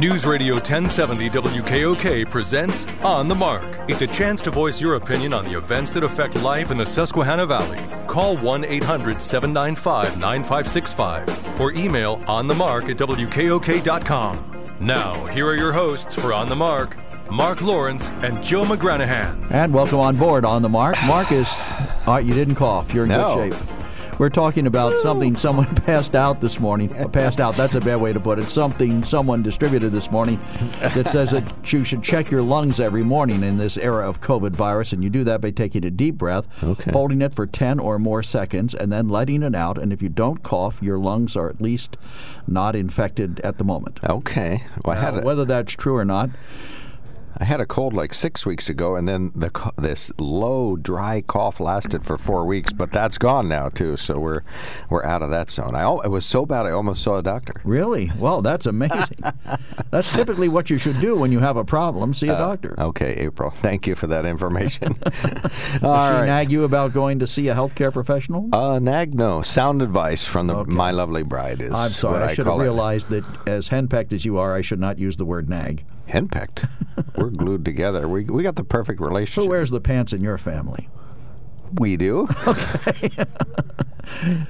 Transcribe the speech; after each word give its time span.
News 0.00 0.24
Radio 0.24 0.54
1070 0.54 1.28
WKOK 1.28 2.30
presents 2.30 2.86
On 3.02 3.28
the 3.28 3.34
Mark. 3.34 3.64
It's 3.86 4.00
a 4.00 4.06
chance 4.06 4.40
to 4.40 4.50
voice 4.50 4.80
your 4.80 4.94
opinion 4.94 5.34
on 5.34 5.44
the 5.44 5.58
events 5.58 5.90
that 5.90 6.02
affect 6.02 6.36
life 6.36 6.70
in 6.70 6.78
the 6.78 6.86
Susquehanna 6.86 7.44
Valley. 7.44 7.78
Call 8.06 8.38
1 8.38 8.64
800 8.64 9.20
795 9.20 10.16
9565 10.18 11.60
or 11.60 11.72
email 11.72 12.16
onthemark 12.20 12.88
at 12.88 12.96
WKOK.com. 12.96 14.76
Now, 14.80 15.22
here 15.26 15.46
are 15.46 15.54
your 15.56 15.72
hosts 15.72 16.14
for 16.14 16.32
On 16.32 16.48
the 16.48 16.56
Mark 16.56 16.96
Mark 17.30 17.60
Lawrence 17.60 18.10
and 18.22 18.42
Joe 18.42 18.64
McGranahan. 18.64 19.50
And 19.50 19.72
welcome 19.74 20.00
on 20.00 20.16
board 20.16 20.46
on 20.46 20.62
the 20.62 20.68
Mark. 20.68 20.96
Marcus, 21.04 21.54
all 22.06 22.14
right, 22.14 22.24
you 22.24 22.32
didn't 22.34 22.54
cough. 22.56 22.94
You're 22.94 23.04
in 23.04 23.10
No. 23.10 23.36
good 23.36 23.52
shape. 23.54 23.79
We're 24.20 24.28
talking 24.28 24.66
about 24.66 24.98
something 24.98 25.34
someone 25.34 25.74
passed 25.74 26.14
out 26.14 26.42
this 26.42 26.60
morning. 26.60 26.94
Uh, 26.94 27.08
Passed 27.08 27.40
out, 27.40 27.56
that's 27.56 27.74
a 27.74 27.80
bad 27.80 28.02
way 28.02 28.12
to 28.12 28.20
put 28.20 28.38
it. 28.38 28.50
Something 28.50 29.02
someone 29.02 29.42
distributed 29.42 29.92
this 29.92 30.10
morning 30.10 30.38
that 30.80 31.08
says 31.08 31.30
that 31.30 31.42
you 31.72 31.84
should 31.84 32.02
check 32.02 32.30
your 32.30 32.42
lungs 32.42 32.80
every 32.80 33.02
morning 33.02 33.42
in 33.42 33.56
this 33.56 33.78
era 33.78 34.06
of 34.06 34.20
COVID 34.20 34.50
virus. 34.50 34.92
And 34.92 35.02
you 35.02 35.08
do 35.08 35.24
that 35.24 35.40
by 35.40 35.50
taking 35.52 35.86
a 35.86 35.90
deep 35.90 36.16
breath, 36.16 36.46
Okay. 36.62 36.92
holding 36.92 37.22
it 37.22 37.34
for 37.34 37.46
10 37.46 37.78
or 37.80 37.98
more 37.98 38.22
seconds, 38.22 38.74
and 38.74 38.92
then 38.92 39.08
letting 39.08 39.42
it 39.42 39.54
out. 39.54 39.78
And 39.78 39.90
if 39.90 40.02
you 40.02 40.10
don't 40.10 40.42
cough, 40.42 40.82
your 40.82 40.98
lungs 40.98 41.34
are 41.34 41.48
at 41.48 41.62
least 41.62 41.96
not 42.46 42.76
infected 42.76 43.40
at 43.40 43.56
the 43.56 43.64
moment. 43.64 44.00
Okay. 44.04 44.64
Well, 44.84 45.00
Now, 45.00 45.20
a, 45.20 45.24
whether 45.24 45.46
that's 45.46 45.72
true 45.72 45.96
or 45.96 46.04
not, 46.04 46.28
I 47.40 47.44
had 47.44 47.60
a 47.60 47.66
cold 47.66 47.94
like 47.94 48.12
six 48.12 48.44
weeks 48.44 48.68
ago, 48.68 48.96
and 48.96 49.08
then 49.08 49.32
the 49.34 49.50
this 49.78 50.12
low, 50.18 50.76
dry 50.76 51.22
cough 51.22 51.58
lasted 51.58 52.04
for 52.04 52.18
four 52.18 52.44
weeks, 52.44 52.70
but 52.70 52.92
that's 52.92 53.16
gone 53.16 53.48
now 53.48 53.70
too. 53.70 53.96
So 53.96 54.18
we're 54.18 54.42
we're 54.90 55.04
out 55.04 55.22
of 55.22 55.30
that 55.30 55.50
zone. 55.50 55.74
I 55.74 55.80
al- 55.80 56.02
it 56.02 56.08
was 56.08 56.26
so 56.26 56.44
bad 56.44 56.66
I 56.66 56.72
almost 56.72 57.02
saw 57.02 57.16
a 57.16 57.22
doctor. 57.22 57.54
Really? 57.64 58.12
Well, 58.18 58.42
that's 58.42 58.66
amazing. 58.66 59.20
that's 59.90 60.12
typically 60.12 60.48
what 60.48 60.68
you 60.68 60.76
should 60.76 61.00
do 61.00 61.16
when 61.16 61.32
you 61.32 61.38
have 61.38 61.56
a 61.56 61.64
problem. 61.64 62.12
See 62.12 62.28
a 62.28 62.32
doctor. 62.32 62.78
Okay, 62.78 63.14
April. 63.14 63.50
Thank 63.50 63.86
you 63.86 63.94
for 63.94 64.06
that 64.08 64.26
information. 64.26 64.98
All 65.82 66.08
she 66.08 66.14
right. 66.14 66.26
nag 66.26 66.52
you 66.52 66.64
about 66.64 66.92
going 66.92 67.20
to 67.20 67.26
see 67.26 67.48
a 67.48 67.54
healthcare 67.54 67.92
professional? 67.92 68.54
Uh, 68.54 68.78
nag, 68.78 69.14
no. 69.14 69.40
Sound 69.40 69.80
advice 69.80 70.24
from 70.26 70.46
the 70.46 70.56
Okay. 70.56 70.70
My 70.70 70.90
Lovely 70.90 71.22
Bride 71.22 71.62
is. 71.62 71.72
I'm 71.72 71.90
sorry. 71.90 72.22
I 72.22 72.28
should 72.34 72.44
have 72.44 72.52
call 72.52 72.60
it. 72.60 72.64
realized 72.64 73.08
that 73.08 73.24
as 73.46 73.68
henpecked 73.70 74.12
as 74.12 74.26
you 74.26 74.36
are, 74.36 74.54
I 74.54 74.60
should 74.60 74.80
not 74.80 74.98
use 74.98 75.16
the 75.16 75.24
word 75.24 75.48
nag. 75.48 75.84
Henpecked. 76.10 76.68
we're 77.16 77.30
glued 77.30 77.64
together. 77.64 78.08
We 78.08 78.24
we 78.24 78.42
got 78.42 78.56
the 78.56 78.64
perfect 78.64 79.00
relationship. 79.00 79.44
Who 79.44 79.48
wears 79.50 79.70
the 79.70 79.80
pants 79.80 80.12
in 80.12 80.22
your 80.22 80.38
family? 80.38 80.88
We 81.78 81.96
do. 81.96 82.28
Okay. 82.46 83.10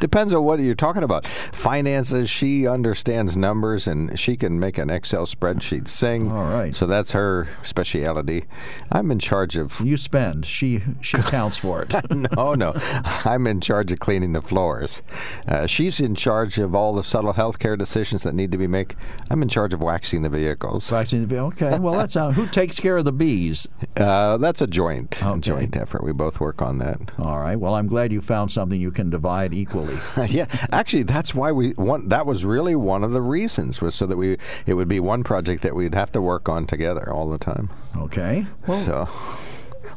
Depends 0.01 0.33
on 0.35 0.43
what 0.45 0.61
you're 0.61 0.75
talking 0.75 1.03
about. 1.03 1.27
Finances, 1.53 2.29
she 2.31 2.67
understands 2.67 3.37
numbers 3.37 3.87
and 3.87 4.19
she 4.19 4.37
can 4.37 4.59
make 4.59 4.79
an 4.79 4.91
Excel 4.91 5.27
spreadsheet 5.27 5.89
sing. 5.89 6.31
All 6.31 6.45
right. 6.45 6.75
So 6.75 6.87
that's 6.87 7.13
her 7.13 7.49
specialty. 7.63 8.45
I'm 8.91 9.11
in 9.11 9.19
charge 9.19 9.57
of. 9.57 9.81
You 9.81 9.97
spend. 9.97 10.47
She 10.47 10.83
she 11.01 11.17
counts 11.23 11.57
for 11.57 11.83
it. 11.83 11.95
No, 12.37 12.55
no. 12.55 12.73
I'm 13.25 13.47
in 13.47 13.61
charge 13.61 13.93
of 13.93 13.99
cleaning 14.01 14.33
the 14.33 14.43
floors. 14.43 15.01
Uh, 15.49 15.67
she's 15.67 16.01
in 16.01 16.15
charge 16.15 16.59
of 16.59 16.75
all 16.75 16.95
the 16.95 17.03
subtle 17.03 17.33
healthcare 17.35 17.79
decisions 17.79 18.23
that 18.25 18.35
need 18.35 18.51
to 18.53 18.59
be 18.59 18.67
made. 18.67 18.95
I'm 19.31 19.43
in 19.43 19.49
charge 19.49 19.73
of 19.75 19.81
waxing 19.81 20.23
the 20.23 20.29
vehicles. 20.29 20.89
Vaccine- 20.91 21.21
Okay. 21.31 21.79
Well, 21.79 21.95
that's 21.95 22.17
uh, 22.17 22.33
who 22.33 22.47
takes 22.47 22.81
care 22.81 22.97
of 22.97 23.05
the 23.05 23.13
bees. 23.13 23.67
Uh, 23.97 24.37
that's 24.39 24.61
a 24.61 24.67
joint, 24.67 25.23
Okay. 25.25 25.41
joint 25.41 25.77
effort. 25.77 26.03
We 26.03 26.13
both 26.13 26.41
work 26.41 26.61
on 26.63 26.79
that. 26.79 26.99
All 27.19 27.39
right. 27.39 27.57
Well, 27.57 27.75
I'm 27.75 27.87
glad 27.87 28.11
you 28.13 28.21
found 28.21 28.51
something 28.51 28.81
you 28.81 28.91
can 28.91 29.11
divide 29.11 29.50
equally. 29.53 29.99
yeah, 30.29 30.47
actually, 30.73 31.03
that's 31.05 31.35
why 31.35 31.53
we 31.53 31.73
want. 31.75 32.09
That 32.11 32.27
was 32.27 32.45
really 32.45 32.75
one 32.75 33.05
of 33.05 33.13
the 33.13 33.23
reasons 33.23 33.81
was 33.81 33.95
so 33.95 34.07
that 34.07 34.17
we 34.17 34.37
it 34.67 34.75
would 34.75 34.89
be 34.89 35.01
one 35.01 35.23
project 35.25 35.63
that 35.63 35.75
we'd 35.75 35.95
have 35.95 36.13
to 36.13 36.21
work 36.23 36.49
on 36.49 36.67
together 36.67 37.13
all 37.13 37.29
the 37.29 37.39
time. 37.39 37.69
Okay. 37.97 38.47
Well, 38.67 38.85
So. 38.85 39.09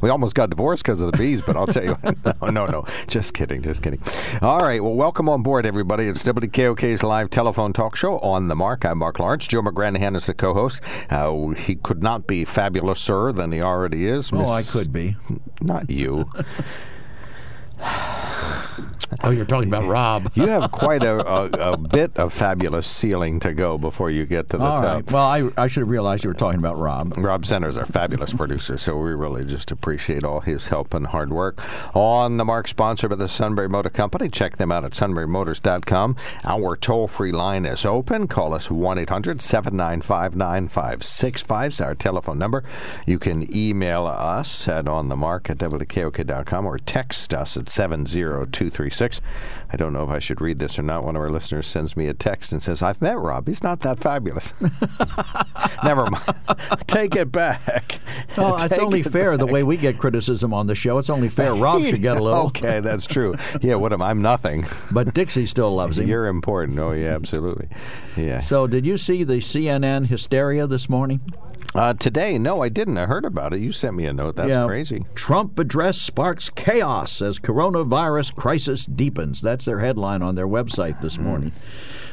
We 0.00 0.10
almost 0.10 0.34
got 0.34 0.50
divorced 0.50 0.82
because 0.82 1.00
of 1.00 1.10
the 1.12 1.16
bees, 1.16 1.40
but 1.40 1.56
I'll 1.56 1.66
tell 1.66 1.84
you, 1.84 1.96
no, 2.42 2.50
no, 2.50 2.66
no, 2.66 2.84
just 3.06 3.32
kidding, 3.32 3.62
just 3.62 3.80
kidding. 3.80 4.02
All 4.42 4.58
right, 4.58 4.82
well, 4.82 4.92
welcome 4.92 5.30
on 5.30 5.42
board, 5.42 5.64
everybody. 5.64 6.08
It's 6.08 6.22
WKOK's 6.24 7.02
live 7.02 7.30
telephone 7.30 7.72
talk 7.72 7.96
show 7.96 8.18
on 8.18 8.48
the 8.48 8.54
Mark. 8.56 8.84
I'm 8.84 8.98
Mark 8.98 9.18
Lawrence. 9.18 9.46
Joe 9.46 9.62
McGranahan 9.62 10.14
is 10.14 10.26
the 10.26 10.34
co-host. 10.34 10.82
Uh, 11.08 11.48
he 11.50 11.76
could 11.76 12.02
not 12.02 12.26
be 12.26 12.44
fabulouser 12.44 13.34
than 13.34 13.50
he 13.52 13.62
already 13.62 14.06
is. 14.06 14.30
oh, 14.30 14.40
Miss- 14.40 14.50
I 14.50 14.62
could 14.62 14.92
be. 14.92 15.16
Not 15.62 15.88
you. 15.88 16.28
Oh, 19.22 19.30
you're 19.30 19.44
talking 19.44 19.68
about 19.68 19.84
Rob. 19.86 20.30
You 20.34 20.46
have 20.48 20.72
quite 20.72 21.02
a, 21.02 21.26
a, 21.26 21.72
a 21.72 21.76
bit 21.78 22.16
of 22.16 22.32
fabulous 22.32 22.86
ceiling 22.86 23.40
to 23.40 23.54
go 23.54 23.78
before 23.78 24.10
you 24.10 24.26
get 24.26 24.50
to 24.50 24.58
the 24.58 24.64
All 24.64 24.76
top. 24.76 24.84
right. 24.84 25.10
Well, 25.10 25.22
I, 25.24 25.50
I 25.62 25.66
should 25.68 25.80
have 25.82 25.88
realized 25.88 26.24
you 26.24 26.30
were 26.30 26.34
talking 26.34 26.58
about 26.58 26.76
Rob. 26.76 27.16
Rob 27.16 27.46
Center's 27.46 27.76
our 27.76 27.84
fabulous 27.86 28.32
producer, 28.34 28.76
so 28.76 28.96
we 28.96 29.12
really 29.12 29.44
just 29.44 29.70
appreciate 29.70 30.24
all 30.24 30.40
his 30.40 30.66
help 30.68 30.92
and 30.92 31.06
hard 31.06 31.32
work. 31.32 31.62
On 31.94 32.36
the 32.36 32.44
Mark, 32.44 32.68
sponsored 32.68 33.10
by 33.10 33.16
the 33.16 33.28
Sunbury 33.28 33.68
Motor 33.68 33.90
Company. 33.90 34.28
Check 34.28 34.56
them 34.56 34.72
out 34.72 34.84
at 34.84 34.92
sunburymotors.com. 34.92 36.16
Our 36.44 36.76
toll 36.76 37.06
free 37.08 37.32
line 37.32 37.64
is 37.66 37.84
open. 37.84 38.26
Call 38.26 38.52
us 38.54 38.70
1 38.70 38.98
800 38.98 39.40
795 39.40 40.36
9565 40.36 41.72
is 41.72 41.80
our 41.80 41.94
telephone 41.94 42.38
number. 42.38 42.64
You 43.06 43.18
can 43.18 43.54
email 43.54 44.06
us 44.06 44.66
at 44.68 44.86
onthemark 44.86 45.48
at 45.50 45.58
WKOK.com 45.58 46.66
or 46.66 46.78
text 46.78 47.32
us 47.32 47.56
at 47.56 47.66
70236. 48.70 49.20
I 49.70 49.76
don't 49.76 49.92
know 49.92 50.04
if 50.04 50.10
I 50.10 50.18
should 50.18 50.40
read 50.40 50.58
this 50.58 50.78
or 50.78 50.82
not. 50.82 51.04
One 51.04 51.16
of 51.16 51.22
our 51.22 51.30
listeners 51.30 51.66
sends 51.66 51.96
me 51.96 52.06
a 52.06 52.14
text 52.14 52.52
and 52.52 52.62
says, 52.62 52.82
I've 52.82 53.00
met 53.02 53.18
Rob. 53.18 53.48
He's 53.48 53.62
not 53.62 53.80
that 53.80 54.00
fabulous. 54.00 54.52
Never 55.84 56.06
mind. 56.10 56.24
Take 56.86 57.16
it 57.16 57.32
back. 57.32 58.00
Well, 58.36 58.56
it's 58.62 58.78
only 58.78 59.00
it 59.00 59.10
fair 59.10 59.36
the 59.36 59.46
way 59.46 59.62
we 59.62 59.76
get 59.76 59.98
criticism 59.98 60.52
on 60.52 60.66
the 60.66 60.74
show. 60.74 60.98
It's 60.98 61.10
only 61.10 61.28
fair 61.28 61.54
Rob 61.54 61.82
should 61.82 62.02
get 62.02 62.16
a 62.16 62.22
little. 62.22 62.46
okay, 62.46 62.80
that's 62.80 63.06
true. 63.06 63.36
Yeah, 63.60 63.76
what 63.76 63.92
am 63.92 64.02
I'm 64.02 64.22
nothing. 64.22 64.66
But 64.90 65.14
Dixie 65.14 65.46
still 65.46 65.74
loves 65.74 65.98
him. 65.98 66.08
You're 66.08 66.26
important. 66.26 66.78
Oh 66.80 66.90
yeah, 66.90 67.14
absolutely. 67.14 67.68
Yeah. 68.16 68.40
So, 68.40 68.66
did 68.66 68.86
you 68.86 68.96
see 68.98 69.22
the 69.22 69.34
CNN 69.34 70.06
hysteria 70.06 70.66
this 70.66 70.88
morning? 70.88 71.20
Uh, 71.74 71.92
today, 71.92 72.38
no, 72.38 72.62
I 72.62 72.68
didn't. 72.68 72.98
I 72.98 73.06
heard 73.06 73.24
about 73.24 73.52
it. 73.52 73.58
You 73.60 73.72
sent 73.72 73.96
me 73.96 74.06
a 74.06 74.12
note. 74.12 74.36
That's 74.36 74.50
Yeah. 74.50 74.66
crazy. 74.66 75.04
Trump 75.14 75.58
address 75.58 75.98
sparks 76.00 76.48
chaos 76.48 77.20
as 77.20 77.40
coronavirus 77.40 78.34
crisis 78.36 78.86
deepens. 78.86 79.40
That's 79.40 79.64
their 79.64 79.80
headline 79.80 80.22
on 80.22 80.36
their 80.36 80.46
website 80.46 81.00
this 81.00 81.18
morning. 81.18 81.50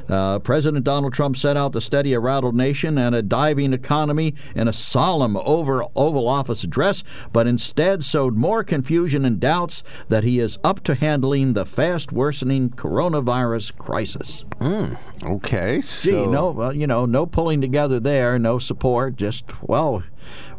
Uh, 0.10 0.40
President 0.40 0.84
Donald 0.84 1.14
Trump 1.14 1.38
set 1.38 1.58
out 1.58 1.74
to 1.74 1.82
steady 1.82 2.14
a 2.14 2.20
rattled 2.20 2.56
nation 2.56 2.98
and 2.98 3.16
a 3.16 3.22
diving 3.22 3.74
economy 3.74 4.34
in 4.56 4.68
a 4.68 4.74
solemn 4.74 5.38
over 5.38 5.84
Oval 5.96 6.28
Office 6.28 6.64
address, 6.64 7.04
but 7.32 7.48
instead 7.48 8.04
sowed 8.04 8.36
more 8.36 8.64
confusion 8.64 9.26
and 9.26 9.40
doubts 9.40 9.84
that 10.10 10.24
he 10.24 10.40
is 10.40 10.58
up 10.64 10.84
to 10.84 10.96
handling 10.96 11.54
the 11.54 11.66
fast 11.66 12.12
worsening 12.12 12.70
coronavirus 12.70 13.78
crisis. 13.78 14.44
Okay. 15.24 15.82
Gee, 15.82 16.26
no, 16.26 16.52
well, 16.52 16.76
you 16.76 16.88
know, 16.88 17.06
no 17.06 17.26
pulling 17.26 17.62
together 17.62 18.00
there, 18.00 18.38
no 18.40 18.60
support. 18.60 19.16
Just 19.16 19.46
well, 19.62 20.04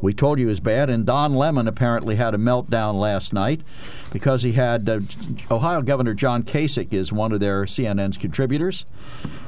we 0.02 0.12
told 0.12 0.38
you 0.38 0.48
it 0.48 0.50
was 0.50 0.60
bad. 0.60 0.90
And 0.90 1.06
Don 1.06 1.34
Lemon 1.34 1.66
apparently 1.66 2.16
had 2.16 2.34
a 2.34 2.38
meltdown 2.38 3.00
last 3.00 3.32
night 3.32 3.62
because 4.10 4.42
he 4.42 4.52
had 4.52 4.86
uh, 4.88 5.00
Ohio 5.50 5.80
Governor 5.80 6.12
John 6.12 6.42
Kasich 6.42 6.92
is 6.92 7.12
one 7.12 7.32
of 7.32 7.40
their 7.40 7.64
CNN's 7.64 8.18
contributors, 8.18 8.84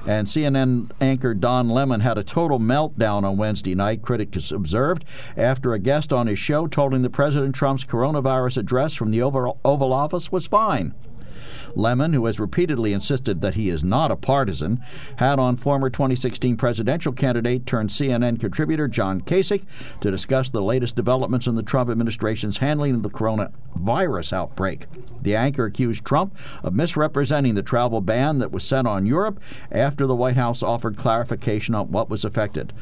and 0.07 0.27
CNN 0.27 0.91
anchor 1.01 1.35
Don 1.35 1.69
Lemon 1.69 2.01
had 2.01 2.17
a 2.17 2.25
total 2.25 2.59
meltdown 2.59 3.25
on 3.25 3.37
Wednesday 3.37 3.75
night. 3.75 4.01
Critics 4.01 4.51
observed 4.51 5.05
after 5.37 5.75
a 5.75 5.79
guest 5.79 6.13
on 6.13 6.29
his 6.29 6.39
show 6.39 6.67
told 6.67 6.95
him 6.95 7.03
that 7.03 7.11
President 7.11 7.55
Trump's 7.55 7.85
coronavirus 7.85 8.57
address 8.57 8.95
from 8.95 9.11
the 9.11 9.21
Oval, 9.21 9.59
Oval 9.65 9.93
Office 9.93 10.31
was 10.31 10.47
fine. 10.47 10.95
Lemon, 11.77 12.13
who 12.13 12.27
has 12.27 12.41
repeatedly 12.41 12.93
insisted 12.93 13.41
that 13.41 13.55
he 13.55 13.69
is 13.69 13.85
not 13.85 14.11
a 14.11 14.17
partisan, 14.17 14.83
had 15.17 15.39
on 15.39 15.57
former 15.57 15.91
2016 15.91 16.57
presidential 16.57 17.13
candidate 17.13 17.67
turned 17.67 17.91
CNN 17.91 18.41
contributor 18.41 18.89
John 18.89 19.21
Kasich 19.21 19.65
to 20.01 20.11
discuss 20.11 20.49
the 20.49 20.63
latest 20.63 20.97
developments 20.97 21.47
in 21.47 21.55
the 21.55 21.63
Trump 21.63 21.91
administration's 21.91 22.59
handling 22.59 22.95
of 22.95 23.03
the 23.03 23.11
coronavirus 23.11 24.33
outbreak. 24.33 24.87
The 25.23 25.37
anchor 25.37 25.67
accused 25.67 26.05
Trump 26.05 26.37
of 26.63 26.75
misrepresenting 26.75 27.55
the 27.55 27.63
travel 27.63 28.01
ban 28.01 28.39
that 28.39 28.53
was 28.53 28.65
set 28.65 28.87
on 28.87 29.07
Europe 29.07 29.41
after 29.71 30.07
the 30.07 30.15
White 30.15 30.37
House 30.37 30.63
offered 30.63 30.97
clarification 30.97 31.75
on 31.75 31.91
what 31.91 32.11
was 32.11 32.25
affected. 32.25 32.73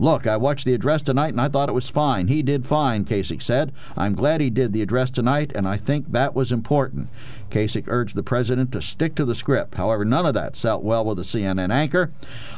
Look, 0.00 0.28
I 0.28 0.36
watched 0.36 0.64
the 0.64 0.74
address 0.74 1.02
tonight 1.02 1.30
and 1.30 1.40
I 1.40 1.48
thought 1.48 1.68
it 1.68 1.74
was 1.74 1.88
fine. 1.88 2.28
He 2.28 2.40
did 2.40 2.64
fine, 2.64 3.04
Kasich 3.04 3.42
said. 3.42 3.72
I'm 3.96 4.14
glad 4.14 4.40
he 4.40 4.48
did 4.48 4.72
the 4.72 4.82
address 4.82 5.10
tonight, 5.10 5.50
and 5.56 5.66
I 5.66 5.76
think 5.76 6.12
that 6.12 6.36
was 6.36 6.52
important. 6.52 7.08
Kasich 7.50 7.84
urged 7.88 8.14
the 8.14 8.22
president 8.22 8.72
to 8.72 8.82
stick 8.82 9.14
to 9.14 9.24
the 9.24 9.34
script. 9.34 9.74
However, 9.76 10.04
none 10.04 10.26
of 10.26 10.34
that 10.34 10.56
sat 10.56 10.82
well 10.82 11.04
with 11.04 11.16
the 11.16 11.22
CNN 11.22 11.72
anchor. 11.72 12.10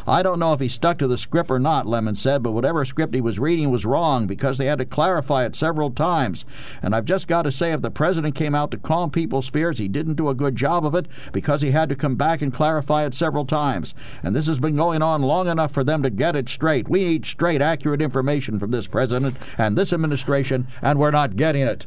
I 0.06 0.22
don't 0.22 0.38
know 0.38 0.52
if 0.52 0.60
he 0.60 0.68
stuck 0.68 0.98
to 0.98 1.08
the 1.08 1.18
script 1.18 1.50
or 1.50 1.58
not, 1.58 1.86
Lemon 1.86 2.16
said, 2.16 2.42
but 2.42 2.52
whatever 2.52 2.84
script 2.84 3.14
he 3.14 3.20
was 3.20 3.38
reading 3.38 3.70
was 3.70 3.84
wrong 3.84 4.26
because 4.26 4.58
they 4.58 4.66
had 4.66 4.78
to 4.78 4.84
clarify 4.84 5.44
it 5.44 5.56
several 5.56 5.90
times. 5.90 6.44
And 6.82 6.94
I've 6.94 7.04
just 7.04 7.28
got 7.28 7.42
to 7.42 7.52
say, 7.52 7.72
if 7.72 7.82
the 7.82 7.90
president 7.90 8.34
came 8.34 8.54
out 8.54 8.70
to 8.72 8.78
calm 8.78 9.10
people's 9.10 9.48
fears, 9.48 9.78
he 9.78 9.88
didn't 9.88 10.14
do 10.14 10.28
a 10.28 10.34
good 10.34 10.56
job 10.56 10.84
of 10.84 10.94
it 10.94 11.06
because 11.32 11.62
he 11.62 11.70
had 11.70 11.88
to 11.88 11.96
come 11.96 12.16
back 12.16 12.42
and 12.42 12.52
clarify 12.52 13.04
it 13.04 13.14
several 13.14 13.44
times. 13.44 13.94
And 14.22 14.34
this 14.34 14.46
has 14.46 14.58
been 14.58 14.76
going 14.76 15.02
on 15.02 15.22
long 15.22 15.48
enough 15.48 15.72
for 15.72 15.84
them 15.84 16.02
to 16.02 16.10
get 16.10 16.36
it 16.36 16.48
straight. 16.48 16.88
We 16.88 17.04
need 17.04 17.26
straight, 17.26 17.62
accurate 17.62 18.02
information 18.02 18.58
from 18.58 18.70
this 18.70 18.86
president 18.86 19.36
and 19.58 19.76
this 19.76 19.92
administration, 19.92 20.66
and 20.82 20.98
we're 20.98 21.10
not 21.10 21.36
getting 21.36 21.62
it 21.62 21.86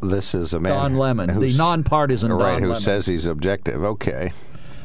this 0.00 0.34
is 0.34 0.52
a 0.52 0.60
man 0.60 0.72
Don 0.72 0.96
Lemon, 0.96 1.38
the 1.38 1.56
nonpartisan 1.56 2.32
right, 2.32 2.54
Don 2.54 2.62
who 2.62 2.68
Lemon. 2.68 2.80
says 2.82 3.06
he's 3.06 3.26
objective. 3.26 3.82
Okay. 3.84 4.32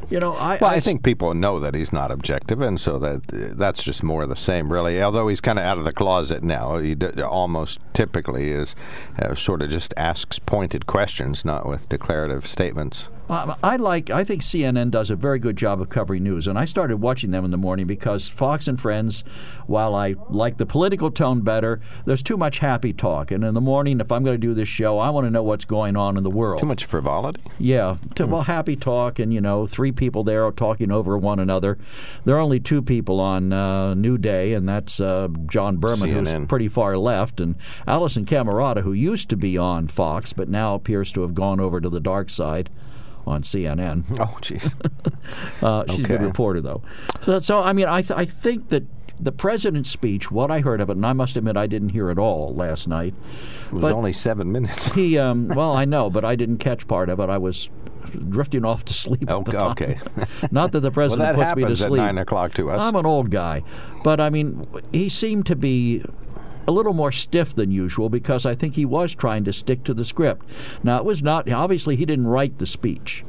You 0.10 0.22
know, 0.22 0.34
I, 0.36 0.58
Well, 0.62 0.70
I, 0.70 0.76
I 0.76 0.80
think 0.80 1.04
people 1.04 1.34
know 1.34 1.60
that 1.60 1.76
he's 1.76 1.92
not 1.92 2.12
objective, 2.12 2.62
and 2.62 2.80
so 2.80 2.98
that 3.00 3.24
that's 3.58 3.84
just 3.84 4.04
more 4.04 4.24
of 4.24 4.30
the 4.30 4.38
same, 4.38 4.72
really. 4.72 5.02
Although 5.04 5.28
he's 5.28 5.42
kind 5.42 5.60
of 5.60 5.66
out 5.66 5.78
of 5.78 5.84
the 5.84 5.92
closet 5.92 6.44
now, 6.44 6.78
he 6.78 6.96
d- 6.96 7.22
almost 7.22 7.80
typically 7.94 8.52
is 8.52 8.74
uh, 9.22 9.36
sort 9.36 9.62
of 9.62 9.70
just 9.70 9.94
asks 9.98 10.40
pointed 10.40 10.86
questions, 10.88 11.44
not 11.44 11.68
with 11.68 11.90
declarative 11.90 12.48
statements. 12.48 13.10
I 13.30 13.76
like. 13.76 14.10
I 14.10 14.24
think 14.24 14.42
CNN 14.42 14.92
does 14.92 15.10
a 15.10 15.16
very 15.16 15.40
good 15.40 15.58
job 15.58 15.82
of 15.82 15.90
covering 15.90 16.24
news, 16.24 16.48
and 16.48 16.58
I 16.58 16.66
started 16.66 16.98
watching 16.98 17.32
them 17.32 17.44
in 17.44 17.52
the 17.52 17.58
morning 17.58 17.86
because 17.86 18.28
Fox 18.28 18.68
and 18.68 18.80
Friends, 18.80 19.24
while 19.66 19.96
I 19.96 20.16
like 20.30 20.58
the 20.58 20.66
political 20.66 21.12
tone 21.12 21.42
better, 21.42 21.82
there's 22.06 22.24
too 22.24 22.38
much 22.38 22.60
happy 22.60 22.94
talk. 22.94 23.32
And 23.32 23.44
in 23.44 23.54
the 23.54 23.62
morning, 23.62 24.00
if 24.00 24.12
I'm 24.12 24.24
going 24.24 24.36
to 24.36 24.48
do 24.48 24.54
this 24.54 24.70
show, 24.70 25.00
I 25.00 25.10
want 25.10 25.26
to 25.26 25.32
know 25.32 25.44
what's 25.44 25.66
going 25.66 25.98
on 25.98 26.16
in 26.16 26.24
the 26.24 26.30
world. 26.30 26.62
Too 26.62 26.68
much 26.68 26.86
frivolity. 26.86 27.42
Yeah, 27.60 27.98
to, 28.16 28.28
well, 28.28 28.44
happy 28.44 28.76
talk, 28.76 29.20
and 29.20 29.34
you 29.34 29.42
know, 29.42 29.68
three 29.68 29.92
people 29.92 30.24
there 30.24 30.46
are 30.46 30.52
talking 30.52 30.92
over 30.92 31.18
one 31.18 31.40
another. 31.40 31.78
There 32.24 32.36
are 32.36 32.42
only 32.42 32.60
two 32.60 32.82
people 32.82 33.20
on 33.20 33.52
uh, 33.52 33.94
New 33.94 34.18
Day, 34.18 34.54
and 34.54 34.68
that's 34.68 35.00
uh, 35.00 35.28
John 35.48 35.78
Berman, 35.78 36.10
CNN. 36.10 36.40
who's 36.40 36.48
pretty 36.48 36.70
far 36.70 36.98
left, 36.98 37.42
and 37.42 37.56
Alisyn 37.88 38.26
Camerota, 38.26 38.84
who 38.84 38.94
used 38.94 39.30
to 39.30 39.36
be 39.36 39.58
on 39.58 39.88
Fox, 39.88 40.32
but 40.32 40.48
now 40.48 40.76
appears 40.76 41.12
to 41.12 41.22
have 41.22 41.34
gone 41.34 41.60
over 41.60 41.82
to 41.82 41.90
the 41.90 42.00
dark 42.00 42.30
side 42.30 42.70
on 43.28 43.42
CNN. 43.44 44.04
Oh, 44.20 44.38
jeez. 44.42 44.74
Uh, 45.62 45.84
she's 45.90 46.06
a 46.06 46.08
good 46.08 46.22
reporter, 46.22 46.62
though. 46.62 46.82
So, 47.26 47.40
so 47.42 47.62
I 47.62 47.74
mean, 47.74 47.88
I, 47.88 48.02
th- 48.02 48.18
I 48.18 48.24
think 48.24 48.70
that 48.70 48.84
the 49.20 49.32
president's 49.32 49.90
speech, 49.90 50.32
what 50.32 50.52
I 50.52 50.60
heard 50.60 50.80
of 50.82 50.90
it, 50.90 50.96
and 50.96 51.06
I 51.06 51.14
must 51.14 51.36
admit 51.36 51.58
I 51.58 51.68
didn't 51.68 51.90
hear 51.90 52.10
it 52.12 52.20
all 52.20 52.54
last 52.54 52.88
night. 52.88 53.14
It 53.68 53.74
was 53.74 53.92
only 53.92 54.14
seven 54.14 54.52
minutes. 54.52 54.94
He, 54.94 55.18
um, 55.18 55.50
well, 55.50 55.76
I 55.76 55.86
know, 55.86 56.10
but 56.10 56.24
I 56.24 56.36
didn't 56.36 56.60
catch 56.60 56.88
part 56.88 57.10
of 57.10 57.20
it. 57.20 57.30
I 57.30 57.38
was 57.38 57.70
drifting 58.30 58.64
off 58.64 58.86
to 58.86 58.94
sleep 58.94 59.30
Okay, 59.30 59.58
okay. 59.58 60.00
Not 60.52 60.72
that 60.72 60.80
the 60.80 60.88
well, 60.88 60.94
president 60.94 61.36
that 61.36 61.36
puts 61.36 61.56
me 61.56 61.62
to 61.64 61.68
happens 61.68 61.82
at 61.82 61.92
nine 61.92 62.18
o'clock 62.18 62.54
to 62.54 62.70
us. 62.70 62.80
I'm 62.80 62.96
an 62.96 63.06
old 63.06 63.32
guy, 63.32 63.64
but 64.04 64.20
I 64.20 64.30
mean, 64.30 64.68
he 64.94 65.10
seemed 65.10 65.46
to 65.48 65.56
be 65.56 66.04
a 66.68 66.72
little 66.72 66.94
more 66.94 67.12
stiff 67.12 67.56
than 67.56 67.72
usual 67.72 68.10
because 68.10 68.46
I 68.46 68.54
think 68.54 68.76
he 68.76 68.86
was 68.86 69.16
trying 69.16 69.46
to 69.46 69.54
stick 69.54 69.84
to 69.86 69.94
the 69.94 70.06
script. 70.06 70.46
Now, 70.84 70.98
it 70.98 71.06
was 71.06 71.22
not 71.22 71.50
obviously 71.50 71.96
he 71.96 72.06
didn't 72.06 72.28
write 72.28 72.58
the 72.58 72.66
speech, 72.66 73.24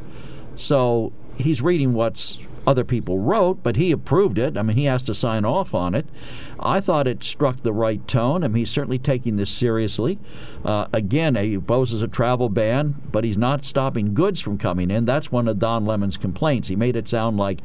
so 0.56 1.12
he's 1.36 1.62
reading 1.62 1.94
what's 1.94 2.40
other 2.68 2.84
people 2.84 3.18
wrote, 3.18 3.62
but 3.62 3.76
he 3.76 3.90
approved 3.90 4.36
it. 4.36 4.58
I 4.58 4.60
mean, 4.60 4.76
he 4.76 4.84
has 4.84 5.00
to 5.04 5.14
sign 5.14 5.46
off 5.46 5.74
on 5.74 5.94
it. 5.94 6.04
I 6.60 6.80
thought 6.80 7.06
it 7.06 7.24
struck 7.24 7.62
the 7.62 7.72
right 7.72 8.06
tone. 8.06 8.44
I 8.44 8.48
mean, 8.48 8.56
he's 8.56 8.68
certainly 8.68 8.98
taking 8.98 9.36
this 9.36 9.48
seriously. 9.48 10.18
Uh, 10.62 10.86
again, 10.92 11.34
he 11.36 11.54
opposes 11.54 12.02
a 12.02 12.08
travel 12.08 12.50
ban, 12.50 12.94
but 13.10 13.24
he's 13.24 13.38
not 13.38 13.64
stopping 13.64 14.12
goods 14.12 14.38
from 14.38 14.58
coming 14.58 14.90
in. 14.90 15.06
That's 15.06 15.32
one 15.32 15.48
of 15.48 15.58
Don 15.58 15.86
Lemon's 15.86 16.18
complaints. 16.18 16.68
He 16.68 16.76
made 16.76 16.94
it 16.94 17.08
sound 17.08 17.38
like 17.38 17.60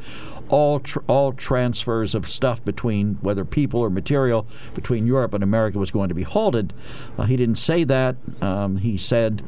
all 0.47 0.79
tr- 0.79 0.99
all 1.07 1.33
transfers 1.33 2.15
of 2.15 2.25
stuff 2.25 2.63
between 2.63 3.15
whether 3.15 3.43
people 3.43 3.81
or 3.81 3.89
material 3.89 4.47
between 4.73 5.05
Europe 5.05 5.33
and 5.33 5.43
America 5.43 5.77
was 5.79 5.91
going 5.91 6.07
to 6.07 6.15
be 6.15 6.23
halted. 6.23 6.71
Uh, 7.17 7.23
he 7.23 7.35
didn't 7.35 7.55
say 7.57 7.83
that. 7.83 8.15
Um, 8.41 8.77
he 8.77 8.97
said. 8.97 9.43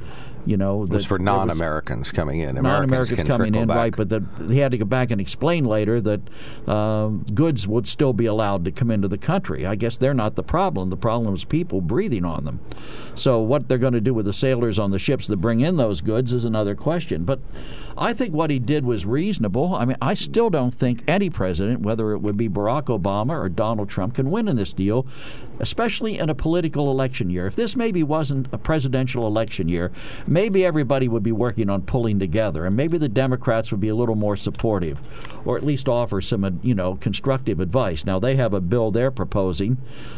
You 0.46 0.58
know, 0.58 0.84
it 0.84 0.90
was 0.90 1.04
that 1.04 1.08
for 1.08 1.20
non-Americans 1.20 2.12
coming 2.12 2.40
in. 2.40 2.58
Americans 2.58 2.64
non-Americans 2.64 3.18
can 3.18 3.28
coming 3.28 3.56
in, 3.56 3.68
back. 3.68 3.78
right? 3.78 3.96
But 3.96 4.10
that 4.10 4.24
he 4.48 4.60
had 4.60 4.72
to 4.72 4.78
go 4.78 4.86
back 4.86 5.12
and 5.12 5.20
explain 5.20 5.66
later 5.66 6.00
that 6.02 6.22
uh, 6.68 7.08
goods 7.08 7.68
would 7.68 7.88
still 7.88 8.14
be 8.14 8.26
allowed 8.26 8.66
to 8.66 8.72
come 8.72 8.92
into 8.92 9.08
the 9.08 9.18
country. 9.18 9.66
I 9.66 9.76
guess 9.76 9.98
they're 9.98 10.14
not 10.14 10.36
the 10.36 10.44
problem. 10.44 10.90
The 10.90 10.98
problem 10.98 11.34
is 11.34 11.44
people 11.44 11.82
breathing 11.82 12.26
on 12.26 12.46
them. 12.46 12.60
So 13.16 13.40
what 13.40 13.68
they're 13.68 13.78
going 13.78 13.94
to 13.94 14.02
do 14.02 14.14
with 14.14 14.26
the 14.26 14.34
sailors 14.34 14.78
on 14.78 14.92
the 14.92 15.00
ships 15.00 15.28
that 15.28 15.38
bring 15.38 15.62
in 15.62 15.78
those 15.78 16.02
goods 16.02 16.34
is 16.34 16.46
another 16.46 16.76
question. 16.76 17.24
But 17.24 17.40
I 17.98 18.14
think 18.14 18.34
what 18.34 18.50
he 18.50 18.60
did 18.60 18.86
was 18.86 19.06
reasonable. 19.06 19.74
I 19.74 19.86
mean, 19.86 19.98
I 20.02 20.14
still 20.14 20.50
don't 20.50 20.74
think 20.74 21.04
any 21.08 21.30
president, 21.30 21.82
whether 21.82 22.12
it 22.12 22.20
would 22.20 22.38
be 22.38 22.50
Barack 22.50 22.86
Obama 22.86 23.32
or 23.32 23.50
Donald 23.50 23.90
Trump, 23.90 24.16
can 24.16 24.30
win 24.30 24.48
in 24.48 24.58
this 24.58 24.74
deal, 24.74 25.08
especially 25.60 26.20
in 26.20 26.30
a 26.30 26.36
political 26.36 26.92
election 26.92 27.30
year. 27.30 27.48
If 27.48 27.56
this 27.56 27.76
maybe 27.76 28.04
wasn't 28.04 28.48
a 28.52 28.58
presidential 28.58 29.26
election 29.26 29.70
year, 29.70 29.92
maybe 30.36 30.66
everybody 30.66 31.08
would 31.08 31.24
be 31.24 31.32
working 31.32 31.70
on 31.70 31.82
pulling 31.82 32.20
together, 32.20 32.66
and 32.66 32.76
maybe 32.76 32.98
the 32.98 33.08
Democrats 33.08 33.72
would 33.72 33.80
be 33.80 33.88
a 33.88 33.96
little 33.96 34.16
more 34.16 34.36
supportive, 34.36 35.00
or 35.46 35.56
at 35.56 35.64
least 35.64 35.88
offer 35.88 36.20
some, 36.20 36.44
uh, 36.44 36.52
you 36.62 36.76
know, 36.76 36.96
constructive 36.98 37.62
advice. 37.62 38.06
Now 38.06 38.20
they 38.20 38.36
have 38.36 38.54
a 38.54 38.60
bill 38.60 38.92
they're 38.92 39.12
proposing 39.12 39.78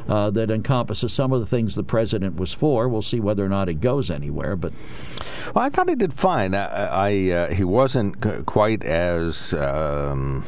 uh, 0.09 0.31
that 0.31 0.49
encompasses 0.49 1.13
some 1.13 1.31
of 1.31 1.39
the 1.39 1.45
things 1.45 1.75
the 1.75 1.83
president 1.83 2.35
was 2.35 2.51
for. 2.51 2.89
We'll 2.89 3.03
see 3.03 3.19
whether 3.19 3.45
or 3.45 3.49
not 3.49 3.69
it 3.69 3.75
goes 3.75 4.09
anywhere, 4.09 4.55
but. 4.55 4.73
Well, 5.53 5.63
I 5.63 5.69
thought 5.69 5.87
he 5.87 5.95
did 5.95 6.13
fine. 6.13 6.55
I, 6.55 6.65
I 6.65 7.31
uh, 7.31 7.53
he 7.53 7.63
wasn't 7.63 8.21
c- 8.23 8.43
quite 8.47 8.83
as 8.83 9.53
um, 9.53 10.43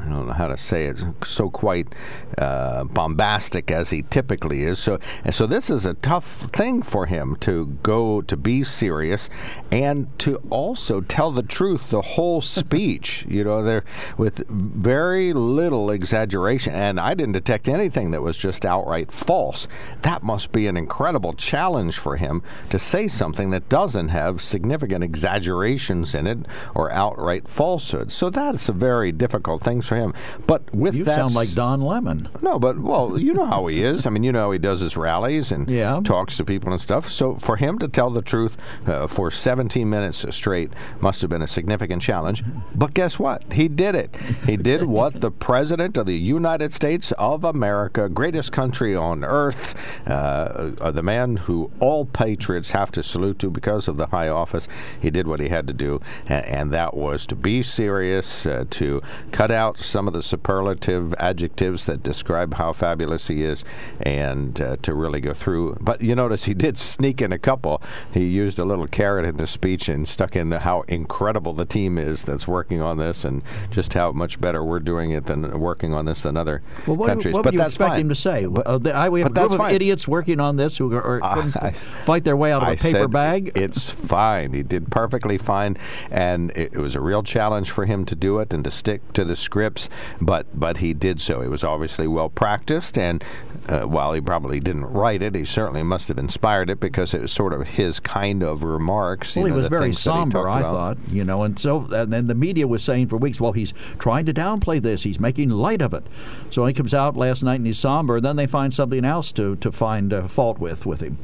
I 0.00 0.08
don't 0.08 0.26
know 0.26 0.32
how 0.32 0.48
to 0.48 0.56
say 0.56 0.86
it, 0.86 0.98
so 1.26 1.50
quite 1.50 1.94
uh, 2.38 2.84
bombastic 2.84 3.70
as 3.70 3.90
he 3.90 4.02
typically 4.02 4.64
is. 4.64 4.78
So, 4.78 4.98
so 5.30 5.46
this 5.46 5.68
is 5.68 5.84
a 5.84 5.94
tough 5.94 6.48
thing 6.52 6.82
for 6.82 7.06
him 7.06 7.36
to 7.40 7.66
go 7.82 8.22
to 8.22 8.36
be 8.36 8.64
serious 8.64 9.28
and 9.70 10.06
to 10.20 10.36
also 10.48 11.02
tell 11.02 11.30
the 11.30 11.42
truth 11.42 11.90
the 11.90 12.00
whole 12.00 12.40
speech. 12.60 13.26
you 13.28 13.44
know, 13.44 13.62
there 13.62 13.84
with 14.16 14.46
very 14.48 15.32
little 15.32 15.90
exaggeration, 15.90 16.72
and 16.74 16.98
I 16.98 17.14
didn't 17.14 17.32
detect 17.32 17.68
anything 17.68 18.10
that 18.12 18.22
was 18.22 18.36
just 18.36 18.64
outright 18.64 19.12
false. 19.12 19.68
That 20.02 20.22
must 20.22 20.50
be 20.50 20.66
an 20.66 20.76
incredible 20.76 21.34
challenge 21.34 21.98
for 21.98 22.16
him 22.16 22.42
to 22.70 22.78
say 22.78 23.06
something 23.06 23.50
that 23.50 23.68
doesn't 23.68 24.08
have 24.08 24.40
significant 24.40 25.04
exaggerations 25.04 26.14
in 26.14 26.26
it 26.26 26.38
or 26.74 26.90
outright 26.90 27.48
falsehoods. 27.48 28.14
So 28.14 28.30
that's 28.30 28.68
a 28.68 28.72
very 28.72 29.12
difficult 29.12 29.62
thing 29.62 29.82
for 29.90 29.96
him. 29.96 30.14
But 30.46 30.72
with 30.72 30.94
You 30.94 31.02
that 31.04 31.16
sound 31.16 31.34
like 31.34 31.50
Don 31.52 31.80
Lemon. 31.82 32.28
no, 32.40 32.60
but 32.60 32.78
well, 32.78 33.18
you 33.18 33.34
know 33.34 33.44
how 33.44 33.66
he 33.66 33.82
is. 33.82 34.06
I 34.06 34.10
mean, 34.10 34.22
you 34.22 34.30
know 34.30 34.42
how 34.42 34.52
he 34.52 34.58
does 34.58 34.80
his 34.80 34.96
rallies 34.96 35.50
and 35.50 35.68
Yeah. 35.68 36.00
talks 36.04 36.36
to 36.36 36.44
people 36.44 36.70
and 36.70 36.80
stuff. 36.80 37.10
So 37.10 37.34
for 37.34 37.56
him 37.56 37.76
to 37.80 37.88
tell 37.88 38.08
the 38.10 38.22
truth 38.22 38.56
uh, 38.86 39.08
for 39.08 39.32
17 39.32 39.90
minutes 39.90 40.24
straight 40.30 40.70
must 41.00 41.20
have 41.22 41.30
been 41.30 41.42
a 41.42 41.48
significant 41.48 42.02
challenge. 42.02 42.44
But 42.74 42.94
guess 42.94 43.18
what? 43.18 43.52
He 43.52 43.66
did 43.66 43.96
it. 43.96 44.14
He 44.46 44.56
did 44.56 44.84
what 44.98 45.20
the 45.20 45.32
president 45.32 45.98
of 45.98 46.06
the 46.06 46.16
United 46.16 46.72
States 46.72 47.10
of 47.18 47.42
America, 47.42 48.08
greatest 48.08 48.52
country 48.52 48.94
on 48.94 49.24
earth, 49.24 49.74
uh, 50.06 50.70
uh, 50.80 50.90
the 50.92 51.02
man 51.02 51.36
who 51.36 51.70
all 51.80 52.04
patriots 52.04 52.70
have 52.70 52.92
to 52.92 53.02
salute 53.02 53.40
to 53.40 53.50
because 53.50 53.88
of 53.88 53.96
the 53.96 54.06
high 54.06 54.28
office. 54.28 54.68
He 55.00 55.10
did 55.10 55.26
what 55.26 55.40
he 55.40 55.48
had 55.48 55.66
to 55.66 55.72
do, 55.72 56.00
and, 56.26 56.44
and 56.46 56.70
that 56.72 56.96
was 56.96 57.26
to 57.26 57.34
be 57.34 57.62
serious, 57.64 58.46
uh, 58.46 58.64
to 58.70 59.02
cut 59.32 59.50
out 59.50 59.78
some 59.82 60.06
of 60.06 60.14
the 60.14 60.22
superlative 60.22 61.14
adjectives 61.14 61.86
that 61.86 62.02
describe 62.02 62.54
how 62.54 62.72
fabulous 62.72 63.28
he 63.28 63.42
is, 63.42 63.64
and 64.00 64.60
uh, 64.60 64.76
to 64.82 64.94
really 64.94 65.20
go 65.20 65.32
through. 65.34 65.76
But 65.80 66.00
you 66.00 66.14
notice 66.14 66.44
he 66.44 66.54
did 66.54 66.78
sneak 66.78 67.20
in 67.22 67.32
a 67.32 67.38
couple. 67.38 67.82
He 68.12 68.26
used 68.26 68.58
a 68.58 68.64
little 68.64 68.86
carrot 68.86 69.24
in 69.24 69.36
the 69.36 69.46
speech 69.46 69.88
and 69.88 70.06
stuck 70.08 70.36
in 70.36 70.50
the, 70.50 70.60
how 70.60 70.82
incredible 70.82 71.52
the 71.52 71.64
team 71.64 71.98
is 71.98 72.24
that's 72.24 72.46
working 72.48 72.80
on 72.82 72.98
this, 72.98 73.24
and 73.24 73.42
just 73.70 73.94
how 73.94 74.12
much 74.12 74.40
better 74.40 74.64
we're 74.64 74.80
doing 74.80 75.10
it 75.12 75.26
than 75.26 75.58
working 75.60 75.94
on 75.94 76.04
this 76.04 76.22
than 76.22 76.36
other 76.36 76.62
Well, 76.86 76.96
what, 76.96 77.06
countries. 77.08 77.34
what 77.34 77.42
but 77.44 77.52
would 77.52 77.58
you 77.60 77.64
expect 77.66 77.90
fine. 77.92 78.00
him 78.00 78.08
to 78.08 78.14
say? 78.14 78.44
Uh, 78.46 79.08
we 79.10 79.20
have 79.20 79.30
a 79.30 79.34
but 79.34 79.40
group 79.48 79.52
of 79.52 79.58
fine. 79.58 79.74
idiots 79.74 80.06
working 80.08 80.40
on 80.40 80.56
this 80.56 80.76
who 80.78 80.92
are, 80.94 81.20
Uh, 81.22 81.50
I- 81.60 81.70
fight 82.04 82.24
their 82.24 82.36
way 82.36 82.52
out 82.52 82.62
of 82.62 82.68
a 82.68 82.72
I 82.72 82.76
paper 82.76 82.98
said 83.00 83.10
bag. 83.10 83.52
It's 83.54 83.90
fine. 83.90 84.52
He 84.52 84.62
did 84.62 84.90
perfectly 84.90 85.38
fine, 85.38 85.76
and 86.10 86.50
it, 86.56 86.72
it 86.74 86.78
was 86.78 86.94
a 86.94 87.00
real 87.00 87.22
challenge 87.22 87.70
for 87.70 87.84
him 87.84 88.04
to 88.06 88.14
do 88.14 88.38
it 88.40 88.52
and 88.52 88.64
to 88.64 88.70
stick 88.70 89.12
to 89.12 89.24
the 89.24 89.36
script. 89.36 89.69
Rips, 89.70 89.88
but 90.20 90.46
but 90.58 90.78
he 90.78 90.92
did 90.92 91.20
so. 91.20 91.40
He 91.40 91.48
was 91.48 91.62
obviously 91.64 92.06
well 92.06 92.28
practiced, 92.28 92.98
and 92.98 93.22
uh, 93.68 93.82
while 93.82 94.12
he 94.12 94.20
probably 94.20 94.60
didn't 94.60 94.86
write 94.86 95.22
it, 95.22 95.34
he 95.34 95.44
certainly 95.44 95.82
must 95.82 96.08
have 96.08 96.18
inspired 96.18 96.70
it 96.70 96.80
because 96.80 97.14
it 97.14 97.22
was 97.22 97.32
sort 97.32 97.52
of 97.52 97.66
his 97.66 98.00
kind 98.00 98.42
of 98.42 98.62
remarks. 98.62 99.36
Well, 99.36 99.46
you 99.46 99.50
know, 99.50 99.54
he 99.54 99.58
was 99.58 99.68
very 99.68 99.82
things 99.86 100.04
that 100.04 100.10
he 100.10 100.18
somber, 100.18 100.48
I 100.48 100.60
about. 100.60 100.98
thought, 100.98 101.08
you 101.08 101.24
know, 101.24 101.42
and 101.42 101.58
so 101.58 101.86
and 101.92 102.12
then 102.12 102.26
the 102.26 102.34
media 102.34 102.66
was 102.66 102.82
saying 102.82 103.08
for 103.08 103.16
weeks, 103.16 103.40
well, 103.40 103.52
he's 103.52 103.72
trying 103.98 104.26
to 104.26 104.34
downplay 104.34 104.82
this, 104.82 105.04
he's 105.04 105.20
making 105.20 105.50
light 105.50 105.82
of 105.82 105.94
it. 105.94 106.06
So 106.50 106.66
he 106.66 106.74
comes 106.74 106.92
out 106.92 107.16
last 107.16 107.42
night 107.42 107.56
and 107.56 107.66
he's 107.66 107.78
somber, 107.78 108.16
and 108.16 108.24
then 108.24 108.36
they 108.36 108.46
find 108.46 108.74
something 108.74 109.04
else 109.04 109.32
to 109.32 109.56
to 109.56 109.72
find 109.72 110.12
uh, 110.12 110.28
fault 110.28 110.58
with 110.58 110.86
with 110.86 111.00
him. 111.00 111.18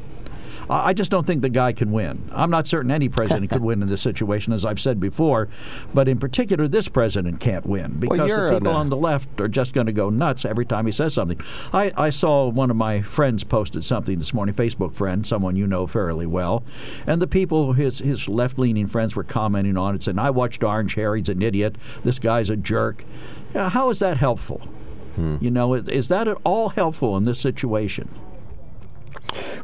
I 0.69 0.93
just 0.93 1.11
don't 1.11 1.27
think 1.27 1.43
the 1.43 1.49
guy 1.49 1.73
can 1.73 1.93
win. 1.93 2.29
I'm 2.33 2.51
not 2.51 2.67
certain 2.67 2.91
any 2.91 3.09
president 3.09 3.51
could 3.51 3.63
win 3.63 3.83
in 3.83 3.89
this 3.89 4.03
situation, 4.03 4.53
as 4.53 4.65
I've 4.65 4.81
said 4.81 4.99
before, 4.99 5.49
but 5.95 6.09
in 6.09 6.19
particular, 6.19 6.67
this 6.67 6.89
president 6.89 7.41
can't 7.41 7.65
win 7.65 7.93
because 7.99 8.29
you're 8.29 8.51
the 8.51 8.59
people 8.59 8.75
on 8.75 8.89
the 8.89 8.97
left 8.97 9.41
are 9.41 9.49
just 9.49 9.73
going 9.73 9.87
to 9.87 9.93
go 9.93 10.11
nuts 10.11 10.45
every 10.45 10.67
time 10.67 10.87
he 10.87 10.93
says 10.93 11.15
something. 11.15 11.41
I, 11.73 11.93
I 11.97 12.11
saw 12.11 12.49
one 12.49 12.71
of 12.71 12.77
my 12.77 13.01
friends 13.03 13.45
posted 13.45 13.85
something 13.85 14.19
this 14.19 14.35
morning, 14.35 14.55
Facebook 14.55 14.95
friend, 14.95 15.27
someone 15.27 15.57
you 15.57 15.67
know 15.67 15.87
fairly 15.87 16.27
well, 16.27 16.65
and 17.07 17.23
the 17.23 17.27
people, 17.27 17.75
his 17.75 17.99
his 17.99 18.29
left 18.29 18.59
leaning 18.59 18.87
friends, 18.87 19.15
were 19.15 19.25
commenting 19.25 19.77
on 19.77 19.95
it, 19.95 20.03
saying, 20.03 20.19
"I 20.19 20.31
watched 20.31 20.65
Orange 20.65 20.95
Harry's 20.95 21.29
an 21.29 21.43
idiot. 21.43 21.77
This 22.03 22.19
guy's 22.19 22.51
a 22.51 22.57
jerk." 22.57 23.05
Yeah, 23.55 23.69
how 23.69 23.91
is 23.91 24.01
that 24.01 24.17
helpful? 24.17 24.59
Hmm. 25.15 25.37
You 25.41 25.51
know, 25.51 25.75
is, 25.75 25.89
is 25.89 26.09
that 26.09 26.29
at 26.29 26.37
all 26.45 26.71
helpful 26.71 27.17
in 27.17 27.25
this 27.25 27.41
situation? 27.41 28.09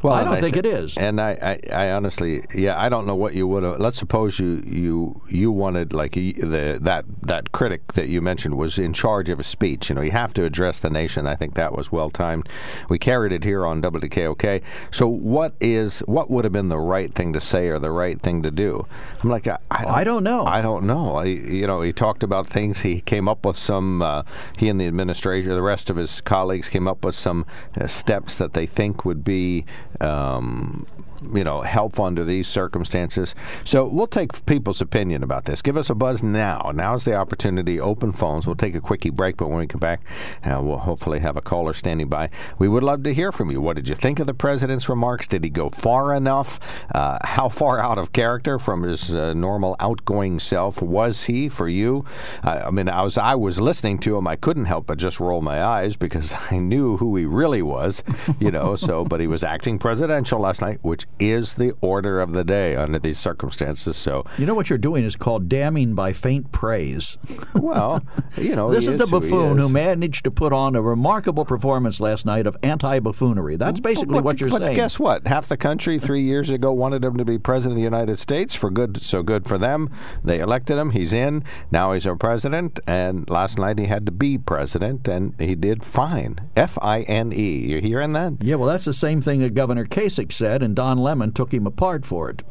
Well, 0.02 0.14
I 0.14 0.24
don't 0.24 0.40
think 0.40 0.54
thi- 0.54 0.60
it 0.60 0.66
is. 0.66 0.96
And 0.96 1.20
I, 1.20 1.58
I, 1.72 1.74
I 1.86 1.92
honestly, 1.92 2.44
yeah, 2.54 2.80
I 2.80 2.88
don't 2.88 3.06
know 3.06 3.14
what 3.14 3.34
you 3.34 3.46
would 3.46 3.62
have. 3.62 3.78
Let's 3.80 3.96
suppose 3.98 4.38
you, 4.38 4.62
you, 4.66 5.20
you 5.28 5.52
wanted 5.52 5.92
like 5.92 6.12
the 6.12 6.78
that 6.80 7.04
that 7.22 7.52
critic 7.52 7.92
that 7.92 8.08
you 8.08 8.20
mentioned 8.20 8.56
was 8.56 8.78
in 8.78 8.92
charge 8.92 9.28
of 9.28 9.38
a 9.38 9.44
speech. 9.44 9.88
You 9.88 9.94
know, 9.94 10.00
you 10.02 10.10
have 10.10 10.32
to 10.34 10.44
address 10.44 10.78
the 10.78 10.90
nation. 10.90 11.26
I 11.26 11.36
think 11.36 11.54
that 11.54 11.76
was 11.76 11.92
well 11.92 12.10
timed. 12.10 12.48
We 12.88 12.98
carried 12.98 13.32
it 13.32 13.44
here 13.44 13.64
on 13.64 13.80
WKOK. 13.82 14.62
So, 14.90 15.06
what 15.06 15.54
is 15.60 16.00
what 16.00 16.30
would 16.30 16.44
have 16.44 16.52
been 16.52 16.68
the 16.68 16.78
right 16.78 17.14
thing 17.14 17.32
to 17.34 17.40
say 17.40 17.68
or 17.68 17.78
the 17.78 17.90
right 17.92 18.20
thing 18.20 18.42
to 18.42 18.50
do? 18.50 18.86
I'm 19.22 19.30
like, 19.30 19.46
I, 19.46 19.58
I, 19.70 19.84
I 19.86 20.04
don't 20.04 20.24
know. 20.24 20.44
I 20.44 20.62
don't 20.62 20.84
know. 20.84 21.16
I, 21.16 21.24
you 21.24 21.66
know, 21.66 21.82
he 21.82 21.92
talked 21.92 22.22
about 22.22 22.46
things. 22.46 22.80
He 22.80 23.00
came 23.02 23.28
up 23.28 23.46
with 23.46 23.56
some. 23.56 24.02
Uh, 24.02 24.22
he 24.56 24.68
and 24.68 24.80
the 24.80 24.86
administration, 24.86 25.50
the 25.50 25.62
rest 25.62 25.90
of 25.90 25.96
his 25.96 26.20
colleagues, 26.20 26.68
came 26.68 26.88
up 26.88 27.04
with 27.04 27.14
some 27.14 27.46
uh, 27.80 27.86
steps 27.86 28.36
that 28.36 28.54
they 28.54 28.66
think 28.66 29.04
would 29.04 29.22
be. 29.22 29.51
Um, 30.00 30.86
you 31.34 31.44
know, 31.44 31.60
help 31.62 32.00
under 32.00 32.24
these 32.24 32.48
circumstances. 32.48 33.34
So 33.64 33.86
we'll 33.86 34.06
take 34.06 34.44
people's 34.46 34.80
opinion 34.80 35.22
about 35.22 35.44
this. 35.44 35.62
Give 35.62 35.76
us 35.76 35.90
a 35.90 35.94
buzz 35.94 36.22
now. 36.22 36.70
Now's 36.74 37.04
the 37.04 37.14
opportunity. 37.14 37.78
Open 37.78 38.12
phones. 38.12 38.46
We'll 38.46 38.56
take 38.56 38.74
a 38.74 38.80
quickie 38.80 39.10
break, 39.10 39.36
but 39.36 39.48
when 39.48 39.58
we 39.58 39.66
come 39.66 39.80
back, 39.80 40.02
uh, 40.44 40.60
we'll 40.62 40.78
hopefully 40.78 41.20
have 41.20 41.36
a 41.36 41.42
caller 41.42 41.72
standing 41.72 42.08
by. 42.08 42.30
We 42.58 42.68
would 42.68 42.82
love 42.82 43.02
to 43.04 43.14
hear 43.14 43.32
from 43.32 43.50
you. 43.50 43.60
What 43.60 43.76
did 43.76 43.88
you 43.88 43.94
think 43.94 44.18
of 44.18 44.26
the 44.26 44.34
president's 44.34 44.88
remarks? 44.88 45.26
Did 45.26 45.44
he 45.44 45.50
go 45.50 45.70
far 45.70 46.14
enough? 46.14 46.58
Uh, 46.94 47.18
how 47.22 47.48
far 47.48 47.78
out 47.78 47.98
of 47.98 48.12
character 48.12 48.58
from 48.58 48.82
his 48.82 49.14
uh, 49.14 49.34
normal 49.34 49.76
outgoing 49.80 50.40
self 50.40 50.80
was 50.82 51.24
he 51.24 51.48
for 51.48 51.68
you? 51.68 52.04
I 52.42 52.62
I 52.62 52.70
mean, 52.70 52.88
I 52.88 53.02
was 53.02 53.18
I 53.18 53.34
was 53.34 53.60
listening 53.60 53.98
to 53.98 54.16
him. 54.16 54.26
I 54.26 54.36
couldn't 54.36 54.64
help 54.64 54.86
but 54.86 54.98
just 54.98 55.20
roll 55.20 55.42
my 55.42 55.62
eyes 55.62 55.96
because 55.96 56.34
I 56.50 56.58
knew 56.58 56.96
who 56.96 57.14
he 57.16 57.26
really 57.26 57.62
was. 57.62 58.02
You 58.38 58.50
know. 58.50 58.76
so, 58.76 59.04
but 59.04 59.20
he 59.20 59.26
was 59.26 59.44
acting 59.44 59.78
presidential 59.78 60.40
last 60.40 60.60
night, 60.60 60.78
which 60.82 61.06
is 61.18 61.54
the 61.54 61.72
order 61.80 62.20
of 62.20 62.32
the 62.32 62.44
day 62.44 62.74
under 62.76 62.98
these 62.98 63.18
circumstances. 63.18 63.96
So, 63.96 64.24
You 64.38 64.46
know 64.46 64.54
what 64.54 64.68
you're 64.70 64.78
doing 64.78 65.04
is 65.04 65.16
called 65.16 65.48
damning 65.48 65.94
by 65.94 66.12
faint 66.12 66.52
praise. 66.52 67.16
well, 67.54 68.02
you 68.36 68.56
know, 68.56 68.70
This 68.70 68.86
is 68.86 69.00
a 69.00 69.06
who 69.06 69.20
he 69.20 69.30
buffoon 69.30 69.58
who 69.58 69.66
is. 69.66 69.72
managed 69.72 70.24
to 70.24 70.30
put 70.30 70.52
on 70.52 70.74
a 70.76 70.82
remarkable 70.82 71.44
performance 71.44 72.00
last 72.00 72.26
night 72.26 72.46
of 72.46 72.56
anti-buffoonery. 72.62 73.56
That's 73.56 73.80
basically 73.80 74.14
But- 74.16 74.24
what 74.24 74.40
you're 74.40 74.50
saying. 74.50 74.60
but 74.60 74.66
saying. 74.66 74.76
guess 74.76 74.98
what? 74.98 75.26
Half 75.26 75.48
the 75.48 75.56
country 75.56 75.98
three 75.98 76.22
years 76.22 76.50
ago 76.50 76.72
wanted 76.72 77.04
him 77.04 77.16
to 77.16 77.24
be 77.24 77.38
president 77.38 77.72
of 77.72 77.76
the 77.76 77.82
United 77.82 78.18
States. 78.18 78.54
For 78.54 78.70
good, 78.70 79.02
so 79.02 79.22
good 79.22 79.46
for 79.46 79.58
them. 79.58 79.90
They 80.24 80.38
elected 80.38 80.78
him. 80.78 80.90
He's 80.90 81.12
in. 81.12 81.44
Now 81.70 81.92
he's 81.92 82.06
our 82.06 82.16
president. 82.16 82.80
And 82.86 83.28
last 83.30 83.58
night 83.58 83.78
he 83.78 83.86
had 83.86 84.06
to 84.06 84.12
be 84.12 84.38
president, 84.38 85.06
and 85.08 85.34
he 85.40 85.54
did 85.54 85.84
fine. 85.84 86.38
F 86.56 86.78
I 86.82 87.00
N 87.02 87.32
E. 87.34 87.58
You 87.70 87.80
hearing 87.80 88.12
that? 88.14 88.34
yeah, 88.40 88.56
well, 88.56 88.68
that's 88.68 88.84
the 88.84 88.92
same 88.92 89.20
thing 89.20 89.40
that 89.40 89.54
Governor 89.54 89.84
Kasich 89.86 90.32
said, 90.32 90.62
and 90.62 90.74
Don 90.74 90.98
Lemon 91.02 91.32
took 91.32 91.52
him 91.52 91.66
apart 91.66 92.06
for 92.06 92.30
it. 92.30 92.42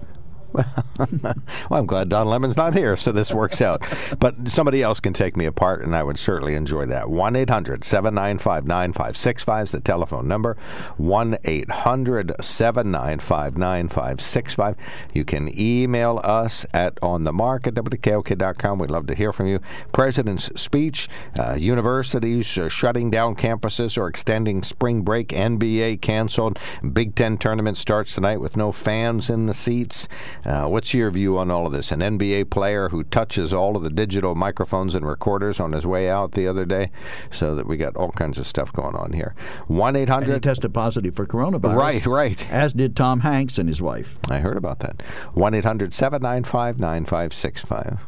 Well, 1.69 1.79
I'm 1.79 1.85
glad 1.85 2.09
Don 2.09 2.27
Lemon's 2.27 2.57
not 2.57 2.73
here, 2.73 2.95
so 2.95 3.11
this 3.11 3.31
works 3.31 3.61
out. 3.61 3.83
But 4.19 4.49
somebody 4.49 4.83
else 4.83 4.99
can 4.99 5.13
take 5.13 5.37
me 5.37 5.45
apart, 5.45 5.83
and 5.83 5.95
I 5.95 6.03
would 6.03 6.17
certainly 6.17 6.55
enjoy 6.55 6.85
that. 6.87 7.09
1 7.09 7.35
800 7.35 7.83
795 7.83 8.65
9565 8.65 9.63
is 9.63 9.71
the 9.71 9.79
telephone 9.79 10.27
number. 10.27 10.57
1 10.97 11.37
800 11.43 12.33
795 12.41 13.57
9565. 13.57 14.75
You 15.13 15.23
can 15.23 15.57
email 15.59 16.19
us 16.23 16.65
at 16.73 16.95
onthemark 16.95 17.67
at. 17.67 18.79
We'd 18.79 18.91
love 18.91 19.07
to 19.07 19.15
hear 19.15 19.31
from 19.31 19.47
you. 19.47 19.59
President's 19.91 20.51
speech, 20.59 21.09
uh, 21.39 21.53
universities 21.53 22.57
uh, 22.57 22.69
shutting 22.69 23.09
down 23.09 23.35
campuses 23.35 23.97
or 23.97 24.07
extending 24.07 24.63
spring 24.63 25.01
break, 25.01 25.29
NBA 25.29 26.01
canceled, 26.01 26.59
Big 26.93 27.15
Ten 27.15 27.37
tournament 27.37 27.77
starts 27.77 28.13
tonight 28.15 28.41
with 28.41 28.57
no 28.57 28.71
fans 28.71 29.29
in 29.29 29.45
the 29.45 29.53
seats. 29.53 30.07
Uh, 30.45 30.67
what's 30.67 30.93
your 30.93 31.11
view 31.11 31.37
on 31.37 31.51
all 31.51 31.65
of 31.65 31.73
this? 31.73 31.91
An 31.91 31.99
NBA 31.99 32.49
player 32.49 32.89
who 32.89 33.03
touches 33.03 33.53
all 33.53 33.75
of 33.75 33.83
the 33.83 33.89
digital 33.89 34.35
microphones 34.35 34.95
and 34.95 35.05
recorders 35.05 35.59
on 35.59 35.71
his 35.71 35.85
way 35.85 36.09
out 36.09 36.31
the 36.31 36.47
other 36.47 36.65
day, 36.65 36.91
so 37.29 37.55
that 37.55 37.67
we 37.67 37.77
got 37.77 37.95
all 37.95 38.11
kinds 38.11 38.37
of 38.37 38.47
stuff 38.47 38.73
going 38.73 38.95
on 38.95 39.13
here. 39.13 39.35
One 39.67 39.95
eight 39.95 40.09
hundred 40.09 40.41
tested 40.43 40.73
positive 40.73 41.15
for 41.15 41.25
coronavirus. 41.25 41.75
Right, 41.75 42.05
right. 42.05 42.51
As 42.51 42.73
did 42.73 42.95
Tom 42.95 43.21
Hanks 43.21 43.57
and 43.57 43.69
his 43.69 43.81
wife. 43.81 44.17
I 44.29 44.39
heard 44.39 44.57
about 44.57 44.79
that. 44.79 45.01
One 45.33 45.53
eight 45.53 45.65
hundred 45.65 45.93
seven 45.93 46.21
nine 46.21 46.43
five 46.43 46.79
nine 46.79 47.05
five 47.05 47.33
six 47.33 47.61
five. 47.63 47.99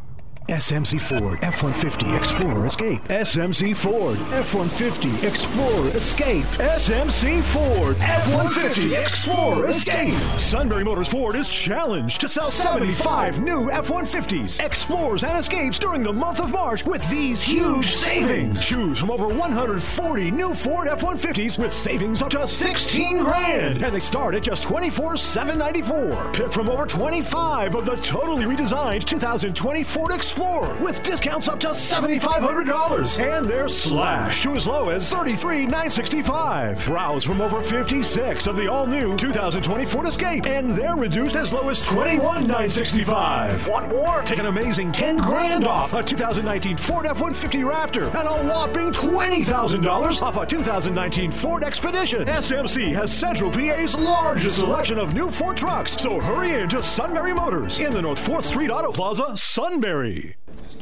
SMC 0.49 0.99
Ford 0.99 1.39
F-150 1.41 2.17
Explorer 2.17 2.65
Escape. 2.65 3.01
SMC 3.03 3.73
Ford 3.73 4.17
F-150 4.33 5.23
Explorer 5.23 5.87
Escape. 5.95 6.43
SMC 6.43 7.41
Ford 7.41 7.95
F-150 8.01 9.01
Explorer 9.01 9.67
Escape. 9.67 10.13
Sunbury 10.37 10.83
Motors 10.83 11.07
Ford 11.07 11.37
is 11.37 11.49
challenged 11.49 12.19
to 12.19 12.27
sell 12.27 12.51
75 12.51 13.39
new 13.39 13.71
F-150s, 13.71 14.61
Explorers, 14.61 15.23
and 15.23 15.37
Escapes 15.37 15.79
during 15.79 16.03
the 16.03 16.11
month 16.11 16.41
of 16.41 16.51
March 16.51 16.85
with 16.85 17.09
these 17.09 17.41
huge 17.41 17.93
savings. 17.93 18.65
Choose 18.65 18.99
from 18.99 19.11
over 19.11 19.29
140 19.29 20.29
new 20.29 20.53
Ford 20.53 20.89
F-150s 20.89 21.57
with 21.57 21.71
savings 21.71 22.21
up 22.21 22.31
to 22.31 22.45
16 22.45 23.19
grand, 23.19 23.81
and 23.81 23.95
they 23.95 23.99
start 23.99 24.35
at 24.35 24.43
just 24.43 24.63
24,794. 24.63 26.33
Pick 26.33 26.51
from 26.51 26.67
over 26.67 26.85
25 26.85 27.75
of 27.75 27.85
the 27.85 27.95
totally 27.97 28.43
redesigned 28.43 29.05
2020 29.05 29.83
Ford 29.83 30.11
Explorer 30.11 30.32
with 30.37 31.03
discounts 31.03 31.47
up 31.47 31.59
to 31.59 31.69
$7,500. 31.69 33.19
And 33.19 33.45
they're 33.45 33.67
slashed 33.67 34.43
to 34.43 34.55
as 34.55 34.67
low 34.67 34.89
as 34.89 35.11
$33,965. 35.11 36.85
Browse 36.85 37.23
from 37.23 37.41
over 37.41 37.61
56 37.61 38.47
of 38.47 38.55
the 38.55 38.67
all-new 38.67 39.17
2020 39.17 39.85
Ford 39.85 40.07
Escape, 40.07 40.45
and 40.45 40.71
they're 40.71 40.95
reduced 40.95 41.35
as 41.35 41.53
low 41.53 41.69
as 41.69 41.81
$21,965. 41.81 43.67
Want 43.67 43.89
more? 43.89 44.21
Take 44.23 44.39
an 44.39 44.47
amazing 44.47 44.91
10 44.91 45.17
grand 45.17 45.65
off 45.65 45.93
a 45.93 46.03
2019 46.03 46.77
Ford 46.77 47.05
F-150 47.05 47.69
Raptor 47.69 48.13
and 48.15 48.27
a 48.27 48.53
whopping 48.53 48.91
$20,000 48.91 50.21
off 50.21 50.37
a 50.37 50.45
2019 50.45 51.31
Ford 51.31 51.63
Expedition. 51.63 52.25
SMC 52.25 52.93
has 52.93 53.11
Central 53.11 53.51
PA's 53.51 53.95
largest 53.95 54.59
selection 54.59 54.97
of 54.97 55.13
new 55.13 55.29
Ford 55.29 55.57
trucks, 55.57 55.95
so 55.95 56.19
hurry 56.19 56.53
in 56.53 56.69
to 56.69 56.81
Sunbury 56.83 57.33
Motors 57.33 57.79
in 57.79 57.93
the 57.93 58.01
North 58.01 58.25
4th 58.25 58.43
Street 58.43 58.69
Auto 58.69 58.91
Plaza, 58.91 59.35
Sunbury. 59.35 60.22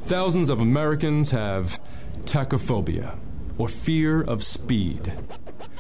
Thousands 0.04 0.50
of 0.50 0.60
Americans 0.60 1.32
have 1.32 1.80
tachophobia, 2.26 3.18
or 3.58 3.68
fear 3.68 4.24
of 4.24 4.44
speed. 4.44 5.12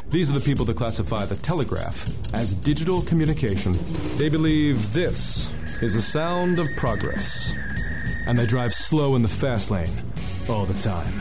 These 0.10 0.30
are 0.30 0.38
the 0.38 0.46
people 0.46 0.66
that 0.66 0.78
classify 0.78 1.26
the 1.26 1.36
telegraph 1.36 2.06
as 2.34 2.56
digital 2.56 3.02
communication. 3.02 3.74
They 4.18 4.30
believe 4.30 4.94
this 4.94 5.52
is 5.82 5.96
the 5.96 6.02
sound 6.02 6.60
of 6.60 6.68
progress. 6.78 7.54
And 8.28 8.38
they 8.38 8.46
drive 8.46 8.74
slow 8.74 9.16
in 9.16 9.22
the 9.22 9.28
fast 9.28 9.72
lane 9.72 9.90
all 10.50 10.66
the 10.66 10.80
time. 10.80 11.14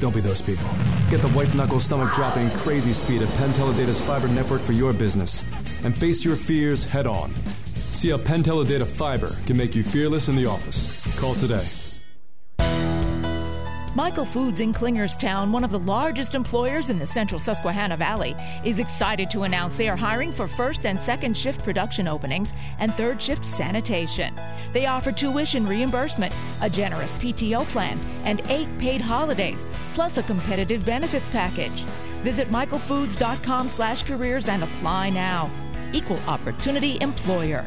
Don't 0.00 0.14
be 0.14 0.20
those 0.20 0.42
people. 0.42 0.68
Get 1.10 1.22
the 1.22 1.30
white 1.30 1.54
knuckle, 1.54 1.80
stomach 1.80 2.12
dropping, 2.14 2.50
crazy 2.50 2.92
speed 2.92 3.22
of 3.22 3.34
Penn 3.36 3.50
Teledata's 3.50 4.00
fiber 4.00 4.28
network 4.28 4.60
for 4.60 4.72
your 4.72 4.92
business 4.92 5.44
and 5.84 5.96
face 5.96 6.24
your 6.24 6.36
fears 6.36 6.84
head 6.84 7.06
on. 7.06 7.34
See 7.76 8.10
how 8.10 8.18
Penn 8.18 8.42
Teledata 8.42 8.86
Fiber 8.86 9.30
can 9.46 9.56
make 9.56 9.74
you 9.74 9.84
fearless 9.84 10.28
in 10.28 10.34
the 10.34 10.46
office. 10.46 11.18
Call 11.20 11.34
today. 11.34 11.64
Michael 13.94 14.24
Foods 14.24 14.60
in 14.60 14.72
Klingerstown, 14.72 15.52
one 15.52 15.64
of 15.64 15.70
the 15.70 15.78
largest 15.78 16.34
employers 16.34 16.88
in 16.88 16.98
the 16.98 17.06
central 17.06 17.38
Susquehanna 17.38 17.94
Valley, 17.94 18.34
is 18.64 18.78
excited 18.78 19.30
to 19.30 19.42
announce 19.42 19.76
they 19.76 19.86
are 19.86 19.96
hiring 19.96 20.32
for 20.32 20.48
first 20.48 20.86
and 20.86 20.98
second 20.98 21.36
shift 21.36 21.62
production 21.62 22.08
openings 22.08 22.54
and 22.78 22.94
third 22.94 23.20
shift 23.20 23.44
sanitation. 23.44 24.34
They 24.72 24.86
offer 24.86 25.12
tuition 25.12 25.66
reimbursement, 25.66 26.32
a 26.62 26.70
generous 26.70 27.16
PTO 27.16 27.66
plan, 27.66 28.00
and 28.24 28.40
eight 28.48 28.68
paid 28.78 29.02
holidays, 29.02 29.66
plus 29.92 30.16
a 30.16 30.22
competitive 30.22 30.86
benefits 30.86 31.28
package. 31.28 31.82
Visit 32.22 32.48
michaelfoods.com 32.48 33.68
slash 33.68 34.04
careers 34.04 34.48
and 34.48 34.62
apply 34.62 35.10
now. 35.10 35.50
Equal 35.92 36.18
Opportunity 36.20 36.96
Employer. 37.02 37.66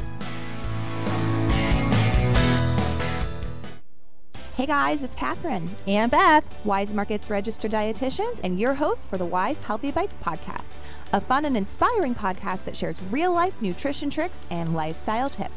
Hey 4.55 4.67
guys, 4.67 5.03
it's 5.03 5.17
Catherine, 5.17 5.69
and 5.85 6.09
Beth, 6.09 6.45
Weis 6.63 6.93
Markets 6.93 7.29
registered 7.29 7.71
dietitians, 7.71 8.39
and 8.41 8.57
your 8.57 8.73
host 8.73 9.05
for 9.09 9.17
the 9.17 9.27
Weis 9.27 9.61
Healthy 9.61 9.91
Bites 9.91 10.13
podcast, 10.23 10.75
a 11.11 11.19
fun 11.19 11.43
and 11.43 11.57
inspiring 11.57 12.15
podcast 12.15 12.63
that 12.63 12.77
shares 12.77 12.97
real 13.11 13.33
life 13.33 13.61
nutrition 13.61 14.09
tricks 14.09 14.39
and 14.51 14.73
lifestyle 14.73 15.29
tips. 15.29 15.51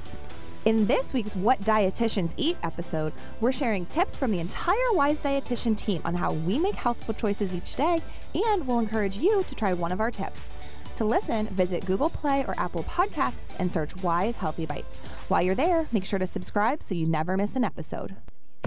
In 0.65 0.85
this 0.87 1.13
week's 1.13 1.37
What 1.37 1.61
Dietitians 1.61 2.35
Eat 2.37 2.57
episode, 2.65 3.13
we're 3.41 3.53
sharing 3.53 3.87
tips 3.87 4.17
from 4.17 4.33
the 4.33 4.41
entire 4.41 4.75
Weis 4.95 5.19
Dietitian 5.19 5.79
team 5.79 6.03
on 6.05 6.17
how 6.17 6.33
we 6.33 6.59
make 6.59 6.75
healthful 6.75 7.15
choices 7.15 7.55
each 7.55 7.77
day, 7.77 8.03
and 8.35 8.67
we'll 8.67 8.81
encourage 8.81 9.17
you 9.17 9.45
to 9.45 9.55
try 9.55 9.75
one 9.75 9.93
of 9.93 10.01
our 10.01 10.11
tips. 10.11 10.41
To 10.97 11.05
listen, 11.05 11.47
visit 11.51 11.87
Google 11.87 12.11
Play 12.11 12.45
or 12.49 12.59
Apple 12.59 12.83
Podcasts 12.83 13.55
and 13.61 13.71
search 13.71 13.95
Weis 13.99 14.35
Healthy 14.35 14.67
Bites. 14.67 14.97
While 15.29 15.43
you're 15.43 15.55
there, 15.55 15.87
make 15.93 16.05
sure 16.05 16.19
to 16.19 16.27
subscribe 16.27 16.83
so 16.83 16.97
you 16.97 17.07
never 17.07 17.37
miss 17.37 17.55
an 17.55 17.63
episode. 17.63 18.17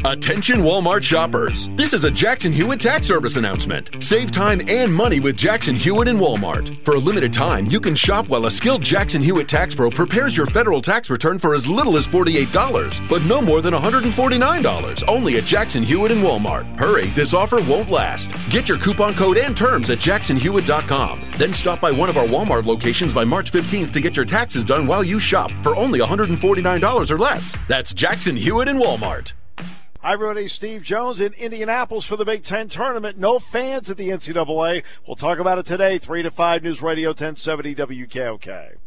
Attention 0.05 0.61
Walmart 0.61 1.03
shoppers. 1.03 1.67
This 1.75 1.93
is 1.93 2.05
a 2.05 2.11
Jackson 2.11 2.51
Hewitt 2.51 2.79
tax 2.79 3.05
service 3.05 3.35
announcement. 3.35 4.01
Save 4.01 4.31
time 4.31 4.59
and 4.67 4.91
money 4.91 5.19
with 5.19 5.37
Jackson 5.37 5.75
Hewitt 5.75 6.07
and 6.07 6.17
Walmart. 6.19 6.83
For 6.83 6.95
a 6.95 6.97
limited 6.97 7.31
time, 7.31 7.67
you 7.67 7.79
can 7.79 7.93
shop 7.93 8.27
while 8.27 8.47
a 8.47 8.51
skilled 8.51 8.81
Jackson 8.81 9.21
Hewitt 9.21 9.47
tax 9.47 9.75
pro 9.75 9.91
prepares 9.91 10.35
your 10.35 10.47
federal 10.47 10.81
tax 10.81 11.11
return 11.11 11.37
for 11.37 11.53
as 11.53 11.67
little 11.67 11.97
as 11.97 12.07
$48, 12.07 13.07
but 13.07 13.21
no 13.25 13.41
more 13.43 13.61
than 13.61 13.75
$149. 13.75 15.03
Only 15.07 15.37
at 15.37 15.43
Jackson 15.43 15.83
Hewitt 15.83 16.11
and 16.11 16.23
Walmart. 16.23 16.65
Hurry, 16.79 17.07
this 17.09 17.35
offer 17.35 17.61
won't 17.61 17.91
last. 17.91 18.31
Get 18.49 18.67
your 18.67 18.79
coupon 18.79 19.13
code 19.13 19.37
and 19.37 19.55
terms 19.55 19.91
at 19.91 19.99
jacksonhewitt.com. 19.99 21.21
Then 21.37 21.53
stop 21.53 21.79
by 21.79 21.91
one 21.91 22.09
of 22.09 22.17
our 22.17 22.25
Walmart 22.25 22.65
locations 22.65 23.13
by 23.13 23.23
March 23.23 23.51
15th 23.51 23.91
to 23.91 24.01
get 24.01 24.15
your 24.15 24.25
taxes 24.25 24.63
done 24.63 24.87
while 24.87 25.03
you 25.03 25.19
shop 25.19 25.51
for 25.61 25.75
only 25.75 25.99
$149 25.99 27.11
or 27.11 27.19
less. 27.19 27.55
That's 27.67 27.93
Jackson 27.93 28.35
Hewitt 28.35 28.67
and 28.67 28.79
Walmart. 28.81 29.33
Hi, 30.03 30.13
everybody. 30.13 30.47
Steve 30.47 30.81
Jones 30.81 31.21
in 31.21 31.33
Indianapolis 31.33 32.05
for 32.05 32.15
the 32.15 32.25
Big 32.25 32.43
Ten 32.43 32.67
tournament. 32.67 33.19
No 33.19 33.37
fans 33.37 33.91
at 33.91 33.97
the 33.97 34.09
NCAA. 34.09 34.83
We'll 35.05 35.15
talk 35.15 35.37
about 35.37 35.59
it 35.59 35.67
today. 35.67 35.99
3 35.99 36.23
to 36.23 36.31
5 36.31 36.63
News 36.63 36.81
Radio 36.81 37.09
1070 37.09 37.75
WKOK. 37.75 38.77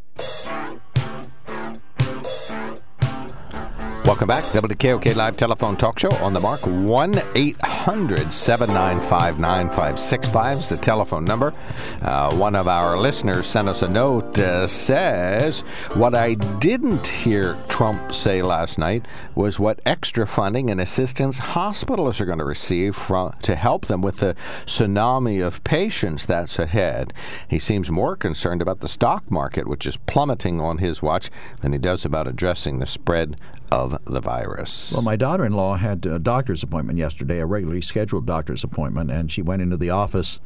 Welcome 4.05 4.29
back. 4.29 4.45
WKOK 4.45 5.17
Live 5.17 5.39
Telephone 5.39 5.79
Talk 5.79 5.99
Show 5.99 6.11
on 6.17 6.35
the 6.35 6.41
mark. 6.41 6.61
1 6.61 7.15
800 7.35 8.35
795 8.35 9.39
9565 9.39 10.59
is 10.59 10.69
the 10.69 10.77
telephone 10.77 11.25
number. 11.25 11.55
Uh, 12.03 12.37
one 12.37 12.55
of 12.55 12.69
our 12.69 12.99
listeners 12.99 13.47
sent 13.47 13.67
us 13.67 13.81
a 13.81 13.89
note 13.89 14.39
uh, 14.39 14.69
says, 14.69 15.61
What 15.95 16.15
I 16.15 16.35
didn't 16.35 17.07
hear 17.07 17.57
Trump 17.71 18.15
say 18.15 18.43
last 18.43 18.79
night 18.79 19.07
was 19.35 19.59
what 19.59 19.81
extra 19.87 20.27
funding 20.27 20.69
and 20.69 20.83
assistance 20.83 21.39
hospitals 21.39 22.21
are 22.21 22.27
going 22.27 22.39
to 22.39 22.45
receive 22.45 22.95
from, 22.95 23.35
to 23.41 23.57
help 23.57 23.87
them 23.87 24.03
with 24.03 24.19
the 24.19 24.37
tsunami 24.67 25.45
of 25.45 25.65
patients 25.65 26.27
that's 26.27 26.59
ahead. 26.59 27.15
He 27.49 27.59
seems 27.59 27.91
more 27.91 28.17
concerned 28.17 28.61
about 28.61 28.81
the 28.81 28.89
stock 28.89 29.31
market, 29.31 29.67
which 29.67 29.87
is 29.87 29.97
plummeting 29.97 30.61
on 30.61 30.77
his 30.77 31.01
watch, 31.01 31.31
than 31.63 31.73
he 31.73 31.79
does 31.79 32.05
about 32.05 32.29
addressing 32.29 32.81
the 32.81 32.87
spread 32.87 33.39
of 33.71 33.99
the 34.05 34.21
virus. 34.21 34.93
Well, 34.93 35.03
my 35.03 35.17
daughter 35.17 35.45
in 35.45 35.53
law 35.53 35.77
had 35.77 36.07
a 36.07 36.19
doctor's 36.19 36.63
appointment 36.63 36.99
yesterday, 36.99 37.41
a 37.41 37.47
regularly 37.47 37.81
scheduled 37.81 38.27
doctor's 38.27 38.65
appointment, 38.65 39.11
and 39.11 39.31
she 39.31 39.43
went 39.43 39.63
into 39.63 39.77
the 39.77 39.91
office 39.91 40.41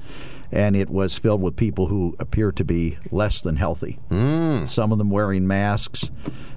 and 0.51 0.75
it 0.77 0.89
was 0.91 1.19
filled 1.19 1.43
with 1.43 1.57
people 1.57 1.87
who 1.89 2.17
appear 2.19 2.53
to 2.53 2.65
be 2.65 2.99
less 3.11 3.41
than 3.41 3.57
healthy. 3.57 3.99
Mm. 4.11 4.71
Some 4.71 4.93
of 4.93 4.99
them 4.99 5.11
wearing 5.11 5.47
masks. 5.47 6.11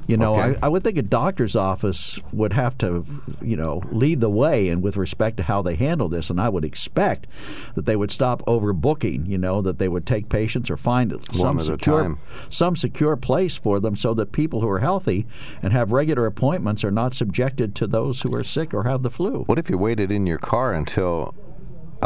You 0.07 0.17
know, 0.17 0.33
Okay. 0.35 0.57
I, 0.61 0.65
I 0.65 0.69
would 0.69 0.83
think 0.83 0.97
a 0.97 1.03
doctor's 1.03 1.55
office 1.55 2.19
would 2.33 2.51
have 2.53 2.77
to, 2.79 3.05
you 3.41 3.55
know, 3.55 3.81
lead 3.91 4.19
the 4.19 4.29
way 4.29 4.67
and 4.67 4.81
with 4.81 4.97
respect 4.97 5.37
to 5.37 5.43
how 5.43 5.61
they 5.61 5.75
handle 5.75 6.09
this. 6.09 6.29
And 6.29 6.41
I 6.41 6.49
would 6.49 6.65
expect 6.65 7.27
that 7.75 7.85
they 7.85 7.95
would 7.95 8.11
stop 8.11 8.43
overbooking. 8.45 9.27
You 9.27 9.37
know, 9.37 9.61
that 9.61 9.77
they 9.77 9.87
would 9.87 10.05
take 10.05 10.27
patients 10.27 10.69
or 10.69 10.75
find 10.75 11.13
some 11.33 11.59
secure, 11.59 12.17
some 12.49 12.75
secure 12.75 13.15
place 13.15 13.55
for 13.55 13.79
them, 13.79 13.95
so 13.95 14.13
that 14.15 14.31
people 14.33 14.59
who 14.59 14.69
are 14.69 14.79
healthy 14.79 15.27
and 15.61 15.71
have 15.71 15.91
regular 15.93 16.25
appointments 16.25 16.83
are 16.83 16.91
not 16.91 17.13
subjected 17.13 17.73
to 17.75 17.87
those 17.87 18.21
who 18.21 18.33
are 18.35 18.43
sick 18.43 18.73
or 18.73 18.83
have 18.83 19.03
the 19.03 19.09
flu. 19.11 19.43
What 19.45 19.59
if 19.59 19.69
you 19.69 19.77
waited 19.77 20.11
in 20.11 20.25
your 20.25 20.39
car 20.39 20.73
until, 20.73 21.33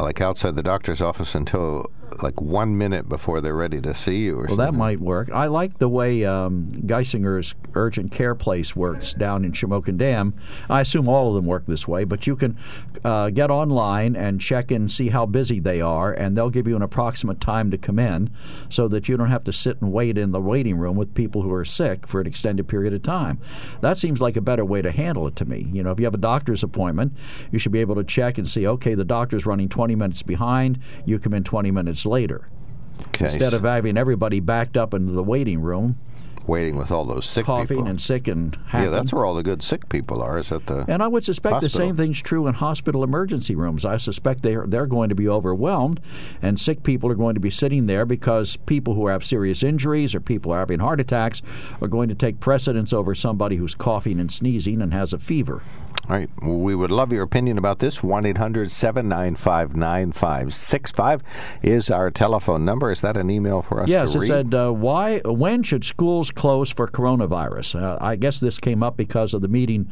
like 0.02 0.22
outside 0.22 0.56
the 0.56 0.64
doctor's 0.64 1.02
office, 1.02 1.36
until 1.36 1.92
like 2.22 2.40
one 2.42 2.78
minute 2.78 3.08
before 3.10 3.42
they're 3.42 3.56
ready 3.56 3.82
to 3.82 3.96
see 3.96 4.18
you? 4.18 4.40
Or 4.40 4.46
Well, 4.46 4.56
that 4.58 4.74
might 4.74 5.00
work. 5.00 5.30
I 5.32 5.48
like 5.48 5.78
the 5.78 5.90
way 5.90 6.26
um, 6.26 6.70
Geisinger's 6.86 7.56
urgent 7.74 8.12
care 8.12 8.36
place 8.36 8.76
works 8.76 9.14
down 9.14 9.44
in 9.44 9.52
Shamokin 9.52 9.98
Dam. 9.98 10.34
I 10.70 10.82
assume 10.82 11.08
all 11.08 11.30
of 11.30 11.36
them 11.36 11.46
work 11.46 11.66
this 11.66 11.88
way, 11.88 12.04
but 12.04 12.28
you 12.28 12.36
can 12.36 12.58
uh, 13.04 13.30
get 13.30 13.50
online 13.50 14.16
and 14.16 14.40
check 14.40 14.72
and 14.72 14.92
see 14.92 15.10
how 15.10 15.26
busy 15.26 15.60
they 15.60 15.82
are, 15.82 16.12
and 16.14 16.38
they'll 16.38 16.50
give 16.50 16.68
you 16.68 16.76
an 16.76 16.82
approximate 16.82 17.42
time 17.42 17.72
to 17.72 17.78
come 17.78 18.00
in 18.00 18.30
so 18.70 18.88
that 18.88 19.08
you 19.10 19.18
don't 19.18 19.30
have 19.30 19.44
to 19.44 19.54
sit 19.54 19.82
and 19.82 19.92
wait 19.92 20.18
in 20.18 20.32
the 20.32 20.42
waiting 20.42 20.78
room 20.78 20.96
with 20.96 21.14
people 21.14 21.42
who 21.42 21.54
are 21.54 21.66
sick 21.66 22.08
for 22.08 22.22
an 22.22 22.28
extended 22.28 22.68
period 22.68 22.94
of 22.94 23.04
time. 23.04 23.40
That 23.82 23.98
seems 23.98 24.22
like 24.22 24.38
a 24.38 24.42
better 24.42 24.66
way 24.66 24.82
to 24.82 24.92
handle 24.92 25.28
it 25.28 25.36
to 25.38 25.46
me. 25.46 25.68
You 25.72 25.84
know, 25.84 25.92
if 25.92 26.00
you 26.00 26.06
have 26.06 26.14
a 26.14 26.18
doctor's 26.18 26.64
appointment, 26.64 27.14
you 27.52 27.60
should 27.60 27.72
be 27.72 27.82
able 27.82 27.96
to 27.96 28.04
check 28.04 28.38
and 28.38 28.50
see, 28.50 28.68
okay, 28.68 28.96
the 28.96 29.06
doctor's 29.06 29.46
running 29.46 29.70
20 29.70 29.96
minutes 29.96 30.24
behind, 30.24 30.80
you 31.06 31.20
come 31.20 31.34
in 31.34 31.44
20 31.44 31.72
minutes 31.72 31.95
later 32.04 32.48
Okay, 33.08 33.26
instead 33.26 33.54
of 33.54 33.64
having 33.64 33.98
everybody 33.98 34.40
backed 34.40 34.76
up 34.76 34.94
into 34.94 35.12
the 35.12 35.24
waiting 35.24 35.62
room, 35.62 35.98
waiting 36.48 36.76
with 36.78 36.92
all 36.92 37.06
those 37.06 37.26
sick 37.26 37.46
coughing 37.46 37.78
people. 37.78 37.88
and 37.88 38.00
sick 38.00 38.28
and 38.28 38.58
yeah, 38.74 38.90
that's 38.90 39.12
where 39.12 39.26
all 39.26 39.36
the 39.36 39.44
good 39.44 39.64
sick 39.64 39.90
people 39.90 40.22
are. 40.22 40.38
Is 40.38 40.52
at 40.52 40.66
the 40.68 40.86
and 40.88 41.02
I 41.04 41.08
would 41.08 41.24
suspect 41.24 41.62
the 41.62 41.70
same 41.70 41.98
thing's 41.98 42.22
true 42.22 42.48
in 42.48 42.54
hospital 42.54 43.04
emergency 43.04 43.56
rooms. 43.56 43.84
I 43.84 43.98
suspect 43.98 44.44
they're 44.44 44.66
they're 44.68 44.86
going 44.86 45.10
to 45.10 45.16
be 45.16 45.28
overwhelmed, 45.28 46.00
and 46.42 46.60
sick 46.60 46.84
people 46.84 47.12
are 47.12 47.16
going 47.16 47.36
to 47.36 47.42
be 47.42 47.50
sitting 47.50 47.88
there 47.88 48.06
because 48.06 48.58
people 48.66 48.94
who 48.94 49.08
have 49.08 49.24
serious 49.24 49.64
injuries 49.64 50.14
or 50.16 50.20
people 50.20 50.52
who 50.52 50.56
are 50.56 50.60
having 50.60 50.80
heart 50.80 51.00
attacks 51.02 51.42
are 51.82 51.88
going 51.88 52.10
to 52.10 52.16
take 52.16 52.40
precedence 52.40 52.94
over 52.94 53.14
somebody 53.16 53.58
who's 53.58 53.76
coughing 53.76 54.20
and 54.20 54.32
sneezing 54.32 54.82
and 54.82 54.94
has 54.94 55.14
a 55.14 55.20
fever. 55.20 55.62
All 56.08 56.16
right. 56.16 56.30
We 56.42 56.76
would 56.76 56.92
love 56.92 57.12
your 57.12 57.24
opinion 57.24 57.58
about 57.58 57.80
this. 57.80 58.04
1 58.04 58.26
800 58.28 58.70
795 58.70 59.76
9565 59.76 61.24
is 61.64 61.90
our 61.90 62.12
telephone 62.12 62.64
number. 62.64 62.92
Is 62.92 63.02
that 63.02 63.18
an 63.18 63.32
email 63.32 63.64
for 63.64 63.82
us 63.82 63.90
Yes, 63.90 64.14
to 64.14 64.22
it 64.22 64.28
said, 64.28 64.54
uh, 64.54 64.72
"Why? 64.72 65.20
When 65.26 65.64
should 65.64 65.84
schools 65.84 66.30
close 66.30 66.70
for 66.70 66.88
coronavirus?" 66.88 67.82
Uh, 67.82 67.98
I 68.00 68.16
guess 68.18 68.40
this 68.40 68.60
came 68.60 68.84
up 68.84 68.98
because 68.98 69.34
of 69.34 69.42
the 69.42 69.48
meeting 69.48 69.90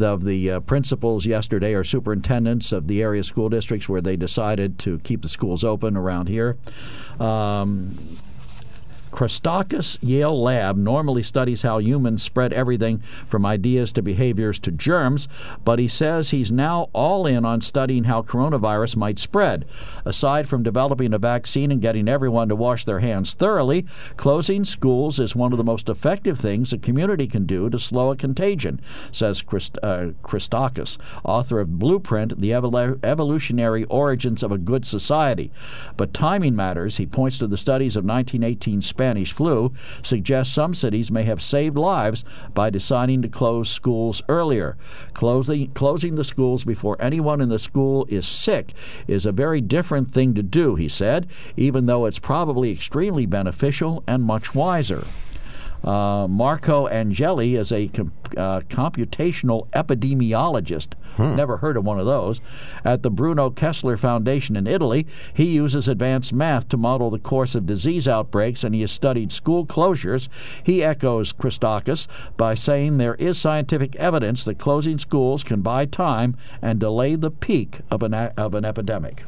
of 0.00 0.24
the 0.24 0.50
uh, 0.50 0.60
principals 0.60 1.24
yesterday, 1.24 1.72
or 1.72 1.84
superintendents 1.84 2.72
of 2.72 2.88
the 2.88 3.00
area 3.00 3.22
school 3.22 3.48
districts, 3.48 3.88
where 3.88 4.00
they 4.00 4.16
decided 4.16 4.76
to 4.80 4.98
keep 5.00 5.22
the 5.22 5.28
schools 5.28 5.62
open 5.62 5.96
around 5.96 6.28
here. 6.28 6.56
Um, 7.20 7.96
Christakis 9.14 9.96
Yale 10.02 10.42
Lab 10.42 10.76
normally 10.76 11.22
studies 11.22 11.62
how 11.62 11.78
humans 11.78 12.20
spread 12.20 12.52
everything 12.52 13.00
from 13.28 13.46
ideas 13.46 13.92
to 13.92 14.02
behaviors 14.02 14.58
to 14.58 14.72
germs, 14.72 15.28
but 15.64 15.78
he 15.78 15.86
says 15.86 16.30
he's 16.30 16.50
now 16.50 16.88
all 16.92 17.24
in 17.24 17.44
on 17.44 17.60
studying 17.60 18.04
how 18.04 18.22
coronavirus 18.22 18.96
might 18.96 19.20
spread. 19.20 19.66
Aside 20.04 20.48
from 20.48 20.64
developing 20.64 21.14
a 21.14 21.18
vaccine 21.18 21.70
and 21.70 21.80
getting 21.80 22.08
everyone 22.08 22.48
to 22.48 22.56
wash 22.56 22.84
their 22.84 22.98
hands 22.98 23.34
thoroughly, 23.34 23.86
closing 24.16 24.64
schools 24.64 25.20
is 25.20 25.36
one 25.36 25.52
of 25.52 25.58
the 25.58 25.64
most 25.64 25.88
effective 25.88 26.40
things 26.40 26.72
a 26.72 26.78
community 26.78 27.28
can 27.28 27.46
do 27.46 27.70
to 27.70 27.78
slow 27.78 28.10
a 28.10 28.16
contagion, 28.16 28.80
says 29.12 29.42
Christ, 29.42 29.78
uh, 29.84 30.08
Christakis, 30.24 30.98
author 31.22 31.60
of 31.60 31.78
Blueprint 31.78 32.40
The 32.40 32.50
Evolu- 32.50 32.98
Evolutionary 33.04 33.84
Origins 33.84 34.42
of 34.42 34.50
a 34.50 34.58
Good 34.58 34.84
Society. 34.84 35.52
But 35.96 36.12
timing 36.12 36.56
matters. 36.56 36.96
He 36.96 37.06
points 37.06 37.38
to 37.38 37.46
the 37.46 37.56
studies 37.56 37.94
of 37.94 38.04
1918 38.04 38.82
Spanish 39.04 39.34
flu, 39.34 39.70
suggests 40.02 40.54
some 40.54 40.74
cities 40.74 41.10
may 41.10 41.24
have 41.24 41.42
saved 41.42 41.76
lives 41.76 42.24
by 42.54 42.70
deciding 42.70 43.20
to 43.20 43.28
close 43.28 43.68
schools 43.68 44.22
earlier. 44.30 44.78
Closing, 45.12 45.70
closing 45.72 46.14
the 46.14 46.24
schools 46.24 46.64
before 46.64 46.96
anyone 46.98 47.42
in 47.42 47.50
the 47.50 47.58
school 47.58 48.06
is 48.08 48.26
sick 48.26 48.72
is 49.06 49.26
a 49.26 49.30
very 49.32 49.60
different 49.60 50.10
thing 50.10 50.32
to 50.32 50.42
do, 50.42 50.74
he 50.76 50.88
said, 50.88 51.26
even 51.54 51.84
though 51.84 52.06
it's 52.06 52.18
probably 52.18 52.70
extremely 52.72 53.26
beneficial 53.26 54.02
and 54.06 54.22
much 54.22 54.54
wiser. 54.54 55.04
Uh, 55.84 56.26
Marco 56.28 56.88
Ajelli 56.88 57.58
is 57.58 57.70
a 57.70 57.88
com- 57.88 58.12
uh, 58.36 58.60
computational 58.62 59.68
epidemiologist. 59.70 60.88
Never 61.16 61.58
heard 61.58 61.76
of 61.76 61.84
one 61.84 62.00
of 62.00 62.06
those. 62.06 62.40
At 62.84 63.02
the 63.04 63.10
Bruno 63.10 63.48
Kessler 63.48 63.96
Foundation 63.96 64.56
in 64.56 64.66
Italy, 64.66 65.06
he 65.32 65.44
uses 65.44 65.86
advanced 65.86 66.32
math 66.32 66.68
to 66.70 66.76
model 66.76 67.08
the 67.10 67.20
course 67.20 67.54
of 67.54 67.66
disease 67.66 68.08
outbreaks, 68.08 68.64
and 68.64 68.74
he 68.74 68.80
has 68.80 68.90
studied 68.90 69.30
school 69.30 69.64
closures. 69.64 70.26
He 70.64 70.82
echoes 70.82 71.32
Christakis 71.32 72.08
by 72.36 72.56
saying 72.56 72.96
there 72.98 73.14
is 73.14 73.38
scientific 73.38 73.94
evidence 73.94 74.42
that 74.44 74.58
closing 74.58 74.98
schools 74.98 75.44
can 75.44 75.60
buy 75.60 75.86
time 75.86 76.36
and 76.60 76.80
delay 76.80 77.14
the 77.14 77.30
peak 77.30 77.78
of 77.92 78.02
an, 78.02 78.12
a- 78.12 78.32
of 78.36 78.54
an 78.54 78.64
epidemic. 78.64 79.22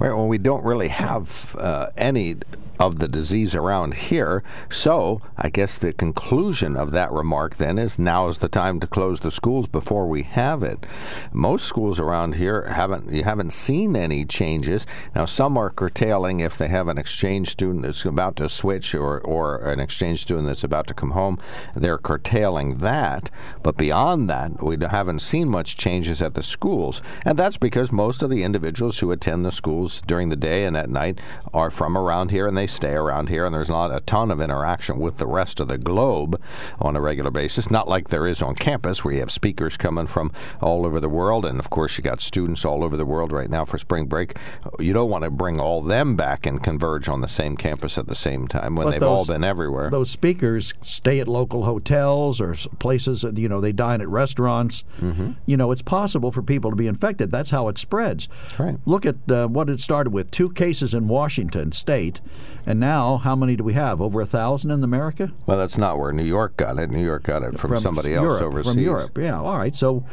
Right, 0.00 0.12
well, 0.14 0.28
we 0.28 0.38
don't 0.38 0.62
really 0.64 0.88
have 0.88 1.56
uh, 1.58 1.88
any 1.96 2.36
of 2.78 2.98
the 2.98 3.08
disease 3.08 3.54
around 3.54 3.94
here. 3.94 4.42
So 4.70 5.20
I 5.36 5.50
guess 5.50 5.76
the 5.76 5.92
conclusion 5.92 6.76
of 6.76 6.92
that 6.92 7.12
remark 7.12 7.56
then 7.56 7.78
is 7.78 7.98
now 7.98 8.28
is 8.28 8.38
the 8.38 8.48
time 8.48 8.80
to 8.80 8.86
close 8.86 9.20
the 9.20 9.30
schools 9.30 9.66
before 9.66 10.06
we 10.06 10.22
have 10.22 10.62
it. 10.62 10.86
Most 11.32 11.66
schools 11.66 11.98
around 11.98 12.36
here 12.36 12.68
haven't 12.68 13.10
you 13.10 13.24
haven't 13.24 13.52
seen 13.52 13.96
any 13.96 14.24
changes. 14.24 14.86
Now 15.14 15.24
some 15.24 15.56
are 15.56 15.70
curtailing 15.70 16.40
if 16.40 16.56
they 16.56 16.68
have 16.68 16.88
an 16.88 16.98
exchange 16.98 17.50
student 17.50 17.82
that's 17.82 18.04
about 18.04 18.36
to 18.36 18.48
switch 18.48 18.94
or, 18.94 19.20
or 19.20 19.56
an 19.70 19.80
exchange 19.80 20.22
student 20.22 20.46
that's 20.46 20.64
about 20.64 20.86
to 20.86 20.94
come 20.94 21.10
home, 21.10 21.38
they're 21.74 21.98
curtailing 21.98 22.78
that. 22.78 23.30
But 23.62 23.76
beyond 23.76 24.30
that, 24.30 24.62
we 24.62 24.76
haven't 24.80 25.20
seen 25.20 25.48
much 25.48 25.76
changes 25.76 26.22
at 26.22 26.34
the 26.34 26.42
schools. 26.42 27.02
And 27.24 27.38
that's 27.38 27.56
because 27.56 27.90
most 27.90 28.22
of 28.22 28.30
the 28.30 28.44
individuals 28.44 28.98
who 28.98 29.10
attend 29.10 29.44
the 29.44 29.52
schools 29.52 30.02
during 30.06 30.28
the 30.28 30.36
day 30.36 30.64
and 30.64 30.76
at 30.76 30.90
night 30.90 31.20
are 31.52 31.70
from 31.70 31.96
around 31.98 32.30
here 32.30 32.46
and 32.46 32.56
they 32.56 32.67
stay 32.68 32.92
around 32.92 33.28
here 33.28 33.44
and 33.44 33.54
there's 33.54 33.70
not 33.70 33.94
a 33.94 34.00
ton 34.00 34.30
of 34.30 34.40
interaction 34.40 34.98
with 34.98 35.16
the 35.16 35.26
rest 35.26 35.60
of 35.60 35.68
the 35.68 35.78
globe 35.78 36.40
on 36.80 36.94
a 36.94 37.00
regular 37.00 37.30
basis 37.30 37.70
not 37.70 37.88
like 37.88 38.08
there 38.08 38.26
is 38.26 38.42
on 38.42 38.54
campus 38.54 39.04
where 39.04 39.14
you 39.14 39.20
have 39.20 39.30
speakers 39.30 39.76
coming 39.76 40.06
from 40.06 40.30
all 40.60 40.86
over 40.86 41.00
the 41.00 41.08
world 41.08 41.44
and 41.44 41.58
of 41.58 41.70
course 41.70 41.98
you 41.98 42.04
got 42.04 42.20
students 42.20 42.64
all 42.64 42.84
over 42.84 42.96
the 42.96 43.06
world 43.06 43.32
right 43.32 43.50
now 43.50 43.64
for 43.64 43.78
spring 43.78 44.06
break 44.06 44.36
you 44.78 44.92
don't 44.92 45.10
want 45.10 45.24
to 45.24 45.30
bring 45.30 45.58
all 45.58 45.82
them 45.82 46.14
back 46.14 46.46
and 46.46 46.62
converge 46.62 47.08
on 47.08 47.20
the 47.20 47.28
same 47.28 47.56
campus 47.56 47.98
at 47.98 48.06
the 48.06 48.14
same 48.14 48.46
time 48.46 48.76
when 48.76 48.86
But 48.86 48.90
they've 48.92 49.02
all 49.02 49.26
been 49.26 49.44
everywhere 49.44 49.88
Those 49.90 50.10
speakers 50.10 50.74
stay 50.82 51.20
at 51.20 51.28
local 51.28 51.64
hotels 51.64 52.40
or 52.40 52.54
places, 52.78 53.22
that, 53.22 53.38
you 53.38 53.48
know, 53.48 53.60
they 53.60 53.72
dine 53.72 54.00
at 54.00 54.08
restaurants. 54.08 54.84
Mm-hmm. 55.00 55.32
You 55.46 55.56
know, 55.56 55.70
it's 55.72 55.82
possible 55.82 56.30
for 56.32 56.42
people 56.42 56.70
to 56.70 56.76
be 56.76 56.86
infected. 56.86 57.30
That's 57.30 57.50
how 57.50 57.68
it 57.68 57.78
spreads. 57.78 58.28
Right. 58.58 58.78
Look 58.84 59.06
at 59.06 59.16
uh, 59.30 59.46
what 59.48 59.70
it 59.70 59.80
started 59.80 60.10
with 60.10 60.30
two 60.30 60.50
cases 60.50 60.94
in 60.94 61.08
Washington 61.08 61.72
state, 61.72 62.20
and 62.68 62.78
now 62.78 63.16
how 63.16 63.34
many 63.34 63.56
do 63.56 63.64
we 63.64 63.72
have? 63.72 64.00
Over 64.00 64.20
a 64.20 64.26
thousand 64.26 64.70
in 64.70 64.84
America? 64.84 65.32
well 65.46 65.56
that's 65.56 65.78
not 65.78 65.98
where 65.98 66.12
new 66.12 66.22
york 66.22 66.56
got 66.58 66.78
it 66.78 66.90
new 66.90 67.02
york 67.02 67.22
got 67.24 67.42
it 67.42 67.58
from, 67.58 67.80
somebody 67.80 68.14
else 68.14 68.24
Europe, 68.24 68.42
overseas 68.42 68.74
From 68.74 68.82
Europe, 68.82 69.18
yeah. 69.18 69.40
All 69.40 69.56
right. 69.56 69.74
So, 69.74 70.04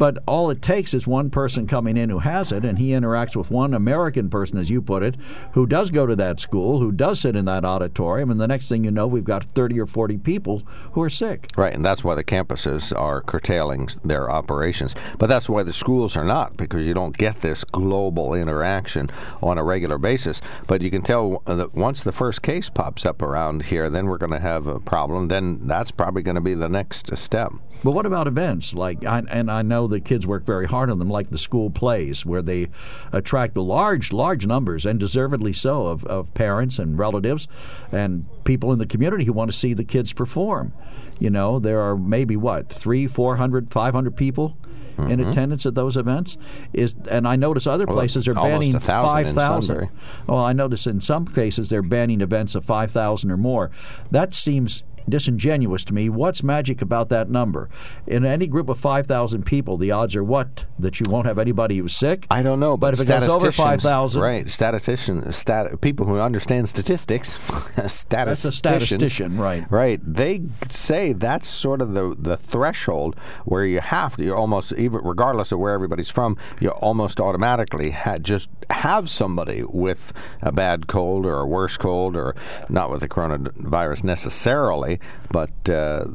but 0.00 0.16
all 0.26 0.48
it 0.48 0.62
takes 0.62 0.94
is 0.94 1.06
one 1.06 1.28
person 1.28 1.66
coming 1.66 1.98
in 1.98 2.08
who 2.08 2.20
has 2.20 2.52
it, 2.52 2.64
and 2.64 2.78
he 2.78 2.92
interacts 2.92 3.36
with 3.36 3.50
one 3.50 3.74
American 3.74 4.30
person, 4.30 4.56
as 4.56 4.70
you 4.70 4.80
put 4.80 5.02
it, 5.02 5.14
who 5.52 5.66
does 5.66 5.90
go 5.90 6.06
to 6.06 6.16
that 6.16 6.40
school, 6.40 6.80
who 6.80 6.90
does 6.90 7.20
sit 7.20 7.36
in 7.36 7.44
that 7.44 7.66
auditorium, 7.66 8.30
and 8.30 8.40
the 8.40 8.48
next 8.48 8.70
thing 8.70 8.82
you 8.82 8.90
know, 8.90 9.06
we've 9.06 9.24
got 9.24 9.44
30 9.44 9.78
or 9.78 9.84
40 9.84 10.16
people 10.16 10.62
who 10.92 11.02
are 11.02 11.10
sick. 11.10 11.50
Right, 11.54 11.74
and 11.74 11.84
that's 11.84 12.02
why 12.02 12.14
the 12.14 12.24
campuses 12.24 12.98
are 12.98 13.20
curtailing 13.20 13.90
their 14.02 14.30
operations. 14.30 14.94
But 15.18 15.26
that's 15.26 15.50
why 15.50 15.64
the 15.64 15.74
schools 15.74 16.16
are 16.16 16.24
not, 16.24 16.56
because 16.56 16.86
you 16.86 16.94
don't 16.94 17.14
get 17.14 17.42
this 17.42 17.62
global 17.62 18.32
interaction 18.32 19.10
on 19.42 19.58
a 19.58 19.62
regular 19.62 19.98
basis. 19.98 20.40
But 20.66 20.80
you 20.80 20.90
can 20.90 21.02
tell 21.02 21.42
uh, 21.46 21.56
that 21.56 21.74
once 21.74 22.02
the 22.02 22.12
first 22.12 22.40
case 22.40 22.70
pops 22.70 23.04
up 23.04 23.20
around 23.20 23.64
here, 23.64 23.90
then 23.90 24.06
we're 24.06 24.16
going 24.16 24.32
to 24.32 24.40
have 24.40 24.66
a 24.66 24.80
problem. 24.80 25.28
Then 25.28 25.66
that's 25.68 25.90
probably 25.90 26.22
going 26.22 26.36
to 26.36 26.40
be 26.40 26.54
the 26.54 26.70
next 26.70 27.12
uh, 27.12 27.16
step. 27.16 27.52
But 27.82 27.92
what 27.92 28.04
about 28.04 28.26
events 28.26 28.74
like? 28.74 29.04
I, 29.06 29.22
and 29.30 29.50
I 29.50 29.62
know 29.62 29.89
the 29.90 30.00
kids 30.00 30.26
work 30.26 30.44
very 30.44 30.66
hard 30.66 30.90
on 30.90 30.98
them, 30.98 31.10
like 31.10 31.30
the 31.30 31.38
school 31.38 31.70
plays, 31.70 32.24
where 32.24 32.42
they 32.42 32.68
attract 33.12 33.56
large, 33.56 34.12
large 34.12 34.46
numbers, 34.46 34.86
and 34.86 34.98
deservedly 34.98 35.52
so, 35.52 35.86
of, 35.86 36.04
of 36.04 36.32
parents 36.34 36.78
and 36.78 36.98
relatives 36.98 37.48
and 37.92 38.24
people 38.44 38.72
in 38.72 38.78
the 38.78 38.86
community 38.86 39.24
who 39.24 39.32
want 39.32 39.50
to 39.50 39.56
see 39.56 39.74
the 39.74 39.84
kids 39.84 40.12
perform. 40.12 40.72
You 41.18 41.30
know, 41.30 41.58
there 41.58 41.80
are 41.80 41.96
maybe 41.96 42.36
what 42.36 42.68
three, 42.68 43.06
four 43.06 43.36
hundred, 43.36 43.70
five 43.70 43.94
hundred 43.94 44.16
people. 44.16 44.56
In 44.98 45.06
mm-hmm. 45.18 45.30
attendance 45.30 45.64
at 45.64 45.74
those 45.74 45.96
events 45.96 46.36
is, 46.74 46.94
and 47.10 47.26
I 47.26 47.34
notice 47.34 47.66
other 47.66 47.86
Well, 47.86 47.96
places 47.96 48.28
are 48.28 48.34
banning 48.34 48.74
a 48.74 48.80
thousand 48.80 49.28
in 49.28 49.34
five 49.34 49.34
thousand. 49.34 49.88
Well, 50.26 50.38
I 50.38 50.52
notice 50.52 50.86
in 50.86 51.00
some 51.00 51.26
cases 51.26 51.70
they're 51.70 51.80
banning 51.80 52.20
events 52.20 52.54
of 52.54 52.66
5,000 52.66 53.30
or 53.30 53.38
more. 53.38 53.70
That 54.10 54.34
seems 54.34 54.82
disingenuous 55.08 55.84
to 55.84 55.94
me. 55.94 56.08
What's 56.08 56.42
magic 56.42 56.82
about 56.82 57.08
that 57.10 57.30
number? 57.30 57.68
In 58.06 58.24
any 58.24 58.46
group 58.46 58.68
of 58.68 58.78
5,000 58.78 59.44
people, 59.44 59.76
the 59.76 59.90
odds 59.90 60.14
are 60.16 60.24
what? 60.24 60.64
That 60.78 61.00
you 61.00 61.06
won't 61.08 61.26
have 61.26 61.38
anybody 61.38 61.78
who's 61.78 61.94
sick? 61.96 62.26
I 62.30 62.42
don't 62.42 62.60
know, 62.60 62.76
but, 62.76 62.92
But 62.96 63.00
if 63.00 63.08
it 63.08 63.20
goes 63.20 63.28
over 63.28 63.52
5,000. 63.52 64.20
right? 64.22 64.48
Statisticians, 64.48 65.36
stat, 65.36 65.80
people 65.80 66.06
who 66.06 66.18
understand 66.18 66.68
statistics, 66.68 67.30
statisticians, 67.86 68.56
statistician, 68.56 69.38
right. 69.38 69.70
Right, 69.70 70.00
they 70.02 70.42
say 70.70 71.12
that's 71.12 71.48
sort 71.48 71.80
of 71.80 71.94
the 71.94 72.14
the 72.18 72.36
threshold 72.36 73.16
where 73.44 73.64
you 73.64 73.80
have 73.80 74.16
to. 74.16 74.24
You're 74.24 74.36
almost 74.36 74.72
even 74.72 75.00
regardless 75.02 75.52
of 75.52 75.58
where 75.58 75.72
everybody's 75.72 76.10
from, 76.10 76.36
you 76.60 76.70
almost 76.70 77.20
automatically 77.20 77.90
ha- 77.90 78.18
just 78.18 78.48
have 78.70 79.10
somebody 79.10 79.62
with 79.62 80.12
a 80.42 80.52
bad 80.52 80.86
cold 80.86 81.26
or 81.26 81.38
a 81.40 81.46
worse 81.46 81.76
cold, 81.76 82.16
or 82.16 82.34
not 82.68 82.90
with 82.90 83.00
the 83.00 83.08
coronavirus 83.08 84.04
necessarily, 84.04 84.99
but 85.30 85.50
uh, 85.68 86.06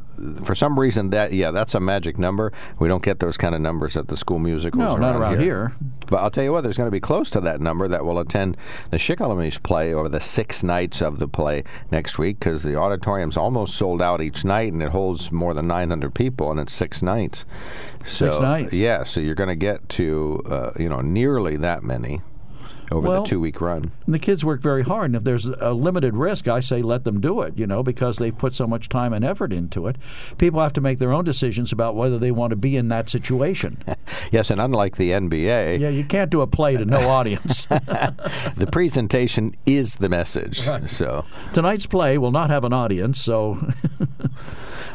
for 0.44 0.54
some 0.54 0.78
reason 0.78 1.10
that 1.10 1.32
yeah, 1.32 1.50
that's 1.50 1.74
a 1.74 1.80
magic 1.80 2.18
number. 2.18 2.52
We 2.78 2.88
don't 2.88 3.02
get 3.02 3.20
those 3.20 3.36
kind 3.36 3.54
of 3.54 3.60
numbers 3.60 3.96
at 3.96 4.08
the 4.08 4.16
school 4.16 4.38
musicals. 4.38 4.80
No, 4.80 4.96
not 4.96 5.16
around 5.16 5.40
here. 5.40 5.72
But 6.08 6.18
I'll 6.18 6.30
tell 6.30 6.44
you 6.44 6.52
what, 6.52 6.62
there's 6.62 6.76
going 6.76 6.86
to 6.86 6.92
be 6.92 7.00
close 7.00 7.30
to 7.30 7.40
that 7.40 7.60
number 7.60 7.88
that 7.88 8.04
will 8.04 8.18
attend 8.18 8.56
the 8.90 8.96
Shikellamy's 8.96 9.58
play 9.58 9.92
over 9.92 10.08
the 10.08 10.20
six 10.20 10.62
nights 10.62 11.00
of 11.02 11.18
the 11.18 11.26
play 11.26 11.64
next 11.90 12.18
week 12.18 12.38
because 12.38 12.62
the 12.62 12.76
auditorium's 12.76 13.36
almost 13.36 13.74
sold 13.76 14.00
out 14.00 14.20
each 14.20 14.44
night 14.44 14.72
and 14.72 14.82
it 14.82 14.90
holds 14.90 15.32
more 15.32 15.52
than 15.54 15.66
900 15.66 16.14
people 16.14 16.50
and 16.50 16.60
it's 16.60 16.72
six 16.72 17.02
nights. 17.02 17.44
So, 18.04 18.30
Six 18.30 18.40
nights. 18.40 18.72
Yeah, 18.72 19.02
so 19.04 19.20
you're 19.20 19.34
going 19.34 19.48
to 19.48 19.56
get 19.56 19.88
to, 19.90 20.42
uh, 20.46 20.70
you 20.78 20.88
know, 20.88 21.00
nearly 21.00 21.56
that 21.56 21.82
many 21.82 22.20
over 22.90 23.08
Well, 23.08 23.22
the 23.22 23.28
two 23.28 23.40
week 23.40 23.60
run. 23.60 23.92
The 24.06 24.18
kids 24.18 24.44
work 24.44 24.60
very 24.60 24.82
hard, 24.82 25.06
and 25.06 25.16
if 25.16 25.24
there's 25.24 25.46
a 25.46 25.72
limited 25.72 26.16
risk, 26.16 26.48
I 26.48 26.60
say 26.60 26.82
let 26.82 27.04
them 27.04 27.20
do 27.20 27.40
it, 27.42 27.58
you 27.58 27.66
know, 27.66 27.82
because 27.82 28.18
they've 28.18 28.36
put 28.36 28.54
so 28.54 28.66
much 28.66 28.88
time 28.88 29.12
and 29.12 29.24
effort 29.24 29.52
into 29.52 29.86
it. 29.86 29.96
People 30.38 30.60
have 30.60 30.72
to 30.74 30.80
make 30.80 30.98
their 30.98 31.12
own 31.12 31.24
decisions 31.24 31.72
about 31.72 31.96
whether 31.96 32.18
they 32.18 32.30
want 32.30 32.50
to 32.50 32.56
be 32.56 32.76
in 32.76 32.88
that 32.88 33.08
situation. 33.08 33.82
Yes, 34.32 34.50
and 34.50 34.60
unlike 34.60 34.96
the 34.96 35.10
NBA, 35.10 35.78
yeah, 35.78 35.88
you 35.88 36.04
can't 36.04 36.30
do 36.30 36.40
a 36.40 36.46
play 36.46 36.76
to 36.76 36.84
no 36.84 37.08
audience. 37.08 37.64
the 37.64 38.68
presentation 38.70 39.54
is 39.66 39.96
the 39.96 40.08
message. 40.08 40.62
So. 40.88 41.24
Tonight's 41.52 41.86
play 41.86 42.18
will 42.18 42.32
not 42.32 42.50
have 42.50 42.64
an 42.64 42.72
audience, 42.72 43.20
so 43.20 43.72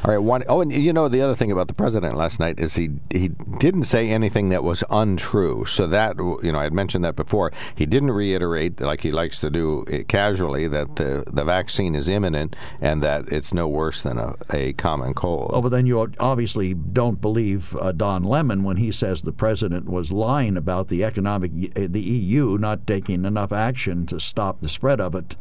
All 0.04 0.12
right. 0.12 0.18
One, 0.18 0.44
oh, 0.50 0.62
and 0.62 0.74
you 0.74 0.92
know 0.92 1.08
the 1.08 1.22
other 1.22 1.36
thing 1.36 1.52
about 1.52 1.68
the 1.68 1.76
president 1.76 2.16
last 2.16 2.40
night 2.40 2.60
is 2.60 2.74
he 2.74 2.90
he 3.12 3.30
didn't 3.60 3.84
say 3.84 4.10
anything 4.10 4.50
that 4.50 4.64
was 4.64 4.84
untrue. 4.90 5.66
So 5.66 5.86
that 5.88 6.18
you 6.18 6.52
know 6.52 6.58
I 6.58 6.64
had 6.64 6.74
mentioned 6.74 7.04
that 7.04 7.16
before. 7.16 7.52
He 7.76 7.86
didn't 7.86 8.12
reiterate 8.12 8.82
like 8.82 9.02
he 9.02 9.12
likes 9.12 9.40
to 9.42 9.52
do 9.52 9.86
eh, 9.92 10.02
casually 10.08 10.68
that 10.68 10.96
the 10.96 11.24
the 11.32 11.44
vaccine 11.44 11.94
is 11.94 12.10
imminent 12.10 12.56
and 12.82 13.04
that 13.04 13.28
it's 13.28 13.54
no 13.54 13.68
worse 13.68 14.02
than 14.02 14.18
a, 14.18 14.36
a 14.50 14.74
common 14.74 15.14
cold. 15.14 15.52
Oh, 15.54 15.62
but 15.62 15.70
then 15.70 15.86
you 15.86 16.12
obviously 16.20 16.74
don't 16.74 17.22
believe 17.22 17.76
uh, 17.76 17.92
Don 17.92 18.24
Lemon 18.24 18.64
when 18.64 18.78
he 18.78 18.92
says 18.92 19.22
the 19.22 19.32
president 19.32 19.88
was 19.88 20.12
lying 20.12 20.58
about 20.58 20.88
the 20.88 21.04
economic, 21.04 21.52
uh, 21.76 21.88
the 21.88 22.02
EU 22.02 22.58
not 22.58 22.88
taking 22.88 23.24
enough 23.24 23.52
action 23.52 24.08
to 24.08 24.20
stop 24.20 24.62
the 24.62 24.70
spread 24.70 25.00
of 25.00 25.14
it. 25.14 25.36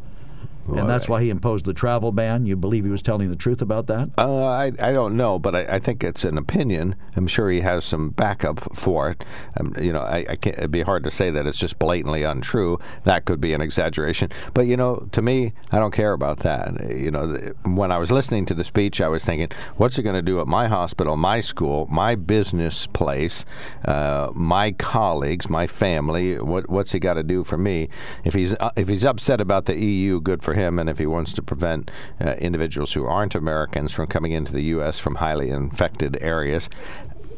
And 0.79 0.89
that's 0.89 1.09
why 1.09 1.23
he 1.23 1.31
imposed 1.31 1.67
the 1.67 1.75
travel 1.75 2.13
ban. 2.13 2.47
You 2.47 2.57
believe 2.57 2.85
he 2.85 2.91
was 2.91 3.03
telling 3.03 3.31
the 3.31 3.37
truth 3.37 3.63
about 3.63 3.87
that? 3.89 4.11
Uh, 4.17 4.45
I, 4.45 4.73
I 4.81 4.93
don't 4.93 5.17
know, 5.17 5.39
but 5.39 5.55
I, 5.55 5.77
I 5.77 5.79
think 5.79 6.05
it's 6.05 6.25
an 6.25 6.39
opinion. 6.39 6.95
I'm 7.17 7.27
sure 7.27 7.51
he 7.51 7.61
has 7.61 7.85
some 7.85 8.11
backup 8.11 8.77
for 8.77 9.11
it. 9.11 9.25
Um, 9.59 9.75
you 9.81 9.93
know, 9.93 10.01
I, 10.01 10.25
I 10.29 10.37
can't, 10.37 10.59
it'd 10.59 10.71
be 10.71 10.83
hard 10.83 11.05
to 11.05 11.11
say 11.11 11.31
that 11.31 11.47
it's 11.47 11.59
just 11.59 11.79
blatantly 11.79 12.23
untrue. 12.23 12.79
That 13.05 13.25
could 13.25 13.41
be 13.41 13.53
an 13.53 13.61
exaggeration. 13.61 14.31
But, 14.55 14.67
you 14.67 14.77
know, 14.77 15.09
to 15.13 15.23
me, 15.23 15.53
I 15.73 15.79
don't 15.79 15.93
care 15.93 16.13
about 16.13 16.41
that. 16.41 16.91
You 16.91 17.11
know, 17.11 17.53
when 17.65 17.91
I 17.93 17.99
was 17.99 18.11
listening 18.11 18.47
to 18.47 18.55
the 18.55 18.65
speech, 18.65 19.01
I 19.01 19.09
was 19.09 19.25
thinking, 19.25 19.49
what's 19.77 19.99
it 19.99 20.03
going 20.03 20.17
to 20.17 20.23
do 20.23 20.41
at 20.41 20.47
my 20.47 20.69
hospital, 20.69 21.17
my 21.17 21.41
school, 21.41 21.87
my 21.91 22.15
business 22.15 22.87
place, 22.87 23.45
uh, 23.85 24.31
my 24.35 24.73
colleagues, 24.73 25.49
my 25.49 25.67
family? 25.67 26.39
What, 26.39 26.69
what's 26.71 26.93
he 26.93 26.99
got 26.99 27.15
to 27.15 27.23
do 27.23 27.45
for 27.45 27.59
me? 27.59 27.89
If 28.25 28.35
he's, 28.35 28.55
uh, 28.55 28.71
if 28.77 28.89
he's 28.89 29.05
upset 29.05 29.41
about 29.41 29.67
the 29.67 29.79
EU, 29.79 30.21
good 30.21 30.43
for 30.43 30.55
him. 30.55 30.60
And 30.67 30.89
if 30.89 30.99
he 30.99 31.07
wants 31.07 31.33
to 31.35 31.43
prevent 31.43 31.91
uh, 32.21 32.35
individuals 32.39 32.93
who 32.93 33.07
aren't 33.07 33.35
Americans 33.35 33.93
from 33.93 34.07
coming 34.07 34.33
into 34.33 34.53
the 34.53 34.65
U.S. 34.65 34.99
from 34.99 35.17
highly 35.17 35.51
infected 35.51 36.19
areas, 36.21 36.69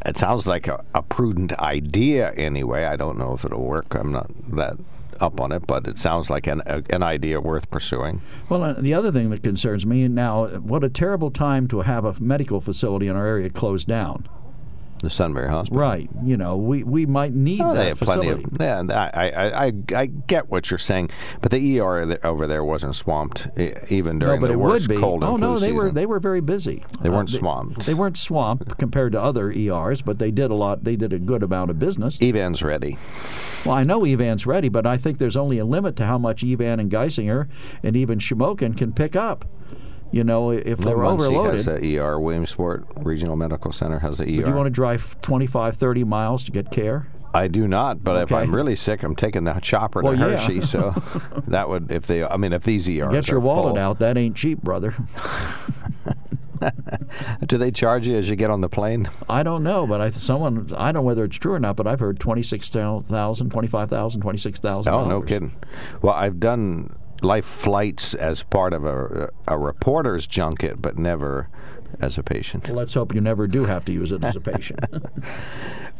it 0.05 0.19
sounds 0.19 0.47
like 0.47 0.67
a, 0.69 0.85
a 0.95 1.03
prudent 1.03 1.53
idea 1.59 2.33
anyway. 2.33 2.85
I 2.85 2.97
don't 2.97 3.19
know 3.19 3.35
if 3.35 3.45
it'll 3.45 3.65
work. 3.65 3.95
I'm 3.95 4.13
not 4.13 4.31
that 4.57 4.77
up 5.21 5.41
on 5.41 5.53
it, 5.53 5.67
but 5.67 5.87
it 5.87 5.99
sounds 5.99 6.31
like 6.31 6.47
an 6.47 6.63
an 6.67 7.03
idea 7.03 7.41
worth 7.41 7.71
pursuing. 7.71 8.23
Well, 8.49 8.65
uh, 8.65 8.73
the 8.75 8.95
other 8.95 9.13
thing 9.13 9.31
that 9.31 9.43
concerns 9.43 9.87
me 9.87 10.09
now, 10.09 10.47
what 10.59 10.83
a 10.85 10.89
terrible 10.89 11.31
time 11.31 11.69
to 11.69 11.81
have 11.83 12.05
a 12.05 12.15
medical 12.21 12.61
facility 12.61 13.09
in 13.09 13.17
our 13.17 13.27
area 13.27 13.51
closed 13.51 13.87
down. 13.87 14.29
The 15.03 15.11
Sunbury 15.11 15.49
Hospital. 15.49 15.81
Right. 15.81 16.09
You 16.23 16.37
know, 16.37 16.57
we, 16.57 16.85
we 16.85 17.07
might 17.07 17.33
need 17.33 17.61
Oh, 17.61 17.75
that 17.75 17.81
they 17.81 17.89
have 17.89 17.99
facility. 17.99 18.45
plenty 18.45 18.73
of. 18.73 18.89
Yeah, 18.89 19.11
I, 19.13 19.31
I, 19.31 19.67
I, 19.67 19.73
I 19.97 20.07
get 20.07 20.49
what 20.49 20.71
you're 20.71 20.79
saying, 20.79 21.11
but 21.41 21.51
the 21.51 21.81
ER 21.81 22.19
over 22.25 22.47
there 22.47 22.63
wasn't 22.63 22.95
swamped 22.95 23.49
even 23.91 24.19
no, 24.19 24.27
during 24.27 24.41
but 24.41 24.47
the 24.47 24.53
it 24.53 24.57
worst 24.61 24.89
would 24.89 24.95
be. 24.95 25.01
cold 25.01 25.25
and 25.25 25.33
oh 25.33 25.37
no, 25.37 25.59
they 25.59 25.73
were 25.73 25.91
they 25.91 26.07
were 26.07 26.21
very 26.21 26.41
busy. 26.41 26.85
They 27.01 27.11
weren't 27.11 27.33
they, 27.33 27.39
swamped. 27.39 27.85
They 27.85 27.95
weren't 27.95 28.17
swamped 28.17 28.79
compared 28.79 29.13
to 29.13 29.21
other 29.21 29.51
ERs, 29.51 30.03
but 30.03 30.21
they 30.21 30.31
did 30.31 30.51
a 30.53 30.55
lot. 30.55 30.85
They 30.85 30.95
did 30.95 31.13
a 31.13 31.19
good 31.19 31.43
amount 31.43 31.71
of 31.73 31.79
business. 31.81 32.17
Evan's 32.23 32.63
ready. 32.63 32.97
Well, 33.67 33.75
I 33.75 33.83
know 33.83 34.05
Evan's 34.05 34.47
ready, 34.47 34.69
but 34.69 34.87
I 34.87 34.97
think 34.97 35.19
there's 35.19 35.37
only 35.37 35.59
a 35.59 35.65
limit 35.65 35.97
to 35.97 36.07
how 36.07 36.19
much 36.19 36.45
Evan 36.45 36.79
and 36.79 36.91
Geisinger 36.91 37.49
and 37.83 37.97
even 37.97 38.19
Shamokin 38.21 38.77
can 38.77 38.93
pick 38.93 39.17
up. 39.17 39.45
You 40.13 40.25
know, 40.25 40.51
if 40.51 40.79
they're 40.79 40.97
Muncy 40.97 41.27
overloaded. 41.27 41.65
has 41.65 41.67
a 41.67 41.99
ER. 41.99 42.21
Williamsport 42.21 42.87
Regional 42.97 43.35
Medical 43.35 43.73
Center 43.73 43.99
has 44.01 44.21
a 44.21 44.25
ER. 44.25 44.27
Would 44.27 44.47
you 44.47 44.55
want 44.55 44.67
to 44.67 44.71
drive 44.71 45.21
25, 45.23 45.77
30 45.77 46.05
miles 46.05 46.45
to 46.45 46.53
get 46.53 46.71
care? 46.71 47.09
I 47.35 47.49
do 47.49 47.67
not, 47.67 48.05
but 48.05 48.23
if 48.23 48.31
I'm 48.31 48.55
really 48.55 48.77
sick, 48.77 49.03
I'm 49.03 49.17
taking 49.17 49.45
the 49.45 49.55
chopper 49.55 50.03
Well, 50.03 50.13
to 50.13 50.19
yeah. 50.19 50.37
Hershey. 50.37 50.61
So 50.61 50.95
that 51.49 51.69
would, 51.71 51.91
if 51.91 52.07
they, 52.07 52.23
I 52.23 52.37
mean, 52.37 52.53
if 52.53 52.63
these 52.65 52.87
ERs 52.89 53.11
Get 53.11 53.29
your 53.29 53.41
wallet 53.41 53.77
full, 53.77 53.83
out. 53.83 53.99
That 54.01 54.19
ain't 54.19 54.37
cheap, 54.37 54.61
brother. 54.63 54.95
Do 57.47 57.59
they 57.59 57.71
charge 57.73 58.07
you 58.07 58.17
as 58.17 58.29
you 58.29 58.37
get 58.37 58.51
on 58.51 58.61
the 58.61 58.69
plane? 58.69 59.11
I 59.29 59.43
don't 59.43 59.65
know, 59.65 59.85
but 59.87 60.01
I 60.01 60.11
someone 60.13 60.71
I 60.77 60.93
don't 60.93 61.03
know 61.03 61.07
whether 61.07 61.25
it's 61.25 61.37
true 61.37 61.55
or 61.55 61.59
not, 61.59 61.75
but 61.75 61.89
I've 61.89 61.99
heard 61.99 62.21
twenty 62.21 62.45
six 62.45 62.69
thousand, 62.69 63.51
twenty 63.51 63.67
five 63.67 63.91
thousand, 63.91 64.21
twenty 64.21 64.39
six 64.39 64.61
thousand. 64.61 64.93
Oh, 64.93 65.05
no 65.07 65.23
kidding. 65.23 65.57
Well, 66.03 66.15
I've 66.15 66.39
done 66.39 66.95
life 67.23 67.45
flights 67.45 68.15
as 68.15 68.43
part 68.43 68.73
of 68.73 68.85
a, 68.85 69.31
a 69.47 69.59
reporter's 69.59 70.27
junket, 70.27 70.83
but 70.83 70.99
never 70.99 71.49
as 72.01 72.19
a 72.19 72.23
patient. 72.23 72.67
Well, 72.69 72.77
let's 72.77 72.95
hope 72.95 73.15
you 73.15 73.21
never 73.21 73.47
do 73.47 73.65
have 73.65 73.85
to 73.87 73.93
use 73.93 74.13
it 74.13 74.25
as 74.25 74.37
a 74.37 74.41
patient. 74.41 74.81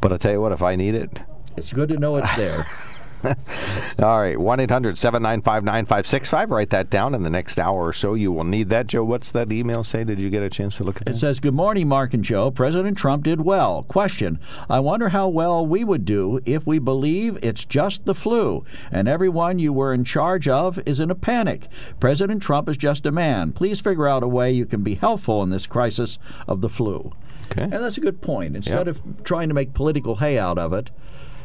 But 0.01 0.13
I 0.13 0.17
tell 0.17 0.33
you 0.33 0.41
what, 0.41 0.51
if 0.51 0.63
I 0.63 0.75
need 0.75 0.97
it, 0.97 1.21
it's 1.57 1.73
good 1.73 1.89
to 1.91 1.97
know 1.97 2.17
it's 2.17 2.35
there. 2.35 2.67
all 3.99 4.21
right, 4.21 4.39
1 4.39 4.61
800 4.61 4.99
795 4.99 5.65
9565. 5.65 6.51
Write 6.51 6.71
that 6.71 6.91
down 6.91 7.15
in 7.15 7.23
the 7.23 7.31
next 7.31 7.59
hour 7.59 7.87
or 7.87 7.93
so. 7.93 8.15
You 8.15 8.33
will 8.33 8.45
need 8.45 8.69
that. 8.71 8.87
Joe, 8.87 9.05
what's 9.05 9.31
that 9.33 9.53
email 9.53 9.85
say? 9.85 10.05
Did 10.05 10.19
you 10.19 10.31
get 10.31 10.43
a 10.43 10.51
chance 10.51 10.77
to 10.77 10.85
look 10.85 10.97
at 10.97 11.03
It 11.03 11.13
that? 11.13 11.19
says, 11.19 11.41
Good 11.41 11.55
morning, 11.55 11.89
Mark 11.89 12.15
and 12.15 12.25
Joe. 12.25 12.51
President 12.51 12.97
Trump 12.99 13.25
did 13.25 13.41
well. 13.43 13.85
Question 13.85 14.39
I 14.69 14.81
wonder 14.81 15.11
how 15.11 15.29
well 15.29 15.65
we 15.67 15.85
would 15.85 16.05
do 16.05 16.41
if 16.45 16.67
we 16.67 16.79
believe 16.79 17.39
it's 17.43 17.65
just 17.65 18.05
the 18.05 18.15
flu 18.15 18.65
and 18.91 19.09
everyone 19.09 19.59
you 19.59 19.73
were 19.73 19.93
in 19.95 20.05
charge 20.05 20.49
of 20.49 20.79
is 20.87 21.01
in 21.01 21.11
a 21.11 21.15
panic. 21.15 21.69
President 22.01 22.43
Trump 22.43 22.69
is 22.69 22.77
just 22.77 23.07
a 23.07 23.13
man. 23.13 23.53
Please 23.53 23.81
figure 23.81 24.09
out 24.09 24.23
a 24.23 24.29
way 24.29 24.51
you 24.51 24.67
can 24.67 24.83
be 24.83 24.95
helpful 24.95 25.43
in 25.43 25.51
this 25.51 25.67
crisis 25.67 26.19
of 26.49 26.61
the 26.61 26.69
flu. 26.69 27.13
Okay. 27.51 27.63
And 27.65 27.73
that's 27.73 27.99
a 27.99 28.01
good 28.01 28.23
point. 28.23 28.57
Instead 28.57 28.87
Yep. 28.87 28.97
of 28.97 29.25
trying 29.25 29.49
to 29.49 29.55
make 29.55 29.75
political 29.75 30.17
hay 30.17 30.39
out 30.39 30.59
of 30.59 30.73
it, 30.73 30.91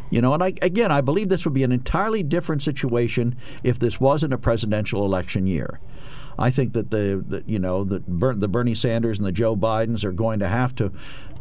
you 0.09 0.21
know, 0.21 0.33
and 0.33 0.43
I, 0.43 0.53
again, 0.61 0.91
I 0.91 1.01
believe 1.01 1.29
this 1.29 1.45
would 1.45 1.53
be 1.53 1.63
an 1.63 1.71
entirely 1.71 2.23
different 2.23 2.61
situation 2.61 3.35
if 3.63 3.79
this 3.79 3.99
wasn't 3.99 4.33
a 4.33 4.37
presidential 4.37 5.05
election 5.05 5.47
year. 5.47 5.79
I 6.39 6.51
think 6.51 6.73
that 6.73 6.91
the, 6.91 7.23
the 7.27 7.43
you 7.47 7.59
know 7.59 7.83
the, 7.83 8.03
the 8.07 8.47
Bernie 8.47 8.75
Sanders 8.75 9.17
and 9.17 9.25
the 9.25 9.31
Joe 9.31 9.55
Bidens 9.55 10.03
are 10.03 10.11
going 10.11 10.39
to 10.39 10.47
have 10.47 10.75
to 10.75 10.91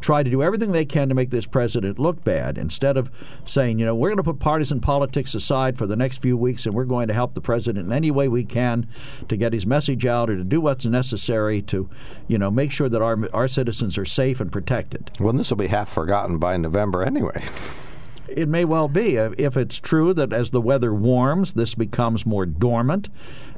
try 0.00 0.22
to 0.22 0.30
do 0.30 0.42
everything 0.42 0.72
they 0.72 0.84
can 0.84 1.08
to 1.08 1.14
make 1.14 1.30
this 1.30 1.46
president 1.46 1.98
look 1.98 2.22
bad. 2.22 2.58
Instead 2.58 2.96
of 2.96 3.10
saying, 3.44 3.78
you 3.78 3.86
know, 3.86 3.94
we're 3.94 4.08
going 4.08 4.18
to 4.18 4.22
put 4.22 4.38
partisan 4.38 4.80
politics 4.80 5.34
aside 5.34 5.78
for 5.78 5.86
the 5.86 5.96
next 5.96 6.18
few 6.18 6.36
weeks 6.36 6.66
and 6.66 6.74
we're 6.74 6.84
going 6.84 7.08
to 7.08 7.14
help 7.14 7.34
the 7.34 7.40
president 7.40 7.86
in 7.86 7.92
any 7.92 8.10
way 8.10 8.28
we 8.28 8.44
can 8.44 8.86
to 9.28 9.36
get 9.36 9.52
his 9.52 9.66
message 9.66 10.04
out 10.06 10.30
or 10.30 10.36
to 10.36 10.44
do 10.44 10.60
what's 10.60 10.84
necessary 10.84 11.62
to, 11.62 11.88
you 12.28 12.38
know, 12.38 12.50
make 12.50 12.72
sure 12.72 12.88
that 12.88 13.02
our 13.02 13.18
our 13.32 13.48
citizens 13.48 13.98
are 13.98 14.04
safe 14.04 14.40
and 14.40 14.52
protected. 14.52 15.10
Well, 15.20 15.32
this 15.32 15.50
will 15.50 15.56
be 15.56 15.68
half 15.68 15.92
forgotten 15.92 16.38
by 16.38 16.56
November 16.56 17.02
anyway. 17.02 17.44
It 18.28 18.48
may 18.48 18.64
well 18.64 18.88
be. 18.88 19.16
If 19.16 19.56
it's 19.56 19.78
true 19.78 20.12
that 20.14 20.32
as 20.32 20.50
the 20.50 20.60
weather 20.60 20.92
warms, 20.92 21.54
this 21.54 21.74
becomes 21.74 22.26
more 22.26 22.46
dormant 22.46 23.08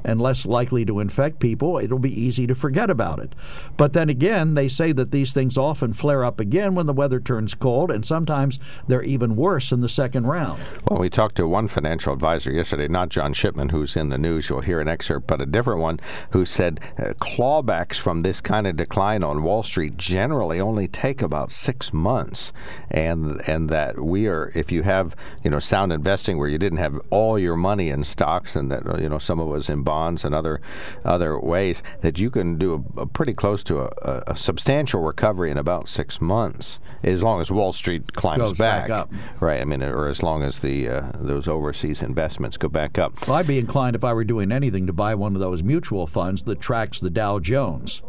and 0.03 0.21
less 0.21 0.45
likely 0.45 0.85
to 0.85 0.99
infect 0.99 1.39
people, 1.39 1.77
it'll 1.77 1.99
be 1.99 2.21
easy 2.21 2.47
to 2.47 2.55
forget 2.55 2.89
about 2.89 3.19
it. 3.19 3.33
But 3.77 3.93
then 3.93 4.09
again, 4.09 4.53
they 4.53 4.67
say 4.67 4.91
that 4.93 5.11
these 5.11 5.33
things 5.33 5.57
often 5.57 5.93
flare 5.93 6.23
up 6.23 6.39
again 6.39 6.75
when 6.75 6.85
the 6.85 6.93
weather 6.93 7.19
turns 7.19 7.53
cold, 7.53 7.91
and 7.91 8.05
sometimes 8.05 8.59
they're 8.87 9.03
even 9.03 9.35
worse 9.35 9.71
in 9.71 9.81
the 9.81 9.89
second 9.89 10.27
round. 10.27 10.61
Well, 10.89 10.99
we 10.99 11.09
talked 11.09 11.35
to 11.35 11.47
one 11.47 11.67
financial 11.67 12.13
advisor 12.13 12.51
yesterday, 12.51 12.87
not 12.87 13.09
John 13.09 13.33
Shipman, 13.33 13.69
who's 13.69 13.95
in 13.95 14.09
the 14.09 14.17
news. 14.17 14.49
You'll 14.49 14.61
hear 14.61 14.79
an 14.79 14.87
excerpt, 14.87 15.27
but 15.27 15.41
a 15.41 15.45
different 15.45 15.81
one 15.81 15.99
who 16.31 16.45
said 16.45 16.79
uh, 16.97 17.13
clawbacks 17.19 17.97
from 17.97 18.21
this 18.21 18.41
kind 18.41 18.65
of 18.67 18.77
decline 18.77 19.23
on 19.23 19.43
Wall 19.43 19.63
Street 19.63 19.97
generally 19.97 20.59
only 20.59 20.87
take 20.87 21.21
about 21.21 21.51
six 21.51 21.93
months, 21.93 22.53
and 22.89 23.41
and 23.47 23.69
that 23.69 23.99
we 23.99 24.27
are, 24.27 24.51
if 24.55 24.71
you 24.71 24.83
have 24.83 25.15
you 25.43 25.51
know 25.51 25.59
sound 25.59 25.91
investing 25.91 26.37
where 26.37 26.47
you 26.47 26.57
didn't 26.57 26.77
have 26.77 26.99
all 27.09 27.37
your 27.37 27.55
money 27.55 27.89
in 27.89 28.03
stocks 28.03 28.55
and 28.55 28.71
that 28.71 28.83
you 28.99 29.09
know 29.09 29.19
some 29.19 29.39
of 29.39 29.49
was 29.49 29.69
in 29.69 29.83
bonds 29.89 30.23
and 30.23 30.35
other 30.35 30.61
other 31.03 31.39
ways, 31.39 31.81
that 32.01 32.19
you 32.19 32.29
can 32.29 32.57
do 32.59 32.69
a, 32.75 33.01
a 33.01 33.05
pretty 33.07 33.33
close 33.33 33.63
to 33.63 33.81
a, 33.81 34.23
a, 34.27 34.35
substantial 34.37 35.01
recovery 35.01 35.49
in 35.49 35.57
about 35.57 35.87
six 35.87 36.21
months, 36.21 36.79
as 37.01 37.23
long 37.23 37.41
as 37.41 37.51
Wall 37.51 37.73
Street 37.73 38.13
climbs 38.13 38.39
Goes 38.39 38.57
back 38.57 38.91
up. 38.91 39.11
Right. 39.39 39.61
I 39.61 39.65
mean, 39.65 39.81
or 39.81 40.07
as 40.07 40.21
long 40.21 40.43
as 40.43 40.59
the 40.59 40.87
uh, 40.87 41.11
those 41.15 41.47
overseas 41.47 42.03
investments 42.03 42.55
go 42.55 42.69
back 42.69 42.99
up. 42.99 43.27
Well, 43.27 43.37
I'd 43.37 43.47
be 43.47 43.57
inclined, 43.57 43.95
if 43.95 44.03
I 44.03 44.13
were 44.13 44.23
doing 44.23 44.51
anything, 44.51 44.85
to 44.85 44.93
buy 44.93 45.15
one 45.15 45.33
of 45.33 45.41
those 45.41 45.63
mutual 45.63 46.05
funds 46.05 46.43
that 46.43 46.59
tracks 46.61 46.99
the 46.99 47.09
Dow 47.09 47.39
Jones. 47.39 48.03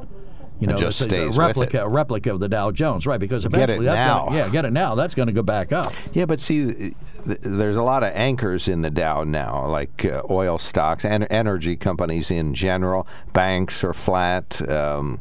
You 0.61 0.67
know, 0.67 0.77
just 0.77 1.01
it's 1.01 1.13
a- 1.13 1.17
stays 1.17 1.37
a 1.37 1.41
replica, 1.41 1.83
a 1.85 1.89
replica 1.89 2.33
of 2.33 2.41
the 2.41 2.49
Dow 2.49 2.71
Jones, 2.71 3.07
right? 3.07 3.19
Because 3.19 3.45
eventually, 3.45 3.87
that's 3.87 3.97
now. 3.97 4.27
Gonna, 4.27 4.37
yeah, 4.37 4.49
get 4.51 4.65
it 4.67 4.73
now. 4.73 4.95
That's 4.95 5.15
going 5.15 5.27
to 5.29 5.33
go 5.33 5.43
back 5.43 5.73
up. 5.73 5.93
Yeah, 6.13 6.27
but 6.27 6.41
see, 6.41 6.67
th- 6.67 6.95
there's 7.41 7.77
a 7.77 7.83
lot 7.83 8.03
of 8.03 8.13
anchors 8.15 8.69
in 8.69 8.83
the 8.83 8.91
Dow 8.91 9.25
now, 9.25 9.67
like 9.67 10.05
uh, 10.05 10.23
oil 10.31 10.59
stocks 10.59 11.05
and 11.05 11.27
energy 11.31 11.77
companies 11.77 12.31
in 12.31 12.53
general. 12.55 13.07
Banks 13.33 13.83
are 13.83 13.95
flat. 13.95 14.61
Um, 14.69 15.19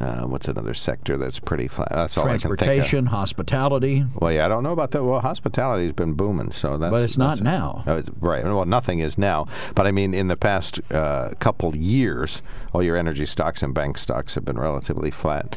uh, 0.00 0.22
what's 0.22 0.46
another 0.48 0.74
sector 0.74 1.16
that's 1.16 1.38
pretty 1.38 1.68
flat? 1.68 1.88
That's 1.90 2.16
all 2.18 2.24
I 2.24 2.36
can 2.36 2.40
think. 2.40 2.58
Transportation, 2.58 3.06
hospitality. 3.06 4.04
Well, 4.14 4.32
yeah, 4.32 4.44
I 4.46 4.48
don't 4.48 4.62
know 4.62 4.72
about 4.72 4.90
that. 4.92 5.02
Well, 5.04 5.20
hospitality's 5.20 5.92
been 5.92 6.14
booming, 6.14 6.52
so 6.52 6.76
that's. 6.76 6.90
But 6.90 7.02
it's 7.02 7.16
not 7.18 7.40
now. 7.40 7.82
It's- 7.86 8.04
right. 8.20 8.44
Well, 8.44 8.64
nothing 8.66 8.98
is 8.98 9.16
now. 9.16 9.46
But 9.74 9.86
I 9.86 9.90
mean, 9.92 10.12
in 10.14 10.28
the 10.28 10.36
past 10.36 10.80
uh, 10.92 11.30
couple 11.38 11.74
years, 11.74 12.42
all 12.72 12.82
your 12.82 12.96
energy 12.96 13.24
stocks 13.26 13.62
and 13.62 13.72
bank 13.72 13.96
stocks 13.96 14.34
have 14.34 14.44
been 14.44 14.58
relatively 14.58 15.10
flat. 15.10 15.56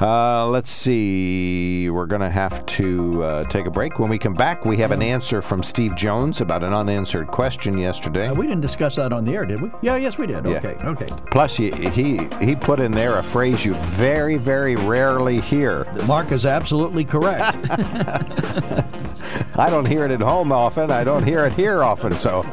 Uh, 0.00 0.46
let's 0.48 0.70
see. 0.70 1.88
We're 1.88 2.06
going 2.06 2.20
to 2.22 2.30
have 2.30 2.66
to 2.66 3.22
uh, 3.22 3.44
take 3.44 3.66
a 3.66 3.70
break. 3.70 3.98
When 3.98 4.10
we 4.10 4.18
come 4.18 4.34
back, 4.34 4.64
we 4.64 4.76
have 4.78 4.90
an 4.90 5.00
answer 5.02 5.40
from 5.42 5.62
Steve 5.62 5.94
Jones 5.96 6.40
about 6.40 6.64
an 6.64 6.72
unanswered 6.74 7.28
question 7.28 7.78
yesterday. 7.78 8.28
Uh, 8.28 8.34
we 8.34 8.46
didn't 8.46 8.62
discuss 8.62 8.96
that 8.96 9.12
on 9.12 9.24
the 9.24 9.32
air, 9.32 9.46
did 9.46 9.60
we? 9.60 9.70
Yeah, 9.80 9.96
yes, 9.96 10.18
we 10.18 10.26
did. 10.26 10.44
Yeah. 10.44 10.56
Okay, 10.56 10.74
okay. 10.84 11.06
Plus, 11.30 11.56
he, 11.56 11.70
he 11.70 12.28
he 12.40 12.56
put 12.56 12.80
in 12.80 12.90
there 12.92 13.18
a 13.18 13.22
phrase 13.22 13.64
you 13.64 13.74
very, 13.94 14.36
very 14.36 14.76
rarely 14.76 15.40
hear. 15.40 15.84
Mark 16.06 16.32
is 16.32 16.46
absolutely 16.46 17.04
correct. 17.04 17.56
I 19.56 19.70
don't 19.70 19.86
hear 19.86 20.04
it 20.04 20.10
at 20.10 20.20
home 20.20 20.52
often. 20.52 20.90
I 20.90 21.04
don't 21.04 21.24
hear 21.24 21.44
it 21.44 21.52
here 21.52 21.82
often. 21.82 22.12
So 22.14 22.44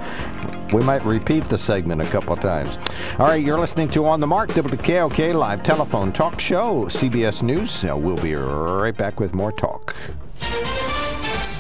we 0.74 0.82
might 0.84 1.04
repeat 1.06 1.44
the 1.50 1.58
segment 1.58 2.02
a 2.02 2.06
couple 2.06 2.34
of 2.34 2.40
times. 2.40 2.78
All 3.20 3.28
right, 3.28 3.44
you're 3.44 3.60
listening 3.60 3.90
to 3.90 4.06
On 4.06 4.20
the 4.20 4.28
Mark, 4.28 4.50
WKOK 4.52 5.34
live 5.34 5.64
telephone 5.64 6.12
talk 6.12 6.40
show, 6.40 6.86
CBS 6.86 7.44
News. 7.44 7.84
Uh, 7.84 7.96
we'll 7.96 8.18
be 8.18 8.36
right 8.36 8.96
back 8.96 9.20
with 9.20 9.34
more 9.34 9.52
talk. 9.52 9.96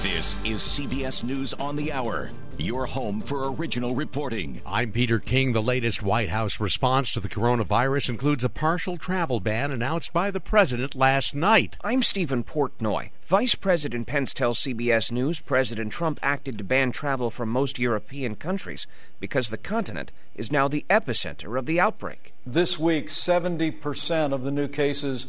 This 0.03 0.35
is 0.43 0.59
CBS 0.59 1.23
News 1.23 1.53
on 1.53 1.77
the 1.77 1.89
Hour, 1.93 2.31
your 2.57 2.85
home 2.85 3.21
for 3.21 3.53
original 3.53 3.95
reporting. 3.95 4.61
I'm 4.65 4.91
Peter 4.91 5.17
King. 5.17 5.53
The 5.53 5.63
latest 5.63 6.03
White 6.03 6.27
House 6.27 6.59
response 6.59 7.13
to 7.13 7.21
the 7.21 7.29
coronavirus 7.29 8.09
includes 8.09 8.43
a 8.43 8.49
partial 8.49 8.97
travel 8.97 9.39
ban 9.39 9.71
announced 9.71 10.11
by 10.11 10.29
the 10.29 10.41
president 10.41 10.93
last 10.93 11.33
night. 11.33 11.77
I'm 11.85 12.01
Stephen 12.01 12.43
Portnoy. 12.43 13.11
Vice 13.21 13.55
President 13.55 14.05
Pence 14.05 14.33
tells 14.33 14.59
CBS 14.59 15.09
News 15.09 15.39
President 15.39 15.93
Trump 15.93 16.19
acted 16.21 16.57
to 16.57 16.65
ban 16.65 16.91
travel 16.91 17.31
from 17.31 17.47
most 17.47 17.79
European 17.79 18.35
countries 18.35 18.85
because 19.21 19.51
the 19.51 19.57
continent 19.57 20.11
is 20.35 20.51
now 20.51 20.67
the 20.67 20.85
epicenter 20.89 21.57
of 21.57 21.65
the 21.65 21.79
outbreak. 21.79 22.33
This 22.45 22.77
week, 22.77 23.07
70% 23.07 24.33
of 24.33 24.43
the 24.43 24.51
new 24.51 24.67
cases 24.67 25.27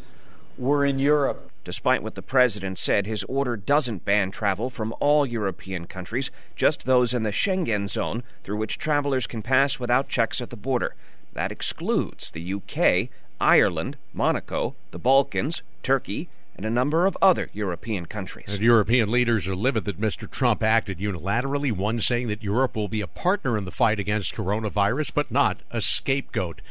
were 0.57 0.83
in 0.83 0.99
Europe. 0.99 1.49
Despite 1.65 2.03
what 2.03 2.13
the 2.13 2.21
president 2.21 2.77
said, 2.77 3.07
his 3.07 3.23
order 3.23 3.57
doesn't 3.57 4.05
ban 4.05 4.29
travel 4.29 4.69
from 4.69 4.93
all 4.99 5.25
European 5.25 5.87
countries, 5.87 6.29
just 6.55 6.85
those 6.85 7.11
in 7.11 7.23
the 7.23 7.31
Schengen 7.31 7.89
zone 7.89 8.21
through 8.43 8.57
which 8.57 8.77
travelers 8.77 9.25
can 9.25 9.41
pass 9.41 9.79
without 9.79 10.07
checks 10.07 10.41
at 10.41 10.51
the 10.51 10.55
border. 10.55 10.93
That 11.33 11.51
excludes 11.51 12.29
the 12.29 12.53
UK, 12.53 13.09
Ireland, 13.41 13.97
Monaco, 14.13 14.75
the 14.91 14.99
Balkans, 14.99 15.63
Turkey, 15.81 16.29
and 16.55 16.67
a 16.67 16.69
number 16.69 17.07
of 17.07 17.17
other 17.19 17.49
European 17.51 18.05
countries. 18.05 18.53
And 18.53 18.61
European 18.61 19.09
leaders 19.09 19.47
are 19.47 19.55
livid 19.55 19.85
that 19.85 19.99
Mr. 19.99 20.29
Trump 20.29 20.61
acted 20.61 20.99
unilaterally, 20.99 21.71
one 21.71 21.99
saying 21.99 22.27
that 22.27 22.43
Europe 22.43 22.75
will 22.75 22.87
be 22.87 23.01
a 23.01 23.07
partner 23.07 23.57
in 23.57 23.65
the 23.65 23.71
fight 23.71 23.99
against 23.99 24.35
coronavirus, 24.35 25.13
but 25.15 25.31
not 25.31 25.61
a 25.71 25.81
scapegoat. 25.81 26.61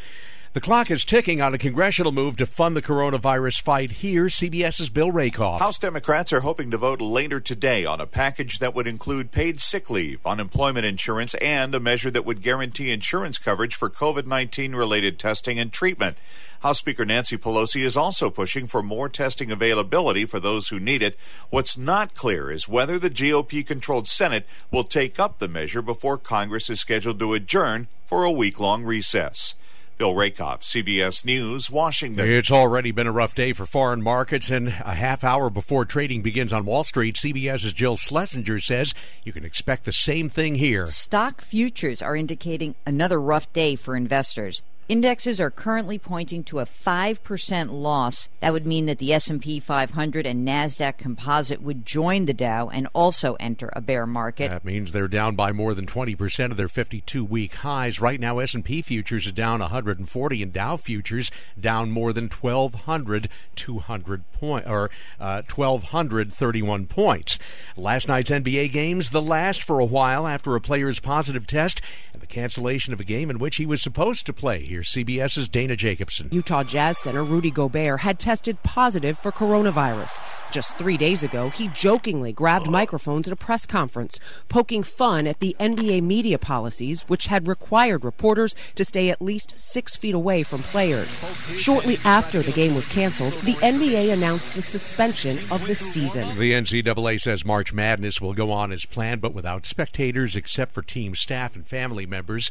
The 0.54 0.60
clock 0.60 0.88
is 0.88 1.04
ticking 1.04 1.42
on 1.42 1.52
a 1.52 1.58
congressional 1.58 2.12
move 2.12 2.36
to 2.36 2.46
fund 2.46 2.76
the 2.76 2.80
coronavirus 2.80 3.60
fight. 3.60 3.90
Here, 3.90 4.26
CBS's 4.26 4.88
Bill 4.88 5.10
Rakoff. 5.10 5.60
House 5.60 5.80
Democrats 5.80 6.32
are 6.32 6.42
hoping 6.42 6.70
to 6.70 6.76
vote 6.76 7.00
later 7.00 7.40
today 7.40 7.84
on 7.84 8.00
a 8.00 8.06
package 8.06 8.60
that 8.60 8.72
would 8.72 8.86
include 8.86 9.32
paid 9.32 9.58
sick 9.60 9.90
leave, 9.90 10.24
unemployment 10.24 10.86
insurance, 10.86 11.34
and 11.42 11.74
a 11.74 11.80
measure 11.80 12.08
that 12.08 12.24
would 12.24 12.40
guarantee 12.40 12.92
insurance 12.92 13.36
coverage 13.36 13.74
for 13.74 13.90
COVID 13.90 14.26
19 14.26 14.76
related 14.76 15.18
testing 15.18 15.58
and 15.58 15.72
treatment. 15.72 16.18
House 16.60 16.78
Speaker 16.78 17.04
Nancy 17.04 17.36
Pelosi 17.36 17.82
is 17.82 17.96
also 17.96 18.30
pushing 18.30 18.68
for 18.68 18.80
more 18.80 19.08
testing 19.08 19.50
availability 19.50 20.24
for 20.24 20.38
those 20.38 20.68
who 20.68 20.78
need 20.78 21.02
it. 21.02 21.18
What's 21.50 21.76
not 21.76 22.14
clear 22.14 22.48
is 22.48 22.68
whether 22.68 22.96
the 22.96 23.10
GOP 23.10 23.66
controlled 23.66 24.06
Senate 24.06 24.46
will 24.70 24.84
take 24.84 25.18
up 25.18 25.40
the 25.40 25.48
measure 25.48 25.82
before 25.82 26.16
Congress 26.16 26.70
is 26.70 26.78
scheduled 26.78 27.18
to 27.18 27.34
adjourn 27.34 27.88
for 28.04 28.22
a 28.22 28.30
week 28.30 28.60
long 28.60 28.84
recess. 28.84 29.56
Bill 29.96 30.14
Rakoff, 30.14 30.62
CBS 30.62 31.24
News, 31.24 31.70
Washington. 31.70 32.28
It's 32.28 32.50
already 32.50 32.90
been 32.90 33.06
a 33.06 33.12
rough 33.12 33.34
day 33.34 33.52
for 33.52 33.64
foreign 33.64 34.02
markets, 34.02 34.50
and 34.50 34.68
a 34.68 34.94
half 34.94 35.22
hour 35.22 35.50
before 35.50 35.84
trading 35.84 36.20
begins 36.20 36.52
on 36.52 36.64
Wall 36.64 36.82
Street, 36.82 37.14
CBS's 37.14 37.72
Jill 37.72 37.96
Schlesinger 37.96 38.58
says 38.58 38.92
you 39.22 39.32
can 39.32 39.44
expect 39.44 39.84
the 39.84 39.92
same 39.92 40.28
thing 40.28 40.56
here. 40.56 40.86
Stock 40.86 41.40
futures 41.40 42.02
are 42.02 42.16
indicating 42.16 42.74
another 42.84 43.20
rough 43.20 43.52
day 43.52 43.76
for 43.76 43.94
investors. 43.96 44.62
Indexes 44.86 45.40
are 45.40 45.50
currently 45.50 45.98
pointing 45.98 46.44
to 46.44 46.58
a 46.58 46.66
5% 46.66 47.70
loss. 47.70 48.28
That 48.40 48.52
would 48.52 48.66
mean 48.66 48.84
that 48.84 48.98
the 48.98 49.14
S&P 49.14 49.58
500 49.58 50.26
and 50.26 50.46
Nasdaq 50.46 50.98
Composite 50.98 51.62
would 51.62 51.86
join 51.86 52.26
the 52.26 52.34
Dow 52.34 52.68
and 52.68 52.86
also 52.92 53.34
enter 53.40 53.70
a 53.72 53.80
bear 53.80 54.06
market. 54.06 54.50
That 54.50 54.64
means 54.64 54.92
they're 54.92 55.08
down 55.08 55.36
by 55.36 55.52
more 55.52 55.72
than 55.72 55.86
20% 55.86 56.50
of 56.50 56.58
their 56.58 56.68
52-week 56.68 57.54
highs. 57.56 57.98
Right 57.98 58.20
now 58.20 58.40
S&P 58.40 58.82
futures 58.82 59.26
are 59.26 59.32
down 59.32 59.60
140 59.60 60.42
and 60.42 60.52
Dow 60.52 60.76
futures 60.76 61.30
down 61.58 61.90
more 61.90 62.12
than 62.12 62.28
1200 62.28 63.28
200 63.56 64.32
point 64.32 64.66
or 64.66 64.90
uh, 65.18 65.42
1231 65.42 66.86
points. 66.86 67.38
Last 67.76 68.08
night's 68.08 68.30
NBA 68.30 68.72
games 68.72 69.10
the 69.10 69.22
last 69.22 69.62
for 69.62 69.80
a 69.80 69.84
while 69.84 70.26
after 70.26 70.54
a 70.54 70.60
player's 70.60 71.00
positive 71.00 71.46
test 71.46 71.80
and 72.12 72.20
the 72.20 72.26
cancellation 72.26 72.92
of 72.92 73.00
a 73.00 73.04
game 73.04 73.30
in 73.30 73.38
which 73.38 73.56
he 73.56 73.66
was 73.66 73.80
supposed 73.80 74.26
to 74.26 74.32
play. 74.32 74.62
Here's 74.74 74.88
CBS's 74.88 75.46
Dana 75.46 75.76
Jacobson. 75.76 76.28
Utah 76.32 76.64
Jazz 76.64 76.98
center 76.98 77.22
Rudy 77.22 77.52
Gobert 77.52 78.00
had 78.00 78.18
tested 78.18 78.60
positive 78.64 79.16
for 79.16 79.30
coronavirus. 79.30 80.20
Just 80.50 80.76
three 80.78 80.96
days 80.96 81.22
ago, 81.22 81.50
he 81.50 81.68
jokingly 81.68 82.32
grabbed 82.32 82.68
microphones 82.68 83.28
at 83.28 83.32
a 83.32 83.36
press 83.36 83.66
conference, 83.66 84.18
poking 84.48 84.82
fun 84.82 85.28
at 85.28 85.38
the 85.38 85.54
NBA 85.60 86.02
media 86.02 86.40
policies, 86.40 87.02
which 87.02 87.26
had 87.26 87.46
required 87.46 88.04
reporters 88.04 88.56
to 88.74 88.84
stay 88.84 89.10
at 89.10 89.22
least 89.22 89.54
six 89.56 89.94
feet 89.94 90.12
away 90.12 90.42
from 90.42 90.64
players. 90.64 91.24
Shortly 91.56 91.98
after 92.04 92.42
the 92.42 92.50
game 92.50 92.74
was 92.74 92.88
canceled, 92.88 93.34
the 93.44 93.54
NBA 93.54 94.12
announced 94.12 94.54
the 94.54 94.62
suspension 94.62 95.38
of 95.52 95.64
the 95.68 95.76
season. 95.76 96.36
The 96.36 96.50
NCAA 96.50 97.20
says 97.20 97.44
March 97.44 97.72
Madness 97.72 98.20
will 98.20 98.34
go 98.34 98.50
on 98.50 98.72
as 98.72 98.86
planned, 98.86 99.20
but 99.20 99.34
without 99.34 99.66
spectators 99.66 100.34
except 100.34 100.72
for 100.72 100.82
team 100.82 101.14
staff 101.14 101.54
and 101.54 101.64
family 101.64 102.06
members. 102.06 102.50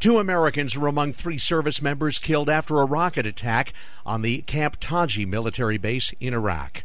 Two 0.00 0.18
Americans 0.18 0.76
were 0.76 0.88
among 0.88 1.12
three 1.12 1.38
service 1.64 1.80
members 1.80 2.18
killed 2.18 2.50
after 2.50 2.78
a 2.78 2.84
rocket 2.84 3.24
attack 3.24 3.72
on 4.04 4.20
the 4.20 4.42
Camp 4.42 4.76
Taji 4.80 5.24
military 5.24 5.78
base 5.78 6.12
in 6.20 6.34
Iraq. 6.34 6.84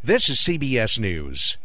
This 0.00 0.28
is 0.28 0.38
CBS 0.38 0.96
News. 0.96 1.58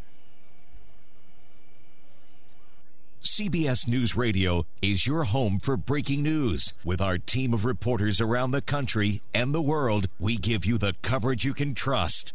CBS 3.21 3.88
News 3.88 4.17
Radio 4.17 4.65
is 4.82 5.06
your 5.06 5.25
home 5.25 5.60
for 5.60 5.77
breaking 5.77 6.23
news. 6.23 6.73
With 6.84 6.99
our 6.99 7.19
team 7.19 7.53
of 7.53 7.63
reporters 7.63 8.19
around 8.19 8.49
the 8.49 8.63
country 8.63 9.21
and 9.32 9.53
the 9.53 9.62
world, 9.62 10.08
we 10.17 10.36
give 10.38 10.65
you 10.65 10.79
the 10.79 10.95
coverage 11.03 11.45
you 11.45 11.53
can 11.53 11.75
trust. 11.75 12.34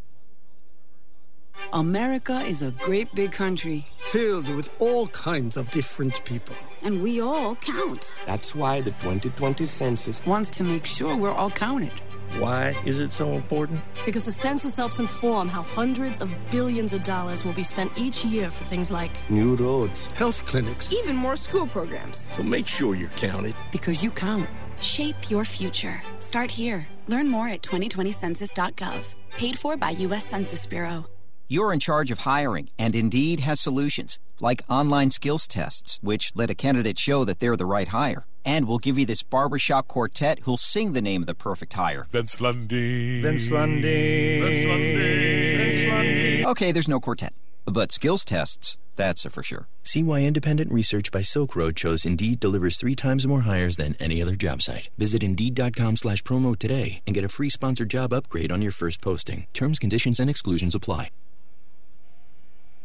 America 1.72 2.40
is 2.40 2.62
a 2.62 2.72
great 2.72 3.14
big 3.14 3.32
country 3.32 3.84
filled 3.98 4.48
with 4.54 4.72
all 4.80 5.06
kinds 5.08 5.56
of 5.56 5.70
different 5.70 6.24
people. 6.24 6.56
And 6.82 7.02
we 7.02 7.20
all 7.20 7.56
count. 7.56 8.14
That's 8.26 8.54
why 8.54 8.80
the 8.80 8.90
2020 8.92 9.66
census 9.66 10.24
wants 10.24 10.50
to 10.50 10.64
make 10.64 10.86
sure 10.86 11.16
we're 11.16 11.32
all 11.32 11.50
counted. 11.50 11.92
Why 12.38 12.76
is 12.84 13.00
it 13.00 13.10
so 13.10 13.32
important? 13.32 13.80
Because 14.04 14.24
the 14.24 14.32
census 14.32 14.76
helps 14.76 14.98
inform 14.98 15.48
how 15.48 15.62
hundreds 15.62 16.20
of 16.20 16.30
billions 16.50 16.92
of 16.92 17.02
dollars 17.02 17.44
will 17.44 17.54
be 17.54 17.62
spent 17.62 17.90
each 17.96 18.24
year 18.24 18.50
for 18.50 18.64
things 18.64 18.90
like 18.90 19.10
new 19.30 19.56
roads, 19.56 20.06
health 20.08 20.44
clinics, 20.46 20.92
even 20.92 21.16
more 21.16 21.36
school 21.36 21.66
programs. 21.66 22.28
So 22.32 22.42
make 22.42 22.66
sure 22.66 22.94
you're 22.94 23.08
counted. 23.10 23.54
Because 23.72 24.04
you 24.04 24.10
count. 24.10 24.48
Shape 24.80 25.30
your 25.30 25.44
future. 25.44 26.00
Start 26.18 26.50
here. 26.50 26.86
Learn 27.08 27.28
more 27.28 27.48
at 27.48 27.62
2020census.gov. 27.62 29.14
Paid 29.30 29.58
for 29.58 29.76
by 29.76 29.90
U.S. 29.90 30.26
Census 30.26 30.66
Bureau. 30.66 31.06
You're 31.50 31.72
in 31.72 31.80
charge 31.80 32.10
of 32.10 32.20
hiring, 32.20 32.68
and 32.78 32.94
Indeed 32.94 33.40
has 33.40 33.58
solutions, 33.58 34.18
like 34.38 34.60
online 34.68 35.10
skills 35.10 35.48
tests, 35.48 35.98
which 36.02 36.32
let 36.34 36.50
a 36.50 36.54
candidate 36.54 36.98
show 36.98 37.24
that 37.24 37.38
they're 37.38 37.56
the 37.56 37.64
right 37.64 37.88
hire. 37.88 38.26
And 38.44 38.68
we'll 38.68 38.84
give 38.84 38.98
you 38.98 39.06
this 39.06 39.22
barbershop 39.22 39.88
quartet 39.88 40.40
who'll 40.40 40.58
sing 40.58 40.92
the 40.92 41.00
name 41.00 41.22
of 41.22 41.26
the 41.26 41.34
perfect 41.34 41.72
hire. 41.72 42.06
Vince 42.10 42.38
Lundy. 42.42 43.22
Vince 43.22 43.50
Lundy. 43.50 44.40
Vince 44.40 44.66
Lundy. 44.66 45.56
Vince 45.56 45.86
Lundy. 45.86 46.46
Okay, 46.48 46.70
there's 46.70 46.86
no 46.88 47.00
quartet. 47.00 47.32
But 47.64 47.92
skills 47.92 48.26
tests, 48.26 48.76
that's 48.94 49.24
a 49.24 49.30
for 49.30 49.42
sure. 49.42 49.68
See 49.82 50.02
why 50.02 50.24
independent 50.24 50.70
research 50.70 51.10
by 51.10 51.22
Silk 51.22 51.56
Road 51.56 51.78
shows 51.78 52.04
Indeed 52.04 52.40
delivers 52.40 52.76
three 52.76 52.94
times 52.94 53.26
more 53.26 53.42
hires 53.42 53.76
than 53.76 53.96
any 53.98 54.20
other 54.20 54.36
job 54.36 54.60
site. 54.60 54.90
Visit 54.98 55.22
Indeed.com 55.22 55.96
slash 55.96 56.22
promo 56.24 56.58
today 56.58 57.00
and 57.06 57.14
get 57.14 57.24
a 57.24 57.28
free 57.30 57.48
sponsored 57.48 57.88
job 57.88 58.12
upgrade 58.12 58.52
on 58.52 58.60
your 58.60 58.72
first 58.72 59.00
posting. 59.00 59.46
Terms, 59.54 59.78
conditions, 59.78 60.20
and 60.20 60.28
exclusions 60.28 60.74
apply. 60.74 61.08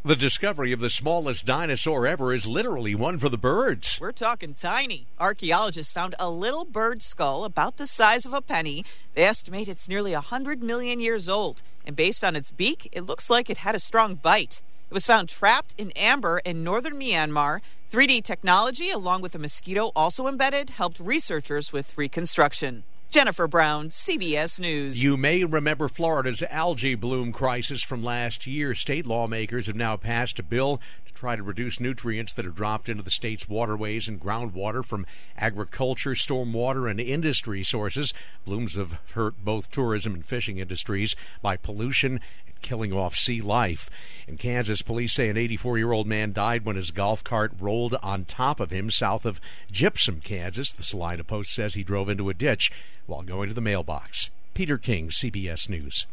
The 0.06 0.18
discovery 0.18 0.74
of 0.74 0.82
the 0.82 0.90
smallest 0.90 1.46
dinosaur 1.46 2.06
ever 2.06 2.34
is 2.34 2.46
literally 2.46 2.94
one 2.94 3.18
for 3.20 3.30
the 3.30 3.38
birds. 3.38 3.98
We're 4.02 4.12
talking 4.12 4.54
tiny. 4.54 5.08
Archaeologists 5.18 5.94
found 5.94 6.14
a 6.20 6.30
little 6.30 6.66
bird 6.66 7.02
skull 7.02 7.46
about 7.46 7.78
the 7.78 7.88
size 7.88 8.26
of 8.26 8.34
a 8.34 8.42
penny. 8.42 8.84
They 9.14 9.24
estimate 9.24 9.70
it's 9.70 9.88
nearly 9.88 10.12
100 10.12 10.62
million 10.62 11.00
years 11.00 11.30
old, 11.30 11.62
and 11.86 11.96
based 11.96 12.22
on 12.22 12.36
its 12.36 12.52
beak, 12.52 12.90
it 12.92 13.06
looks 13.06 13.30
like 13.30 13.50
it 13.50 13.60
had 13.60 13.76
a 13.76 13.80
strong 13.80 14.16
bite. 14.16 14.62
It 14.90 14.94
was 14.94 15.06
found 15.06 15.30
trapped 15.30 15.74
in 15.78 15.92
amber 15.92 16.40
in 16.40 16.66
northern 16.66 17.00
Myanmar. 17.00 17.62
3D 17.90 18.26
technology, 18.26 18.90
along 18.90 19.22
with 19.22 19.36
a 19.36 19.40
mosquito 19.40 19.94
also 19.96 20.28
embedded, 20.28 20.72
helped 20.72 21.00
researchers 21.00 21.72
with 21.72 21.98
reconstruction. 21.98 22.84
Jennifer 23.14 23.48
Brown, 23.48 23.90
CBS 23.90 24.60
News. 24.60 25.04
You 25.04 25.18
may 25.18 25.44
remember 25.44 25.88
Florida's 25.88 26.42
algae 26.50 26.96
bloom 26.96 27.32
crisis 27.32 27.84
from 27.84 28.04
last 28.04 28.48
year. 28.48 28.74
State 28.74 29.06
lawmakers 29.06 29.68
have 29.68 29.76
now 29.76 29.96
passed 29.98 30.40
a 30.40 30.44
bill 30.44 30.82
to 31.06 31.14
try 31.14 31.36
to 31.36 31.44
reduce 31.44 31.80
nutrients 31.80 32.34
that 32.34 32.44
are 32.48 32.50
dropped 32.50 32.90
into 32.90 33.04
the 33.04 33.12
state's 33.12 33.48
waterways 33.48 34.08
and 34.08 34.20
groundwater 34.20 34.84
from 34.84 35.06
agriculture, 35.38 36.16
stormwater, 36.16 36.90
and 36.90 37.00
industry 37.00 37.64
sources. 37.64 38.16
Blooms 38.46 38.74
have 38.74 38.98
hurt 39.14 39.36
both 39.46 39.70
tourism 39.70 40.16
and 40.16 40.26
fishing 40.26 40.58
industries 40.58 41.16
by 41.40 41.56
pollution 41.56 42.20
killing 42.64 42.92
off 42.92 43.14
sea 43.16 43.42
life. 43.42 43.90
In 44.28 44.38
Kansas, 44.38 44.82
police 44.82 45.14
say 45.14 45.30
an 45.30 45.38
84 45.38 45.78
year 45.78 45.92
old 45.92 46.08
man 46.08 46.34
died 46.34 46.66
when 46.66 46.76
his 46.76 46.90
golf 46.90 47.24
cart 47.24 47.52
rolled 47.60 47.96
on 48.02 48.26
top 48.26 48.60
of 48.60 48.72
him 48.72 48.90
south 48.90 49.26
of 49.26 49.40
Gypsum, 49.72 50.22
Kansas. 50.22 50.74
The 50.74 50.82
Salina 50.82 51.24
Post 51.24 51.54
says 51.54 51.76
he 51.76 51.84
drove 51.84 52.10
into 52.10 52.30
a 52.30 52.34
ditch 52.34 52.72
while 53.06 53.22
going 53.22 53.50
to 53.50 53.54
the 53.54 53.62
mailbox. 53.62 54.32
Peter 54.56 54.80
King, 54.80 55.10
CBS 55.10 55.70
News. 55.70 56.08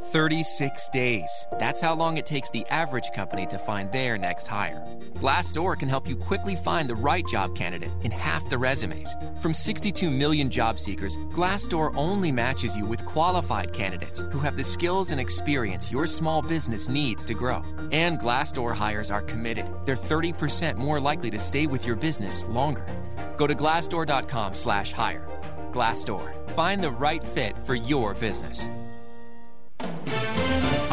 36 0.00 0.88
days. 0.90 1.46
That's 1.58 1.80
how 1.80 1.94
long 1.94 2.16
it 2.16 2.26
takes 2.26 2.50
the 2.50 2.64
average 2.70 3.10
company 3.12 3.46
to 3.46 3.58
find 3.58 3.90
their 3.90 4.16
next 4.16 4.46
hire. 4.46 4.82
Glassdoor 5.14 5.76
can 5.76 5.88
help 5.88 6.08
you 6.08 6.14
quickly 6.14 6.54
find 6.56 6.88
the 6.88 6.94
right 6.94 7.26
job 7.26 7.56
candidate 7.56 7.90
in 8.04 8.10
half 8.10 8.48
the 8.48 8.58
resumes. 8.58 9.14
From 9.40 9.52
62 9.52 10.10
million 10.10 10.50
job 10.50 10.78
seekers, 10.78 11.16
Glassdoor 11.32 11.92
only 11.96 12.30
matches 12.30 12.76
you 12.76 12.86
with 12.86 13.04
qualified 13.04 13.72
candidates 13.72 14.24
who 14.30 14.38
have 14.38 14.56
the 14.56 14.64
skills 14.64 15.10
and 15.10 15.20
experience 15.20 15.90
your 15.92 16.06
small 16.06 16.42
business 16.42 16.88
needs 16.88 17.24
to 17.24 17.34
grow. 17.34 17.62
And 17.90 18.18
Glassdoor 18.18 18.74
hires 18.74 19.10
are 19.10 19.22
committed. 19.22 19.68
They're 19.84 19.96
30% 19.96 20.76
more 20.76 21.00
likely 21.00 21.30
to 21.30 21.38
stay 21.38 21.66
with 21.66 21.86
your 21.86 21.96
business 21.96 22.44
longer. 22.46 22.86
Go 23.36 23.46
to 23.46 23.54
glassdoor.com/hire. 23.54 25.26
Glassdoor. 25.72 26.50
Find 26.50 26.82
the 26.82 26.90
right 26.90 27.22
fit 27.22 27.56
for 27.56 27.74
your 27.74 28.14
business. 28.14 28.68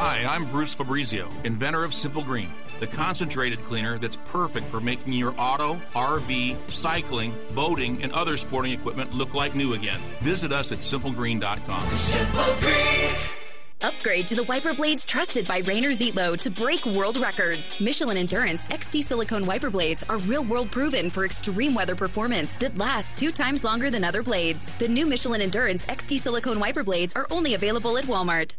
Hi, 0.07 0.23
I'm 0.23 0.45
Bruce 0.45 0.75
Fabrizio, 0.75 1.27
inventor 1.45 1.83
of 1.83 1.91
Simple 1.91 2.21
Green, 2.21 2.51
the 2.79 2.85
concentrated 2.85 3.57
cleaner 3.65 3.97
that's 3.97 4.17
perfect 4.17 4.67
for 4.67 4.79
making 4.79 5.13
your 5.13 5.33
auto, 5.35 5.73
RV, 5.95 6.55
cycling, 6.69 7.33
boating, 7.55 8.03
and 8.03 8.11
other 8.11 8.37
sporting 8.37 8.71
equipment 8.71 9.15
look 9.15 9.33
like 9.33 9.55
new 9.55 9.73
again. 9.73 9.99
Visit 10.19 10.51
us 10.51 10.71
at 10.71 10.77
simplegreen.com. 10.77 11.81
Simple 11.89 12.55
Green. 12.59 13.15
Upgrade 13.81 14.27
to 14.27 14.35
the 14.35 14.43
wiper 14.43 14.75
blades 14.75 15.05
trusted 15.05 15.47
by 15.47 15.63
Rainer 15.65 15.89
Zietlow 15.89 16.37
to 16.37 16.51
break 16.51 16.85
world 16.85 17.17
records. 17.17 17.73
Michelin 17.81 18.17
Endurance 18.17 18.67
XT 18.67 19.05
silicone 19.05 19.47
wiper 19.47 19.71
blades 19.71 20.03
are 20.03 20.19
real 20.19 20.43
world 20.43 20.71
proven 20.71 21.09
for 21.09 21.25
extreme 21.25 21.73
weather 21.73 21.95
performance 21.95 22.55
that 22.57 22.77
lasts 22.77 23.15
two 23.15 23.31
times 23.31 23.63
longer 23.63 23.89
than 23.89 24.03
other 24.03 24.21
blades. 24.21 24.71
The 24.77 24.87
new 24.87 25.07
Michelin 25.07 25.41
Endurance 25.41 25.83
XT 25.87 26.19
silicone 26.19 26.59
wiper 26.59 26.83
blades 26.83 27.15
are 27.15 27.25
only 27.31 27.55
available 27.55 27.97
at 27.97 28.03
Walmart. 28.03 28.53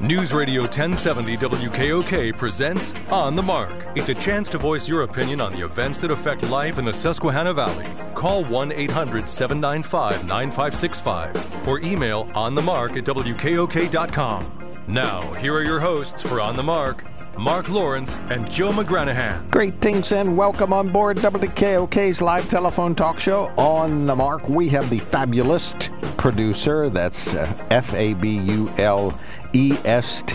News 0.00 0.32
Radio 0.32 0.62
1070 0.62 1.36
WKOK 1.36 2.38
presents 2.38 2.94
On 3.10 3.36
the 3.36 3.42
Mark. 3.42 3.88
It's 3.94 4.08
a 4.08 4.14
chance 4.14 4.48
to 4.48 4.56
voice 4.56 4.88
your 4.88 5.02
opinion 5.02 5.40
on 5.40 5.52
the 5.52 5.62
events 5.62 5.98
that 5.98 6.10
affect 6.10 6.42
life 6.44 6.78
in 6.78 6.86
the 6.86 6.92
Susquehanna 6.92 7.52
Valley. 7.52 7.86
Call 8.14 8.42
1 8.44 8.72
800 8.72 9.28
795 9.28 10.24
9565 10.24 11.68
or 11.68 11.80
email 11.80 12.24
onthemark 12.26 12.96
at 12.96 13.04
WKOK.com. 13.04 14.84
Now, 14.86 15.30
here 15.34 15.54
are 15.54 15.62
your 15.62 15.80
hosts 15.80 16.22
for 16.22 16.40
On 16.40 16.56
the 16.56 16.62
Mark 16.62 17.04
Mark 17.38 17.68
Lawrence 17.68 18.18
and 18.30 18.50
Joe 18.50 18.72
McGranahan. 18.72 19.48
Greetings 19.52 20.10
and 20.10 20.36
welcome 20.36 20.72
on 20.72 20.88
board 20.88 21.18
WKOK's 21.18 22.20
live 22.20 22.50
telephone 22.50 22.96
talk 22.96 23.20
show 23.20 23.44
on 23.56 24.06
the 24.06 24.16
mark. 24.16 24.48
We 24.48 24.68
have 24.70 24.90
the 24.90 24.98
fabulous 24.98 25.72
producer. 26.16 26.90
That's 26.90 27.36
uh, 27.36 27.66
F 27.70 27.94
A 27.94 28.14
B 28.14 28.38
U 28.38 28.68
L 28.78 29.16
EST, 29.54 30.34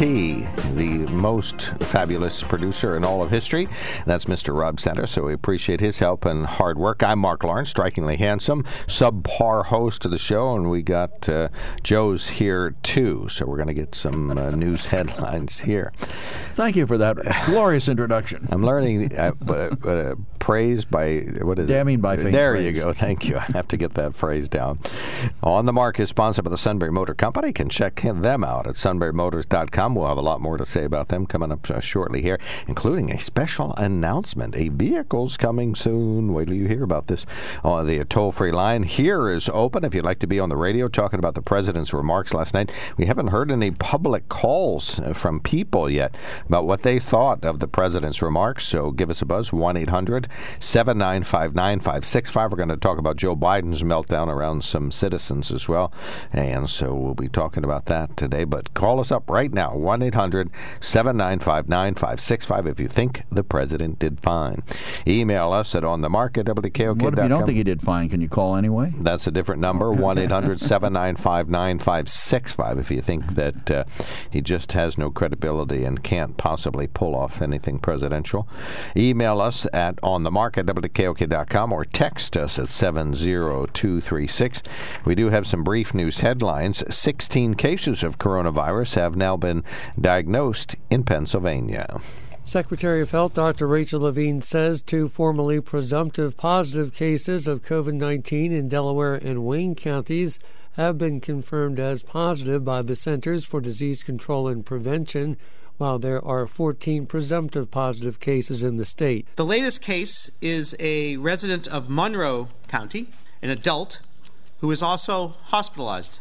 the 0.76 1.06
most 1.12 1.62
fabulous 1.92 2.42
producer 2.42 2.98
in 2.98 3.04
all 3.04 3.22
of 3.22 3.30
history. 3.30 3.68
That's 4.06 4.26
Mr. 4.26 4.58
Rob 4.58 4.80
Center, 4.80 5.06
so 5.06 5.24
we 5.24 5.34
appreciate 5.34 5.80
his 5.82 6.00
help 6.00 6.26
and 6.26 6.46
hard 6.46 6.78
work. 6.80 7.04
I'm 7.04 7.20
Mark 7.20 7.44
Lawrence, 7.44 7.70
strikingly 7.70 8.18
handsome, 8.18 8.64
subpar 8.88 9.66
host 9.66 10.06
of 10.06 10.12
the 10.12 10.18
show, 10.18 10.56
and 10.56 10.70
we 10.70 10.82
got 10.82 11.30
uh, 11.30 11.50
Joe's 11.84 12.28
here 12.30 12.76
too, 12.82 13.28
so 13.30 13.46
we're 13.46 13.58
going 13.58 13.68
to 13.68 13.74
get 13.74 13.94
some 13.94 14.36
uh, 14.38 14.50
news 14.52 14.88
headlines 14.94 15.60
here. 15.60 15.92
Thank 16.54 16.76
you 16.76 16.88
for 16.88 16.98
that 16.98 17.18
glorious 17.46 17.88
introduction. 17.88 18.48
I'm 18.52 18.64
learning 18.66 19.16
uh, 19.18 19.34
uh, 19.48 20.16
praise 20.40 20.86
by, 20.86 21.20
what 21.42 21.60
is 21.60 21.68
Damning 21.70 22.00
it? 22.00 22.02
by 22.02 22.16
There 22.16 22.54
praise. 22.54 22.66
you 22.66 22.72
go. 22.74 22.94
Thank 22.94 23.28
you. 23.30 23.38
I 23.38 23.42
have 23.54 23.68
to 23.70 23.78
get 23.78 23.94
that 23.94 24.16
phrase 24.16 24.50
down. 24.50 24.80
On 25.44 25.66
the 25.66 25.74
Mark 25.74 26.00
is 26.00 26.10
sponsored 26.10 26.44
by 26.46 26.50
the 26.52 26.58
Sunbury 26.58 26.92
Motor 26.92 27.14
Company. 27.14 27.48
You 27.48 27.54
can 27.54 27.70
check 27.70 28.02
them 28.02 28.44
out 28.44 28.68
at 28.68 28.76
sunburymotors.com. 29.14 29.96
We'll 29.96 30.08
have 30.08 30.18
a 30.18 30.22
lot 30.22 30.42
more 30.42 30.58
to 30.58 30.66
say 30.66 30.84
about 30.84 31.08
them 31.10 31.26
coming 31.26 31.52
up 31.52 31.70
uh, 31.70 31.80
shortly 31.80 32.22
here, 32.22 32.40
including 32.68 33.12
a 33.12 33.20
special 33.20 33.74
announcement. 33.76 34.56
A 34.56 34.70
vehicle's 34.70 35.38
coming 35.38 35.76
soon. 35.76 36.34
Wait 36.34 36.48
till 36.48 36.58
you 36.58 36.68
hear 36.68 36.84
about 36.84 37.08
this 37.08 37.26
on 37.64 37.88
the 37.88 38.04
toll-free 38.06 38.52
line. 38.52 38.84
Here 38.84 39.30
is 39.30 39.50
open 39.50 39.84
if 39.84 39.94
you'd 39.94 40.06
like 40.06 40.20
to 40.20 40.28
be 40.28 40.40
on 40.40 40.50
the 40.50 40.58
radio 40.58 40.88
talking 40.88 41.20
about 41.20 41.36
the 41.36 41.42
president's 41.42 41.94
remarks 41.94 42.34
last 42.34 42.54
night. 42.54 42.72
We 42.98 43.06
haven't 43.06 43.28
heard 43.28 43.52
any 43.52 43.72
public 43.72 44.30
calls 44.30 45.00
uh, 45.00 45.14
from 45.14 45.40
people 45.40 45.90
yet 45.90 46.16
about 46.48 46.66
what 46.66 46.84
they 46.84 47.00
thought 47.00 47.44
of 47.44 47.60
the 47.60 47.68
president's 47.68 48.22
remarks, 48.22 48.66
so 48.66 48.92
give 48.92 49.10
us 49.10 49.22
a 49.22 49.26
buzz, 49.26 49.52
1-800 49.52 50.28
795 50.60 51.56
9565. 51.56 52.52
We're 52.52 52.58
going 52.58 52.70
to 52.70 52.78
talk 52.78 52.98
about 52.98 53.18
Joe 53.18 53.36
Biden's 53.36 53.84
meltdown 53.84 54.28
around 54.28 54.64
some 54.64 54.92
citizens 54.92 55.52
as 55.52 55.68
well. 55.68 55.92
And 56.32 56.70
so 56.70 56.94
we'll 56.94 57.14
be 57.14 57.28
talking 57.28 57.64
about 57.64 57.86
that 57.86 58.16
today. 58.18 58.44
But 58.44 58.74
call 58.74 58.93
us 59.00 59.12
up 59.12 59.30
right 59.30 59.52
now, 59.52 59.76
1 59.76 60.02
800 60.02 60.50
795 60.82 61.70
9565, 61.70 62.68
if 62.68 62.80
you 62.80 62.88
think 62.88 63.24
the 63.32 63.44
president 63.44 64.00
did 64.00 64.20
fine. 64.20 64.64
Email 65.08 65.52
us 65.52 65.76
at 65.76 65.84
onthemarket, 65.84 66.48
What 67.04 67.14
if 67.14 67.24
you 67.24 67.30
don't 67.30 67.46
think 67.46 67.58
he 67.58 67.64
did 67.64 67.82
fine? 67.82 68.10
Can 68.10 68.22
you 68.22 68.30
call 68.30 68.56
anyway? 68.56 68.94
That's 68.98 69.28
a 69.28 69.32
different 69.32 69.62
number, 69.62 69.92
1 69.92 70.18
800 70.18 70.60
795 70.60 71.50
9565, 71.50 72.78
if 72.80 72.92
you 72.92 73.02
think 73.02 73.36
that 73.36 73.72
uh, 73.72 73.84
he 74.30 74.42
just 74.42 74.74
has 74.74 74.98
no 74.98 75.12
credibility 75.12 75.84
and 75.84 76.04
can't 76.04 76.38
possibly 76.38 76.88
pull 76.88 77.16
off 77.16 77.42
anything 77.42 77.80
presidential. 77.80 78.48
Email 78.96 79.42
us 79.42 79.66
at 79.74 79.96
onthemarket, 79.98 80.66
WKOK.com, 80.66 81.74
or 81.74 81.86
text 81.86 82.36
us 82.38 82.60
at 82.60 82.70
70236. 82.70 84.64
We 85.06 85.16
do 85.16 85.30
have 85.30 85.48
some 85.48 85.64
brief 85.64 85.94
news 85.94 86.22
headlines. 86.22 86.84
16 86.94 87.56
cases 87.56 88.04
of 88.04 88.18
coronavirus 88.18 88.83
have 88.96 89.16
now 89.16 89.38
been 89.38 89.64
diagnosed 90.00 90.76
in 90.90 91.04
Pennsylvania. 91.04 92.02
Secretary 92.46 93.02
of 93.02 93.12
Health 93.12 93.36
Dr. 93.36 93.68
Rachel 93.68 94.02
Levine 94.02 94.42
says 94.42 94.82
two 94.82 95.08
formerly 95.08 95.62
presumptive 95.62 96.36
positive 96.36 96.94
cases 96.94 97.48
of 97.48 97.64
COVID 97.64 97.94
19 97.94 98.52
in 98.52 98.68
Delaware 98.68 99.16
and 99.16 99.46
Wayne 99.46 99.76
counties 99.76 100.40
have 100.74 100.98
been 100.98 101.22
confirmed 101.22 101.80
as 101.80 102.04
positive 102.04 102.66
by 102.66 102.82
the 102.82 102.96
Centers 102.98 103.46
for 103.46 103.62
Disease 103.62 104.04
Control 104.04 104.50
and 104.50 104.66
Prevention, 104.66 105.38
while 105.78 106.00
there 106.00 106.24
are 106.26 106.46
14 106.46 107.06
presumptive 107.06 107.72
positive 107.72 108.20
cases 108.20 108.62
in 108.62 108.78
the 108.78 108.86
state. 108.86 109.26
The 109.38 109.46
latest 109.46 109.82
case 109.82 110.30
is 110.42 110.76
a 110.80 111.18
resident 111.18 111.68
of 111.68 111.90
Monroe 111.90 112.50
County, 112.68 113.08
an 113.42 113.52
adult, 113.52 114.00
who 114.60 114.70
is 114.72 114.82
also 114.82 115.36
hospitalized. 115.46 116.20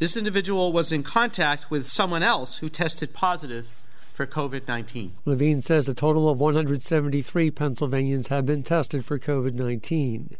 This 0.00 0.16
individual 0.16 0.72
was 0.72 0.92
in 0.92 1.02
contact 1.02 1.70
with 1.70 1.86
someone 1.86 2.22
else 2.22 2.56
who 2.56 2.70
tested 2.70 3.12
positive 3.12 3.70
for 4.14 4.26
COVID 4.26 4.66
19. 4.66 5.12
Levine 5.26 5.60
says 5.60 5.88
a 5.88 5.94
total 5.94 6.30
of 6.30 6.40
173 6.40 7.50
Pennsylvanians 7.50 8.28
have 8.28 8.46
been 8.46 8.62
tested 8.62 9.04
for 9.04 9.18
COVID 9.18 9.52
19. 9.52 10.38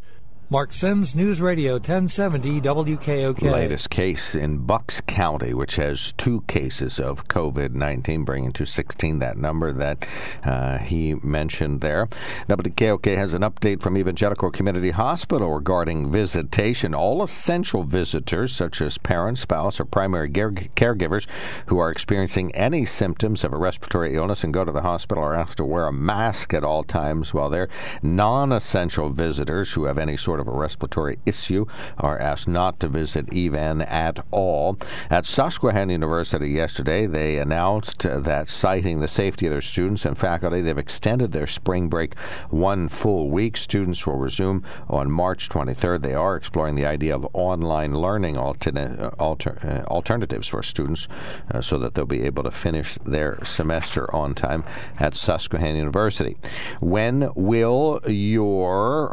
Mark 0.53 0.73
Sims, 0.73 1.15
News 1.15 1.41
Radio 1.41 1.75
1070 1.75 2.61
WKOK. 2.61 3.41
Latest 3.41 3.89
case 3.89 4.35
in 4.35 4.59
Bucks 4.59 5.01
County, 5.01 5.55
which 5.55 5.77
has 5.77 6.13
two 6.19 6.41
cases 6.49 6.99
of 6.99 7.29
COVID 7.29 7.71
19, 7.71 8.25
bringing 8.25 8.53
to 8.55 8.67
16 8.67 9.21
that 9.21 9.37
number 9.37 9.73
that 9.73 10.05
uh, 10.43 10.79
he 10.79 11.15
mentioned 11.23 11.83
there. 11.83 12.09
WKOK 12.49 13.17
has 13.17 13.33
an 13.33 13.43
update 13.43 13.81
from 13.81 13.97
Evangelical 13.97 14.51
Community 14.51 14.91
Hospital 14.91 15.55
regarding 15.55 16.11
visitation. 16.11 16.97
All 16.97 17.23
essential 17.23 17.85
visitors, 17.85 18.51
such 18.53 18.83
as 18.83 18.99
parents, 18.99 19.43
spouse, 19.43 19.79
or 19.79 19.85
primary 19.85 20.29
care- 20.29 20.51
caregivers 20.51 21.29
who 21.67 21.79
are 21.79 21.93
experiencing 21.93 22.53
any 22.57 22.85
symptoms 22.85 23.45
of 23.45 23.53
a 23.53 23.57
respiratory 23.57 24.17
illness 24.17 24.43
and 24.43 24.53
go 24.53 24.65
to 24.65 24.73
the 24.73 24.83
hospital, 24.83 25.23
are 25.23 25.37
asked 25.37 25.59
to 25.59 25.65
wear 25.65 25.87
a 25.87 25.93
mask 25.93 26.53
at 26.53 26.65
all 26.65 26.83
times 26.83 27.33
while 27.33 27.51
there. 27.51 27.69
Non 28.03 28.51
essential 28.51 29.11
visitors 29.11 29.75
who 29.75 29.85
have 29.85 29.97
any 29.97 30.17
sort 30.17 30.40
of 30.41 30.49
a 30.49 30.53
respiratory 30.53 31.19
issue 31.27 31.67
are 31.99 32.19
asked 32.19 32.49
not 32.49 32.81
to 32.81 32.89
visit 32.89 33.33
Evan 33.35 33.83
at 33.83 34.25
all. 34.31 34.79
At 35.11 35.27
Susquehanna 35.27 35.93
University 35.93 36.51
yesterday, 36.51 37.07
they 37.07 37.39
announced 37.39 38.03
that, 38.03 38.49
citing 38.49 39.01
the 39.01 39.09
safety 39.09 39.47
of 39.47 39.53
their 39.53 39.61
students 39.61 40.05
and 40.05 40.17
faculty, 40.17 40.61
they've 40.61 40.77
extended 40.79 41.33
their 41.33 41.47
spring 41.47 41.89
break 41.89 42.17
one 42.51 42.89
full 42.89 43.31
week. 43.31 43.57
Students 43.57 44.07
will 44.07 44.17
resume 44.17 44.65
on 44.89 45.11
March 45.11 45.49
23rd. 45.49 46.03
They 46.03 46.15
are 46.15 46.37
exploring 46.37 46.75
the 46.75 46.87
idea 46.87 47.15
of 47.15 47.27
online 47.33 47.95
learning 47.95 48.37
uh, 48.37 49.11
alter- 49.19 49.59
uh, 49.63 49.91
alternatives 49.91 50.49
for 50.49 50.63
students 50.63 51.09
uh, 51.53 51.61
so 51.61 51.79
that 51.79 51.95
they'll 51.95 52.07
be 52.07 52.23
able 52.23 52.43
to 52.43 52.51
finish 52.51 52.97
their 53.05 53.43
semester 53.45 54.13
on 54.15 54.35
time 54.35 54.65
at 54.99 55.15
Susquehanna 55.15 55.79
University. 55.79 56.37
When 56.81 57.31
will 57.35 58.01
your 58.07 59.13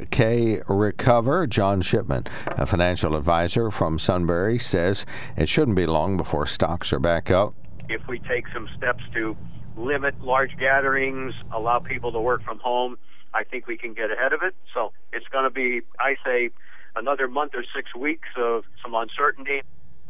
401k 0.00 0.62
recover? 0.68 1.46
John 1.46 1.82
Shipman, 1.82 2.26
a 2.46 2.66
financial 2.66 3.16
advisor 3.16 3.70
from 3.70 3.98
Sunbury, 3.98 4.58
says 4.58 5.04
it 5.36 5.48
shouldn't 5.48 5.76
be 5.76 5.86
long 5.86 6.16
before 6.16 6.46
stocks 6.46 6.92
are 6.92 6.98
back 6.98 7.30
up. 7.30 7.54
If 7.88 8.06
we 8.08 8.18
take 8.20 8.44
some 8.52 8.68
steps 8.76 9.02
to 9.14 9.36
limit 9.76 10.20
large 10.20 10.56
gatherings, 10.58 11.34
allow 11.52 11.78
people 11.78 12.12
to 12.12 12.20
work 12.20 12.42
from 12.44 12.58
home, 12.58 12.96
I 13.34 13.44
think 13.44 13.66
we 13.66 13.76
can 13.76 13.94
get 13.94 14.10
ahead 14.10 14.32
of 14.32 14.42
it. 14.42 14.54
So 14.74 14.92
it's 15.12 15.26
going 15.28 15.44
to 15.44 15.50
be, 15.50 15.82
I 15.98 16.16
say, 16.24 16.50
another 16.96 17.28
month 17.28 17.52
or 17.54 17.64
six 17.74 17.94
weeks 17.94 18.28
of 18.36 18.64
some 18.82 18.94
uncertainty. 18.94 19.62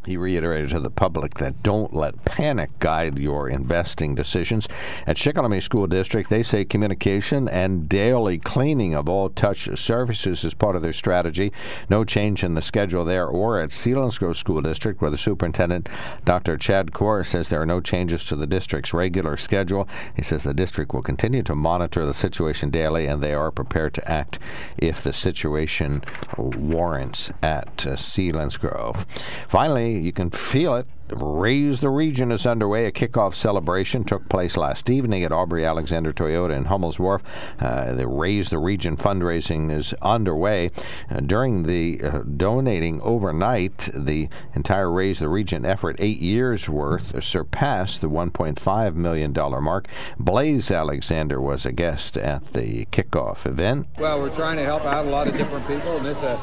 He 0.07 0.17
reiterated 0.17 0.71
to 0.71 0.81
the 0.81 0.91
public 0.91 1.35
that 1.35 1.63
don't 1.63 1.95
let 1.95 2.25
panic 2.25 2.71
guide 2.79 3.19
your 3.19 3.51
investing 3.51 4.15
decisions. 4.15 4.67
At 5.07 5.19
Shikellamy 5.19 5.63
School 5.63 5.87
District, 5.87 6.31
they 6.31 6.43
say 6.43 6.65
communication 6.65 7.49
and 7.49 7.87
daily 7.87 8.39
cleaning 8.39 8.95
of 8.95 9.11
all 9.11 9.29
touch 9.29 9.69
surfaces 9.79 10.43
is 10.43 10.55
part 10.55 10.75
of 10.75 10.81
their 10.81 10.95
strategy. 10.95 11.53
No 11.91 12.05
change 12.05 12.43
in 12.43 12.55
the 12.55 12.63
schedule 12.63 13.05
there 13.05 13.27
or 13.27 13.61
at 13.61 13.71
Selinsgrove 13.71 14.37
School 14.37 14.63
District, 14.63 15.03
where 15.03 15.11
the 15.11 15.19
superintendent, 15.19 15.87
Dr. 16.25 16.57
Chad 16.57 16.93
Cohrs, 16.95 17.29
says 17.29 17.51
there 17.51 17.61
are 17.61 17.67
no 17.67 17.81
changes 17.81 18.25
to 18.25 18.37
the 18.37 18.47
district's 18.47 18.95
regular 18.95 19.37
schedule. 19.37 19.87
He 20.17 20.23
says 20.23 20.45
the 20.45 20.55
district 20.55 20.95
will 20.95 21.03
continue 21.03 21.43
to 21.43 21.55
monitor 21.55 22.07
the 22.07 22.15
situation 22.15 22.71
daily 22.71 23.05
and 23.05 23.23
they 23.23 23.35
are 23.35 23.51
prepared 23.51 23.93
to 23.95 24.11
act 24.11 24.39
if 24.79 25.03
the 25.03 25.13
situation 25.13 26.03
warrants 26.39 27.31
at 27.43 27.87
uh, 27.87 27.97
Selinsgrove. 27.97 29.05
Finally, 29.47 29.90
you 29.99 30.13
can 30.13 30.31
feel 30.31 30.75
it. 30.77 30.87
Raise 31.13 31.81
the 31.81 31.89
Region 31.89 32.31
is 32.31 32.47
underway. 32.47 32.87
A 32.87 32.93
kickoff 32.93 33.35
celebration 33.35 34.05
took 34.05 34.29
place 34.29 34.57
last 34.57 34.89
evening 34.89 35.25
at 35.25 35.33
Aubrey 35.33 35.65
Alexander 35.65 36.13
Toyota 36.13 36.57
in 36.57 36.67
Hummel's 36.67 36.99
Wharf. 36.99 37.23
Uh, 37.59 37.93
the 37.93 38.07
Raise 38.07 38.51
the 38.51 38.59
Region 38.59 38.97
fundraising 38.97 39.73
is 39.73 39.93
underway. 40.03 40.71
Uh, 41.11 41.21
during 41.21 41.65
the 41.65 42.01
uh, 42.03 42.19
donating 42.37 43.01
overnight, 43.03 43.89
the 43.95 44.29
entire 44.55 44.91
Raise 44.91 45.19
the 45.19 45.29
Region 45.29 45.65
effort, 45.65 45.97
eight 45.99 46.21
years 46.21 46.69
worth, 46.69 47.23
surpassed 47.25 48.01
the 48.01 48.09
$1.5 48.09 48.95
million 48.95 49.33
mark. 49.33 49.89
Blaise 50.19 50.71
Alexander 50.71 51.41
was 51.41 51.67
a 51.67 51.73
guest 51.73 52.17
at 52.17 52.53
the 52.53 52.85
kickoff 52.87 53.47
event. 53.47 53.89
Well, 53.99 54.21
we're 54.21 54.35
trying 54.35 54.57
to 54.59 54.65
help 54.65 54.85
out 54.85 55.07
a 55.07 55.11
lot 55.11 55.29
of 55.29 55.37
different 55.37 55.67
people, 55.67 55.97
and 55.97 56.07
this, 56.07 56.19
uh, 56.19 56.41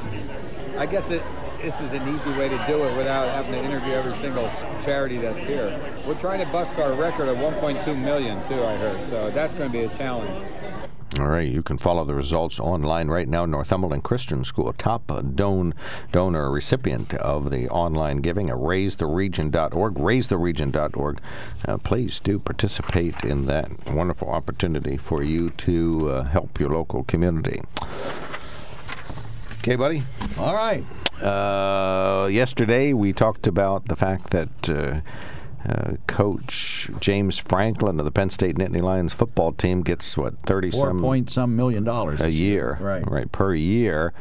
I 0.77 0.85
guess 0.85 1.09
it 1.09 1.23
this 1.61 1.81
is 1.81 1.91
an 1.91 2.07
easy 2.07 2.31
way 2.31 2.49
to 2.49 2.65
do 2.67 2.83
it 2.83 2.95
without 2.95 3.27
having 3.37 3.51
to 3.51 3.63
interview 3.63 3.93
every 3.93 4.15
single 4.15 4.49
charity 4.83 5.19
that's 5.19 5.39
here. 5.41 5.79
We're 6.07 6.19
trying 6.19 6.39
to 6.43 6.51
bust 6.51 6.73
our 6.79 6.93
record 6.93 7.27
of 7.27 7.37
1.2 7.37 7.95
million 7.95 8.35
too. 8.47 8.63
I 8.63 8.75
heard, 8.77 9.05
so 9.05 9.29
that's 9.29 9.53
going 9.53 9.71
to 9.71 9.77
be 9.77 9.83
a 9.83 9.89
challenge. 9.95 10.43
All 11.19 11.27
right, 11.27 11.47
you 11.47 11.61
can 11.61 11.77
follow 11.77 12.03
the 12.03 12.15
results 12.15 12.59
online 12.59 13.09
right 13.09 13.27
now. 13.27 13.45
Northumberland 13.45 14.03
Christian 14.03 14.43
School, 14.43 14.73
top 14.73 15.11
uh, 15.11 15.21
don, 15.21 15.75
donor 16.11 16.49
recipient 16.49 17.13
of 17.13 17.51
the 17.51 17.69
online 17.69 18.17
giving 18.17 18.49
at 18.49 18.55
raisetheregion.org. 18.55 19.93
Raisetheregion.org. 19.93 21.21
Uh, 21.67 21.77
please 21.77 22.19
do 22.19 22.39
participate 22.39 23.23
in 23.23 23.45
that 23.45 23.91
wonderful 23.91 24.29
opportunity 24.31 24.97
for 24.97 25.21
you 25.21 25.51
to 25.51 26.09
uh, 26.09 26.23
help 26.23 26.59
your 26.59 26.71
local 26.71 27.03
community. 27.03 27.61
Okay, 29.59 29.75
buddy? 29.75 30.01
All 30.39 30.55
right. 30.55 30.83
Uh, 31.21 32.27
yesterday, 32.31 32.93
we 32.93 33.13
talked 33.13 33.47
about 33.47 33.87
the 33.87 33.95
fact 33.95 34.29
that 34.31 35.03
uh, 35.67 35.93
Coach 36.07 36.89
James 36.99 37.37
Franklin 37.37 37.99
of 37.99 38.05
the 38.05 38.11
Penn 38.11 38.29
State 38.29 38.55
Nittany 38.55 38.81
Lions 38.81 39.13
football 39.13 39.51
team 39.51 39.81
gets 39.81 40.15
what 40.17 40.33
thirty 40.43 40.71
Four 40.71 40.87
some 40.87 41.01
point 41.01 41.29
some 41.29 41.55
million 41.55 41.83
dollars 41.83 42.21
a 42.21 42.31
year, 42.31 42.77
Right. 42.79 43.09
right 43.09 43.31
per 43.31 43.53
year. 43.53 44.13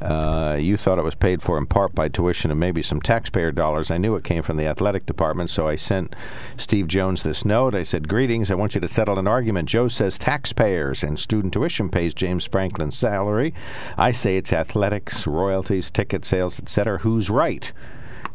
Uh, 0.00 0.56
you 0.60 0.76
thought 0.76 0.98
it 0.98 1.04
was 1.04 1.14
paid 1.14 1.42
for 1.42 1.56
in 1.58 1.66
part 1.66 1.94
by 1.94 2.08
tuition 2.08 2.50
and 2.50 2.58
maybe 2.60 2.82
some 2.82 3.00
taxpayer 3.00 3.52
dollars. 3.52 3.90
I 3.90 3.98
knew 3.98 4.16
it 4.16 4.24
came 4.24 4.42
from 4.42 4.56
the 4.56 4.66
athletic 4.66 5.06
department, 5.06 5.50
so 5.50 5.68
I 5.68 5.76
sent 5.76 6.14
Steve 6.56 6.88
Jones 6.88 7.22
this 7.22 7.44
note. 7.44 7.74
I 7.74 7.82
said, 7.82 8.08
"Greetings. 8.08 8.50
I 8.50 8.54
want 8.54 8.74
you 8.74 8.80
to 8.80 8.88
settle 8.88 9.18
an 9.18 9.26
argument. 9.28 9.68
Joe 9.68 9.88
says 9.88 10.18
taxpayers 10.18 11.02
and 11.02 11.18
student 11.18 11.52
tuition 11.52 11.88
pays 11.90 12.14
James 12.14 12.44
Franklin's 12.46 12.96
salary. 12.98 13.52
I 13.96 14.12
say 14.12 14.36
it's 14.36 14.52
athletics, 14.52 15.26
royalties, 15.26 15.90
ticket 15.90 16.24
sales, 16.24 16.58
etc. 16.58 16.98
Who's 16.98 17.28
right?" 17.30 17.72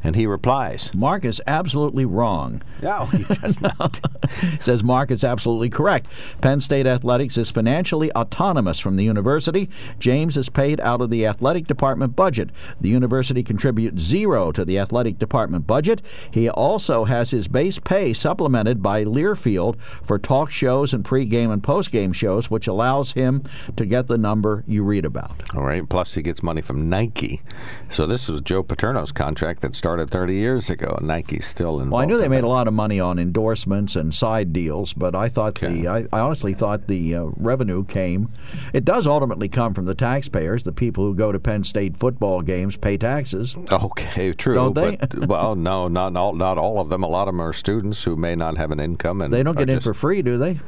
And 0.03 0.15
he 0.15 0.25
replies, 0.25 0.93
Mark 0.93 1.25
is 1.25 1.41
absolutely 1.45 2.05
wrong. 2.05 2.61
No, 2.81 3.05
he 3.07 3.23
does 3.23 3.59
not. 3.79 3.99
Says 4.61 4.83
Mark 4.83 5.11
is 5.11 5.23
absolutely 5.23 5.69
correct. 5.69 6.07
Penn 6.41 6.61
State 6.61 6.87
Athletics 6.87 7.37
is 7.37 7.51
financially 7.51 8.11
autonomous 8.13 8.79
from 8.79 8.95
the 8.95 9.03
university. 9.03 9.69
James 9.99 10.37
is 10.37 10.47
paid 10.47 10.79
out 10.79 11.01
of 11.01 11.09
the 11.09 11.25
athletic 11.25 11.67
department 11.67 12.15
budget. 12.15 12.49
The 12.79 12.87
university 12.89 13.43
contributes 13.43 14.01
zero 14.01 14.51
to 14.53 14.63
the 14.63 14.79
athletic 14.79 15.19
department 15.19 15.67
budget. 15.67 16.01
He 16.31 16.49
also 16.49 17.03
has 17.03 17.31
his 17.31 17.49
base 17.49 17.77
pay 17.79 18.13
supplemented 18.13 18.81
by 18.81 19.03
Learfield 19.03 19.75
for 20.03 20.17
talk 20.17 20.49
shows 20.49 20.93
and 20.93 21.03
pregame 21.03 21.51
and 21.51 21.61
postgame 21.61 22.13
shows, 22.13 22.49
which 22.49 22.67
allows 22.67 23.11
him 23.13 23.43
to 23.75 23.85
get 23.85 24.07
the 24.07 24.17
number 24.17 24.63
you 24.65 24.83
read 24.83 25.03
about. 25.03 25.43
All 25.55 25.63
right. 25.63 25.87
Plus, 25.87 26.13
he 26.13 26.21
gets 26.21 26.41
money 26.41 26.61
from 26.61 26.87
Nike. 26.89 27.41
So 27.89 28.05
this 28.05 28.29
is 28.29 28.39
Joe 28.41 28.63
Paterno's 28.63 29.11
contract 29.11 29.61
that 29.61 29.75
started 29.75 29.88
30 29.97 30.35
years 30.35 30.69
ago. 30.69 30.97
Nike's 31.01 31.47
still 31.47 31.79
involved. 31.79 31.91
Well, 31.91 32.01
I 32.01 32.05
knew 32.05 32.17
they 32.17 32.27
made 32.27 32.43
that. 32.43 32.47
a 32.47 32.49
lot 32.49 32.67
of 32.67 32.73
money 32.73 32.99
on 32.99 33.19
endorsements 33.19 33.95
and 33.95 34.13
side 34.13 34.53
deals, 34.53 34.93
but 34.93 35.15
I 35.15 35.29
thought 35.29 35.55
the 35.55 35.87
I, 35.87 36.05
I 36.11 36.19
honestly 36.19 36.53
thought 36.53 36.87
the 36.87 37.15
uh, 37.15 37.23
revenue 37.37 37.83
came. 37.85 38.29
It 38.73 38.85
does 38.85 39.07
ultimately 39.07 39.49
come 39.49 39.73
from 39.73 39.85
the 39.85 39.95
taxpayers. 39.95 40.63
The 40.63 40.71
people 40.71 41.03
who 41.03 41.15
go 41.15 41.31
to 41.31 41.39
Penn 41.39 41.63
State 41.63 41.97
football 41.97 42.41
games 42.41 42.77
pay 42.77 42.97
taxes. 42.97 43.55
Okay, 43.71 44.33
true. 44.37 44.55
Don't 44.55 44.73
they? 44.75 44.95
But, 44.97 45.27
well, 45.27 45.55
no, 45.55 45.87
not 45.87 46.15
all, 46.15 46.33
not 46.33 46.57
all 46.57 46.79
of 46.79 46.89
them. 46.89 47.03
A 47.03 47.07
lot 47.07 47.27
of 47.27 47.33
them 47.33 47.41
are 47.41 47.53
students 47.53 48.03
who 48.03 48.15
may 48.15 48.35
not 48.35 48.57
have 48.57 48.71
an 48.71 48.79
income, 48.79 49.21
and 49.21 49.33
They 49.33 49.43
don't 49.43 49.57
get 49.57 49.69
in 49.69 49.77
just- 49.77 49.85
for 49.85 49.93
free, 49.93 50.21
do 50.21 50.37
they? 50.37 50.59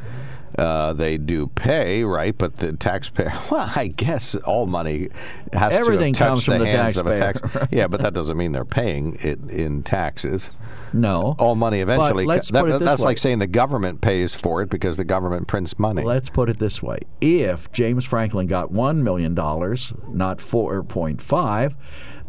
Uh, 0.62 0.93
they 0.93 1.18
do 1.18 1.47
pay, 1.47 2.03
right? 2.03 2.38
But 2.38 2.57
the 2.57 2.74
taxpayer, 2.74 3.34
well, 3.51 3.72
I 3.76 3.88
guess 3.88 4.36
all 4.36 4.68
money 4.68 5.09
has 5.53 5.72
Everything 5.72 6.14
to 6.14 6.20
have 6.20 6.28
comes 6.30 6.39
touched 6.41 6.45
from 6.45 6.59
the 6.59 6.66
the 6.66 6.72
hands 6.72 6.97
of 6.97 7.07
a 7.07 7.18
tax. 7.18 7.41
Yeah, 7.72 7.88
but 7.88 8.01
that 8.01 8.14
doesn't 8.20 8.38
mean 8.38 8.51
they're 8.51 8.64
paying 8.64 9.18
it 9.22 9.39
in 9.49 9.82
taxes. 9.82 10.51
No. 10.93 11.36
All 11.39 11.55
money 11.55 11.82
eventually. 11.82 12.26
let's 12.26 12.51
that- 12.51 12.62
put 12.62 12.70
it 12.70 12.78
this 12.78 12.88
that's 12.88 13.01
way. 13.01 13.05
like 13.05 13.18
saying 13.18 13.39
the 13.39 13.47
government 13.47 14.01
pays 14.01 14.36
for 14.36 14.62
it 14.62 14.70
because 14.70 14.97
the 14.97 15.03
government 15.03 15.47
prints 15.47 15.80
money. 15.80 16.03
Let's 16.03 16.30
put 16.30 16.47
it 16.47 16.59
this 16.59 16.84
way: 16.84 16.99
If 17.22 17.72
James 17.72 18.05
Franklin 18.05 18.45
got 18.45 18.70
one 18.70 19.03
million 19.03 19.34
dollars, 19.34 19.93
not 20.09 20.39
four 20.39 20.84
point 20.84 21.22
five, 21.22 21.76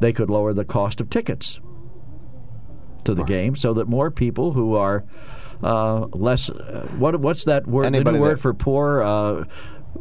they 0.01 0.15
could 0.15 0.31
lower 0.31 0.55
the 0.55 0.65
cost 0.65 1.03
of 1.03 1.11
tickets 1.11 1.61
to 3.05 3.13
the 3.13 3.25
game, 3.25 3.57
so 3.57 3.75
that 3.75 3.89
more 3.89 4.11
people 4.11 4.53
who 4.53 4.75
are 4.75 5.05
uh, 5.63 6.07
less 6.13 6.51
uh, 6.51 6.87
what 6.99 7.17
what's 7.21 7.45
that 7.45 7.67
word? 7.67 7.83
the 7.85 7.87
Anybody 7.87 8.19
new 8.19 8.23
word 8.23 8.41
for 8.41 8.53
poor. 8.55 9.03
Uh, 9.03 9.45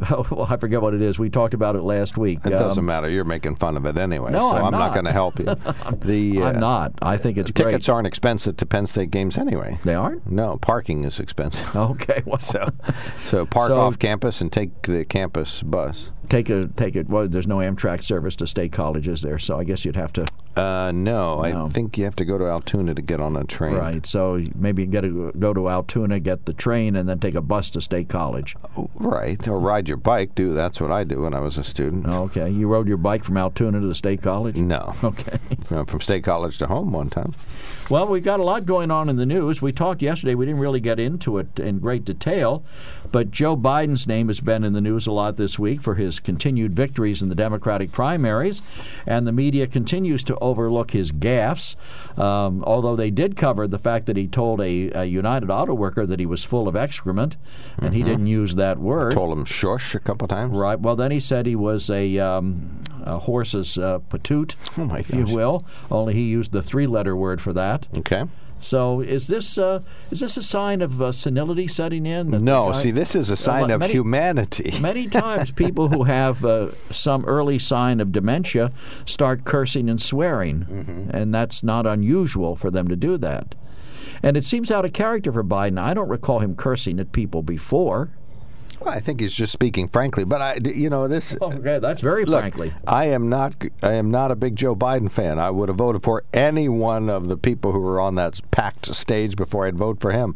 well, 0.10 0.46
I 0.50 0.56
forget 0.56 0.82
what 0.82 0.94
it 0.94 1.02
is. 1.02 1.20
We 1.20 1.30
talked 1.30 1.54
about 1.54 1.76
it 1.76 1.82
last 1.82 2.18
week. 2.18 2.40
It 2.46 2.52
doesn't 2.52 2.80
Um, 2.80 2.86
matter. 2.86 3.10
You're 3.10 3.26
making 3.26 3.58
fun 3.58 3.76
of 3.76 3.86
it 3.86 3.98
anyway, 3.98 4.32
No, 4.32 4.52
so 4.52 4.56
I'm 4.56 4.66
I'm, 4.68 4.72
not. 4.72 4.94
going 4.94 5.04
to 5.06 5.12
help 5.12 5.38
you. 5.38 5.46
The 6.06 6.42
I'm 6.42 6.56
uh, 6.56 6.60
not. 6.60 6.94
I 7.02 7.18
think 7.18 7.38
it's 7.38 7.52
tickets 7.52 7.88
great. 7.88 7.90
aren't 7.94 8.08
expensive 8.08 8.56
to 8.58 8.66
Penn 8.66 8.88
State 8.88 9.12
games 9.12 9.38
anyway. 9.38 9.80
They 9.84 9.94
aren't. 9.94 10.32
No, 10.32 10.58
parking 10.62 11.04
is 11.04 11.20
expensive. 11.20 11.76
Okay, 11.76 12.24
well, 12.26 12.40
so 12.40 12.70
so 13.28 13.46
park 13.46 13.68
So- 13.70 13.80
off 13.82 14.00
campus 14.00 14.40
and 14.40 14.52
take 14.52 14.82
the 14.84 15.04
campus 15.04 15.62
bus. 15.62 16.10
Take 16.32 16.50
a 16.50 16.68
take 16.78 16.96
it. 16.96 17.10
Well, 17.10 17.28
there's 17.28 17.46
no 17.48 17.58
Amtrak 17.58 18.04
service 18.04 18.36
to 18.38 18.48
state 18.48 18.72
colleges 18.72 19.22
there, 19.22 19.38
so 19.38 19.60
I 19.60 19.64
guess 19.66 19.84
you'd 19.86 19.98
have 19.98 20.14
to. 20.14 20.26
Uh, 20.56 20.92
no, 20.92 21.42
No. 21.44 21.66
I 21.66 21.70
think 21.70 21.98
you 21.98 22.04
have 22.06 22.16
to 22.18 22.26
go 22.26 22.38
to 22.38 22.46
Altoona 22.46 22.94
to 22.94 23.02
get 23.02 23.22
on 23.22 23.38
a 23.38 23.44
train. 23.46 23.76
Right. 23.76 24.06
So 24.06 24.44
maybe 24.56 24.82
you 24.82 24.88
get 24.88 25.02
to 25.02 25.32
go 25.40 25.54
to 25.54 25.70
Altoona, 25.70 26.20
get 26.20 26.46
the 26.46 26.54
train, 26.54 26.96
and 26.98 27.08
then 27.08 27.20
take 27.20 27.36
a 27.36 27.42
bus 27.42 27.70
to 27.72 27.82
State 27.82 28.10
College. 28.10 28.56
Right, 28.96 29.46
or 29.48 29.60
ride 29.60 29.88
your 29.88 29.98
bike. 29.98 30.36
Do 30.36 30.54
that's 30.54 30.82
what 30.82 30.92
I 30.92 31.04
do 31.04 31.22
when 31.22 31.34
I 31.34 31.40
was 31.40 31.58
a 31.58 31.64
student. 31.64 32.06
Okay. 32.08 32.50
You 32.50 32.68
rode 32.68 32.88
your 32.88 32.98
bike 32.98 33.24
from 33.24 33.38
Altoona 33.38 33.80
to 33.82 33.88
the 33.88 33.96
State 33.96 34.22
College? 34.22 34.56
No. 34.56 34.96
Okay. 35.12 35.40
From 35.66 35.86
from 35.86 36.00
State 36.00 36.24
College 36.24 36.58
to 36.60 36.68
home 36.68 36.94
one 36.94 37.10
time. 37.10 37.34
Well, 37.90 38.08
we've 38.08 38.24
got 38.24 38.40
a 38.40 38.44
lot 38.44 38.66
going 38.66 38.92
on 38.92 39.10
in 39.10 39.18
the 39.18 39.26
news. 39.26 39.62
We 39.62 39.74
talked 39.74 40.02
yesterday. 40.02 40.36
We 40.36 40.46
didn't 40.46 40.62
really 40.62 40.80
get 40.80 41.00
into 41.00 41.38
it 41.40 41.60
in 41.60 41.80
great 41.80 42.06
detail, 42.06 42.64
but 43.12 43.32
Joe 43.32 43.56
Biden's 43.58 44.08
name 44.08 44.28
has 44.28 44.40
been 44.40 44.64
in 44.64 44.74
the 44.74 44.82
news 44.82 45.08
a 45.08 45.12
lot 45.12 45.38
this 45.38 45.58
week 45.60 45.82
for 45.82 45.96
his 45.96 46.20
continued 46.20 46.76
victories 46.76 47.22
in 47.22 47.30
the 47.30 47.36
Democratic 47.36 47.92
primaries, 47.92 48.62
and 49.06 49.28
the 49.28 49.32
media 49.32 49.68
continues 49.68 50.24
to 50.26 50.38
overlook 50.40 50.92
his 50.92 51.12
gaffes. 51.12 51.76
Um, 52.18 52.64
although 52.66 52.96
they 52.96 53.12
did 53.12 53.36
cover 53.36 53.68
the 53.68 53.80
fact 53.80 54.06
that 54.06 54.18
he 54.18 54.28
told 54.28 54.62
a, 54.62 54.92
a 54.92 55.06
United 55.06 55.50
Auto 55.50 55.74
worker 55.74 56.06
that 56.06 56.20
he 56.20 56.26
was 56.26 56.44
full 56.44 56.68
of 56.68 56.76
excrement, 56.76 57.38
and 57.78 57.94
he 57.94 58.02
Mhm. 58.02 58.06
didn't 58.06 58.28
use 58.28 58.56
that 58.56 58.80
word. 58.80 59.14
Told 59.14 59.38
him 59.38 59.46
shush 59.46 59.96
a 59.96 60.00
couple 60.00 60.28
times. 60.28 60.54
Right. 60.54 60.80
Well, 60.80 60.96
then 60.96 61.12
he 61.12 61.20
said 61.20 61.46
he 61.46 61.56
was 61.56 61.90
a, 61.90 62.18
um, 62.20 62.84
a 63.04 63.18
horse's 63.20 63.78
uh, 63.78 64.00
patoot, 64.10 64.56
Oh, 64.78 64.86
my 64.86 65.00
if 65.00 65.14
you 65.14 65.26
will. 65.26 65.66
Only 65.90 66.14
he 66.14 66.24
used 66.24 66.52
the 66.52 66.62
three-letter 66.62 67.16
word 67.16 67.42
for 67.42 67.54
that. 67.54 67.88
Okay. 67.98 68.24
So 68.62 69.02
is 69.02 69.28
this 69.28 69.58
uh, 69.58 69.82
is 70.12 70.20
this 70.22 70.38
a 70.38 70.44
sign 70.44 70.82
of 70.82 71.02
uh, 71.02 71.12
senility 71.12 71.68
setting 71.68 72.06
in? 72.06 72.30
No, 72.30 72.72
guy- 72.72 72.78
see, 72.78 72.92
this 72.92 73.16
is 73.16 73.30
a 73.30 73.36
sign 73.36 73.70
Uh, 73.72 73.74
of 73.76 73.80
many- 73.82 73.94
humanity. 73.94 74.74
Many 74.80 75.08
times, 75.10 75.52
people 75.52 75.90
who 75.90 76.04
have 76.04 76.46
uh, 76.46 76.72
some 76.92 77.26
early 77.26 77.58
sign 77.60 78.00
of 78.00 78.12
dementia 78.12 78.72
start 79.06 79.44
cursing 79.44 79.90
and 79.90 80.02
swearing, 80.02 80.66
Mm-hmm. 80.70 81.10
and 81.10 81.34
that's 81.34 81.64
not 81.64 81.86
unusual 81.88 82.56
for 82.56 82.70
them 82.72 82.88
to 82.88 82.96
do 82.96 83.18
that. 83.18 83.56
And 84.24 84.38
it 84.38 84.46
seems 84.46 84.70
out 84.72 84.86
of 84.86 84.94
character 84.94 85.32
for 85.34 85.44
Biden. 85.44 85.80
I 85.80 85.94
don't 85.96 86.10
recall 86.10 86.40
him 86.40 86.56
cursing 86.56 87.00
at 87.00 87.12
people 87.12 87.42
before. 87.42 88.12
Well, 88.82 88.94
I 88.94 89.00
think 89.00 89.20
he's 89.20 89.36
just 89.36 89.54
speaking 89.54 89.88
frankly, 89.88 90.24
but 90.24 90.42
I, 90.42 90.58
you 90.64 90.90
know, 90.90 91.08
this. 91.08 91.36
Okay, 91.42 91.80
that's 91.80 92.02
very 92.02 92.26
Look, 92.26 92.40
frankly. 92.42 92.74
I 92.88 93.06
am 93.06 93.30
not. 93.30 93.56
I 93.84 93.94
am 93.94 94.10
not 94.10 94.32
a 94.32 94.36
big 94.36 94.56
Joe 94.56 94.76
Biden 94.76 95.12
fan. 95.12 95.38
I 95.38 95.50
would 95.52 95.70
have 95.70 95.78
voted 95.78 96.02
for 96.04 96.24
any 96.34 96.68
one 96.70 97.10
of 97.10 97.28
the 97.28 97.38
people 97.38 97.72
who 97.72 97.80
were 97.80 98.00
on 98.00 98.16
that 98.16 98.40
packed 98.52 98.94
stage 98.96 99.36
before 99.36 99.68
I'd 99.68 99.78
vote 99.78 100.00
for 100.00 100.12
him, 100.12 100.36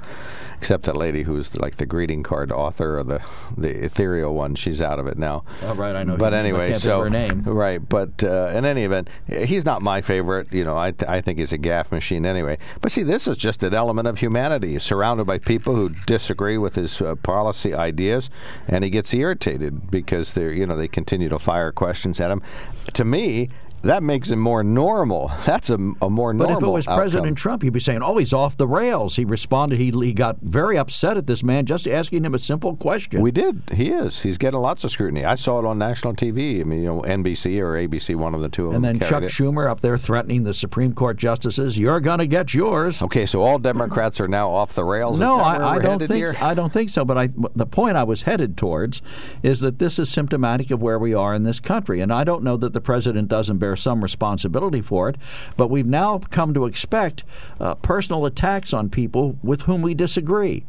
except 0.59 0.85
that 0.85 0.95
lady 0.95 1.23
who's 1.23 1.55
like 1.55 1.77
the 1.77 1.85
greeting 1.85 2.21
card 2.21 2.51
author 2.51 2.99
or 2.99 3.03
the 3.03 3.21
the 3.57 3.83
ethereal 3.85 4.33
one. 4.35 4.55
She's 4.55 4.81
out 4.81 4.99
of 4.99 5.07
it 5.07 5.17
now. 5.17 5.43
Oh, 5.63 5.73
right, 5.75 5.95
I 5.95 6.03
know. 6.03 6.17
But 6.17 6.33
anyway, 6.33 6.73
so 6.73 7.01
her 7.01 7.09
name. 7.09 7.43
right. 7.43 7.87
But 7.87 8.23
uh, 8.23 8.51
in 8.53 8.65
any 8.65 8.83
event, 8.83 9.09
he's 9.27 9.65
not 9.65 9.81
my 9.81 10.01
favorite. 10.01 10.51
You 10.51 10.63
know, 10.65 10.77
I 10.77 10.91
th- 10.91 11.09
I 11.09 11.21
think 11.21 11.39
he's 11.39 11.53
a 11.53 11.57
gaff 11.57 11.91
machine 11.91 12.25
anyway. 12.25 12.57
But 12.81 12.91
see, 12.91 13.03
this 13.03 13.27
is 13.27 13.37
just 13.37 13.63
an 13.63 13.73
element 13.73 14.07
of 14.07 14.19
humanity. 14.19 14.73
He's 14.73 14.83
surrounded 14.83 15.25
by 15.25 15.37
people 15.39 15.75
who 15.75 15.89
disagree 16.05 16.57
with 16.57 16.75
his 16.75 17.01
uh, 17.01 17.15
policy 17.15 17.73
ideas, 17.73 18.29
and 18.67 18.83
he 18.83 18.89
gets 18.89 19.13
irritated 19.13 19.89
because 19.89 20.33
they're 20.33 20.53
you 20.53 20.65
know 20.65 20.75
they 20.75 20.87
continue 20.87 21.29
to 21.29 21.39
fire 21.39 21.71
questions 21.71 22.19
at 22.19 22.31
him. 22.31 22.41
To 22.93 23.05
me. 23.05 23.49
That 23.85 24.01
makes 24.01 24.31
him 24.31 24.39
more 24.39 24.63
normal. 24.63 25.31
That's 25.45 25.69
a, 25.69 25.75
a 25.75 26.09
more 26.09 26.33
normal. 26.33 26.55
But 26.55 26.57
if 26.57 26.63
it 26.63 26.71
was 26.71 26.87
outcome. 26.87 26.99
President 26.99 27.37
Trump, 27.37 27.63
you'd 27.63 27.73
be 27.73 27.79
saying, 27.79 28.01
"Oh, 28.01 28.17
he's 28.17 28.33
off 28.33 28.57
the 28.57 28.67
rails." 28.67 29.15
He 29.15 29.25
responded. 29.25 29.79
He 29.79 29.91
he 29.91 30.11
got 30.11 30.37
very 30.41 30.77
upset 30.77 31.17
at 31.17 31.27
this 31.27 31.43
man 31.43 31.67
just 31.67 31.87
asking 31.87 32.25
him 32.25 32.33
a 32.33 32.39
simple 32.39 32.75
question. 32.75 33.21
We 33.21 33.31
did. 33.31 33.61
He 33.73 33.91
is. 33.91 34.21
He's 34.21 34.39
getting 34.39 34.59
lots 34.59 34.83
of 34.83 34.91
scrutiny. 34.91 35.23
I 35.23 35.35
saw 35.35 35.59
it 35.59 35.65
on 35.65 35.77
national 35.77 36.15
TV. 36.15 36.61
I 36.61 36.63
mean, 36.63 36.79
you 36.81 36.87
know, 36.87 37.01
NBC 37.01 37.59
or 37.59 37.73
ABC, 37.73 38.15
one 38.15 38.33
of 38.33 38.41
the 38.41 38.49
two 38.49 38.69
of 38.69 38.73
and 38.73 38.83
then 38.83 38.99
Chuck 38.99 39.21
it. 39.21 39.29
Schumer 39.29 39.69
up 39.69 39.81
there 39.81 39.97
threatening 39.97 40.43
the 40.43 40.53
Supreme 40.53 40.93
Court 40.93 41.17
justices, 41.17 41.77
"You're 41.77 41.99
going 41.99 42.19
to 42.19 42.27
get 42.27 42.55
yours." 42.55 43.03
Okay, 43.03 43.27
so 43.27 43.43
all 43.43 43.59
Democrats 43.59 44.19
are 44.19 44.27
now 44.27 44.49
off 44.49 44.73
the 44.73 44.83
rails. 44.83 45.19
No, 45.19 45.39
I, 45.39 45.75
I 45.75 45.79
don't 45.79 45.99
think 45.99 46.11
here? 46.11 46.35
I 46.41 46.55
don't 46.55 46.73
think 46.73 46.89
so. 46.89 47.05
But 47.05 47.19
I, 47.19 47.29
the 47.55 47.67
point 47.67 47.97
I 47.97 48.03
was 48.03 48.23
headed 48.23 48.57
towards 48.57 49.03
is 49.43 49.59
that 49.59 49.77
this 49.77 49.99
is 49.99 50.09
symptomatic 50.09 50.71
of 50.71 50.81
where 50.81 50.97
we 50.97 51.13
are 51.13 51.35
in 51.35 51.43
this 51.43 51.59
country, 51.59 51.99
and 51.99 52.11
I 52.11 52.23
don't 52.23 52.43
know 52.43 52.57
that 52.57 52.73
the 52.73 52.81
president 52.81 53.27
doesn't 53.27 53.59
bear 53.59 53.74
some 53.75 54.01
responsibility 54.01 54.81
for 54.81 55.09
it. 55.09 55.17
But 55.57 55.69
we've 55.69 55.85
now 55.85 56.19
come 56.29 56.53
to 56.53 56.65
expect 56.65 57.23
uh, 57.59 57.75
personal 57.75 58.25
attacks 58.25 58.73
on 58.73 58.89
people 58.89 59.37
with 59.43 59.63
whom 59.63 59.81
we 59.81 59.93
disagree, 59.93 60.65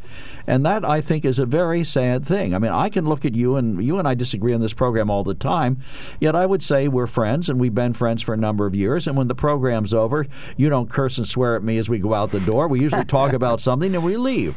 and 0.46 0.64
that 0.66 0.84
I 0.84 1.00
think 1.00 1.24
is 1.24 1.38
a 1.38 1.46
very 1.46 1.84
sad 1.84 2.24
thing. 2.24 2.54
I 2.54 2.58
mean, 2.58 2.72
I 2.72 2.88
can 2.88 3.06
look 3.06 3.24
at 3.24 3.34
you, 3.34 3.56
and 3.56 3.82
you 3.84 3.98
and 3.98 4.06
I 4.06 4.14
disagree 4.14 4.52
on 4.52 4.60
this 4.60 4.72
program 4.72 5.10
all 5.10 5.24
the 5.24 5.34
time. 5.34 5.78
Yet 6.20 6.36
I 6.36 6.46
would 6.46 6.62
say 6.62 6.88
we're 6.88 7.06
friends, 7.06 7.48
and 7.48 7.60
we've 7.60 7.74
been 7.74 7.92
friends 7.92 8.22
for 8.22 8.34
a 8.34 8.38
number 8.38 8.66
of 8.66 8.74
years. 8.74 9.06
And 9.06 9.16
when 9.16 9.28
the 9.28 9.34
program's 9.34 9.94
over, 9.94 10.26
you 10.56 10.68
don't 10.68 10.90
curse 10.90 11.18
and 11.18 11.26
swear 11.26 11.56
at 11.56 11.62
me 11.62 11.78
as 11.78 11.88
we 11.88 11.98
go 11.98 12.14
out 12.14 12.30
the 12.30 12.40
door. 12.40 12.68
We 12.68 12.80
usually 12.80 13.04
talk 13.04 13.32
about 13.34 13.60
something 13.60 13.94
and 13.94 14.04
we 14.04 14.16
leave. 14.16 14.56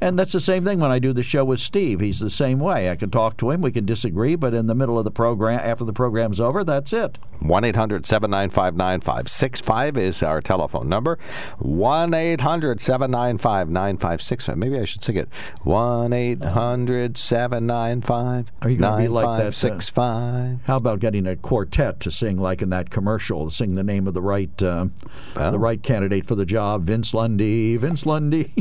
And 0.00 0.18
that's 0.18 0.32
the 0.32 0.40
same 0.40 0.64
thing 0.64 0.80
when 0.80 0.90
I 0.90 0.98
do 0.98 1.12
the 1.12 1.22
show 1.22 1.44
with 1.44 1.60
Steve. 1.60 2.00
He's 2.00 2.20
the 2.20 2.30
same 2.30 2.58
way. 2.58 2.90
I 2.90 2.96
can 2.96 3.10
talk 3.10 3.36
to 3.38 3.50
him, 3.50 3.60
we 3.60 3.72
can 3.72 3.86
disagree, 3.86 4.36
but 4.36 4.54
in 4.54 4.66
the 4.66 4.74
middle 4.74 4.98
of 4.98 5.04
the 5.04 5.10
program, 5.10 5.60
after 5.62 5.84
the 5.84 5.92
program's 5.92 6.40
over, 6.40 6.64
that's 6.64 6.92
it. 6.92 7.18
1 7.40 7.64
800 7.64 7.75
795 7.76 8.74
9565 8.74 9.96
is 9.98 10.22
our 10.22 10.40
telephone 10.40 10.88
number. 10.88 11.18
1 11.58 12.14
800 12.14 12.80
795 12.80 13.68
9565. 13.68 14.56
Maybe 14.56 14.78
I 14.78 14.84
should 14.86 15.02
sing 15.04 15.16
it. 15.16 15.28
1 15.62 16.12
800 16.12 17.18
795 17.18 18.50
Are 18.62 18.70
you 18.70 18.76
going 18.78 18.92
to 18.92 18.98
be 18.98 19.08
like 19.08 19.24
that? 19.24 19.28
uh, 19.28 19.68
9565. 19.76 20.60
how 20.66 20.76
about 20.76 21.00
getting 21.00 21.26
a 21.26 21.36
quartet 21.36 22.00
to 22.00 22.10
sing 22.10 22.38
like 22.38 22.62
in 22.62 22.70
that 22.70 22.88
commercial, 22.90 23.50
sing 23.50 23.74
the 23.74 23.84
name 23.84 24.06
of 24.06 24.14
the 24.14 24.22
right 24.22 24.62
uh, 24.62 24.86
the 25.34 25.58
right 25.58 25.82
candidate 25.82 26.26
for 26.26 26.34
the 26.34 26.46
job, 26.46 26.84
Vince 26.86 27.12
Lundy, 27.12 27.76
Vince 27.76 28.06
Lundy. 28.06 28.52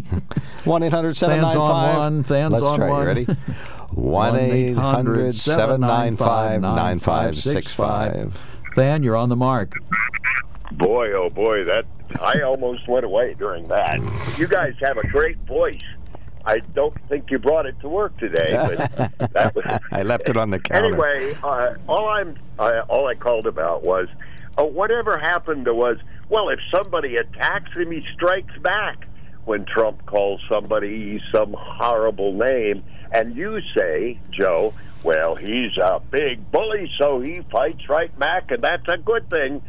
1 0.66 0.84
800 0.84 1.18
Fans 1.18 1.55
on 1.55 1.97
one, 1.97 2.24
fans 2.24 2.53
Let's 2.53 2.66
on 2.66 2.78
try. 2.78 2.89
one. 2.89 3.01
You 3.01 3.07
ready? 3.07 3.26
1 3.91 4.36
800 4.36 5.36
795 5.36 6.61
9565. 6.61 8.38
Than, 8.76 9.03
you're 9.03 9.15
on 9.15 9.30
the 9.30 9.36
mark. 9.36 9.73
Boy, 10.71 11.13
oh 11.13 11.30
boy, 11.30 11.63
that 11.63 11.86
I 12.21 12.41
almost 12.41 12.88
went 12.88 13.05
away 13.05 13.34
during 13.34 13.67
that. 13.69 13.99
You 14.38 14.47
guys 14.47 14.76
have 14.82 14.97
a 14.97 15.07
great 15.07 15.38
voice. 15.39 15.82
I 16.45 16.59
don't 16.59 16.95
think 17.09 17.32
you 17.32 17.39
brought 17.39 17.65
it 17.65 17.80
to 17.80 17.89
work 17.89 18.15
today, 18.17 18.49
but 18.51 19.09
that 19.34 19.55
was. 19.55 19.65
I 19.91 20.03
left 20.03 20.30
it 20.30 20.38
on 20.38 20.51
the 20.51 20.59
counter. 20.59 20.88
Anyway, 20.88 21.38
uh, 21.43 21.76
all 21.88 22.07
I'm 22.09 22.38
uh, 22.59 22.82
all 22.88 23.07
I 23.07 23.15
called 23.15 23.47
about 23.47 23.84
was 23.84 24.07
uh, 24.57 24.63
whatever 24.63 25.17
happened 25.17 25.65
was 25.67 25.97
well, 26.30 26.49
if 26.49 26.59
somebody 26.71 27.15
attacks 27.15 27.76
him, 27.76 27.91
he 27.91 28.05
strikes 28.13 28.57
back. 28.59 29.07
When 29.45 29.63
Trump 29.65 30.03
calls 30.07 30.41
somebody 30.49 31.21
some 31.32 31.53
horrible 31.55 32.34
name, 32.34 32.84
and 33.11 33.36
you 33.36 33.61
say, 33.78 34.19
Joe, 34.32 34.73
well, 35.05 35.35
he's 35.35 35.77
a 35.77 36.01
big 36.09 36.51
bully, 36.51 36.91
so 36.97 37.19
he 37.19 37.41
fights 37.51 37.87
right 37.87 38.17
back, 38.17 38.49
and 38.49 38.63
that's 38.63 38.87
a 38.87 38.97
good 38.97 39.29
thing. 39.29 39.61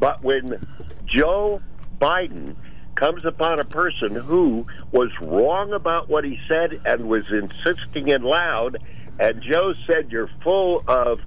But 0.00 0.24
when 0.24 0.66
Joe 1.04 1.60
Biden 2.00 2.56
comes 2.94 3.26
upon 3.26 3.60
a 3.60 3.64
person 3.64 4.14
who 4.14 4.66
was 4.90 5.10
wrong 5.20 5.74
about 5.74 6.08
what 6.08 6.24
he 6.24 6.40
said 6.48 6.80
and 6.86 7.06
was 7.06 7.24
insisting 7.30 8.08
it 8.08 8.22
loud, 8.22 8.78
and 9.20 9.42
Joe 9.42 9.74
said, 9.86 10.10
You're 10.10 10.30
full 10.42 10.82
of 10.88 11.20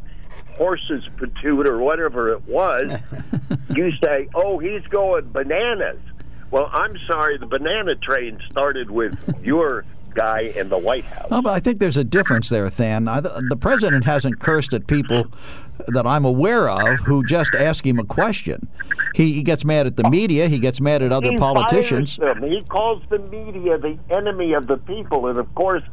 horses 0.57 1.07
patoot 1.17 1.67
or 1.67 1.77
whatever 1.77 2.29
it 2.29 2.47
was, 2.47 2.99
you 3.75 3.91
say, 4.03 4.27
Oh, 4.33 4.57
he's 4.57 4.85
going 4.87 5.31
bananas. 5.31 6.01
Well, 6.49 6.67
I'm 6.73 6.97
sorry, 7.05 7.37
the 7.37 7.45
banana 7.45 7.93
train 7.93 8.39
started 8.49 8.89
with 8.89 9.17
your 9.43 9.85
guy 10.13 10.53
in 10.55 10.69
the 10.69 10.77
White 10.77 11.05
House. 11.05 11.27
Oh, 11.31 11.41
but 11.41 11.51
I 11.51 11.59
think 11.59 11.79
there's 11.79 11.97
a 11.97 12.03
difference 12.03 12.49
there, 12.49 12.69
Than. 12.69 13.07
I, 13.07 13.19
the 13.19 13.57
president 13.59 14.05
hasn't 14.05 14.39
cursed 14.39 14.73
at 14.73 14.87
people 14.87 15.25
that 15.87 16.05
I'm 16.05 16.25
aware 16.25 16.69
of 16.69 16.99
who 16.99 17.25
just 17.25 17.55
ask 17.55 17.85
him 17.85 17.99
a 17.99 18.03
question. 18.03 18.67
He, 19.15 19.33
he 19.33 19.43
gets 19.43 19.65
mad 19.65 19.87
at 19.87 19.95
the 19.95 20.09
media. 20.09 20.47
He 20.47 20.59
gets 20.59 20.79
mad 20.79 21.01
at 21.01 21.11
other 21.11 21.31
he 21.31 21.37
politicians. 21.37 22.17
He 22.41 22.61
calls 22.69 23.01
the 23.09 23.19
media 23.19 23.77
the 23.77 23.97
enemy 24.09 24.53
of 24.53 24.67
the 24.67 24.77
people, 24.77 25.27
and 25.27 25.39
of 25.39 25.53
course, 25.55 25.83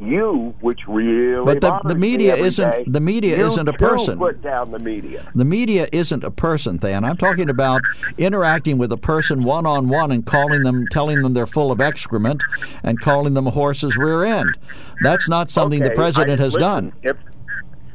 you, 0.00 0.54
which 0.60 0.80
really 0.86 1.44
But 1.44 1.60
the- 1.60 1.78
the 1.88 1.94
media 1.94 2.34
isn't- 2.36 2.70
day, 2.70 2.84
the 2.86 3.00
media 3.00 3.36
isn't 3.46 3.68
a 3.68 3.72
person. 3.72 4.18
Put 4.18 4.42
down 4.42 4.70
the 4.70 4.78
media. 4.78 5.22
The 5.34 5.44
media 5.44 5.88
isn't 5.92 6.24
a 6.24 6.30
person, 6.30 6.78
Than. 6.78 7.04
I'm 7.04 7.16
talking 7.16 7.48
about 7.50 7.82
interacting 8.16 8.78
with 8.78 8.92
a 8.92 8.96
person 8.96 9.44
one 9.44 9.66
on 9.66 9.88
one 9.88 10.10
and 10.12 10.24
calling 10.24 10.62
them, 10.62 10.86
telling 10.90 11.22
them 11.22 11.34
they're 11.34 11.46
full 11.46 11.70
of 11.72 11.80
excrement, 11.80 12.42
and 12.82 13.00
calling 13.00 13.34
them 13.34 13.46
a 13.46 13.50
horse's 13.50 13.96
rear 13.96 14.24
end. 14.24 14.56
That's 15.02 15.28
not 15.28 15.50
something 15.50 15.82
the 15.82 15.90
president 15.90 16.40
I- 16.40 16.44
has 16.44 16.54
listen, 16.54 16.60
done. 16.68 16.92
If, 17.02 17.16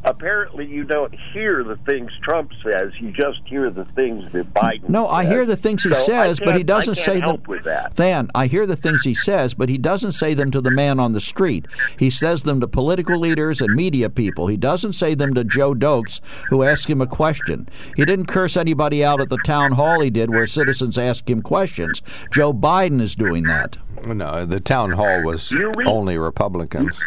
apparently, 0.03 0.65
you 0.65 0.83
don't 0.83 1.13
hear 1.33 1.63
the 1.63 1.77
things 1.85 2.11
Trump 2.21 2.51
says. 2.63 2.91
You 2.99 3.11
just 3.11 3.39
hear 3.45 3.69
the 3.69 3.85
things 3.95 4.23
that 4.33 4.53
Biden. 4.53 4.89
No, 4.89 5.07
I 5.07 5.25
hear 5.25 5.45
the 5.45 5.55
things 5.55 5.83
he 5.83 5.89
So 5.93 5.95
says, 5.95 6.39
but 6.39 6.49
he 6.49 6.59
can't- 6.59 6.67
doesn't 6.67 6.91
I 6.97 7.01
can't 7.01 7.05
say 7.05 7.13
them. 7.19 7.21
help 7.21 7.47
with 7.47 7.63
that. 7.63 7.95
Than, 7.95 8.29
I 8.35 8.47
hear 8.47 8.65
the 8.65 8.75
things 8.75 9.03
he 9.03 9.13
says, 9.13 9.53
but 9.53 9.69
he 9.69 9.77
doesn't 9.77 10.13
say 10.13 10.33
them 10.33 10.51
to 10.51 10.61
the 10.61 10.71
man 10.71 10.99
on 10.99 11.13
the 11.13 11.21
street. 11.21 11.65
He 11.97 12.09
says 12.09 12.43
them 12.43 12.59
to 12.61 12.67
political 12.67 13.19
leaders 13.19 13.61
and 13.61 13.75
media 13.75 14.09
people. 14.09 14.47
He 14.47 14.57
doesn't 14.57 14.93
say 14.93 15.15
them 15.15 15.33
to 15.33 15.43
Joe 15.43 15.73
Dokes, 15.73 16.19
who 16.49 16.63
asked 16.63 16.87
him 16.87 17.01
a 17.01 17.07
question. 17.07 17.67
He 17.95 18.05
didn't 18.05 18.25
curse 18.27 18.57
anybody 18.57 19.03
out 19.03 19.21
at 19.21 19.29
the 19.29 19.37
town 19.39 19.73
hall. 19.73 20.01
He 20.01 20.09
did, 20.09 20.29
where 20.29 20.47
citizens 20.47 20.97
ask 20.97 21.29
him 21.29 21.41
questions. 21.41 22.01
Joe 22.31 22.53
Biden 22.53 23.01
is 23.01 23.15
doing 23.15 23.43
that. 23.43 23.77
No, 24.05 24.45
the 24.45 24.59
town 24.59 24.91
hall 24.91 25.21
was 25.23 25.51
only 25.85 26.17
Republicans. 26.17 26.99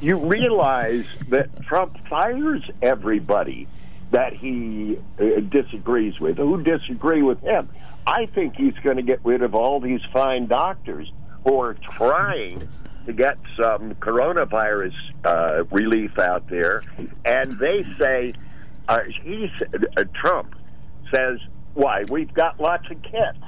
You 0.00 0.16
realize 0.16 1.06
that 1.28 1.62
Trump 1.62 1.96
fires 2.08 2.62
everybody 2.82 3.66
that 4.10 4.32
he 4.32 4.98
uh, 5.18 5.40
disagrees 5.40 6.20
with, 6.20 6.36
who 6.36 6.62
disagree 6.62 7.22
with 7.22 7.40
him. 7.40 7.68
I 8.06 8.26
think 8.26 8.56
he's 8.56 8.76
going 8.82 8.96
to 8.96 9.02
get 9.02 9.24
rid 9.24 9.42
of 9.42 9.54
all 9.54 9.80
these 9.80 10.00
fine 10.12 10.46
doctors 10.46 11.10
who 11.44 11.60
are 11.60 11.74
trying 11.74 12.68
to 13.06 13.12
get 13.12 13.38
some 13.56 13.94
coronavirus 13.96 14.94
uh, 15.24 15.64
relief 15.70 16.18
out 16.18 16.48
there, 16.48 16.82
and 17.24 17.58
they 17.58 17.84
say 17.98 18.32
uh, 18.88 19.00
he's 19.22 19.50
uh, 19.96 20.04
Trump 20.14 20.54
says, 21.12 21.38
"Why 21.74 22.04
we've 22.04 22.32
got 22.32 22.60
lots 22.60 22.88
of 22.90 23.02
kits." 23.02 23.38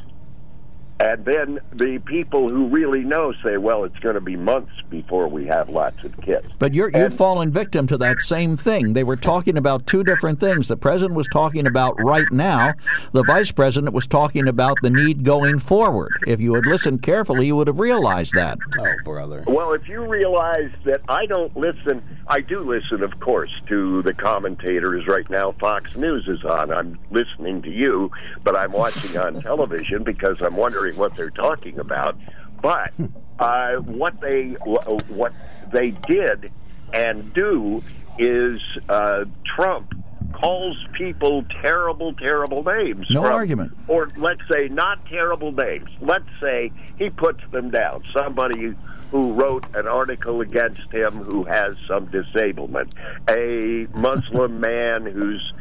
And 1.00 1.24
then 1.24 1.60
the 1.72 1.98
people 1.98 2.48
who 2.48 2.66
really 2.66 3.04
know 3.04 3.32
say, 3.44 3.56
well, 3.56 3.84
it's 3.84 3.98
going 4.00 4.16
to 4.16 4.20
be 4.20 4.34
months 4.34 4.72
before 4.90 5.28
we 5.28 5.46
have 5.46 5.68
lots 5.68 6.02
of 6.02 6.16
kits. 6.22 6.48
But 6.58 6.74
you're 6.74 6.90
you've 6.92 7.14
fallen 7.14 7.52
victim 7.52 7.86
to 7.88 7.98
that 7.98 8.20
same 8.20 8.56
thing. 8.56 8.94
They 8.94 9.04
were 9.04 9.16
talking 9.16 9.56
about 9.56 9.86
two 9.86 10.02
different 10.02 10.40
things. 10.40 10.66
The 10.66 10.76
president 10.76 11.14
was 11.14 11.28
talking 11.28 11.68
about 11.68 12.02
right 12.02 12.30
now. 12.32 12.74
The 13.12 13.22
vice 13.22 13.52
president 13.52 13.94
was 13.94 14.08
talking 14.08 14.48
about 14.48 14.76
the 14.82 14.90
need 14.90 15.22
going 15.22 15.60
forward. 15.60 16.12
If 16.26 16.40
you 16.40 16.54
had 16.54 16.66
listened 16.66 17.02
carefully, 17.02 17.46
you 17.46 17.54
would 17.54 17.68
have 17.68 17.78
realized 17.78 18.34
that. 18.34 18.58
Oh, 18.78 18.94
brother. 19.04 19.44
Well, 19.46 19.74
if 19.74 19.86
you 19.88 20.04
realize 20.04 20.70
that 20.84 21.00
I 21.08 21.26
don't 21.26 21.56
listen, 21.56 22.02
I 22.26 22.40
do 22.40 22.58
listen, 22.58 23.04
of 23.04 23.20
course, 23.20 23.52
to 23.68 24.02
the 24.02 24.14
commentators 24.14 25.06
right 25.06 25.28
now. 25.30 25.52
Fox 25.52 25.94
News 25.94 26.26
is 26.26 26.44
on. 26.44 26.72
I'm 26.72 26.98
listening 27.10 27.62
to 27.62 27.70
you, 27.70 28.10
but 28.42 28.56
I'm 28.56 28.72
watching 28.72 29.16
on 29.16 29.40
television 29.42 30.02
because 30.02 30.40
I'm 30.42 30.56
wondering 30.56 30.87
what 30.96 31.14
they're 31.16 31.30
talking 31.30 31.78
about. 31.78 32.16
But 32.60 32.92
uh, 33.38 33.76
what 33.76 34.20
they 34.20 34.50
what 34.64 35.32
they 35.72 35.90
did 35.90 36.50
and 36.92 37.32
do 37.34 37.82
is 38.18 38.60
uh, 38.88 39.24
Trump 39.44 39.94
calls 40.32 40.76
people 40.92 41.44
terrible, 41.62 42.12
terrible 42.14 42.62
names. 42.62 43.06
No 43.10 43.22
from- 43.22 43.32
argument. 43.32 43.76
Or 43.86 44.08
let's 44.16 44.42
say 44.50 44.68
not 44.68 45.04
terrible 45.06 45.52
names. 45.52 45.88
Let's 46.00 46.28
say 46.40 46.72
he 46.98 47.10
puts 47.10 47.40
them 47.50 47.70
down. 47.70 48.04
Somebody 48.12 48.74
who 49.10 49.32
wrote 49.32 49.64
an 49.74 49.86
article 49.86 50.42
against 50.42 50.92
him 50.92 51.24
who 51.24 51.44
has 51.44 51.76
some 51.86 52.06
disablement, 52.06 52.94
a 53.28 53.86
Muslim 53.94 54.60
man 54.60 55.06
whose 55.06 55.52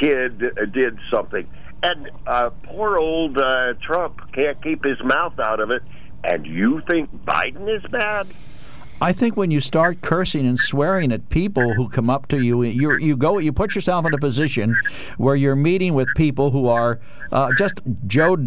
kid 0.00 0.38
did 0.72 0.98
something, 1.10 1.46
and 1.84 2.10
uh, 2.26 2.50
poor 2.62 2.96
old 2.98 3.36
uh, 3.36 3.74
Trump 3.82 4.18
can't 4.32 4.60
keep 4.62 4.84
his 4.84 5.02
mouth 5.04 5.38
out 5.38 5.60
of 5.60 5.70
it. 5.70 5.82
And 6.24 6.46
you 6.46 6.80
think 6.88 7.14
Biden 7.14 7.68
is 7.68 7.82
bad? 7.90 8.26
I 9.04 9.12
think 9.12 9.36
when 9.36 9.50
you 9.50 9.60
start 9.60 10.00
cursing 10.00 10.46
and 10.46 10.58
swearing 10.58 11.12
at 11.12 11.28
people 11.28 11.74
who 11.74 11.90
come 11.90 12.08
up 12.08 12.26
to 12.28 12.38
you, 12.38 12.62
you 12.62 12.96
you 12.96 13.18
go 13.18 13.36
you 13.36 13.52
put 13.52 13.74
yourself 13.74 14.06
in 14.06 14.14
a 14.14 14.18
position 14.18 14.74
where 15.18 15.36
you're 15.36 15.54
meeting 15.54 15.92
with 15.92 16.08
people 16.16 16.52
who 16.52 16.68
are 16.68 17.00
uh, 17.30 17.52
just 17.52 17.82
Joe 18.06 18.38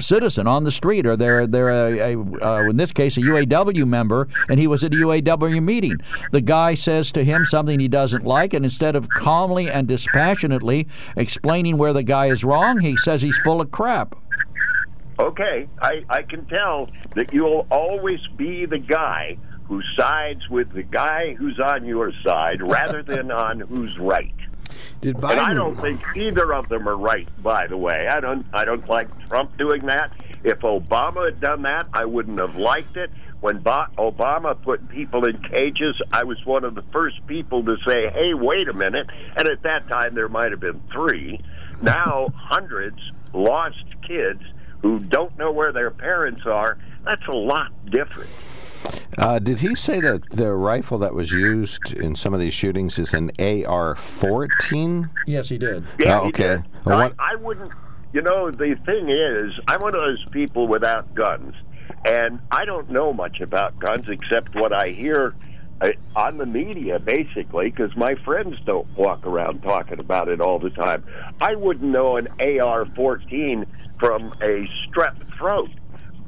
citizen 0.00 0.46
on 0.46 0.64
the 0.64 0.70
street, 0.70 1.04
or 1.04 1.14
they're 1.14 1.46
they're 1.46 1.68
a, 1.68 2.14
a 2.14 2.18
uh, 2.42 2.70
in 2.70 2.78
this 2.78 2.90
case 2.90 3.18
a 3.18 3.20
UAW 3.20 3.86
member, 3.86 4.28
and 4.48 4.58
he 4.58 4.66
was 4.66 4.82
at 4.82 4.94
a 4.94 4.96
UAW 4.96 5.62
meeting. 5.62 6.00
The 6.32 6.40
guy 6.40 6.74
says 6.74 7.12
to 7.12 7.22
him 7.22 7.44
something 7.44 7.78
he 7.78 7.86
doesn't 7.86 8.24
like, 8.24 8.54
and 8.54 8.64
instead 8.64 8.96
of 8.96 9.10
calmly 9.10 9.70
and 9.70 9.86
dispassionately 9.86 10.88
explaining 11.18 11.76
where 11.76 11.92
the 11.92 12.02
guy 12.02 12.30
is 12.30 12.42
wrong, 12.42 12.78
he 12.78 12.96
says 12.96 13.20
he's 13.20 13.36
full 13.40 13.60
of 13.60 13.70
crap. 13.72 14.14
Okay, 15.18 15.68
I, 15.82 16.02
I 16.08 16.22
can 16.22 16.46
tell 16.46 16.88
that 17.14 17.34
you'll 17.34 17.66
always 17.70 18.20
be 18.38 18.64
the 18.64 18.78
guy 18.78 19.36
who 19.68 19.82
sides 19.96 20.48
with 20.48 20.72
the 20.72 20.82
guy 20.82 21.34
who's 21.34 21.60
on 21.60 21.84
your 21.84 22.12
side 22.24 22.60
rather 22.62 23.02
than 23.06 23.30
on 23.30 23.60
who's 23.60 23.96
right. 23.98 24.34
Did 25.00 25.16
And 25.16 25.40
I 25.40 25.54
don't 25.54 25.80
think 25.80 26.00
either 26.16 26.52
of 26.52 26.68
them 26.68 26.88
are 26.88 26.96
right. 26.96 27.28
By 27.42 27.66
the 27.66 27.76
way, 27.76 28.08
I 28.08 28.20
don't. 28.20 28.44
I 28.52 28.64
don't 28.64 28.86
like 28.88 29.08
Trump 29.28 29.56
doing 29.56 29.86
that. 29.86 30.12
If 30.44 30.60
Obama 30.60 31.26
had 31.26 31.40
done 31.40 31.62
that, 31.62 31.86
I 31.92 32.04
wouldn't 32.04 32.38
have 32.38 32.56
liked 32.56 32.96
it. 32.96 33.10
When 33.40 33.58
Bo- 33.58 33.86
Obama 33.96 34.60
put 34.60 34.88
people 34.88 35.24
in 35.24 35.40
cages, 35.42 36.00
I 36.12 36.24
was 36.24 36.44
one 36.44 36.64
of 36.64 36.74
the 36.74 36.82
first 36.92 37.24
people 37.26 37.64
to 37.64 37.76
say, 37.86 38.10
"Hey, 38.10 38.34
wait 38.34 38.68
a 38.68 38.72
minute!" 38.72 39.08
And 39.36 39.48
at 39.48 39.62
that 39.62 39.88
time, 39.88 40.14
there 40.14 40.28
might 40.28 40.50
have 40.50 40.60
been 40.60 40.80
three. 40.92 41.40
Now, 41.80 42.28
hundreds 42.36 42.98
lost 43.32 43.84
kids 44.06 44.42
who 44.82 44.98
don't 44.98 45.36
know 45.38 45.52
where 45.52 45.72
their 45.72 45.90
parents 45.90 46.42
are. 46.46 46.78
That's 47.04 47.26
a 47.26 47.32
lot 47.32 47.72
different. 47.90 48.30
Uh, 49.16 49.38
did 49.38 49.60
he 49.60 49.74
say 49.74 50.00
that 50.00 50.22
the 50.30 50.52
rifle 50.52 50.98
that 50.98 51.14
was 51.14 51.32
used 51.32 51.92
in 51.92 52.14
some 52.14 52.32
of 52.34 52.40
these 52.40 52.54
shootings 52.54 52.98
is 52.98 53.12
an 53.14 53.30
AR-14? 53.38 55.10
Yes, 55.26 55.48
he 55.48 55.58
did. 55.58 55.84
Yeah, 55.98 56.20
Oh, 56.20 56.22
he 56.24 56.28
okay. 56.28 56.42
did. 56.56 56.64
Well, 56.86 57.00
I, 57.18 57.32
I 57.32 57.34
wouldn't. 57.36 57.72
You 58.12 58.22
know, 58.22 58.50
the 58.50 58.74
thing 58.86 59.10
is, 59.10 59.52
I'm 59.68 59.80
one 59.82 59.94
of 59.94 60.00
those 60.00 60.24
people 60.30 60.66
without 60.66 61.14
guns, 61.14 61.54
and 62.06 62.40
I 62.50 62.64
don't 62.64 62.90
know 62.90 63.12
much 63.12 63.40
about 63.40 63.78
guns 63.78 64.08
except 64.08 64.54
what 64.54 64.72
I 64.72 64.88
hear 64.90 65.34
uh, 65.80 65.90
on 66.16 66.38
the 66.38 66.46
media, 66.46 66.98
basically, 66.98 67.70
because 67.70 67.94
my 67.96 68.14
friends 68.24 68.56
don't 68.64 68.86
walk 68.96 69.26
around 69.26 69.62
talking 69.62 70.00
about 70.00 70.28
it 70.28 70.40
all 70.40 70.58
the 70.58 70.70
time. 70.70 71.04
I 71.40 71.54
wouldn't 71.54 71.90
know 71.90 72.16
an 72.16 72.28
AR-14 72.40 73.66
from 74.00 74.32
a 74.40 74.66
strep 74.88 75.16
throat, 75.36 75.68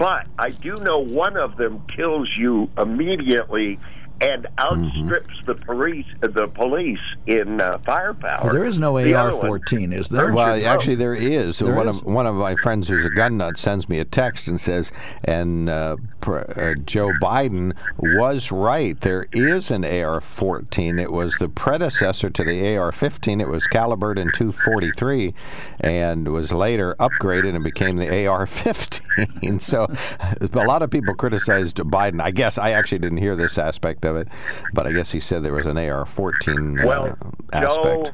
but 0.00 0.26
I 0.38 0.48
do 0.48 0.76
know 0.76 1.04
one 1.04 1.36
of 1.36 1.58
them 1.58 1.82
kills 1.94 2.30
you 2.34 2.70
immediately. 2.78 3.78
And 4.20 4.46
outstrips 4.58 5.34
the 5.46 5.54
police. 5.54 6.06
The 6.20 6.48
police 6.48 6.98
in 7.26 7.60
uh, 7.60 7.78
firepower. 7.78 8.44
Well, 8.44 8.52
there 8.52 8.66
is 8.66 8.78
no 8.78 9.02
The 9.02 9.14
AR-14, 9.14 9.94
is 9.98 10.08
there? 10.08 10.32
Well, 10.32 10.66
actually, 10.66 10.96
there 10.96 11.14
is. 11.14 11.58
There 11.58 11.74
one 11.74 11.88
is? 11.88 11.98
of 11.98 12.04
one 12.04 12.26
of 12.26 12.34
my 12.34 12.54
friends 12.56 12.88
who's 12.88 13.04
a 13.04 13.10
gun 13.10 13.38
nut 13.38 13.56
sends 13.56 13.88
me 13.88 13.98
a 13.98 14.04
text 14.04 14.46
and 14.48 14.60
says, 14.60 14.92
"And 15.24 15.68
uh, 15.70 15.96
pr- 16.20 16.38
uh, 16.38 16.74
Joe 16.84 17.12
Biden 17.20 17.74
was 17.98 18.52
right. 18.52 19.00
There 19.00 19.26
is 19.32 19.70
an 19.70 19.84
AR-14. 19.84 21.00
It 21.00 21.12
was 21.12 21.36
the 21.36 21.48
predecessor 21.48 22.30
to 22.30 22.44
the 22.44 22.76
AR-15. 22.76 23.40
It 23.40 23.48
was 23.48 23.66
calibered 23.66 24.18
in 24.18 24.30
243, 24.32 25.34
and 25.80 26.28
was 26.28 26.52
later 26.52 26.94
upgraded 27.00 27.54
and 27.54 27.64
became 27.64 27.96
the 27.96 28.26
AR-15. 28.26 29.60
so, 29.62 29.86
a 30.40 30.66
lot 30.66 30.82
of 30.82 30.90
people 30.90 31.14
criticized 31.14 31.76
Biden. 31.76 32.20
I 32.20 32.30
guess 32.30 32.58
I 32.58 32.70
actually 32.70 32.98
didn't 32.98 33.18
hear 33.18 33.36
this 33.36 33.58
aspect 33.58 34.04
of 34.04 34.09
it, 34.16 34.28
but 34.72 34.86
I 34.86 34.92
guess 34.92 35.12
he 35.12 35.20
said 35.20 35.42
there 35.42 35.52
was 35.52 35.66
an 35.66 35.78
AR-14 35.78 36.82
uh, 36.82 36.86
Well, 36.86 37.18
aspect. 37.52 37.84
Joe 37.84 38.06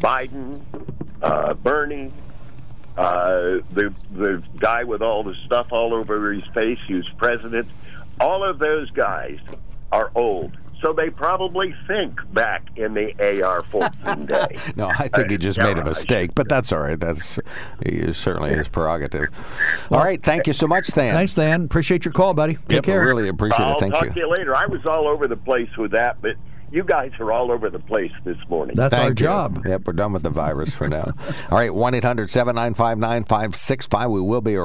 Biden, 0.00 0.60
uh, 1.22 1.54
Bernie, 1.54 2.12
uh, 2.96 3.60
the 3.72 3.94
the 4.12 4.42
guy 4.58 4.84
with 4.84 5.00
all 5.02 5.22
the 5.22 5.34
stuff 5.46 5.68
all 5.70 5.94
over 5.94 6.32
his 6.32 6.44
face, 6.52 6.78
who's 6.88 7.08
president. 7.16 7.68
All 8.20 8.44
of 8.44 8.58
those 8.58 8.90
guys 8.90 9.38
are 9.90 10.10
old, 10.14 10.56
so 10.82 10.92
they 10.92 11.08
probably 11.10 11.74
think 11.86 12.20
back 12.34 12.66
in 12.76 12.92
the 12.94 13.12
AR-14 13.42 14.26
day. 14.26 14.58
No, 14.76 14.88
I 14.88 15.08
think 15.08 15.30
he 15.30 15.36
just 15.38 15.58
Uh, 15.58 15.64
made 15.64 15.78
a 15.78 15.84
mistake, 15.84 16.32
but 16.34 16.48
that's 16.48 16.72
all 16.72 16.80
right. 16.80 16.98
That's 17.00 17.38
he, 17.86 18.12
certainly 18.12 18.50
his 18.54 18.68
prerogative. 18.68 19.28
All 19.90 19.98
right, 20.02 20.22
thank 20.22 20.46
you 20.46 20.52
so 20.52 20.66
much, 20.66 20.86
Stan. 20.86 21.14
Thanks, 21.14 21.34
Dan. 21.34 21.64
Appreciate 21.64 22.04
your 22.04 22.12
call, 22.12 22.34
buddy. 22.34 22.54
Take 22.54 22.70
Yep, 22.72 22.84
care. 22.84 23.04
really 23.06 23.28
appreciate 23.28 23.64
I'll 23.64 23.76
it. 23.76 23.80
Thank 23.80 23.94
talk 23.94 24.04
you. 24.04 24.10
to 24.12 24.18
you 24.20 24.30
later. 24.30 24.54
I 24.56 24.66
was 24.66 24.84
all 24.86 25.06
over 25.08 25.26
the 25.28 25.36
place 25.36 25.74
with 25.78 25.92
that, 25.92 26.20
but 26.20 26.32
you 26.72 26.82
guys 26.82 27.12
are 27.20 27.30
all 27.30 27.52
over 27.52 27.68
the 27.68 27.78
place 27.78 28.10
this 28.24 28.38
morning. 28.48 28.74
That's 28.74 28.92
Thank 28.94 29.02
our 29.04 29.08
you. 29.10 29.14
Job. 29.14 29.62
Yep, 29.66 29.82
we're 29.86 29.92
done 29.92 30.12
with 30.14 30.22
the 30.22 30.30
virus 30.30 30.74
for 30.74 30.88
now. 30.88 31.12
All 31.50 31.58
right, 31.58 31.72
1 31.72 31.94
800 31.94 32.30
795 32.30 32.98
9565. 32.98 34.10
We 34.10 34.20
will 34.22 34.40
be 34.40 34.56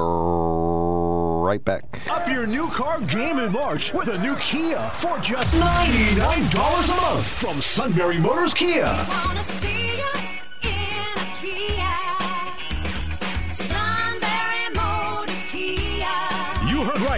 right 1.48 1.64
back. 1.64 2.06
Up 2.10 2.28
your 2.28 2.46
new 2.46 2.68
car 2.68 3.00
game 3.00 3.38
in 3.38 3.50
March 3.50 3.94
with 3.94 4.08
a 4.08 4.18
new 4.18 4.36
Kia 4.36 4.90
for 4.96 5.18
just 5.20 5.54
$99 5.54 6.52
a 6.52 7.14
month 7.14 7.26
from 7.26 7.62
Sunbury 7.62 8.18
Motors 8.18 8.52
Kia. 8.52 8.94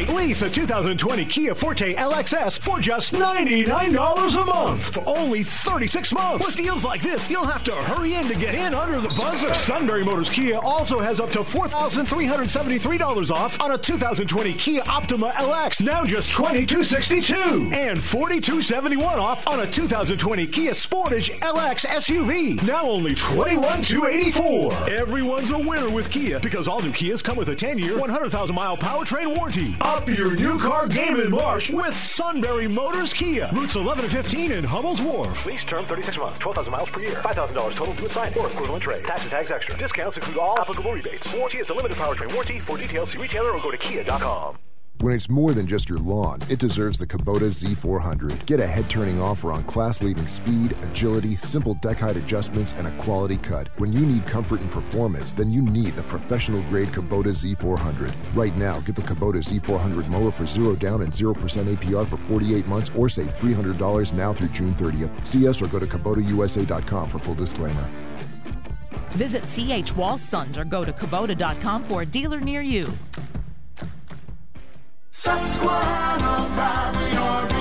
Right. 0.07 0.17
Lease 0.17 0.43
a 0.43 0.51
2020 0.51 1.25
Kia 1.25 1.55
Forte 1.55 1.95
LXS 1.95 2.59
for 2.59 2.81
just 2.81 3.13
$99 3.13 4.43
a 4.43 4.45
month 4.45 4.95
for 4.95 5.03
only 5.07 5.43
36 5.43 6.13
months. 6.13 6.47
With 6.47 6.57
deals 6.57 6.85
like 6.85 7.03
this, 7.03 7.29
you'll 7.29 7.47
have 7.47 7.65
to 7.65 7.73
hurry 7.73 8.15
in 8.15 8.27
to 8.29 8.35
get 8.35 8.55
in 8.55 8.75
under 8.75 9.01
the 9.01 9.09
buzzer. 9.09 9.53
Sunbury 9.55 10.05
Motors 10.05 10.31
Kia 10.31 10.59
also 10.59 10.99
has 10.99 11.21
up 11.21 11.31
to 11.31 11.41
$4,373 11.41 13.31
off 13.31 13.61
on 13.61 13.73
a 13.73 13.79
2020 13.79 14.55
Kia 14.55 14.83
Optima 14.87 15.31
LX, 15.31 15.83
now 15.83 16.05
just 16.05 16.31
2,262. 16.33 17.71
And 17.73 18.03
4,271 18.03 19.19
off 19.19 19.47
on 19.47 19.61
a 19.61 19.67
2020 19.67 20.47
Kia 20.47 20.73
Sportage 20.73 21.31
LX 21.41 21.87
SUV, 21.87 22.63
now 22.67 22.85
only 22.85 23.15
$21,284. 23.15 24.89
Everyone's 24.89 25.51
a 25.51 25.59
winner 25.59 25.91
with 25.91 26.11
Kia 26.11 26.41
because 26.41 26.69
all 26.69 26.81
new 26.81 26.91
Kias 26.91 27.23
come 27.23 27.37
with 27.37 27.49
a 27.49 27.57
10-year, 27.57 27.97
100,000-mile 27.97 28.77
powertrain 28.77 29.37
warranty. 29.37 29.75
Up 29.91 30.09
your 30.09 30.37
new 30.37 30.57
car 30.61 30.87
game 30.87 31.19
in 31.19 31.33
March 31.33 31.69
with 31.69 31.97
Sunbury 31.97 32.69
Motors 32.69 33.13
Kia. 33.13 33.49
Routes 33.53 33.75
11 33.75 34.05
and 34.05 34.13
15 34.13 34.53
in 34.53 34.63
Hummel's 34.63 35.01
Wharf. 35.01 35.45
Lease 35.47 35.65
term 35.65 35.85
36 35.85 36.17
months, 36.17 36.39
12,000 36.39 36.71
miles 36.71 36.89
per 36.91 37.01
year, 37.01 37.17
$5,000 37.17 37.75
total 37.75 37.95
due 37.95 38.03
to 38.03 38.07
assign 38.07 38.33
or 38.39 38.47
equivalent 38.47 38.85
trade. 38.85 39.05
Tax 39.05 39.23
and 39.23 39.31
tags 39.33 39.51
extra. 39.51 39.77
Discounts 39.77 40.17
include 40.17 40.39
all 40.39 40.61
applicable 40.61 40.93
rebates. 40.93 41.35
Warranty 41.35 41.59
is 41.59 41.71
a 41.71 41.75
limited 41.75 41.97
powertrain 41.97 42.33
warranty. 42.33 42.61
For 42.61 42.79
details, 42.79 43.11
see 43.11 43.19
retailer 43.19 43.51
or 43.51 43.61
go 43.61 43.73
to 43.73 43.77
kia.com. 43.79 44.59
When 45.01 45.15
it's 45.15 45.31
more 45.31 45.55
than 45.55 45.67
just 45.67 45.89
your 45.89 45.97
lawn, 45.97 46.41
it 46.51 46.59
deserves 46.59 46.99
the 46.99 47.07
Kubota 47.07 47.49
Z400. 47.49 48.45
Get 48.45 48.61
a 48.61 48.67
head-turning 48.67 49.19
offer 49.19 49.51
on 49.51 49.65
class-leading 49.65 50.27
speed, 50.27 50.77
agility, 50.83 51.37
simple 51.37 51.73
deck 51.77 52.01
height 52.01 52.17
adjustments, 52.17 52.75
and 52.77 52.87
a 52.87 52.91
quality 53.03 53.39
cut. 53.39 53.69
When 53.79 53.95
you 53.95 54.01
need 54.01 54.27
comfort 54.27 54.61
and 54.61 54.71
performance, 54.71 55.33
then 55.33 55.51
you 55.51 55.63
need 55.63 55.95
the 55.95 56.03
professional-grade 56.03 56.89
Kubota 56.89 57.29
Z400. 57.33 58.13
Right 58.35 58.55
now, 58.57 58.81
get 58.81 58.95
the 58.95 59.01
Kubota 59.01 59.37
Z400 59.37 60.07
mower 60.09 60.31
for 60.31 60.47
zero 60.47 60.75
down 60.75 61.01
and 61.01 61.11
0% 61.11 61.35
APR 61.35 62.07
for 62.07 62.19
48 62.19 62.69
months 62.69 62.91
or 62.95 63.09
save 63.09 63.33
$300 63.39 64.13
now 64.13 64.35
through 64.35 64.49
June 64.49 64.75
30th. 64.75 65.27
See 65.27 65.49
us 65.49 65.63
or 65.63 65.69
go 65.69 65.79
to 65.79 65.87
KubotaUSA.com 65.87 67.09
for 67.09 67.19
full 67.21 67.35
disclaimer. 67.35 67.89
Visit 69.13 69.45
CH 69.45 69.97
Wall 69.97 70.19
Sons 70.19 70.59
or 70.59 70.67
go 70.67 70.85
to 70.85 70.93
Kubota.com 70.93 71.85
for 71.85 72.03
a 72.03 72.07
dealer 72.07 72.41
near 72.41 72.61
you. 72.61 72.87
Susquehanna 75.21 76.49
Valley 76.57 77.11
RV. 77.11 77.53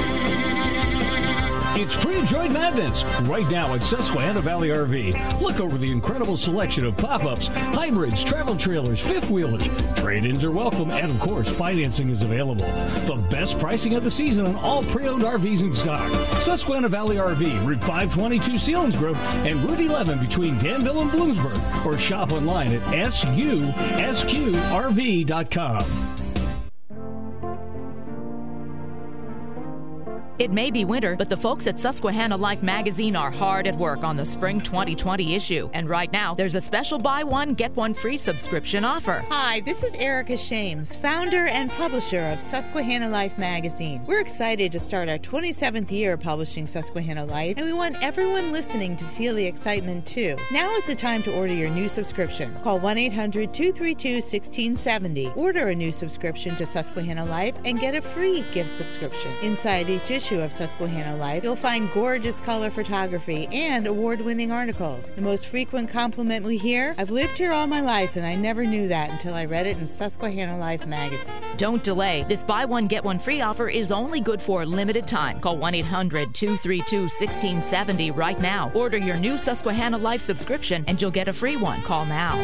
It's 1.77 1.97
pre-enjoyed 1.97 2.53
madness 2.53 3.03
right 3.23 3.51
now 3.51 3.73
at 3.73 3.83
Susquehanna 3.83 4.39
Valley 4.39 4.69
RV. 4.69 5.41
Look 5.41 5.59
over 5.59 5.77
the 5.77 5.91
incredible 5.91 6.37
selection 6.37 6.85
of 6.85 6.95
pop-ups, 6.95 7.47
hybrids, 7.47 8.23
travel 8.23 8.55
trailers, 8.55 9.01
fifth 9.01 9.29
wheelers. 9.29 9.67
Trade-ins 9.97 10.45
are 10.45 10.51
welcome, 10.51 10.89
and 10.89 11.11
of 11.11 11.19
course, 11.19 11.49
financing 11.49 12.07
is 12.07 12.21
available. 12.21 12.65
The 13.07 13.21
best 13.29 13.59
pricing 13.59 13.95
of 13.95 14.05
the 14.05 14.09
season 14.09 14.47
on 14.47 14.55
all 14.55 14.81
pre-owned 14.81 15.23
RVs 15.23 15.61
in 15.61 15.73
stock. 15.73 16.09
Susquehanna 16.41 16.87
Valley 16.87 17.17
RV, 17.17 17.67
Route 17.67 17.81
522 17.81 18.53
Selinsgrove, 18.53 19.17
and 19.45 19.69
Route 19.69 19.81
11 19.81 20.19
between 20.19 20.57
Danville 20.59 21.01
and 21.01 21.11
Bloomsburg, 21.11 21.85
or 21.85 21.97
shop 21.97 22.31
online 22.31 22.71
at 22.71 22.83
susqrv.com. 22.83 23.59
It 30.39 30.51
may 30.51 30.71
be 30.71 30.85
winter, 30.85 31.17
but 31.17 31.27
the 31.27 31.35
folks 31.35 31.67
at 31.67 31.77
Susquehanna 31.77 32.37
Life 32.37 32.63
magazine 32.63 33.17
are 33.17 33.29
hard 33.29 33.67
at 33.67 33.75
work 33.75 34.05
on 34.05 34.15
the 34.15 34.25
spring 34.25 34.61
2020 34.61 35.35
issue. 35.35 35.69
And 35.73 35.89
right 35.89 36.09
now, 36.13 36.33
there's 36.33 36.55
a 36.55 36.61
special 36.61 36.97
buy 36.97 37.25
one, 37.25 37.53
get 37.53 37.75
one 37.75 37.93
free 37.93 38.15
subscription 38.15 38.85
offer. 38.85 39.21
Hi, 39.31 39.59
this 39.59 39.83
is 39.83 39.95
Erica 39.95 40.37
Shames, 40.37 40.95
founder 40.95 41.47
and 41.47 41.69
publisher 41.71 42.23
of 42.27 42.41
Susquehanna 42.41 43.09
Life 43.09 43.37
magazine. 43.37 44.01
We're 44.07 44.21
excited 44.21 44.71
to 44.71 44.79
start 44.79 45.09
our 45.09 45.17
27th 45.17 45.91
year 45.91 46.15
publishing 46.15 46.65
Susquehanna 46.65 47.25
Life, 47.25 47.57
and 47.57 47.65
we 47.65 47.73
want 47.73 48.01
everyone 48.01 48.53
listening 48.53 48.95
to 48.95 49.03
feel 49.03 49.35
the 49.35 49.45
excitement 49.45 50.05
too. 50.05 50.37
Now 50.53 50.73
is 50.77 50.85
the 50.85 50.95
time 50.95 51.21
to 51.23 51.35
order 51.35 51.53
your 51.53 51.69
new 51.69 51.89
subscription. 51.89 52.55
Call 52.63 52.79
1 52.79 52.97
800 52.97 53.53
232 53.53 54.13
1670. 54.13 55.33
Order 55.35 55.67
a 55.67 55.75
new 55.75 55.91
subscription 55.91 56.55
to 56.55 56.65
Susquehanna 56.65 57.25
Life 57.25 57.57
and 57.65 57.77
get 57.77 57.93
a 57.93 58.01
free 58.01 58.45
gift 58.53 58.69
subscription. 58.69 59.33
Inside 59.41 59.89
each 59.89 60.09
issue, 60.09 60.28
issue 60.29 60.41
of 60.41 60.53
Susquehanna 60.53 61.15
Life, 61.15 61.43
you'll 61.43 61.55
find 61.55 61.91
gorgeous 61.91 62.39
color 62.39 62.69
photography 62.69 63.47
and 63.51 63.87
award 63.87 64.21
winning 64.21 64.51
articles. 64.51 65.11
The 65.13 65.23
most 65.23 65.47
frequent 65.47 65.89
compliment 65.89 66.45
we 66.45 66.55
hear 66.55 66.93
I've 66.99 67.09
lived 67.09 67.37
here 67.37 67.51
all 67.51 67.65
my 67.65 67.81
life 67.81 68.15
and 68.15 68.23
I 68.25 68.35
never 68.35 68.63
knew 68.63 68.87
that 68.89 69.09
until 69.09 69.33
I 69.33 69.45
read 69.45 69.65
it 69.65 69.77
in 69.77 69.87
Susquehanna 69.87 70.57
Life 70.59 70.85
magazine. 70.85 71.33
Don't 71.57 71.83
delay. 71.83 72.25
This 72.29 72.43
buy 72.43 72.65
one, 72.65 72.85
get 72.85 73.03
one 73.03 73.17
free 73.17 73.41
offer 73.41 73.69
is 73.69 73.91
only 73.91 74.21
good 74.21 74.39
for 74.39 74.61
a 74.61 74.65
limited 74.65 75.07
time. 75.07 75.39
Call 75.39 75.57
1 75.57 75.73
800 75.73 76.35
232 76.35 77.01
1670 77.01 78.11
right 78.11 78.39
now. 78.39 78.71
Order 78.75 78.97
your 78.97 79.17
new 79.17 79.35
Susquehanna 79.35 79.97
Life 79.97 80.21
subscription 80.21 80.83
and 80.87 81.01
you'll 81.01 81.09
get 81.09 81.27
a 81.27 81.33
free 81.33 81.57
one. 81.57 81.81
Call 81.81 82.05
now. 82.05 82.37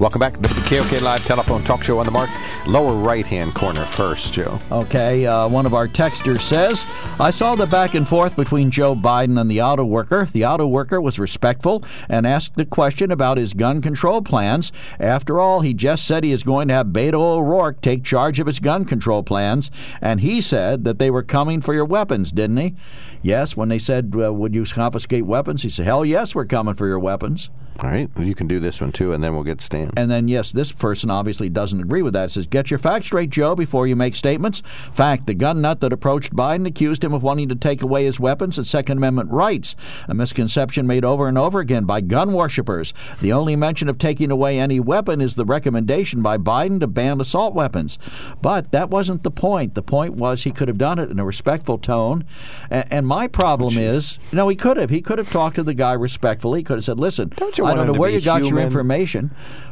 Welcome 0.00 0.20
back 0.20 0.32
to 0.32 0.40
the 0.40 0.48
KOK 0.48 1.02
Live 1.02 1.26
Telephone 1.26 1.60
Talk 1.60 1.84
Show 1.84 1.98
on 1.98 2.06
the 2.06 2.10
Mark. 2.10 2.30
Lower 2.66 2.94
right 2.94 3.26
hand 3.26 3.54
corner 3.54 3.84
first, 3.84 4.32
Joe. 4.32 4.58
Okay, 4.72 5.26
uh, 5.26 5.46
one 5.46 5.66
of 5.66 5.74
our 5.74 5.86
texters 5.86 6.40
says, 6.40 6.86
I 7.20 7.28
saw 7.28 7.54
the 7.54 7.66
back 7.66 7.92
and 7.92 8.08
forth 8.08 8.34
between 8.34 8.70
Joe 8.70 8.94
Biden 8.94 9.38
and 9.38 9.50
the 9.50 9.60
auto 9.60 9.84
worker. 9.84 10.26
The 10.32 10.46
auto 10.46 10.66
worker 10.66 11.02
was 11.02 11.18
respectful 11.18 11.84
and 12.08 12.26
asked 12.26 12.58
a 12.58 12.64
question 12.64 13.10
about 13.10 13.36
his 13.36 13.52
gun 13.52 13.82
control 13.82 14.22
plans. 14.22 14.72
After 14.98 15.38
all, 15.38 15.60
he 15.60 15.74
just 15.74 16.06
said 16.06 16.24
he 16.24 16.32
is 16.32 16.44
going 16.44 16.68
to 16.68 16.74
have 16.74 16.86
Beto 16.86 17.20
O'Rourke 17.20 17.82
take 17.82 18.02
charge 18.02 18.40
of 18.40 18.46
his 18.46 18.58
gun 18.58 18.86
control 18.86 19.22
plans, 19.22 19.70
and 20.00 20.22
he 20.22 20.40
said 20.40 20.84
that 20.84 20.98
they 20.98 21.10
were 21.10 21.22
coming 21.22 21.60
for 21.60 21.74
your 21.74 21.84
weapons, 21.84 22.32
didn't 22.32 22.56
he? 22.56 22.74
Yes, 23.20 23.54
when 23.54 23.68
they 23.68 23.78
said, 23.78 24.14
uh, 24.16 24.32
Would 24.32 24.54
you 24.54 24.64
confiscate 24.64 25.26
weapons? 25.26 25.60
He 25.60 25.68
said, 25.68 25.84
Hell 25.84 26.06
yes, 26.06 26.34
we're 26.34 26.46
coming 26.46 26.74
for 26.74 26.86
your 26.86 26.98
weapons. 26.98 27.50
All 27.82 27.88
right, 27.88 28.10
you 28.18 28.34
can 28.34 28.46
do 28.46 28.60
this 28.60 28.78
one 28.78 28.92
too, 28.92 29.14
and 29.14 29.24
then 29.24 29.32
we'll 29.32 29.42
get 29.42 29.62
Stan. 29.62 29.90
And 29.96 30.10
then, 30.10 30.28
yes, 30.28 30.52
this 30.52 30.70
person 30.70 31.10
obviously 31.10 31.48
doesn't 31.48 31.80
agree 31.80 32.02
with 32.02 32.12
that. 32.12 32.26
It 32.26 32.32
says, 32.32 32.44
Get 32.44 32.70
your 32.70 32.76
facts 32.76 33.06
straight, 33.06 33.30
Joe, 33.30 33.56
before 33.56 33.86
you 33.86 33.96
make 33.96 34.16
statements. 34.16 34.62
Fact, 34.92 35.26
the 35.26 35.32
gun 35.32 35.62
nut 35.62 35.80
that 35.80 35.90
approached 35.90 36.36
Biden 36.36 36.66
accused 36.66 37.02
him 37.02 37.14
of 37.14 37.22
wanting 37.22 37.48
to 37.48 37.54
take 37.54 37.80
away 37.80 38.04
his 38.04 38.20
weapons 38.20 38.58
and 38.58 38.66
Second 38.66 38.98
Amendment 38.98 39.30
rights, 39.30 39.76
a 40.08 40.14
misconception 40.14 40.86
made 40.86 41.06
over 41.06 41.26
and 41.26 41.38
over 41.38 41.58
again 41.58 41.84
by 41.84 42.02
gun 42.02 42.34
worshippers. 42.34 42.92
The 43.22 43.32
only 43.32 43.56
mention 43.56 43.88
of 43.88 43.96
taking 43.96 44.30
away 44.30 44.58
any 44.58 44.78
weapon 44.78 45.22
is 45.22 45.36
the 45.36 45.46
recommendation 45.46 46.20
by 46.20 46.36
Biden 46.36 46.80
to 46.80 46.86
ban 46.86 47.18
assault 47.18 47.54
weapons. 47.54 47.98
But 48.42 48.72
that 48.72 48.90
wasn't 48.90 49.22
the 49.22 49.30
point. 49.30 49.74
The 49.74 49.82
point 49.82 50.16
was 50.16 50.42
he 50.42 50.50
could 50.50 50.68
have 50.68 50.76
done 50.76 50.98
it 50.98 51.10
in 51.10 51.18
a 51.18 51.24
respectful 51.24 51.78
tone. 51.78 52.24
And 52.68 53.06
my 53.06 53.26
problem 53.26 53.78
oh, 53.78 53.80
is, 53.80 54.18
no, 54.34 54.48
he 54.48 54.56
could 54.56 54.76
have. 54.76 54.90
He 54.90 55.00
could 55.00 55.16
have 55.16 55.30
talked 55.30 55.56
to 55.56 55.62
the 55.62 55.72
guy 55.72 55.94
respectfully. 55.94 56.60
He 56.60 56.64
could 56.64 56.76
have 56.76 56.84
said, 56.84 57.00
Listen, 57.00 57.30
Don't 57.36 57.56
you 57.56 57.69
I 57.70 57.74
don't 57.74 57.86
know 57.86 57.98
where 57.98 58.10
you 58.10 58.20
got 58.20 58.42
human? 58.42 58.54
your 58.54 58.66
information. 58.66 59.30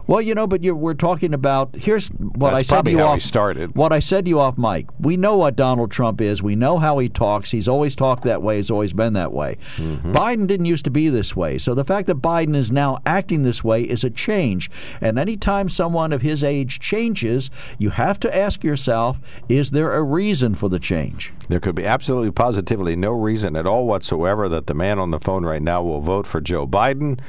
Well, 0.08 0.22
you 0.22 0.34
know, 0.34 0.46
but 0.46 0.62
we're 0.62 0.94
talking 0.94 1.34
about 1.34 1.76
here's 1.76 2.08
what 2.08 2.52
That's 2.52 2.72
I 2.72 2.76
said 2.76 2.84
to 2.86 2.90
you 2.90 2.98
how 2.98 3.08
off. 3.08 3.20
started. 3.20 3.76
What 3.76 3.92
I 3.92 3.98
said 3.98 4.24
to 4.24 4.28
you 4.30 4.40
off 4.40 4.56
mic. 4.56 4.86
We 4.98 5.18
know 5.18 5.36
what 5.36 5.54
Donald 5.54 5.90
Trump 5.90 6.22
is. 6.22 6.42
We 6.42 6.56
know 6.56 6.78
how 6.78 6.98
he 6.98 7.10
talks. 7.10 7.50
He's 7.50 7.68
always 7.68 7.94
talked 7.94 8.22
that 8.22 8.40
way. 8.42 8.56
He's 8.56 8.70
always 8.70 8.94
been 8.94 9.12
that 9.12 9.34
way. 9.34 9.58
Mm-hmm. 9.76 10.12
Biden 10.12 10.46
didn't 10.46 10.64
used 10.64 10.86
to 10.86 10.90
be 10.90 11.10
this 11.10 11.36
way. 11.36 11.58
So 11.58 11.74
the 11.74 11.84
fact 11.84 12.06
that 12.06 12.22
Biden 12.22 12.56
is 12.56 12.70
now 12.70 13.00
acting 13.04 13.42
this 13.42 13.62
way 13.62 13.82
is 13.82 14.02
a 14.02 14.08
change. 14.08 14.70
And 15.02 15.18
anytime 15.18 15.68
someone 15.68 16.14
of 16.14 16.22
his 16.22 16.42
age 16.42 16.80
changes, 16.80 17.50
you 17.78 17.90
have 17.90 18.18
to 18.20 18.34
ask 18.34 18.64
yourself: 18.64 19.20
Is 19.50 19.72
there 19.72 19.92
a 19.92 20.02
reason 20.02 20.54
for 20.54 20.70
the 20.70 20.78
change? 20.78 21.34
There 21.50 21.60
could 21.60 21.74
be 21.74 21.84
absolutely 21.84 22.30
positively 22.30 22.96
no 22.96 23.12
reason 23.12 23.56
at 23.56 23.66
all 23.66 23.86
whatsoever 23.86 24.48
that 24.48 24.68
the 24.68 24.74
man 24.74 24.98
on 24.98 25.10
the 25.10 25.20
phone 25.20 25.44
right 25.44 25.62
now 25.62 25.82
will 25.82 26.00
vote 26.00 26.26
for 26.26 26.40
Joe 26.40 26.66
Biden. 26.66 27.20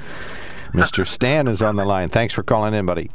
Mr. 0.73 1.05
Stan 1.05 1.47
is 1.47 1.61
on 1.61 1.75
the 1.75 1.85
line. 1.85 2.09
Thanks 2.09 2.33
for 2.33 2.43
calling 2.43 2.73
in, 2.73 2.85
buddy. 2.85 3.09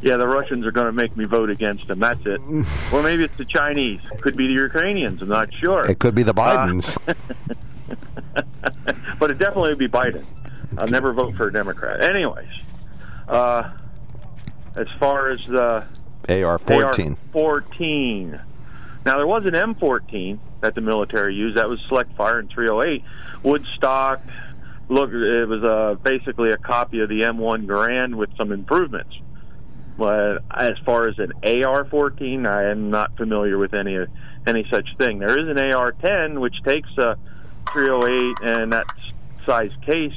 Yeah, 0.00 0.16
the 0.16 0.26
Russians 0.26 0.66
are 0.66 0.72
going 0.72 0.86
to 0.86 0.92
make 0.92 1.16
me 1.16 1.24
vote 1.24 1.50
against 1.50 1.86
them. 1.86 2.00
That's 2.00 2.24
it. 2.26 2.40
or 2.92 3.02
maybe 3.02 3.24
it's 3.24 3.36
the 3.36 3.44
Chinese. 3.44 4.00
Could 4.20 4.36
be 4.36 4.48
the 4.48 4.54
Ukrainians. 4.54 5.22
I'm 5.22 5.28
not 5.28 5.52
sure. 5.54 5.88
It 5.88 5.98
could 5.98 6.14
be 6.14 6.24
the 6.24 6.34
Bidens. 6.34 6.96
Uh, 7.06 8.42
but 9.18 9.30
it 9.30 9.38
definitely 9.38 9.70
would 9.70 9.78
be 9.78 9.88
Biden. 9.88 10.24
I'll 10.78 10.88
never 10.88 11.12
vote 11.12 11.36
for 11.36 11.48
a 11.48 11.52
Democrat. 11.52 12.00
Anyways, 12.00 12.48
uh, 13.28 13.70
as 14.74 14.88
far 14.98 15.30
as 15.30 15.44
the 15.46 15.84
AR 16.28 16.58
14. 16.58 17.12
AR 17.12 17.16
14. 17.32 18.40
Now, 19.04 19.16
there 19.16 19.26
was 19.26 19.44
an 19.44 19.52
M14 19.52 20.38
that 20.60 20.74
the 20.74 20.80
military 20.80 21.34
used. 21.34 21.56
That 21.56 21.68
was 21.68 21.80
Select 21.88 22.16
Fire 22.16 22.40
in 22.40 22.48
308. 22.48 23.04
Woodstock, 23.42 24.20
look, 24.92 25.10
it 25.10 25.48
was 25.48 25.64
uh, 25.64 25.94
basically 26.02 26.50
a 26.50 26.56
copy 26.56 27.00
of 27.00 27.08
the 27.08 27.20
M1 27.20 27.66
Garand 27.66 28.14
with 28.14 28.30
some 28.36 28.52
improvements. 28.52 29.14
But 29.96 30.38
as 30.50 30.72
far 30.84 31.08
as 31.08 31.18
an 31.18 31.32
AR-14, 31.42 32.46
I 32.46 32.70
am 32.70 32.90
not 32.90 33.16
familiar 33.16 33.58
with 33.58 33.74
any 33.74 33.98
any 34.46 34.66
such 34.70 34.88
thing. 34.98 35.18
There 35.18 35.38
is 35.38 35.48
an 35.48 35.58
AR-10 35.58 36.40
which 36.40 36.54
takes 36.64 36.88
a 36.98 37.16
308 37.72 38.50
and 38.50 38.72
that 38.72 38.86
size 39.46 39.70
case, 39.86 40.16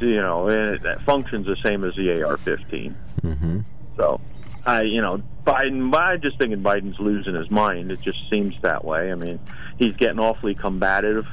you 0.00 0.20
know, 0.20 0.48
and 0.48 0.74
it, 0.74 0.82
that 0.82 1.02
functions 1.02 1.46
the 1.46 1.56
same 1.62 1.84
as 1.84 1.94
the 1.94 2.22
AR-15. 2.22 2.94
Mm-hmm. 3.22 3.60
So, 3.96 4.20
I, 4.66 4.82
you 4.82 5.00
know, 5.00 5.22
Biden. 5.44 5.94
I'm 5.94 6.20
just 6.20 6.38
thinking 6.38 6.62
Biden's 6.62 6.98
losing 6.98 7.34
his 7.34 7.50
mind. 7.50 7.92
It 7.92 8.00
just 8.00 8.18
seems 8.32 8.60
that 8.62 8.84
way. 8.84 9.12
I 9.12 9.14
mean, 9.14 9.38
he's 9.78 9.92
getting 9.92 10.18
awfully 10.18 10.54
combative 10.54 11.26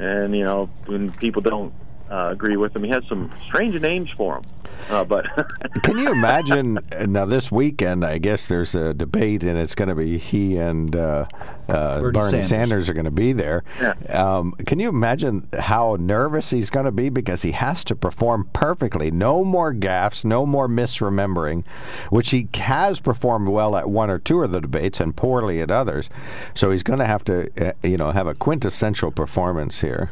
and 0.00 0.34
you 0.34 0.42
know 0.42 0.70
when 0.86 1.12
people 1.12 1.42
don't 1.42 1.74
uh, 2.10 2.28
agree 2.30 2.56
with 2.56 2.74
him, 2.74 2.84
he 2.84 2.90
has 2.90 3.04
some 3.08 3.30
strange 3.46 3.80
names 3.80 4.10
for 4.10 4.36
him. 4.36 4.42
Uh, 4.88 5.04
but 5.04 5.26
can 5.82 5.98
you 5.98 6.10
imagine 6.10 6.78
now 7.06 7.24
this 7.24 7.52
weekend? 7.52 8.04
I 8.04 8.18
guess 8.18 8.46
there's 8.46 8.74
a 8.74 8.92
debate, 8.94 9.44
and 9.44 9.56
it's 9.58 9.74
going 9.74 9.88
to 9.88 9.94
be 9.94 10.18
he 10.18 10.56
and 10.56 10.94
uh, 10.96 11.26
uh, 11.68 12.00
Bernie, 12.00 12.22
Sanders. 12.22 12.48
Sanders. 12.48 12.88
are 12.88 12.94
going 12.94 13.04
to 13.04 13.10
be 13.10 13.32
there. 13.32 13.62
Yeah. 13.80 13.92
Um, 14.08 14.52
can 14.66 14.80
you 14.80 14.88
imagine 14.88 15.46
how 15.58 15.96
nervous 16.00 16.50
he's 16.50 16.70
going 16.70 16.86
to 16.86 16.92
be 16.92 17.08
because 17.08 17.42
he 17.42 17.52
has 17.52 17.84
to 17.84 17.94
perform 17.94 18.48
perfectly? 18.52 19.10
No 19.10 19.44
more 19.44 19.72
gaffes, 19.72 20.24
no 20.24 20.44
more 20.44 20.68
misremembering, 20.68 21.64
which 22.10 22.30
he 22.30 22.48
has 22.54 22.98
performed 22.98 23.48
well 23.48 23.76
at 23.76 23.88
one 23.88 24.10
or 24.10 24.18
two 24.18 24.42
of 24.42 24.50
the 24.50 24.60
debates 24.60 25.00
and 25.00 25.14
poorly 25.14 25.60
at 25.60 25.70
others. 25.70 26.10
So 26.54 26.70
he's 26.70 26.82
going 26.82 26.98
to 26.98 27.06
have 27.06 27.24
to, 27.24 27.68
uh, 27.68 27.72
you 27.82 27.96
know, 27.96 28.10
have 28.10 28.26
a 28.26 28.34
quintessential 28.34 29.10
performance 29.12 29.80
here. 29.80 30.10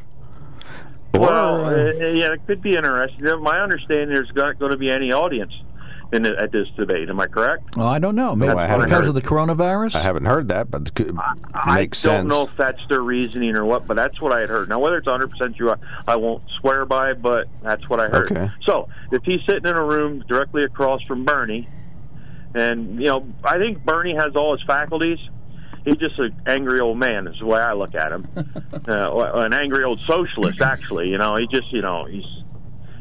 Well, 1.14 1.66
uh, 1.66 1.92
yeah, 1.92 2.32
it 2.32 2.46
could 2.46 2.62
be 2.62 2.70
interesting. 2.70 3.24
My 3.42 3.60
understanding 3.60 4.08
there's 4.08 4.30
not 4.34 4.58
going 4.58 4.72
to 4.72 4.78
be 4.78 4.90
any 4.90 5.12
audience 5.12 5.52
in 6.12 6.22
the, 6.22 6.34
at 6.40 6.52
this 6.52 6.68
debate. 6.76 7.08
Am 7.10 7.20
I 7.20 7.26
correct? 7.26 7.76
Well, 7.76 7.86
I 7.86 7.98
don't 7.98 8.14
know. 8.14 8.34
Maybe 8.34 8.52
I 8.52 8.66
haven't 8.66 8.86
because 8.86 9.00
heard. 9.00 9.08
of 9.08 9.14
the 9.14 9.22
coronavirus. 9.22 9.94
I 9.94 10.00
haven't 10.00 10.24
heard 10.24 10.48
that, 10.48 10.70
but 10.70 10.82
it 10.88 10.94
could- 10.94 11.18
I 11.54 11.74
makes 11.76 12.00
don't 12.02 12.12
sense. 12.22 12.28
know 12.28 12.42
if 12.44 12.50
that's 12.56 12.80
their 12.88 13.00
reasoning 13.02 13.56
or 13.56 13.64
what, 13.64 13.86
but 13.86 13.94
that's 13.94 14.20
what 14.20 14.32
I 14.32 14.40
had 14.40 14.48
heard. 14.48 14.68
Now, 14.68 14.78
whether 14.78 14.96
it's 14.96 15.06
100% 15.06 15.56
true, 15.56 15.70
I, 15.70 15.76
I 16.06 16.16
won't 16.16 16.42
swear 16.60 16.84
by, 16.86 17.12
but 17.12 17.46
that's 17.62 17.88
what 17.90 18.00
I 18.00 18.08
heard. 18.08 18.32
Okay. 18.32 18.50
So, 18.64 18.88
if 19.12 19.22
he's 19.24 19.40
sitting 19.46 19.66
in 19.66 19.76
a 19.76 19.84
room 19.84 20.24
directly 20.28 20.62
across 20.64 21.02
from 21.02 21.24
Bernie, 21.24 21.68
and, 22.54 22.98
you 22.98 23.06
know, 23.06 23.26
I 23.44 23.58
think 23.58 23.84
Bernie 23.84 24.14
has 24.14 24.34
all 24.34 24.56
his 24.56 24.62
faculties. 24.66 25.18
He's 25.84 25.96
just 25.96 26.18
an 26.18 26.34
angry 26.46 26.80
old 26.80 26.98
man, 26.98 27.26
is 27.26 27.38
the 27.38 27.46
way 27.46 27.60
I 27.60 27.72
look 27.72 27.94
at 27.94 28.12
him. 28.12 28.28
uh, 28.88 29.30
an 29.34 29.54
angry 29.54 29.84
old 29.84 30.00
socialist, 30.06 30.60
actually. 30.60 31.08
You 31.08 31.18
know, 31.18 31.36
he 31.36 31.46
just, 31.46 31.72
you 31.72 31.82
know, 31.82 32.04
he's, 32.04 32.26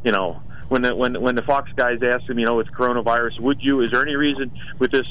you 0.04 0.12
know, 0.12 0.42
when 0.70 0.82
the, 0.82 0.96
when 0.96 1.20
when 1.22 1.36
the 1.36 1.42
Fox 1.42 1.72
guys 1.76 2.02
asked 2.04 2.30
him, 2.30 2.40
you 2.40 2.46
know, 2.46 2.56
with 2.56 2.68
coronavirus, 2.68 3.40
would 3.40 3.62
you? 3.62 3.82
Is 3.82 3.92
there 3.92 4.02
any 4.02 4.16
reason 4.16 4.52
with 4.80 4.92
this 4.92 5.08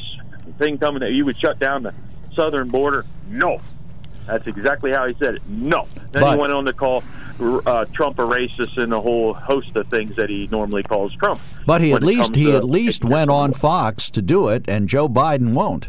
thing 0.58 0.78
coming 0.78 1.00
that 1.00 1.12
you 1.12 1.24
would 1.24 1.38
shut 1.38 1.58
down 1.58 1.82
the 1.82 1.94
southern 2.34 2.68
border? 2.68 3.04
No. 3.28 3.60
That's 4.26 4.46
exactly 4.46 4.92
how 4.92 5.06
he 5.06 5.14
said 5.20 5.36
it. 5.36 5.42
No. 5.48 5.86
Then 6.12 6.22
But- 6.22 6.34
he 6.34 6.40
went 6.40 6.52
on 6.52 6.64
to 6.64 6.72
call 6.72 7.04
uh, 7.40 7.84
Trump 7.92 8.18
a 8.18 8.26
racist 8.26 8.76
and 8.76 8.92
a 8.92 9.00
whole 9.00 9.34
host 9.34 9.76
of 9.76 9.86
things 9.88 10.16
that 10.16 10.28
he 10.28 10.48
normally 10.50 10.82
calls 10.82 11.14
Trump. 11.14 11.40
But 11.66 11.80
he 11.80 11.92
at 11.92 12.02
least 12.02 12.34
he 12.34 12.52
at 12.52 12.64
least 12.64 13.04
went 13.04 13.30
on 13.30 13.52
Fox 13.52 14.10
to 14.12 14.22
do 14.22 14.48
it, 14.48 14.64
and 14.68 14.88
Joe 14.88 15.08
Biden 15.08 15.52
won't. 15.52 15.88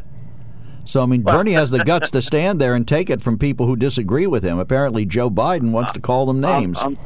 So 0.87 1.03
I 1.03 1.05
mean, 1.05 1.21
Bernie 1.21 1.53
has 1.53 1.71
the 1.71 1.79
guts 1.85 2.11
to 2.11 2.21
stand 2.21 2.59
there 2.59 2.75
and 2.75 2.87
take 2.87 3.09
it 3.09 3.21
from 3.21 3.37
people 3.37 3.65
who 3.65 3.75
disagree 3.75 4.27
with 4.27 4.43
him. 4.43 4.59
Apparently, 4.59 5.05
Joe 5.05 5.29
Biden 5.29 5.71
wants 5.71 5.91
to 5.93 5.99
call 5.99 6.25
them 6.25 6.41
names. 6.41 6.79
I'm, 6.81 6.97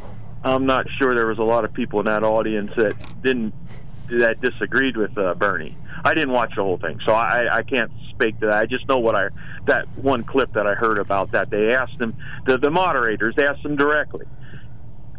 I'm, 0.43 0.53
I'm 0.53 0.65
not 0.65 0.88
sure 0.97 1.15
there 1.15 1.27
was 1.27 1.39
a 1.39 1.43
lot 1.43 1.65
of 1.65 1.73
people 1.73 1.99
in 1.99 2.05
that 2.05 2.23
audience 2.23 2.71
that 2.77 2.93
didn't 3.21 3.53
that 4.09 4.41
disagreed 4.41 4.97
with 4.97 5.17
uh, 5.17 5.34
Bernie. 5.36 5.77
I 6.03 6.13
didn't 6.13 6.34
watch 6.34 6.55
the 6.55 6.63
whole 6.63 6.77
thing, 6.77 6.99
so 7.05 7.13
I, 7.13 7.57
I 7.57 7.63
can't 7.63 7.91
speak 8.09 8.39
to 8.39 8.47
that. 8.47 8.55
I 8.55 8.65
just 8.65 8.88
know 8.88 8.99
what 8.99 9.15
I 9.15 9.29
that 9.65 9.88
one 9.97 10.23
clip 10.23 10.53
that 10.53 10.67
I 10.67 10.73
heard 10.73 10.97
about 10.97 11.32
that 11.32 11.49
they 11.49 11.73
asked 11.73 11.99
him 11.99 12.15
the 12.45 12.57
the 12.57 12.71
moderators 12.71 13.36
asked 13.38 13.65
him 13.65 13.75
directly 13.75 14.25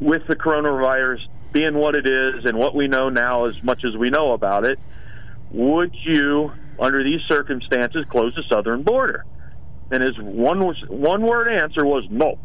with 0.01 0.27
the 0.27 0.37
coronavirus 0.37 1.21
being 1.53 1.75
what 1.75 1.95
it 1.95 2.07
is 2.07 2.45
and 2.45 2.59
what 2.59 2.75
we 2.75 2.89
know 2.89 3.09
now 3.09 3.45
as 3.45 3.63
much 3.63 3.85
as 3.85 3.97
we 3.97 4.11
know 4.11 4.33
about 4.33 4.65
it. 4.65 4.79
Would 5.51 5.95
you, 6.03 6.51
under 6.83 7.05
these 7.05 7.21
circumstances, 7.29 8.05
close 8.11 8.35
the 8.35 8.43
southern 8.51 8.83
border? 8.83 9.25
And 9.91 10.03
his 10.03 10.19
one 10.19 10.61
one 10.89 11.23
word 11.23 11.49
answer 11.49 11.87
was 11.87 12.05
no. 12.11 12.39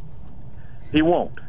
He 0.92 1.02
won't. 1.02 1.40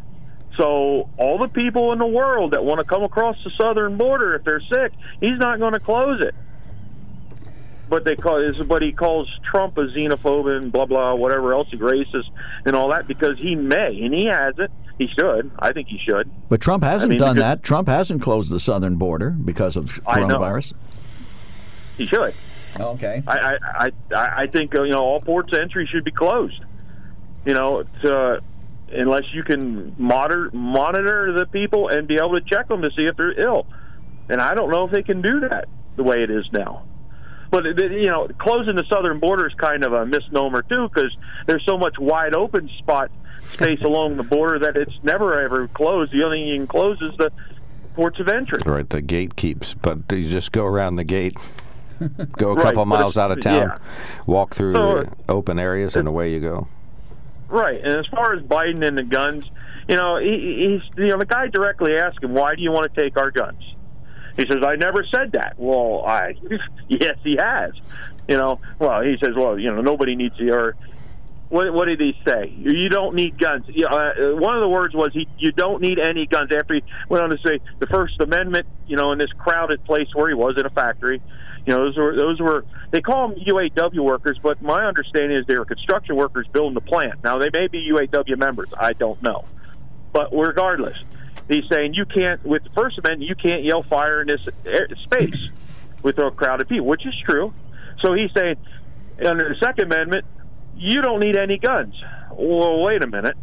So 0.56 1.08
all 1.18 1.38
the 1.38 1.48
people 1.48 1.92
in 1.92 1.98
the 1.98 2.06
world 2.06 2.52
that 2.52 2.64
want 2.64 2.78
to 2.78 2.84
come 2.84 3.02
across 3.04 3.36
the 3.44 3.50
southern 3.60 3.96
border, 3.96 4.34
if 4.34 4.44
they're 4.44 4.60
sick, 4.60 4.92
he's 5.20 5.38
not 5.38 5.58
going 5.58 5.74
to 5.74 5.80
close 5.80 6.20
it. 6.20 6.34
But 7.88 8.04
they 8.04 8.16
call 8.16 8.52
but 8.64 8.82
he 8.82 8.92
calls 8.92 9.28
Trump 9.50 9.78
a 9.78 9.86
xenophobe 9.86 10.56
and 10.56 10.72
blah 10.72 10.86
blah 10.86 11.14
whatever 11.14 11.54
else, 11.54 11.68
he 11.70 11.76
racist 11.76 12.28
and 12.64 12.74
all 12.74 12.88
that 12.88 13.06
because 13.06 13.38
he 13.38 13.54
may 13.54 14.02
and 14.02 14.14
he 14.14 14.26
hasn't. 14.26 14.70
He 14.98 15.06
should. 15.06 15.50
I 15.58 15.72
think 15.72 15.88
he 15.88 15.98
should. 15.98 16.28
But 16.48 16.60
Trump 16.60 16.82
hasn't 16.82 17.10
I 17.10 17.14
mean, 17.14 17.18
done 17.18 17.36
that. 17.36 17.62
Trump 17.62 17.86
hasn't 17.86 18.20
closed 18.20 18.50
the 18.50 18.58
southern 18.58 18.96
border 18.96 19.30
because 19.30 19.76
of 19.76 19.86
coronavirus. 20.04 20.74
He 21.96 22.06
should. 22.06 22.34
Okay. 22.78 23.22
I 23.26 23.56
I 23.62 23.90
I, 24.14 24.42
I 24.42 24.46
think 24.46 24.74
uh, 24.74 24.82
you 24.82 24.92
know 24.92 25.00
all 25.00 25.20
ports 25.20 25.52
of 25.52 25.58
entry 25.60 25.88
should 25.90 26.04
be 26.04 26.10
closed. 26.12 26.60
You 27.46 27.54
know, 27.54 27.84
to, 28.02 28.42
unless 28.92 29.24
you 29.32 29.42
can 29.42 29.94
monitor 29.98 30.50
monitor 30.52 31.32
the 31.32 31.46
people 31.46 31.88
and 31.88 32.06
be 32.06 32.16
able 32.16 32.34
to 32.34 32.40
check 32.42 32.68
them 32.68 32.82
to 32.82 32.90
see 32.98 33.04
if 33.06 33.16
they're 33.16 33.38
ill. 33.40 33.66
And 34.28 34.40
I 34.40 34.54
don't 34.54 34.70
know 34.70 34.84
if 34.84 34.90
they 34.92 35.02
can 35.02 35.22
do 35.22 35.40
that 35.40 35.66
the 35.96 36.02
way 36.02 36.22
it 36.22 36.30
is 36.30 36.44
now. 36.52 36.84
But 37.50 37.64
it- 37.64 37.80
it- 37.80 37.92
you 37.92 38.08
know, 38.08 38.28
closing 38.38 38.76
the 38.76 38.84
southern 38.90 39.18
border 39.20 39.46
is 39.46 39.54
kind 39.54 39.82
of 39.82 39.92
a 39.94 40.04
misnomer 40.04 40.62
too, 40.62 40.88
because 40.92 41.16
there's 41.46 41.64
so 41.64 41.78
much 41.78 41.98
wide 41.98 42.34
open 42.34 42.68
spot 42.78 43.10
space 43.42 43.80
along 43.84 44.16
the 44.18 44.22
border 44.24 44.58
that 44.58 44.76
it's 44.76 44.92
never 45.02 45.40
ever 45.40 45.66
closed. 45.68 46.12
The 46.12 46.22
only 46.24 46.40
thing 46.42 46.48
you 46.48 46.56
can 46.58 46.66
close 46.66 47.00
is 47.00 47.12
the 47.18 47.32
ports 47.94 48.20
of 48.20 48.28
entry. 48.28 48.60
Right, 48.66 48.88
the 48.88 49.00
gate 49.00 49.34
keeps, 49.36 49.72
but 49.74 49.98
you 50.12 50.28
just 50.28 50.52
go 50.52 50.66
around 50.66 50.96
the 50.96 51.04
gate, 51.04 51.34
go 52.36 52.50
a 52.50 52.54
Right, 52.54 52.64
couple 52.64 52.86
miles 52.86 53.16
out 53.18 53.30
of 53.30 53.40
town, 53.40 53.68
yeah. 53.68 53.78
walk 54.26 54.54
through 54.54 54.74
So- 54.74 55.04
open 55.28 55.58
areas, 55.58 55.96
and 55.96 56.06
away 56.08 56.32
you 56.32 56.40
go. 56.40 56.68
Right, 57.48 57.80
and 57.82 57.98
as 57.98 58.06
far 58.06 58.34
as 58.34 58.42
Biden 58.42 58.82
and 58.84 58.96
the 58.98 59.02
guns, 59.02 59.46
you 59.88 59.96
know, 59.96 60.18
he, 60.18 60.80
he's 60.82 60.98
you 61.02 61.08
know 61.08 61.18
the 61.18 61.24
guy 61.26 61.46
directly 61.48 61.96
asked 61.96 62.22
him, 62.22 62.34
"Why 62.34 62.54
do 62.54 62.62
you 62.62 62.70
want 62.72 62.92
to 62.92 63.00
take 63.00 63.16
our 63.16 63.30
guns?" 63.30 63.62
He 64.36 64.44
says, 64.46 64.58
"I 64.62 64.76
never 64.76 65.02
said 65.04 65.32
that." 65.32 65.54
Well, 65.56 66.04
I 66.06 66.34
yes, 66.88 67.16
he 67.24 67.36
has. 67.40 67.72
You 68.28 68.36
know, 68.36 68.60
well, 68.78 69.00
he 69.00 69.16
says, 69.22 69.34
"Well, 69.34 69.58
you 69.58 69.72
know, 69.72 69.80
nobody 69.80 70.14
needs 70.14 70.36
to." 70.36 70.50
Or 70.50 70.76
what? 71.48 71.72
What 71.72 71.88
did 71.88 72.00
he 72.00 72.14
say? 72.26 72.52
You 72.54 72.90
don't 72.90 73.14
need 73.14 73.38
guns. 73.38 73.64
You 73.68 73.84
know, 73.88 73.96
uh, 73.96 74.36
one 74.38 74.54
of 74.54 74.60
the 74.60 74.68
words 74.68 74.94
was 74.94 75.08
he. 75.14 75.26
You 75.38 75.50
don't 75.50 75.80
need 75.80 75.98
any 75.98 76.26
guns. 76.26 76.52
After 76.52 76.74
he 76.74 76.82
went 77.08 77.24
on 77.24 77.30
to 77.30 77.38
say 77.38 77.60
the 77.78 77.86
First 77.86 78.20
Amendment, 78.20 78.66
you 78.86 78.96
know, 78.96 79.12
in 79.12 79.18
this 79.18 79.32
crowded 79.38 79.82
place 79.86 80.08
where 80.14 80.28
he 80.28 80.34
was 80.34 80.58
in 80.58 80.66
a 80.66 80.70
factory, 80.70 81.22
you 81.68 81.74
know, 81.74 81.84
those 81.84 81.98
were 81.98 82.16
those 82.16 82.40
were 82.40 82.64
they 82.92 83.02
call 83.02 83.28
them 83.28 83.38
UAW 83.38 84.00
workers, 84.00 84.38
but 84.42 84.62
my 84.62 84.86
understanding 84.86 85.36
is 85.36 85.44
they 85.44 85.58
were 85.58 85.66
construction 85.66 86.16
workers 86.16 86.46
building 86.50 86.72
the 86.72 86.80
plant. 86.80 87.22
Now 87.22 87.36
they 87.36 87.50
may 87.52 87.66
be 87.66 87.90
UAW 87.92 88.38
members. 88.38 88.70
I 88.74 88.94
don't 88.94 89.22
know, 89.22 89.44
but 90.10 90.30
regardless, 90.32 90.96
he's 91.46 91.68
saying 91.70 91.92
you 91.92 92.06
can't 92.06 92.42
with 92.42 92.64
the 92.64 92.70
First 92.70 92.96
Amendment 92.96 93.28
you 93.28 93.34
can't 93.34 93.64
yell 93.64 93.82
fire 93.82 94.22
in 94.22 94.28
this 94.28 94.40
space 95.04 95.36
with 96.02 96.16
a 96.18 96.30
crowd 96.30 96.62
of 96.62 96.70
people, 96.70 96.86
which 96.86 97.04
is 97.04 97.14
true. 97.26 97.52
So 98.00 98.14
he's 98.14 98.32
saying 98.32 98.56
under 99.22 99.50
the 99.50 99.56
Second 99.60 99.92
Amendment 99.92 100.24
you 100.74 101.02
don't 101.02 101.20
need 101.20 101.36
any 101.36 101.58
guns. 101.58 101.94
Well, 102.32 102.80
wait 102.80 103.02
a 103.02 103.06
minute. 103.06 103.36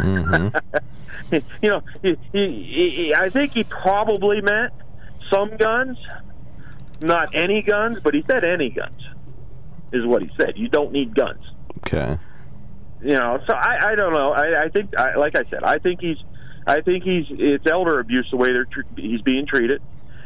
Mm-hmm. 0.00 1.36
you 1.62 1.70
know, 1.70 1.82
he, 2.02 2.16
he, 2.32 2.92
he, 2.96 3.14
I 3.14 3.30
think 3.30 3.52
he 3.52 3.62
probably 3.62 4.40
meant 4.40 4.72
some 5.30 5.56
guns, 5.56 5.96
not 7.00 7.34
any 7.34 7.62
guns, 7.62 7.98
but 8.02 8.14
he 8.14 8.24
said 8.30 8.44
any 8.44 8.70
guns, 8.70 9.00
is 9.92 10.04
what 10.06 10.22
he 10.22 10.30
said. 10.36 10.54
You 10.56 10.68
don't 10.68 10.92
need 10.92 11.14
guns. 11.14 11.42
Okay. 11.78 12.18
You 13.02 13.14
know, 13.14 13.40
so 13.46 13.54
I, 13.54 13.92
I 13.92 13.94
don't 13.94 14.12
know. 14.12 14.32
I, 14.32 14.64
I 14.64 14.68
think, 14.68 14.96
I, 14.96 15.16
like 15.16 15.34
I 15.34 15.44
said, 15.50 15.64
I 15.64 15.78
think 15.78 16.00
he's, 16.00 16.18
I 16.66 16.82
think 16.82 17.02
he's, 17.04 17.24
it's 17.30 17.66
elder 17.66 17.98
abuse 17.98 18.28
the 18.30 18.36
way 18.36 18.52
they're, 18.52 18.66
tr- 18.66 18.80
he's 18.96 19.22
being 19.22 19.46
treated. 19.46 19.80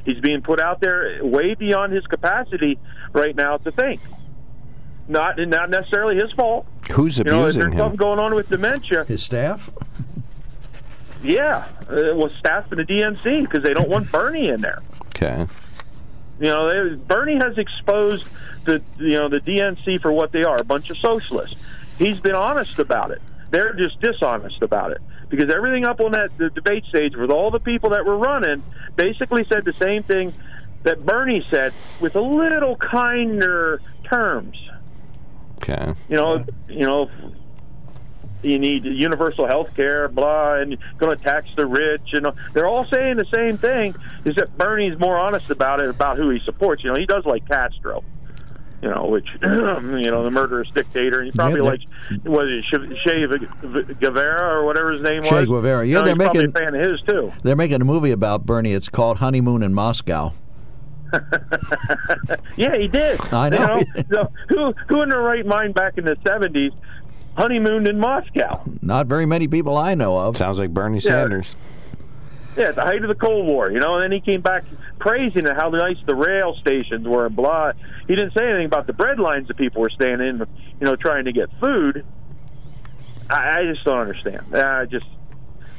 He's 0.04 0.20
being 0.20 0.42
put 0.42 0.60
out 0.60 0.80
there 0.80 1.20
way 1.24 1.54
beyond 1.54 1.92
his 1.92 2.04
capacity 2.06 2.78
right 3.12 3.34
now 3.34 3.56
to 3.58 3.70
think. 3.70 4.00
Not, 5.08 5.38
not 5.38 5.70
necessarily 5.70 6.16
his 6.16 6.32
fault. 6.32 6.66
Who's 6.90 7.18
You 7.18 7.24
know, 7.24 7.30
if 7.30 7.54
abusing 7.54 7.60
there's 7.60 7.72
him? 7.74 7.78
something 7.78 7.96
going 7.96 8.18
on 8.18 8.34
with 8.34 8.48
dementia. 8.48 9.04
His 9.04 9.22
staff? 9.22 9.70
Yeah, 11.22 11.66
uh, 11.88 12.14
well, 12.14 12.28
staff 12.28 12.70
in 12.72 12.76
the 12.78 12.84
DNC 12.84 13.42
because 13.42 13.62
they 13.62 13.72
don't 13.72 13.88
want 13.88 14.10
Bernie 14.12 14.48
in 14.48 14.60
there. 14.60 14.82
Okay. 15.06 15.46
You 16.40 16.46
know, 16.46 16.88
they, 16.88 16.96
Bernie 16.96 17.36
has 17.36 17.58
exposed 17.58 18.26
the 18.64 18.82
you 18.98 19.18
know 19.18 19.28
the 19.28 19.40
DNC 19.40 20.00
for 20.00 20.12
what 20.12 20.32
they 20.32 20.44
are, 20.44 20.56
a 20.56 20.64
bunch 20.64 20.90
of 20.90 20.98
socialists. 20.98 21.60
He's 21.98 22.18
been 22.18 22.34
honest 22.34 22.78
about 22.78 23.10
it. 23.10 23.22
They're 23.50 23.72
just 23.74 24.00
dishonest 24.00 24.62
about 24.62 24.92
it 24.92 25.00
because 25.28 25.52
everything 25.52 25.84
up 25.84 26.00
on 26.00 26.12
that 26.12 26.36
the 26.38 26.50
debate 26.50 26.84
stage 26.86 27.14
with 27.16 27.30
all 27.30 27.50
the 27.50 27.60
people 27.60 27.90
that 27.90 28.04
were 28.04 28.16
running 28.16 28.62
basically 28.96 29.44
said 29.44 29.64
the 29.64 29.72
same 29.72 30.02
thing 30.02 30.32
that 30.82 31.04
Bernie 31.04 31.44
said 31.48 31.72
with 32.00 32.16
a 32.16 32.20
little 32.20 32.76
kinder 32.76 33.80
terms. 34.04 34.56
Okay. 35.56 35.94
You 36.08 36.16
know, 36.16 36.44
you 36.68 36.86
know, 36.86 37.10
you 38.44 38.58
need 38.58 38.84
universal 38.84 39.46
health 39.46 39.74
care, 39.74 40.08
blah, 40.08 40.54
and 40.54 40.72
you're 40.72 40.80
going 40.98 41.16
to 41.16 41.22
tax 41.22 41.48
the 41.56 41.66
rich. 41.66 42.02
You 42.12 42.20
know, 42.20 42.34
they're 42.52 42.66
all 42.66 42.86
saying 42.86 43.16
the 43.16 43.24
same 43.34 43.56
thing. 43.58 43.94
Is 44.24 44.34
that 44.36 44.56
Bernie's 44.58 44.98
more 44.98 45.16
honest 45.18 45.50
about 45.50 45.80
it, 45.80 45.88
about 45.88 46.16
who 46.16 46.30
he 46.30 46.40
supports. 46.44 46.82
You 46.84 46.90
know, 46.90 46.96
he 46.96 47.06
does 47.06 47.24
like 47.24 47.46
Castro. 47.48 48.02
You 48.82 48.90
know, 48.90 49.06
which 49.06 49.26
you 49.42 49.48
know, 50.10 50.22
the 50.24 50.30
murderous 50.30 50.68
dictator, 50.70 51.20
and 51.20 51.26
he 51.30 51.32
probably 51.32 51.60
Yeah, 51.60 51.70
likes 51.70 51.84
was 52.24 52.50
it 52.50 52.64
Che 53.02 53.26
Che 53.28 53.94
Guevara 53.94 54.58
or 54.60 54.66
whatever 54.66 54.92
his 54.92 55.02
name 55.02 55.20
was. 55.20 55.28
Che 55.30 55.46
Guevara. 55.46 55.86
Yeah, 55.86 55.88
You 55.88 55.94
know, 55.94 56.04
they're 56.04 56.16
probably 56.16 56.46
making- 56.48 56.56
a 56.56 56.70
fan 56.70 56.74
of 56.74 56.90
his 56.90 57.00
too. 57.02 57.30
They're 57.42 57.56
making 57.56 57.80
a 57.80 57.84
movie 57.86 58.10
about 58.10 58.44
Bernie. 58.44 58.74
It's 58.74 58.90
called 58.90 59.18
Honeymoon 59.18 59.62
in 59.62 59.72
Moscow. 59.72 60.34
Yeah, 62.56 62.76
he 62.76 62.88
did. 62.88 63.20
I 63.32 63.48
know. 63.48 63.78
You 63.96 64.04
know, 64.10 64.28
so 64.28 64.32
who 64.48 64.74
who 64.88 65.02
in 65.02 65.08
their 65.08 65.20
right 65.20 65.44
mind 65.44 65.74
back 65.74 65.98
in 65.98 66.04
the 66.04 66.16
seventies 66.26 66.72
honeymooned 67.36 67.86
in 67.88 67.98
Moscow? 67.98 68.62
Not 68.82 69.06
very 69.06 69.26
many 69.26 69.48
people 69.48 69.76
I 69.76 69.94
know 69.94 70.16
of. 70.18 70.36
Sounds 70.36 70.58
like 70.58 70.70
Bernie 70.70 70.98
Yeah. 70.98 71.10
Sanders. 71.10 71.56
Yeah, 72.56 72.66
at 72.68 72.76
the 72.76 72.82
height 72.82 73.02
of 73.02 73.08
the 73.08 73.16
Cold 73.16 73.46
War, 73.46 73.70
you 73.72 73.80
know, 73.80 73.94
and 73.94 74.02
then 74.04 74.12
he 74.12 74.20
came 74.20 74.40
back 74.40 74.62
praising 75.00 75.44
how 75.44 75.70
nice 75.70 75.96
the 76.06 76.14
rail 76.14 76.54
stations 76.60 77.06
were 77.06 77.26
and 77.26 77.34
blah. 77.34 77.72
He 78.06 78.14
didn't 78.14 78.32
say 78.32 78.44
anything 78.48 78.66
about 78.66 78.86
the 78.86 78.92
bread 78.92 79.18
lines 79.18 79.48
that 79.48 79.56
people 79.56 79.82
were 79.82 79.90
staying 79.90 80.20
in, 80.20 80.38
you 80.38 80.46
know, 80.86 80.94
trying 80.94 81.24
to 81.24 81.32
get 81.32 81.48
food. 81.58 82.04
I, 83.28 83.58
I 83.58 83.64
just 83.64 83.84
don't 83.84 83.98
understand. 83.98 84.54
I 84.54 84.84
just, 84.86 85.06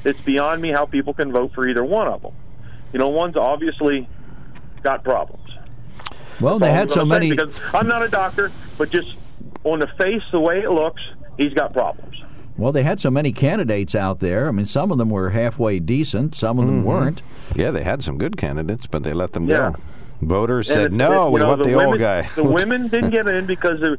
it's 0.03 0.19
beyond 0.19 0.61
me 0.61 0.69
how 0.69 0.85
people 0.85 1.13
can 1.13 1.31
vote 1.31 1.53
for 1.53 1.65
either 1.65 1.83
one 1.85 2.09
of 2.09 2.21
them. 2.21 2.33
You 2.91 2.99
know, 2.99 3.07
one's 3.07 3.37
obviously 3.37 4.09
got 4.83 5.03
problems. 5.05 5.49
Well, 6.41 6.59
they 6.59 6.67
That's 6.67 6.91
all 6.97 7.05
had 7.05 7.05
so 7.05 7.05
many. 7.05 7.29
Because 7.29 7.57
I'm 7.73 7.87
not 7.87 8.03
a 8.03 8.09
doctor, 8.09 8.51
but 8.77 8.89
just 8.89 9.15
on 9.63 9.79
the 9.79 9.87
face, 9.87 10.23
the 10.33 10.39
way 10.41 10.59
it 10.59 10.69
looks, 10.71 11.01
he's 11.37 11.53
got 11.53 11.73
problems. 11.73 12.21
Well, 12.57 12.71
they 12.71 12.83
had 12.83 12.99
so 13.01 13.11
many 13.11 13.33
candidates 13.33 13.95
out 13.95 14.19
there. 14.21 14.47
I 14.47 14.51
mean, 14.51 14.65
some 14.65 14.91
of 14.91 14.97
them 14.97 15.09
were 15.09 15.31
halfway 15.31 15.79
decent, 15.79 16.35
some 16.35 16.57
of 16.57 16.65
them 16.67 16.83
Mhm. 16.83 16.85
weren't. 16.85 17.21
Yeah, 17.55 17.71
they 17.71 17.83
had 17.83 18.01
some 18.01 18.17
good 18.17 18.37
candidates, 18.37 18.87
but 18.87 19.03
they 19.03 19.13
let 19.13 19.33
them 19.33 19.45
Yeah. 19.47 19.71
go. 19.71 19.75
Voters 20.21 20.69
And 20.69 20.73
said 20.75 20.85
it's- 20.93 20.97
no. 20.97 21.25
you 21.27 21.33
We 21.33 21.39
know, 21.41 21.47
want 21.49 21.59
the, 21.63 21.65
women, 21.75 21.85
old 21.87 21.99
guy. 21.99 22.29
The 22.35 22.45
women 22.45 22.87
didn't 22.87 23.09
get 23.09 23.27
in 23.27 23.45
because, 23.45 23.81
of, 23.81 23.97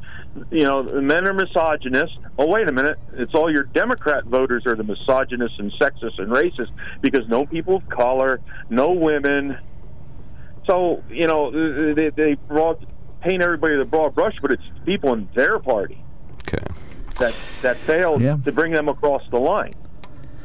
you 0.50 0.64
know, 0.64 0.82
the 0.82 1.02
men 1.02 1.26
are 1.28 1.34
misogynist. 1.34 2.16
Oh, 2.38 2.46
wait 2.46 2.66
a 2.66 2.72
minute. 2.72 2.98
It's 3.18 3.34
all 3.34 3.52
your 3.52 3.64
Democrat 3.64 4.24
voters 4.24 4.64
are 4.66 4.74
the 4.74 4.82
misogynists 4.84 5.58
and 5.58 5.70
sexist 5.72 6.18
and 6.18 6.28
racist 6.32 6.70
because 7.02 7.28
no 7.28 7.44
people 7.44 7.76
of 7.76 7.88
color, 7.90 8.40
no 8.70 8.92
women. 8.92 9.58
So, 10.66 11.02
you 11.10 11.26
know, 11.26 11.50
they, 11.94 12.08
they 12.08 12.34
broad, 12.48 12.86
paint 13.20 13.42
everybody 13.42 13.76
with 13.76 13.86
a 13.86 13.90
broad 13.90 14.14
brush, 14.14 14.34
but 14.40 14.50
it's 14.52 14.62
people 14.86 15.12
in 15.12 15.28
their 15.34 15.58
party 15.58 15.98
Okay. 16.48 16.64
That, 17.18 17.34
that 17.62 17.78
failed 17.80 18.20
Yeah. 18.22 18.36
to 18.44 18.52
bring 18.52 18.72
them 18.72 18.88
across 18.88 19.22
the 19.30 19.38
line. 19.38 19.74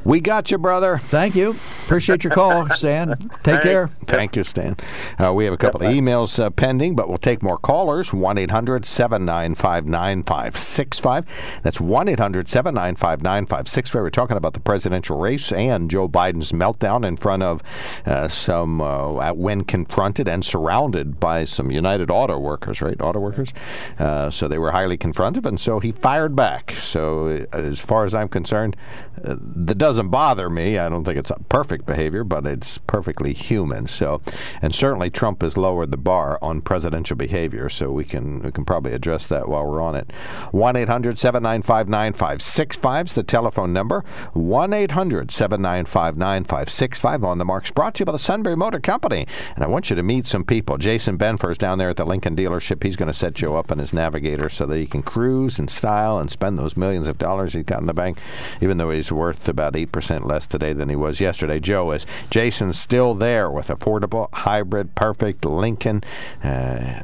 We 0.03 0.19
got 0.19 0.49
you, 0.49 0.57
brother. 0.57 0.97
Thank 0.97 1.35
you. 1.35 1.51
Appreciate 1.85 2.23
your 2.23 2.33
call, 2.33 2.67
Stan. 2.71 3.15
Take 3.43 3.61
care. 3.61 3.87
Thank 4.07 4.35
you, 4.35 4.43
Stan. 4.43 4.75
Uh, 5.19 5.31
we 5.31 5.45
have 5.45 5.53
a 5.53 5.57
couple 5.57 5.83
of 5.83 5.93
emails 5.93 6.39
uh, 6.39 6.49
pending, 6.49 6.95
but 6.95 7.07
we'll 7.07 7.19
take 7.19 7.43
more 7.43 7.57
callers. 7.57 8.11
1 8.11 8.37
800 8.39 8.83
795 8.85 9.85
9565. 9.85 11.25
That's 11.61 11.79
1 11.79 12.07
800 12.07 12.49
795 12.49 13.21
9565. 13.21 14.01
We're 14.01 14.09
talking 14.09 14.37
about 14.37 14.53
the 14.53 14.59
presidential 14.59 15.19
race 15.19 15.51
and 15.51 15.91
Joe 15.91 16.09
Biden's 16.09 16.51
meltdown 16.51 17.05
in 17.05 17.15
front 17.15 17.43
of 17.43 17.61
uh, 18.07 18.27
some, 18.27 18.81
uh, 18.81 19.33
when 19.33 19.63
confronted 19.63 20.27
and 20.27 20.43
surrounded 20.43 21.19
by 21.19 21.45
some 21.45 21.69
United 21.69 22.09
Auto 22.09 22.39
Workers, 22.39 22.81
right? 22.81 22.99
Auto 22.99 23.19
Workers. 23.19 23.53
Uh, 23.99 24.31
so 24.31 24.47
they 24.47 24.57
were 24.57 24.71
highly 24.71 24.97
confrontive, 24.97 25.45
and 25.45 25.59
so 25.59 25.79
he 25.79 25.91
fired 25.91 26.35
back. 26.35 26.73
So, 26.79 27.45
uh, 27.53 27.57
as 27.57 27.79
far 27.79 28.05
as 28.05 28.15
I'm 28.15 28.27
concerned, 28.27 28.75
uh, 29.23 29.35
that 29.39 29.77
doesn't 29.91 30.07
bother 30.07 30.49
me. 30.49 30.77
I 30.77 30.87
don't 30.87 31.03
think 31.03 31.17
it's 31.17 31.33
perfect 31.49 31.85
behavior, 31.85 32.23
but 32.23 32.47
it's 32.47 32.77
perfectly 32.77 33.33
human. 33.33 33.87
So, 33.87 34.21
and 34.61 34.73
certainly 34.73 35.09
Trump 35.09 35.41
has 35.41 35.57
lowered 35.57 35.91
the 35.91 35.97
bar 35.97 36.39
on 36.41 36.61
presidential 36.61 37.17
behavior. 37.17 37.67
So 37.67 37.91
we 37.91 38.05
can 38.05 38.41
we 38.41 38.53
can 38.53 38.63
probably 38.63 38.93
address 38.93 39.27
that 39.27 39.49
while 39.49 39.65
we're 39.65 39.81
on 39.81 39.97
it. 39.97 40.09
One 40.51 40.75
9565 40.75 43.05
is 43.05 43.13
the 43.13 43.23
telephone 43.23 43.73
number. 43.73 44.05
One 44.31 44.69
9565 44.69 47.25
on 47.25 47.37
the 47.37 47.43
marks. 47.43 47.71
Brought 47.71 47.95
to 47.95 47.99
you 47.99 48.05
by 48.05 48.13
the 48.13 48.17
Sunbury 48.17 48.55
Motor 48.55 48.79
Company. 48.79 49.27
And 49.55 49.65
I 49.65 49.67
want 49.67 49.89
you 49.89 49.97
to 49.97 50.03
meet 50.03 50.25
some 50.25 50.45
people. 50.45 50.77
Jason 50.77 51.17
Benfer 51.17 51.51
is 51.51 51.57
down 51.57 51.79
there 51.79 51.89
at 51.89 51.97
the 51.97 52.05
Lincoln 52.05 52.37
dealership. 52.37 52.81
He's 52.81 52.95
going 52.95 53.11
to 53.11 53.13
set 53.13 53.41
you 53.41 53.55
up 53.55 53.71
in 53.71 53.79
his 53.79 53.91
Navigator 53.91 54.47
so 54.47 54.65
that 54.67 54.77
he 54.77 54.87
can 54.87 55.03
cruise 55.03 55.59
in 55.59 55.67
style 55.67 56.17
and 56.17 56.31
spend 56.31 56.57
those 56.57 56.77
millions 56.77 57.07
of 57.07 57.17
dollars 57.17 57.51
he's 57.51 57.65
got 57.65 57.81
in 57.81 57.87
the 57.87 57.93
bank, 57.93 58.19
even 58.61 58.77
though 58.77 58.91
he's 58.91 59.11
worth 59.11 59.49
about 59.49 59.75
8% 59.85 60.25
less 60.25 60.47
today 60.47 60.73
than 60.73 60.89
he 60.89 60.95
was 60.95 61.19
yesterday. 61.19 61.59
Joe 61.59 61.91
is. 61.91 62.05
Jason's 62.29 62.77
still 62.77 63.13
there 63.13 63.49
with 63.49 63.67
affordable, 63.67 64.29
hybrid, 64.33 64.95
perfect 64.95 65.45
Lincoln 65.45 66.03
uh, 66.43 67.01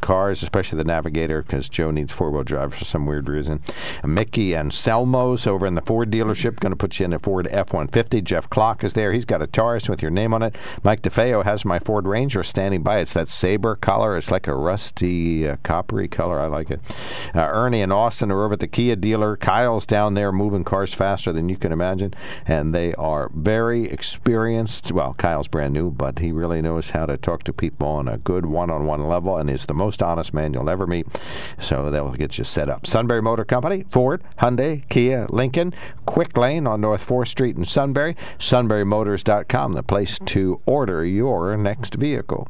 cars, 0.00 0.42
especially 0.42 0.78
the 0.78 0.84
Navigator, 0.84 1.42
because 1.42 1.68
Joe 1.68 1.90
needs 1.90 2.12
four 2.12 2.30
wheel 2.30 2.44
drive 2.44 2.74
for 2.74 2.84
some 2.84 3.06
weird 3.06 3.28
reason. 3.28 3.60
Mickey 4.04 4.54
and 4.54 4.72
Selmo's 4.72 5.46
over 5.46 5.66
in 5.66 5.74
the 5.74 5.82
Ford 5.82 6.10
dealership, 6.10 6.60
going 6.60 6.72
to 6.72 6.76
put 6.76 6.98
you 6.98 7.04
in 7.04 7.12
a 7.12 7.18
Ford 7.18 7.46
F 7.50 7.72
150. 7.72 8.22
Jeff 8.22 8.48
Clock 8.50 8.84
is 8.84 8.94
there. 8.94 9.12
He's 9.12 9.24
got 9.24 9.42
a 9.42 9.46
Taurus 9.46 9.88
with 9.88 10.02
your 10.02 10.10
name 10.10 10.34
on 10.34 10.42
it. 10.42 10.56
Mike 10.82 11.02
DeFeo 11.02 11.44
has 11.44 11.64
my 11.64 11.78
Ford 11.78 12.06
Ranger 12.06 12.42
standing 12.42 12.82
by. 12.82 12.98
It's 12.98 13.12
that 13.12 13.28
saber 13.28 13.76
color. 13.76 14.16
It's 14.16 14.30
like 14.30 14.46
a 14.46 14.54
rusty, 14.54 15.48
uh, 15.48 15.56
coppery 15.62 16.08
color. 16.08 16.38
I 16.38 16.46
like 16.46 16.70
it. 16.70 16.80
Uh, 17.34 17.40
Ernie 17.40 17.82
and 17.82 17.92
Austin 17.92 18.30
are 18.30 18.44
over 18.44 18.54
at 18.54 18.60
the 18.60 18.66
Kia 18.66 18.96
dealer. 18.96 19.36
Kyle's 19.36 19.86
down 19.86 20.14
there 20.14 20.32
moving 20.32 20.64
cars 20.64 20.94
faster 20.94 21.32
than 21.32 21.48
you 21.48 21.56
can 21.56 21.72
imagine, 21.72 22.07
and 22.46 22.74
they 22.74 22.94
are 22.94 23.30
very 23.34 23.88
experienced. 23.88 24.92
Well, 24.92 25.14
Kyle's 25.14 25.48
brand 25.48 25.72
new, 25.72 25.90
but 25.90 26.18
he 26.18 26.32
really 26.32 26.62
knows 26.62 26.90
how 26.90 27.06
to 27.06 27.16
talk 27.16 27.44
to 27.44 27.52
people 27.52 27.88
on 27.88 28.08
a 28.08 28.18
good 28.18 28.46
one-on-one 28.46 29.06
level, 29.08 29.36
and 29.36 29.50
is 29.50 29.66
the 29.66 29.74
most 29.74 30.02
honest 30.02 30.32
man 30.34 30.52
you'll 30.52 30.70
ever 30.70 30.86
meet. 30.86 31.06
So 31.60 31.90
they'll 31.90 32.12
get 32.12 32.38
you 32.38 32.44
set 32.44 32.68
up. 32.68 32.86
Sunbury 32.86 33.22
Motor 33.22 33.44
Company, 33.44 33.84
Ford, 33.90 34.22
Hyundai, 34.38 34.88
Kia, 34.88 35.26
Lincoln, 35.30 35.74
Quick 36.06 36.36
Lane 36.36 36.66
on 36.66 36.80
North 36.80 37.06
4th 37.06 37.28
Street 37.28 37.56
in 37.56 37.64
Sunbury, 37.64 38.16
SunburyMotors.com, 38.38 39.72
the 39.74 39.82
place 39.82 40.18
to 40.26 40.60
order 40.66 41.04
your 41.04 41.56
next 41.56 41.94
vehicle. 41.94 42.48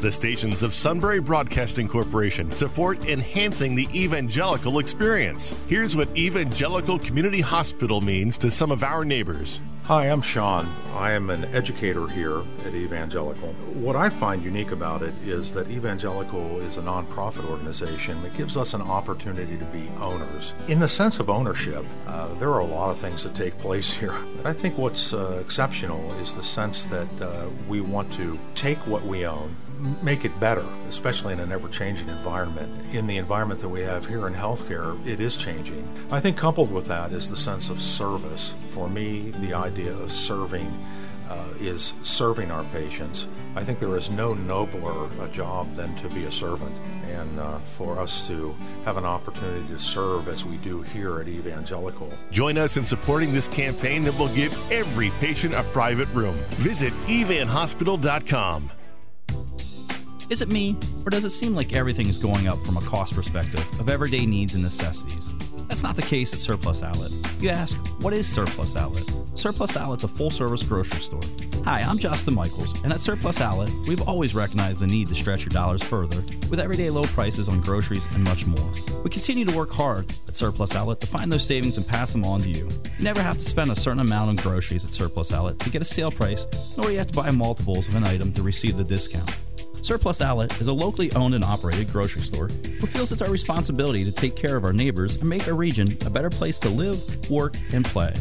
The 0.00 0.12
stations 0.12 0.62
of 0.62 0.74
Sunbury 0.74 1.18
Broadcasting 1.18 1.88
Corporation 1.88 2.52
support 2.52 3.04
enhancing 3.08 3.74
the 3.74 3.88
evangelical 3.92 4.78
experience. 4.78 5.52
Here's 5.66 5.96
what 5.96 6.16
Evangelical 6.16 7.00
Community 7.00 7.40
Hospital 7.40 8.00
means 8.00 8.38
to 8.38 8.48
some 8.48 8.70
of 8.70 8.84
our 8.84 9.04
neighbors. 9.04 9.60
Hi, 9.86 10.04
I'm 10.04 10.22
Sean. 10.22 10.68
I 10.94 11.12
am 11.12 11.30
an 11.30 11.46
educator 11.46 12.06
here 12.06 12.42
at 12.64 12.74
Evangelical. 12.74 13.48
What 13.74 13.96
I 13.96 14.08
find 14.08 14.44
unique 14.44 14.70
about 14.70 15.02
it 15.02 15.14
is 15.24 15.52
that 15.54 15.68
Evangelical 15.68 16.60
is 16.60 16.76
a 16.76 16.82
nonprofit 16.82 17.50
organization 17.50 18.22
that 18.22 18.36
gives 18.36 18.56
us 18.56 18.74
an 18.74 18.82
opportunity 18.82 19.56
to 19.56 19.64
be 19.64 19.88
owners. 20.00 20.52
In 20.68 20.78
the 20.78 20.88
sense 20.88 21.18
of 21.18 21.28
ownership, 21.28 21.84
uh, 22.06 22.32
there 22.34 22.50
are 22.50 22.60
a 22.60 22.66
lot 22.66 22.90
of 22.90 22.98
things 22.98 23.24
that 23.24 23.34
take 23.34 23.58
place 23.58 23.92
here. 23.98 24.14
But 24.36 24.46
I 24.46 24.52
think 24.52 24.78
what's 24.78 25.12
uh, 25.12 25.42
exceptional 25.44 26.12
is 26.20 26.36
the 26.36 26.42
sense 26.44 26.84
that 26.84 27.08
uh, 27.20 27.48
we 27.66 27.80
want 27.80 28.12
to 28.12 28.38
take 28.54 28.78
what 28.86 29.04
we 29.04 29.26
own, 29.26 29.56
make 30.02 30.24
it 30.24 30.38
better, 30.40 30.64
especially 30.88 31.32
in 31.32 31.40
an 31.40 31.52
ever 31.52 31.68
changing 31.68 32.08
environment. 32.08 32.94
In 32.94 33.06
the 33.06 33.16
environment 33.16 33.60
that 33.60 33.68
we 33.68 33.82
have 33.82 34.06
here 34.06 34.26
in 34.26 34.34
healthcare, 34.34 35.04
it 35.06 35.20
is 35.20 35.36
changing. 35.36 35.86
I 36.10 36.20
think 36.20 36.36
coupled 36.36 36.72
with 36.72 36.86
that 36.86 37.12
is 37.12 37.30
the 37.30 37.36
sense 37.36 37.70
of 37.70 37.80
service. 37.80 38.54
For 38.72 38.88
me, 38.88 39.30
the 39.30 39.54
idea 39.54 39.92
of 39.92 40.12
serving 40.12 40.72
uh, 41.28 41.44
is 41.60 41.94
serving 42.02 42.50
our 42.50 42.64
patients. 42.64 43.26
I 43.54 43.64
think 43.64 43.78
there 43.78 43.96
is 43.96 44.10
no 44.10 44.34
nobler 44.34 45.08
a 45.22 45.28
job 45.28 45.74
than 45.76 45.94
to 45.96 46.08
be 46.10 46.24
a 46.24 46.32
servant. 46.32 46.74
And 47.06 47.38
uh, 47.38 47.58
for 47.76 47.98
us 47.98 48.26
to 48.28 48.54
have 48.84 48.96
an 48.96 49.04
opportunity 49.04 49.66
to 49.68 49.78
serve 49.78 50.28
as 50.28 50.44
we 50.44 50.56
do 50.58 50.82
here 50.82 51.20
at 51.20 51.28
Evangelical. 51.28 52.12
Join 52.30 52.58
us 52.58 52.76
in 52.76 52.84
supporting 52.84 53.32
this 53.32 53.48
campaign 53.48 54.02
that 54.02 54.18
will 54.18 54.34
give 54.34 54.54
every 54.70 55.10
patient 55.20 55.54
a 55.54 55.62
private 55.64 56.08
room. 56.14 56.36
Visit 56.56 56.92
evanhospital.com. 57.02 58.70
Is 60.30 60.42
it 60.42 60.50
me, 60.50 60.76
or 61.06 61.10
does 61.10 61.24
it 61.24 61.30
seem 61.30 61.54
like 61.54 61.74
everything 61.74 62.06
is 62.06 62.18
going 62.18 62.48
up 62.48 62.60
from 62.60 62.76
a 62.76 62.82
cost 62.82 63.14
perspective 63.14 63.60
of 63.80 63.88
everyday 63.88 64.26
needs 64.26 64.54
and 64.54 64.62
necessities? 64.62 65.30
That's 65.68 65.82
not 65.82 65.96
the 65.96 66.02
case 66.02 66.34
at 66.34 66.40
Surplus 66.40 66.82
Outlet. 66.82 67.12
You 67.40 67.48
ask, 67.48 67.78
what 68.02 68.12
is 68.12 68.28
Surplus 68.28 68.76
Outlet? 68.76 69.10
Surplus 69.34 69.74
Outlet's 69.74 70.04
a 70.04 70.08
full 70.08 70.30
service 70.30 70.62
grocery 70.62 71.00
store. 71.00 71.22
Hi, 71.64 71.80
I'm 71.80 71.96
Justin 71.96 72.34
Michaels, 72.34 72.78
and 72.84 72.92
at 72.92 73.00
Surplus 73.00 73.40
Outlet, 73.40 73.70
we've 73.86 74.06
always 74.06 74.34
recognized 74.34 74.80
the 74.80 74.86
need 74.86 75.08
to 75.08 75.14
stretch 75.14 75.46
your 75.46 75.50
dollars 75.50 75.82
further 75.82 76.22
with 76.50 76.60
everyday 76.60 76.90
low 76.90 77.04
prices 77.04 77.48
on 77.48 77.62
groceries 77.62 78.06
and 78.14 78.22
much 78.22 78.46
more. 78.46 78.70
We 79.02 79.08
continue 79.08 79.46
to 79.46 79.56
work 79.56 79.70
hard 79.70 80.14
at 80.28 80.36
Surplus 80.36 80.74
Outlet 80.74 81.00
to 81.00 81.06
find 81.06 81.32
those 81.32 81.46
savings 81.46 81.78
and 81.78 81.86
pass 81.86 82.12
them 82.12 82.26
on 82.26 82.42
to 82.42 82.50
you. 82.50 82.68
You 82.98 83.04
never 83.04 83.22
have 83.22 83.38
to 83.38 83.44
spend 83.44 83.70
a 83.70 83.76
certain 83.76 84.00
amount 84.00 84.28
on 84.28 84.36
groceries 84.36 84.84
at 84.84 84.92
Surplus 84.92 85.32
Outlet 85.32 85.58
to 85.60 85.70
get 85.70 85.80
a 85.80 85.86
sale 85.86 86.10
price, 86.10 86.46
nor 86.76 86.86
do 86.86 86.92
you 86.92 86.98
have 86.98 87.06
to 87.06 87.14
buy 87.14 87.30
multiples 87.30 87.88
of 87.88 87.94
an 87.94 88.04
item 88.04 88.30
to 88.34 88.42
receive 88.42 88.76
the 88.76 88.84
discount. 88.84 89.34
Surplus 89.82 90.20
Outlet 90.20 90.60
is 90.60 90.66
a 90.66 90.72
locally 90.72 91.12
owned 91.12 91.34
and 91.34 91.44
operated 91.44 91.90
grocery 91.90 92.22
store 92.22 92.48
who 92.48 92.86
feels 92.86 93.12
it's 93.12 93.22
our 93.22 93.30
responsibility 93.30 94.04
to 94.04 94.12
take 94.12 94.36
care 94.36 94.56
of 94.56 94.64
our 94.64 94.72
neighbors 94.72 95.16
and 95.16 95.28
make 95.28 95.46
our 95.48 95.54
region 95.54 95.96
a 96.04 96.10
better 96.10 96.30
place 96.30 96.58
to 96.60 96.68
live, 96.68 97.30
work, 97.30 97.54
and 97.72 97.84
play. 97.84 98.12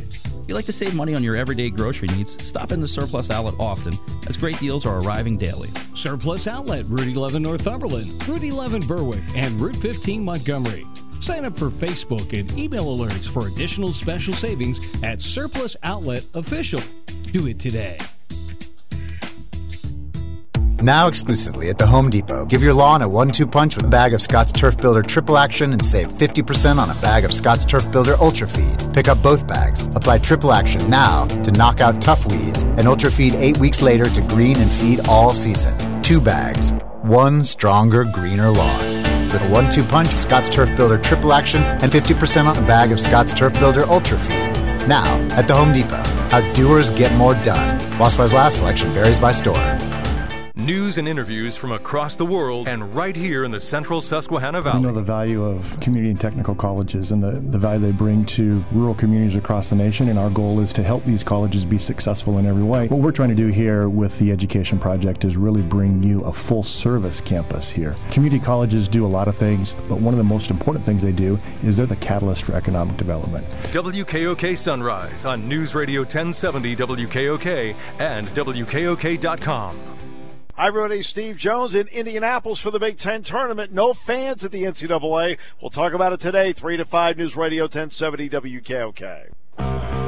If 0.47 0.51
you 0.51 0.55
like 0.55 0.65
to 0.67 0.71
save 0.71 0.95
money 0.95 1.13
on 1.13 1.23
your 1.23 1.35
everyday 1.35 1.69
grocery 1.69 2.07
needs, 2.07 2.41
stop 2.41 2.71
in 2.71 2.79
the 2.79 2.87
Surplus 2.87 3.29
Outlet 3.29 3.55
often, 3.59 3.99
as 4.27 4.37
great 4.37 4.57
deals 4.59 4.85
are 4.85 5.01
arriving 5.01 5.35
daily. 5.35 5.69
Surplus 5.93 6.47
Outlet, 6.47 6.85
Route 6.87 7.13
11 7.13 7.41
Northumberland, 7.41 8.25
Route 8.27 8.43
11 8.43 8.87
Berwick, 8.87 9.19
and 9.35 9.59
Route 9.59 9.75
15 9.75 10.23
Montgomery. 10.23 10.87
Sign 11.19 11.43
up 11.43 11.57
for 11.57 11.69
Facebook 11.69 12.37
and 12.39 12.49
email 12.57 12.85
alerts 12.85 13.27
for 13.27 13.47
additional 13.47 13.91
special 13.91 14.33
savings 14.33 14.79
at 15.03 15.21
Surplus 15.21 15.75
Outlet 15.83 16.23
Official. 16.33 16.81
Do 17.33 17.47
it 17.47 17.59
today. 17.59 17.99
Now 20.81 21.07
exclusively 21.07 21.69
at 21.69 21.79
the 21.79 21.87
Home 21.87 22.11
Depot. 22.11 22.45
Give 22.45 22.61
your 22.61 22.73
lawn 22.73 23.01
a 23.01 23.09
one 23.09 23.31
two 23.31 23.47
punch 23.47 23.75
with 23.75 23.85
a 23.85 23.87
bag 23.87 24.13
of 24.13 24.21
Scott's 24.21 24.51
Turf 24.51 24.77
Builder 24.77 25.01
Triple 25.01 25.35
Action 25.35 25.73
and 25.73 25.83
save 25.83 26.11
50% 26.11 26.77
on 26.77 26.91
a 26.91 27.01
bag 27.01 27.25
of 27.25 27.33
Scott's 27.33 27.65
Turf 27.65 27.91
Builder 27.91 28.15
Ultra 28.19 28.47
Feed. 28.47 28.93
Pick 28.93 29.07
up 29.07 29.19
both 29.23 29.47
bags. 29.47 29.87
Apply 29.95 30.19
Triple 30.19 30.53
Action 30.53 30.87
now 30.87 31.25
to 31.25 31.51
knock 31.53 31.81
out 31.81 31.99
tough 31.99 32.31
weeds 32.31 32.61
and 32.61 32.87
Ultra 32.87 33.09
Feed 33.09 33.33
eight 33.35 33.57
weeks 33.57 33.81
later 33.81 34.05
to 34.05 34.21
green 34.27 34.55
and 34.57 34.69
feed 34.69 34.99
all 35.07 35.33
season. 35.33 35.73
Two 36.03 36.21
bags. 36.21 36.73
One 37.01 37.43
stronger, 37.43 38.03
greener 38.03 38.51
lawn. 38.51 38.79
With 39.31 39.41
a 39.41 39.49
one 39.49 39.71
two 39.71 39.83
punch 39.83 40.13
of 40.13 40.19
Scott's 40.19 40.47
Turf 40.47 40.75
Builder 40.75 40.99
Triple 40.99 41.33
Action 41.33 41.63
and 41.63 41.91
50% 41.91 42.45
on 42.45 42.55
a 42.55 42.67
bag 42.67 42.91
of 42.91 42.99
Scott's 42.99 43.33
Turf 43.33 43.53
Builder 43.59 43.85
Ultra 43.85 44.19
Feed. 44.19 44.53
Now 44.87 45.07
at 45.31 45.47
the 45.47 45.55
Home 45.55 45.73
Depot. 45.73 46.03
How 46.29 46.41
doers 46.53 46.91
get 46.91 47.11
more 47.17 47.33
done. 47.41 47.79
Supplies 47.79 48.31
last, 48.31 48.57
selection 48.57 48.89
varies 48.89 49.19
by 49.19 49.31
store. 49.31 49.55
News 50.57 50.97
and 50.97 51.07
interviews 51.07 51.55
from 51.55 51.71
across 51.71 52.15
the 52.15 52.25
world 52.25 52.67
and 52.67 52.95
right 52.95 53.15
here 53.15 53.43
in 53.43 53.51
the 53.51 53.59
central 53.59 54.01
Susquehanna 54.01 54.57
We 54.57 54.63
Valley. 54.63 54.81
know 54.81 54.91
the 54.91 55.03
value 55.03 55.43
of 55.45 55.79
community 55.81 56.09
and 56.09 56.19
technical 56.19 56.55
colleges 56.55 57.11
and 57.11 57.21
the, 57.21 57.33
the 57.51 57.59
value 57.59 57.79
they 57.79 57.91
bring 57.91 58.25
to 58.25 58.63
rural 58.71 58.95
communities 58.95 59.35
across 59.35 59.69
the 59.69 59.75
nation, 59.75 60.09
and 60.09 60.17
our 60.17 60.31
goal 60.31 60.59
is 60.59 60.73
to 60.73 60.81
help 60.81 61.05
these 61.05 61.23
colleges 61.23 61.63
be 61.63 61.77
successful 61.77 62.39
in 62.39 62.47
every 62.47 62.63
way. 62.63 62.87
What 62.87 63.01
we're 63.01 63.11
trying 63.11 63.29
to 63.29 63.35
do 63.35 63.49
here 63.49 63.87
with 63.87 64.17
the 64.17 64.31
Education 64.31 64.79
Project 64.79 65.25
is 65.25 65.37
really 65.37 65.61
bring 65.61 66.01
you 66.01 66.21
a 66.21 66.33
full 66.33 66.63
service 66.63 67.21
campus 67.21 67.69
here. 67.69 67.95
Community 68.09 68.43
colleges 68.43 68.89
do 68.89 69.05
a 69.05 69.07
lot 69.07 69.27
of 69.27 69.37
things, 69.37 69.75
but 69.87 69.99
one 69.99 70.15
of 70.15 70.17
the 70.17 70.23
most 70.23 70.49
important 70.49 70.83
things 70.87 71.03
they 71.03 71.11
do 71.11 71.39
is 71.61 71.77
they're 71.77 71.85
the 71.85 71.95
catalyst 71.97 72.41
for 72.41 72.55
economic 72.55 72.97
development. 72.97 73.45
WKOK 73.65 74.57
Sunrise 74.57 75.23
on 75.23 75.47
News 75.47 75.75
Radio 75.75 76.01
1070 76.01 76.75
WKOK 76.75 77.75
and 77.99 78.27
WKOK.com. 78.29 79.96
Hi, 80.59 80.69
everybody. 80.69 81.03
Steve 81.03 81.37
Jones 81.37 81.75
in 81.75 81.87
Indianapolis 81.89 82.57
for 82.57 82.71
the 82.71 82.79
Big 82.79 82.97
Ten 82.97 83.21
tournament. 83.21 83.71
No 83.71 83.93
fans 83.93 84.43
at 84.43 84.51
the 84.51 84.63
NCAA. 84.63 85.37
We'll 85.61 85.69
talk 85.69 85.93
about 85.93 86.13
it 86.13 86.19
today. 86.19 86.51
3 86.51 86.77
to 86.77 86.85
5 86.85 87.15
News 87.15 87.35
Radio 87.35 87.65
1070 87.65 88.27
WKOK. 88.27 90.06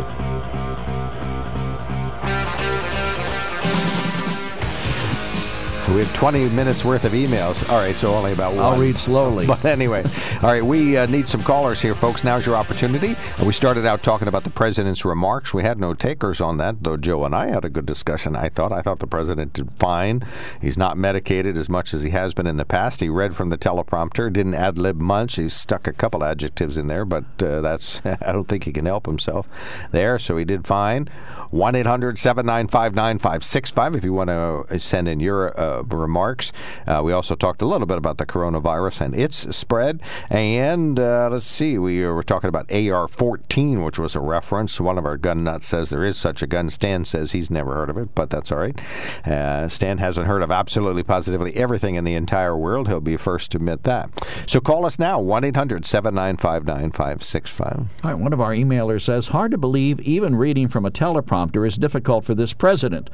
We 5.89 6.01
have 6.01 6.15
20 6.15 6.49
minutes 6.49 6.85
worth 6.85 7.03
of 7.03 7.13
emails. 7.13 7.67
All 7.67 7.79
right, 7.79 7.95
so 7.95 8.11
only 8.11 8.31
about 8.31 8.53
one. 8.53 8.63
I'll 8.63 8.79
read 8.79 8.97
slowly. 8.97 9.47
But 9.59 9.65
anyway, 9.65 10.03
all 10.43 10.49
right, 10.49 10.63
we 10.63 10.95
uh, 10.95 11.07
need 11.07 11.27
some 11.27 11.41
callers 11.41 11.81
here, 11.81 11.95
folks. 11.95 12.23
Now's 12.23 12.45
your 12.45 12.55
opportunity. 12.55 13.15
Uh, 13.39 13.45
we 13.45 13.53
started 13.53 13.87
out 13.87 14.03
talking 14.03 14.27
about 14.27 14.43
the 14.43 14.51
president's 14.51 15.03
remarks. 15.03 15.51
We 15.51 15.63
had 15.63 15.79
no 15.79 15.95
takers 15.95 16.39
on 16.39 16.57
that, 16.57 16.83
though 16.83 16.95
Joe 16.95 17.25
and 17.25 17.33
I 17.33 17.49
had 17.49 17.65
a 17.65 17.69
good 17.69 17.87
discussion, 17.87 18.35
I 18.35 18.49
thought. 18.49 18.71
I 18.71 18.83
thought 18.83 18.99
the 18.99 19.07
president 19.07 19.53
did 19.53 19.71
fine. 19.71 20.23
He's 20.61 20.77
not 20.77 20.97
medicated 20.97 21.57
as 21.57 21.67
much 21.67 21.95
as 21.95 22.03
he 22.03 22.11
has 22.11 22.35
been 22.35 22.45
in 22.45 22.57
the 22.57 22.65
past. 22.65 23.01
He 23.01 23.09
read 23.09 23.35
from 23.35 23.49
the 23.49 23.57
teleprompter, 23.57 24.31
didn't 24.31 24.53
ad 24.53 24.77
lib 24.77 25.01
much. 25.01 25.37
He 25.37 25.49
stuck 25.49 25.87
a 25.87 25.93
couple 25.93 26.23
adjectives 26.23 26.77
in 26.77 26.85
there, 26.85 27.05
but 27.05 27.25
uh, 27.41 27.61
that's, 27.61 28.01
I 28.05 28.31
don't 28.31 28.47
think 28.47 28.65
he 28.65 28.71
can 28.71 28.85
help 28.85 29.07
himself 29.07 29.47
there, 29.91 30.19
so 30.19 30.37
he 30.37 30.45
did 30.45 30.67
fine. 30.67 31.09
1 31.49 31.73
800 31.73 32.19
795 32.19 32.93
9565 32.93 33.95
if 33.95 34.03
you 34.03 34.13
want 34.13 34.29
to 34.29 34.79
send 34.79 35.07
in 35.07 35.19
your 35.19 35.59
uh, 35.59 35.78
remarks. 35.87 36.51
Uh, 36.87 37.01
we 37.03 37.13
also 37.13 37.35
talked 37.35 37.61
a 37.61 37.65
little 37.65 37.87
bit 37.87 37.97
about 37.97 38.17
the 38.17 38.25
coronavirus 38.25 39.01
and 39.01 39.15
its 39.15 39.55
spread. 39.55 40.01
And 40.29 40.99
uh, 40.99 41.29
let's 41.31 41.45
see, 41.45 41.77
we 41.77 42.05
were 42.05 42.23
talking 42.23 42.49
about 42.49 42.71
AR 42.71 43.07
14, 43.07 43.83
which 43.83 43.99
was 43.99 44.15
a 44.15 44.19
reference. 44.19 44.79
One 44.79 44.97
of 44.97 45.05
our 45.05 45.17
gun 45.17 45.43
nuts 45.43 45.67
says 45.67 45.89
there 45.89 46.05
is 46.05 46.17
such 46.17 46.41
a 46.41 46.47
gun. 46.47 46.69
Stan 46.69 47.05
says 47.05 47.31
he's 47.31 47.49
never 47.49 47.73
heard 47.75 47.89
of 47.89 47.97
it, 47.97 48.13
but 48.15 48.29
that's 48.29 48.51
all 48.51 48.59
right. 48.59 48.79
Uh, 49.25 49.67
Stan 49.67 49.97
hasn't 49.97 50.27
heard 50.27 50.43
of 50.43 50.51
absolutely 50.51 51.03
positively 51.03 51.55
everything 51.55 51.95
in 51.95 52.03
the 52.03 52.15
entire 52.15 52.55
world. 52.57 52.87
He'll 52.87 53.01
be 53.01 53.17
first 53.17 53.51
to 53.51 53.57
admit 53.57 53.83
that. 53.83 54.09
So 54.47 54.59
call 54.59 54.85
us 54.85 54.99
now 54.99 55.19
1 55.19 55.43
800 55.43 55.85
795 55.85 56.65
9565. 56.65 57.77
All 58.03 58.11
right, 58.11 58.13
one 58.13 58.33
of 58.33 58.41
our 58.41 58.51
emailers 58.51 59.01
says, 59.01 59.27
Hard 59.27 59.51
to 59.51 59.57
believe 59.57 59.99
even 60.01 60.35
reading 60.35 60.67
from 60.67 60.85
a 60.85 60.91
teleprompter 60.91 61.67
is 61.67 61.77
difficult 61.77 62.25
for 62.25 62.35
this 62.35 62.53
president. 62.53 63.09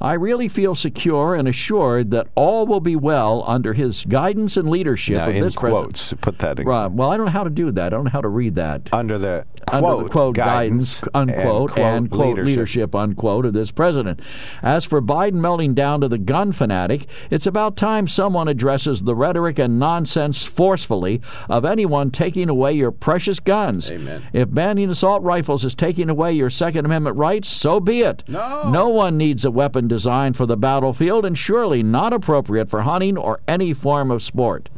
I 0.00 0.14
really 0.14 0.48
feel 0.48 0.74
secure 0.74 1.34
and 1.34 1.48
assured 1.48 2.03
that 2.10 2.28
all 2.34 2.66
will 2.66 2.80
be 2.80 2.96
well 2.96 3.44
under 3.46 3.72
his 3.72 4.04
guidance 4.04 4.56
and 4.56 4.68
leadership 4.68 5.16
Now, 5.16 5.28
of 5.28 5.36
in 5.36 5.42
this 5.42 5.56
quotes, 5.56 6.12
put 6.14 6.38
that 6.38 6.58
in. 6.58 6.66
Right. 6.66 6.90
Well, 6.90 7.10
I 7.10 7.16
don't 7.16 7.26
know 7.26 7.32
how 7.32 7.44
to 7.44 7.50
do 7.50 7.70
that. 7.72 7.86
I 7.86 7.90
don't 7.90 8.04
know 8.04 8.10
how 8.10 8.20
to 8.20 8.28
read 8.28 8.54
that. 8.56 8.92
Under 8.92 9.18
the 9.18 9.46
Under 9.72 10.04
the 10.04 10.08
quote 10.08 10.34
guidance, 10.34 11.00
guidance, 11.00 11.14
unquote, 11.14 11.78
and, 11.78 12.10
quote, 12.10 12.26
leadership. 12.26 12.46
leadership. 12.46 12.94
unquote, 12.94 13.46
of 13.46 13.52
this 13.52 13.70
president. 13.70 14.20
As 14.62 14.84
for 14.84 15.00
Biden 15.00 15.34
melting 15.34 15.74
down 15.74 16.00
to 16.00 16.08
the 16.08 16.18
gun 16.18 16.52
fanatic, 16.52 17.06
it's 17.30 17.46
about 17.46 17.76
time 17.76 18.06
someone 18.06 18.48
addresses 18.48 19.02
the 19.02 19.14
rhetoric 19.14 19.58
and 19.58 19.78
nonsense 19.78 20.44
forcefully 20.44 21.20
of 21.48 21.64
anyone 21.64 22.10
taking 22.10 22.48
away 22.48 22.72
your 22.72 22.90
precious 22.90 23.40
guns. 23.40 23.90
Amen. 23.90 24.22
If 24.32 24.52
banning 24.52 24.90
assault 24.90 25.22
rifles 25.22 25.64
is 25.64 25.74
taking 25.74 26.08
away 26.08 26.32
your 26.32 26.50
Second 26.50 26.84
Amendment 26.84 27.16
rights, 27.16 27.48
so 27.48 27.80
be 27.80 28.02
it. 28.02 28.22
No. 28.28 28.70
No 28.70 28.88
one 28.88 29.16
needs 29.16 29.44
a 29.44 29.50
weapon 29.50 29.88
designed 29.88 30.36
for 30.36 30.46
the 30.46 30.56
battlefield 30.56 31.24
and 31.24 31.38
surely 31.38 31.82
not 31.82 32.12
appropriate 32.12 32.70
for 32.70 32.82
hunting 32.82 33.16
or 33.16 33.40
any 33.48 33.72
form 33.72 34.10
of 34.10 34.22
sport. 34.22 34.68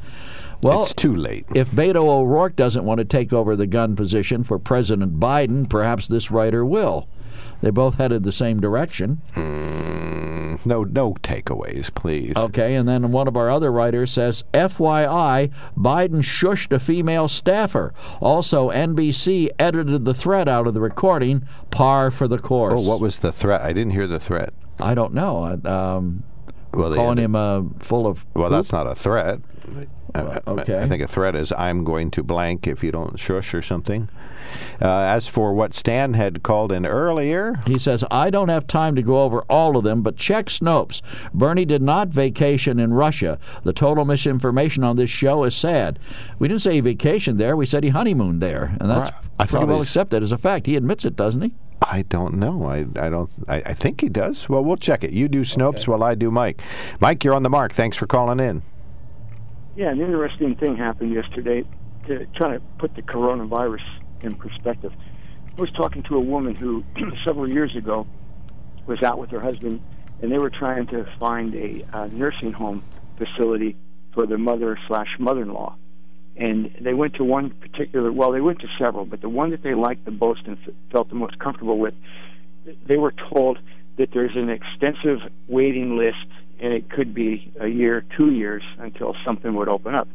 Well, 0.63 0.83
it's 0.83 0.95
too 0.95 1.15
late. 1.15 1.45
If 1.55 1.71
Beto 1.71 2.09
O'Rourke 2.09 2.57
doesn't 2.57 2.85
want 2.85 2.99
to 2.99 3.05
take 3.05 3.33
over 3.33 3.55
the 3.57 3.67
gun 3.67 3.95
position 3.97 4.43
for 4.45 4.59
President 4.59 5.21
Biden, 5.21 5.69
perhaps 5.69 6.09
this 6.09 6.31
writer 6.31 6.65
will. 6.65 7.09
They 7.63 7.71
both 7.71 7.95
headed 7.97 8.23
the 8.25 8.33
same 8.33 8.61
direction. 8.61 9.17
Mm, 9.35 10.65
no, 10.67 10.85
no 10.85 11.15
takeaways, 11.15 11.95
please. 11.95 12.37
Okay, 12.37 12.75
and 12.75 12.87
then 12.89 13.13
one 13.13 13.29
of 13.29 13.37
our 13.37 13.51
other 13.51 13.71
writers 13.73 14.11
says, 14.13 14.45
FYI, 14.53 15.51
Biden 15.77 16.23
shushed 16.23 16.73
a 16.73 16.79
female 16.79 17.29
staffer. 17.29 17.95
Also, 18.21 18.71
NBC 18.71 19.51
edited 19.59 20.05
the 20.05 20.15
threat 20.15 20.49
out 20.49 20.67
of 20.67 20.75
the 20.75 20.81
recording, 20.81 21.47
par 21.71 22.11
for 22.11 22.29
the 22.29 22.39
course. 22.39 22.75
Oh, 22.77 22.81
what 22.81 23.01
was 23.01 23.19
the 23.19 23.33
threat? 23.33 23.63
I 23.63 23.73
didn't 23.73 23.93
hear 23.93 24.07
the 24.07 24.21
threat. 24.21 24.53
I 24.79 24.95
don't 24.95 25.15
know. 25.15 25.59
Um, 25.65 26.25
Well, 26.75 26.95
calling 26.95 27.19
ended- 27.19 27.25
him 27.25 27.37
uh, 27.37 27.63
full 27.79 28.07
of. 28.07 28.27
Well, 28.35 28.49
poop? 28.49 28.53
that's 28.59 28.73
not 28.73 28.87
a 28.87 28.95
threat. 28.95 29.41
I- 30.17 30.37
I- 30.47 30.51
okay. 30.61 30.83
I 30.83 30.89
think 30.89 31.03
a 31.03 31.07
threat 31.09 31.35
is 31.37 31.53
I'm 31.53 31.85
going 31.85 32.11
to 32.13 32.23
blank 32.23 32.67
if 32.67 32.83
you 32.85 32.93
don't 32.93 33.19
shush 33.19 33.55
or 33.55 33.63
something. 33.63 34.09
Uh, 34.81 34.87
as 35.01 35.27
for 35.27 35.53
what 35.55 35.75
Stan 35.75 36.15
had 36.15 36.43
called 36.45 36.71
in 36.71 36.87
earlier, 36.87 37.59
He 37.67 37.79
says, 37.81 38.05
I 38.11 38.31
don't 38.31 38.49
have 38.49 38.67
time 38.69 38.95
to 38.95 39.03
go 39.03 39.23
over 39.23 39.43
all 39.51 39.77
of 39.77 39.83
them, 39.85 40.03
but 40.03 40.17
check 40.17 40.47
Snopes. 40.47 41.01
Bernie 41.35 41.65
did 41.65 41.83
not 41.83 42.09
vacation 42.09 42.79
in 42.79 42.95
Russia. 42.95 43.39
The 43.65 43.73
total 43.73 44.05
misinformation 44.05 44.85
on 44.85 44.95
this 44.97 45.11
show 45.11 45.43
is 45.45 45.57
sad. 45.57 45.99
We 46.39 46.47
didn't 46.47 46.63
say 46.63 46.75
he 46.75 46.83
vacationed 46.83 47.39
there, 47.39 47.57
we 47.57 47.67
said 47.67 47.83
he 47.83 47.91
honeymooned 47.91 48.41
there. 48.41 48.77
And 48.81 48.89
that's 48.91 49.11
Right. 49.11 49.23
I 49.39 49.45
pretty 49.47 49.63
thought 49.67 49.69
well 49.69 49.83
accepted 49.83 50.23
as 50.23 50.33
a 50.33 50.39
fact. 50.39 50.67
He 50.67 50.77
admits 50.77 51.05
it, 51.05 51.17
doesn't 51.17 51.43
he? 51.43 51.53
I 51.83 52.03
don't 52.03 52.35
know. 52.35 52.65
I, 52.67 52.87
I 52.99 53.11
don't. 53.11 53.29
I, 53.49 53.57
I 53.57 53.75
think 53.75 54.01
he 54.01 54.09
does. 54.09 54.49
Well, 54.49 54.65
we'll 54.65 54.79
check 54.79 55.05
it. 55.05 55.11
You 55.13 55.29
do 55.29 55.43
Snopes 55.43 55.87
while 55.87 56.03
I 56.03 56.15
do 56.15 56.31
Mike. 56.31 56.63
Mike, 57.01 57.23
you're 57.23 57.35
on 57.35 57.43
the 57.43 57.51
mark. 57.51 57.75
Thanks 57.75 57.97
for 57.99 58.07
calling 58.07 58.41
in. 58.41 58.63
Yeah, 59.77 59.91
an 59.91 60.01
interesting 60.01 60.55
thing 60.57 60.79
happened 60.79 61.13
yesterday 61.13 61.65
to 62.07 62.27
try 62.35 62.55
to 62.55 62.63
put 62.79 62.95
the 62.95 63.03
coronavirus 63.03 63.85
in 64.23 64.35
perspective. 64.35 64.91
I 65.59 65.61
was 65.61 65.71
talking 65.73 66.03
to 66.05 66.17
a 66.17 66.21
woman 66.21 66.55
who 66.55 66.83
several 67.27 67.47
years 67.47 67.77
ago 67.77 68.07
was 68.87 69.03
out 69.03 69.19
with 69.19 69.31
her 69.33 69.41
husband, 69.41 69.83
and 70.23 70.33
they 70.33 70.39
were 70.39 70.49
trying 70.49 70.87
to 70.87 71.05
find 71.21 71.55
a 71.55 71.85
uh, 71.93 72.07
nursing 72.07 72.55
home 72.55 72.85
facility 73.19 73.77
for 74.15 74.27
their 74.27 74.39
mother 74.39 74.79
slash 74.89 75.09
mother-in-law. 75.19 75.77
And 76.39 76.75
they 76.81 76.95
went 76.95 77.15
to 77.17 77.25
one 77.25 77.51
particular, 77.51 78.11
well, 78.11 78.33
they 78.33 78.41
went 78.41 78.61
to 78.61 78.69
several, 78.79 79.05
but 79.05 79.21
the 79.21 79.29
one 79.29 79.51
that 79.51 79.63
they 79.63 79.75
liked 79.75 80.07
the 80.07 80.11
most 80.11 80.47
and 80.47 80.57
f- 80.67 80.73
felt 80.91 81.11
the 81.11 81.17
most 81.17 81.39
comfortable 81.39 81.79
with, 81.79 81.93
they 82.87 82.97
were 82.97 83.13
told 83.13 83.59
that 83.99 84.09
there's 84.15 84.37
an 84.37 84.49
extensive 84.49 85.19
waiting 85.49 85.99
list 85.99 86.29
and 86.61 86.73
it 86.73 86.91
could 86.91 87.15
be 87.15 87.53
a 87.61 87.69
year, 87.69 88.05
two 88.17 88.31
years 88.31 88.63
until 88.79 89.15
something 89.25 89.55
would 89.55 89.69
open 89.69 89.95
up. 89.95 90.09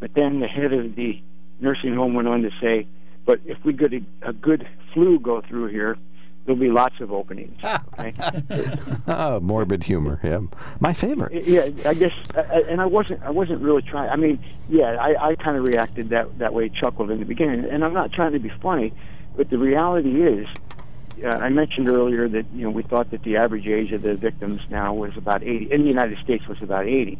But 0.00 0.14
then 0.14 0.40
the 0.40 0.48
head 0.48 0.72
of 0.72 0.94
the 0.96 1.22
nursing 1.60 1.94
home 1.94 2.14
went 2.14 2.28
on 2.28 2.42
to 2.42 2.50
say, 2.60 2.86
but 3.24 3.40
if 3.44 3.58
we 3.64 3.72
get 3.72 3.92
a, 3.92 4.02
a 4.22 4.32
good 4.32 4.68
flu 4.92 5.18
go 5.18 5.40
through 5.40 5.68
here, 5.68 5.96
there'll 6.44 6.60
be 6.60 6.70
lots 6.70 7.00
of 7.00 7.12
openings. 7.12 7.58
Okay? 7.98 8.12
oh, 9.06 9.38
morbid 9.40 9.84
humor. 9.84 10.20
Yeah, 10.22 10.40
my 10.80 10.92
favorite. 10.92 11.46
yeah, 11.46 11.70
I 11.88 11.94
guess, 11.94 12.12
and 12.34 12.80
I 12.80 12.86
wasn't, 12.86 13.22
I 13.22 13.30
wasn't 13.30 13.62
really 13.62 13.82
trying. 13.82 14.10
I 14.10 14.16
mean, 14.16 14.44
yeah, 14.68 14.96
I, 14.96 15.30
I 15.30 15.34
kind 15.36 15.56
of 15.56 15.62
reacted 15.62 16.08
that 16.08 16.38
that 16.38 16.52
way, 16.52 16.68
chuckled 16.68 17.12
in 17.12 17.20
the 17.20 17.24
beginning, 17.24 17.64
and 17.70 17.84
I'm 17.84 17.94
not 17.94 18.12
trying 18.12 18.32
to 18.32 18.40
be 18.40 18.50
funny, 18.60 18.92
but 19.36 19.48
the 19.48 19.58
reality 19.58 20.22
is, 20.22 20.48
uh, 21.22 21.28
I 21.28 21.48
mentioned 21.48 21.88
earlier 21.88 22.28
that 22.28 22.46
you 22.52 22.64
know 22.64 22.70
we 22.70 22.82
thought 22.82 23.10
that 23.10 23.22
the 23.22 23.36
average 23.36 23.66
age 23.66 23.92
of 23.92 24.02
the 24.02 24.14
victims 24.14 24.60
now 24.70 24.94
was 24.94 25.16
about 25.16 25.42
80 25.42 25.72
in 25.72 25.82
the 25.82 25.88
United 25.88 26.18
States 26.18 26.46
was 26.46 26.60
about 26.62 26.86
80, 26.86 27.18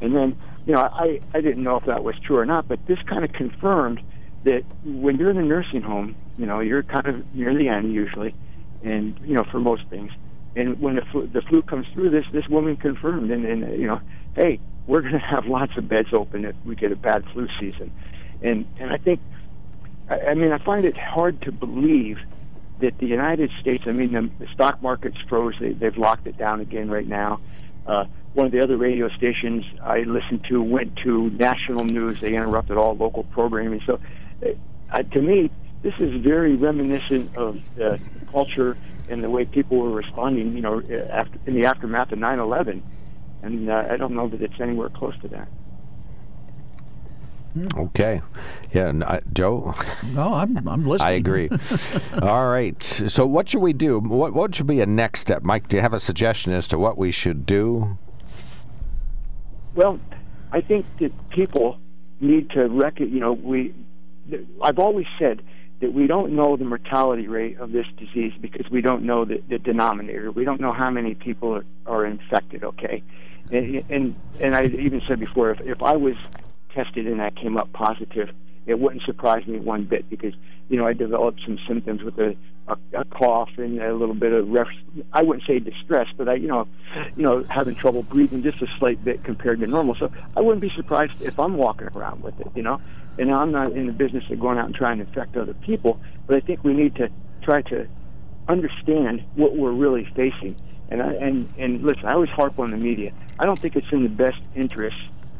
and 0.00 0.14
then 0.14 0.36
you 0.66 0.72
know 0.72 0.80
I 0.80 1.20
I 1.32 1.40
didn't 1.40 1.62
know 1.62 1.76
if 1.76 1.84
that 1.84 2.02
was 2.02 2.18
true 2.18 2.38
or 2.38 2.46
not, 2.46 2.68
but 2.68 2.84
this 2.86 2.98
kind 3.02 3.24
of 3.24 3.32
confirmed 3.32 4.00
that 4.44 4.64
when 4.84 5.16
you're 5.16 5.30
in 5.30 5.38
a 5.38 5.44
nursing 5.44 5.82
home, 5.82 6.16
you 6.38 6.46
know 6.46 6.60
you're 6.60 6.82
kind 6.82 7.06
of 7.06 7.34
near 7.34 7.54
the 7.54 7.68
end 7.68 7.92
usually, 7.92 8.34
and 8.82 9.18
you 9.22 9.34
know 9.34 9.44
for 9.44 9.60
most 9.60 9.86
things, 9.88 10.12
and 10.56 10.78
when 10.80 10.96
the 10.96 11.02
flu, 11.02 11.26
the 11.26 11.42
flu 11.42 11.62
comes 11.62 11.86
through, 11.92 12.10
this 12.10 12.24
this 12.32 12.48
woman 12.48 12.76
confirmed, 12.76 13.30
and, 13.30 13.44
and 13.44 13.78
you 13.78 13.86
know, 13.86 14.00
hey, 14.34 14.58
we're 14.86 15.02
going 15.02 15.12
to 15.12 15.18
have 15.18 15.46
lots 15.46 15.76
of 15.76 15.88
beds 15.88 16.08
open 16.12 16.44
if 16.44 16.56
we 16.64 16.74
get 16.74 16.90
a 16.90 16.96
bad 16.96 17.24
flu 17.32 17.46
season, 17.60 17.92
and 18.42 18.66
and 18.78 18.90
I 18.90 18.96
think, 18.96 19.20
I, 20.08 20.18
I 20.30 20.34
mean, 20.34 20.52
I 20.52 20.58
find 20.58 20.84
it 20.84 20.96
hard 20.96 21.42
to 21.42 21.52
believe 21.52 22.18
that 22.80 22.98
the 22.98 23.06
United 23.06 23.50
States, 23.60 23.84
I 23.86 23.92
mean, 23.92 24.12
the, 24.12 24.30
the 24.44 24.52
stock 24.52 24.82
market's 24.82 25.18
froze. 25.28 25.54
They, 25.60 25.72
they've 25.72 25.96
locked 25.96 26.26
it 26.26 26.36
down 26.36 26.60
again 26.60 26.90
right 26.90 27.06
now. 27.06 27.40
Uh, 27.86 28.04
one 28.34 28.46
of 28.46 28.52
the 28.52 28.60
other 28.60 28.76
radio 28.76 29.08
stations 29.08 29.64
I 29.82 30.00
listened 30.00 30.44
to 30.50 30.62
went 30.62 30.96
to 31.04 31.30
national 31.30 31.84
news. 31.84 32.20
They 32.20 32.34
interrupted 32.34 32.76
all 32.76 32.94
local 32.94 33.24
programming. 33.24 33.80
So, 33.86 33.98
uh, 34.90 35.02
to 35.02 35.22
me, 35.22 35.50
this 35.82 35.94
is 35.98 36.20
very 36.22 36.56
reminiscent 36.56 37.34
of 37.36 37.58
the 37.76 37.98
culture 38.30 38.76
and 39.08 39.22
the 39.22 39.30
way 39.30 39.44
people 39.44 39.78
were 39.78 39.90
responding. 39.90 40.54
You 40.54 40.60
know, 40.60 40.80
uh, 40.80 41.12
after 41.12 41.38
in 41.46 41.54
the 41.54 41.66
aftermath 41.66 42.12
of 42.12 42.18
9/11. 42.18 42.82
and 43.42 43.70
uh, 43.70 43.84
I 43.88 43.96
don't 43.96 44.14
know 44.14 44.28
that 44.28 44.42
it's 44.42 44.60
anywhere 44.60 44.90
close 44.90 45.16
to 45.20 45.28
that. 45.28 45.48
Hmm, 47.56 47.68
okay. 47.74 48.20
Yeah, 48.72 48.88
and 48.88 49.02
I, 49.02 49.22
Joe. 49.32 49.74
No, 50.12 50.34
I'm 50.34 50.68
I'm 50.68 50.86
listening. 50.86 51.08
I 51.08 51.12
agree. 51.12 51.48
All 52.22 52.48
right. 52.48 52.82
So, 52.82 53.24
what 53.24 53.48
should 53.48 53.62
we 53.62 53.72
do? 53.72 53.98
What 53.98 54.34
what 54.34 54.54
should 54.54 54.66
be 54.66 54.82
a 54.82 54.86
next 54.86 55.20
step, 55.20 55.42
Mike? 55.42 55.66
Do 55.68 55.76
you 55.76 55.82
have 55.82 55.94
a 55.94 56.00
suggestion 56.00 56.52
as 56.52 56.68
to 56.68 56.78
what 56.78 56.98
we 56.98 57.10
should 57.10 57.46
do? 57.46 57.96
Well, 59.74 59.98
I 60.52 60.60
think 60.60 60.84
that 60.98 61.30
people 61.30 61.78
need 62.20 62.50
to 62.50 62.68
reckon. 62.68 63.10
You 63.10 63.20
know, 63.20 63.32
we. 63.32 63.74
I've 64.60 64.78
always 64.78 65.06
said 65.18 65.40
that 65.80 65.94
we 65.94 66.06
don't 66.06 66.32
know 66.32 66.58
the 66.58 66.64
mortality 66.64 67.26
rate 67.26 67.58
of 67.58 67.72
this 67.72 67.86
disease 67.96 68.34
because 68.38 68.70
we 68.70 68.82
don't 68.82 69.04
know 69.04 69.24
the, 69.24 69.42
the 69.48 69.58
denominator. 69.58 70.30
We 70.30 70.44
don't 70.44 70.60
know 70.60 70.72
how 70.72 70.90
many 70.90 71.14
people 71.14 71.54
are, 71.54 71.64
are 71.86 72.04
infected. 72.04 72.64
Okay, 72.64 73.02
and, 73.50 73.82
and 73.88 74.14
and 74.40 74.54
I 74.54 74.66
even 74.66 75.00
said 75.08 75.20
before, 75.20 75.52
if 75.52 75.60
if 75.62 75.82
I 75.82 75.96
was 75.96 76.16
tested 76.76 77.06
and 77.06 77.22
I 77.22 77.30
came 77.30 77.56
up 77.56 77.72
positive, 77.72 78.28
it 78.66 78.78
wouldn't 78.78 79.02
surprise 79.02 79.46
me 79.46 79.58
one 79.58 79.84
bit 79.84 80.08
because 80.10 80.34
you 80.68 80.76
know 80.76 80.86
I 80.86 80.92
developed 80.92 81.40
some 81.44 81.58
symptoms 81.66 82.02
with 82.02 82.18
a, 82.18 82.36
a, 82.68 82.76
a 83.00 83.04
cough 83.06 83.50
and 83.56 83.80
a 83.80 83.94
little 83.94 84.14
bit 84.14 84.32
of 84.32 84.48
ref- 84.48 84.66
I 85.12 85.22
wouldn't 85.22 85.46
say 85.46 85.58
distress, 85.58 86.08
but 86.16 86.28
I 86.28 86.34
you 86.34 86.48
know 86.48 86.68
you 87.16 87.22
know 87.22 87.44
having 87.48 87.74
trouble 87.74 88.02
breathing 88.02 88.42
just 88.42 88.60
a 88.60 88.66
slight 88.78 89.02
bit 89.02 89.24
compared 89.24 89.60
to 89.60 89.66
normal. 89.66 89.94
So 89.94 90.10
I 90.36 90.40
wouldn't 90.40 90.60
be 90.60 90.70
surprised 90.76 91.14
if 91.20 91.38
I'm 91.38 91.56
walking 91.56 91.88
around 91.94 92.22
with 92.22 92.38
it, 92.40 92.48
you 92.54 92.62
know. 92.62 92.80
And 93.18 93.32
I'm 93.32 93.50
not 93.50 93.72
in 93.72 93.86
the 93.86 93.94
business 93.94 94.24
of 94.30 94.38
going 94.38 94.58
out 94.58 94.66
and 94.66 94.74
trying 94.74 94.98
to 94.98 95.04
infect 95.04 95.38
other 95.38 95.54
people, 95.54 95.98
but 96.26 96.36
I 96.36 96.40
think 96.40 96.62
we 96.64 96.74
need 96.74 96.96
to 96.96 97.08
try 97.42 97.62
to 97.62 97.88
understand 98.46 99.24
what 99.34 99.56
we're 99.56 99.72
really 99.72 100.06
facing. 100.14 100.54
And 100.90 101.02
I, 101.02 101.08
and 101.14 101.48
and 101.56 101.82
listen, 101.82 102.04
I 102.04 102.12
always 102.12 102.30
harp 102.30 102.58
on 102.58 102.72
the 102.72 102.76
media. 102.76 103.12
I 103.38 103.46
don't 103.46 103.60
think 103.60 103.76
it's 103.76 103.86
in 103.92 104.02
the 104.02 104.08
best 104.08 104.40
interest 104.54 104.96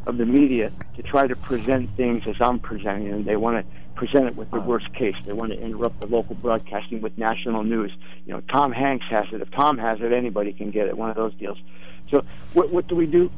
of 0.07 0.19
the 0.19 0.27
media 0.27 0.71
to 0.97 1.03
try 1.03 1.27
to 1.27 1.37
present 1.37 1.91
things 1.97 2.23
as 2.27 2.37
I'm 2.41 2.59
presenting 2.61 3.11
them. 3.11 3.25
They 3.25 3.37
want 3.37 3.59
to 3.59 3.65
present 3.97 4.27
it 4.27 4.37
with 4.37 4.51
the 4.51 4.61
worst 4.61 4.93
case. 4.95 5.17
They 5.25 5.33
want 5.33 5.53
to 5.53 5.61
interrupt 5.61 6.01
the 6.01 6.07
local 6.07 6.35
broadcasting 6.37 7.01
with 7.01 7.19
national 7.19 7.65
news. 7.65 7.93
You 8.25 8.35
know, 8.35 8.41
Tom 8.53 8.73
Hanks 8.73 9.07
has 9.11 9.27
it. 9.33 9.41
If 9.41 9.51
Tom 9.51 9.79
has 9.79 10.01
it, 10.01 10.13
anybody 10.13 10.53
can 10.53 10.71
get 10.71 10.87
it. 10.87 10.97
One 10.97 11.11
of 11.11 11.17
those 11.17 11.35
deals. 11.35 11.59
So, 12.11 12.25
what 12.53 12.71
what 12.71 12.87
do 12.87 12.95
we 12.95 13.07
do? 13.07 13.31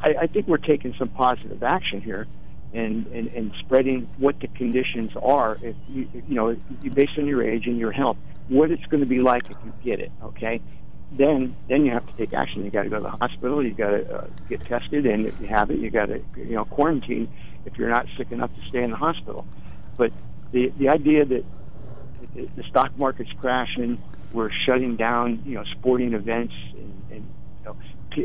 I, 0.00 0.14
I 0.22 0.26
think 0.26 0.46
we're 0.46 0.58
taking 0.58 0.94
some 0.94 1.08
positive 1.08 1.62
action 1.62 2.00
here, 2.00 2.28
and, 2.72 3.06
and 3.08 3.28
and 3.28 3.52
spreading 3.58 4.08
what 4.18 4.38
the 4.38 4.48
conditions 4.48 5.10
are. 5.20 5.58
If 5.60 5.74
you 5.88 6.08
you 6.28 6.34
know, 6.36 6.56
based 6.94 7.18
on 7.18 7.26
your 7.26 7.42
age 7.42 7.66
and 7.66 7.78
your 7.78 7.90
health, 7.90 8.16
what 8.48 8.70
it's 8.70 8.84
going 8.86 9.00
to 9.00 9.08
be 9.08 9.20
like 9.20 9.50
if 9.50 9.56
you 9.64 9.72
get 9.82 10.00
it. 10.00 10.12
Okay, 10.22 10.60
then 11.12 11.56
then 11.68 11.84
you 11.84 11.92
have 11.92 12.06
to 12.06 12.12
take 12.16 12.32
action. 12.32 12.64
You 12.64 12.70
got 12.70 12.84
to 12.84 12.88
go 12.88 12.96
to 12.96 13.02
the 13.02 13.10
hospital. 13.10 13.64
You 13.64 13.74
got 13.74 13.90
to 13.90 14.14
uh, 14.14 14.26
get 14.48 14.64
tested, 14.66 15.06
and 15.06 15.26
if 15.26 15.34
you 15.40 15.48
have 15.48 15.70
it, 15.70 15.78
you 15.78 15.90
got 15.90 16.06
to 16.06 16.22
you 16.36 16.54
know 16.54 16.64
quarantine 16.64 17.28
if 17.64 17.76
you're 17.76 17.90
not 17.90 18.06
sick 18.16 18.30
enough 18.30 18.50
to 18.54 18.68
stay 18.68 18.82
in 18.82 18.90
the 18.90 18.96
hospital. 18.96 19.44
But 19.96 20.12
the 20.52 20.72
the 20.78 20.88
idea 20.88 21.24
that 21.24 21.44
the, 22.34 22.48
the 22.56 22.62
stock 22.64 22.96
market's 22.96 23.30
crashing, 23.40 24.00
we're 24.32 24.50
shutting 24.66 24.96
down 24.96 25.42
you 25.44 25.56
know 25.56 25.64
sporting 25.78 26.14
events, 26.14 26.54
and, 26.74 27.02
and, 27.10 27.34
you 27.60 27.64
know, 27.64 27.76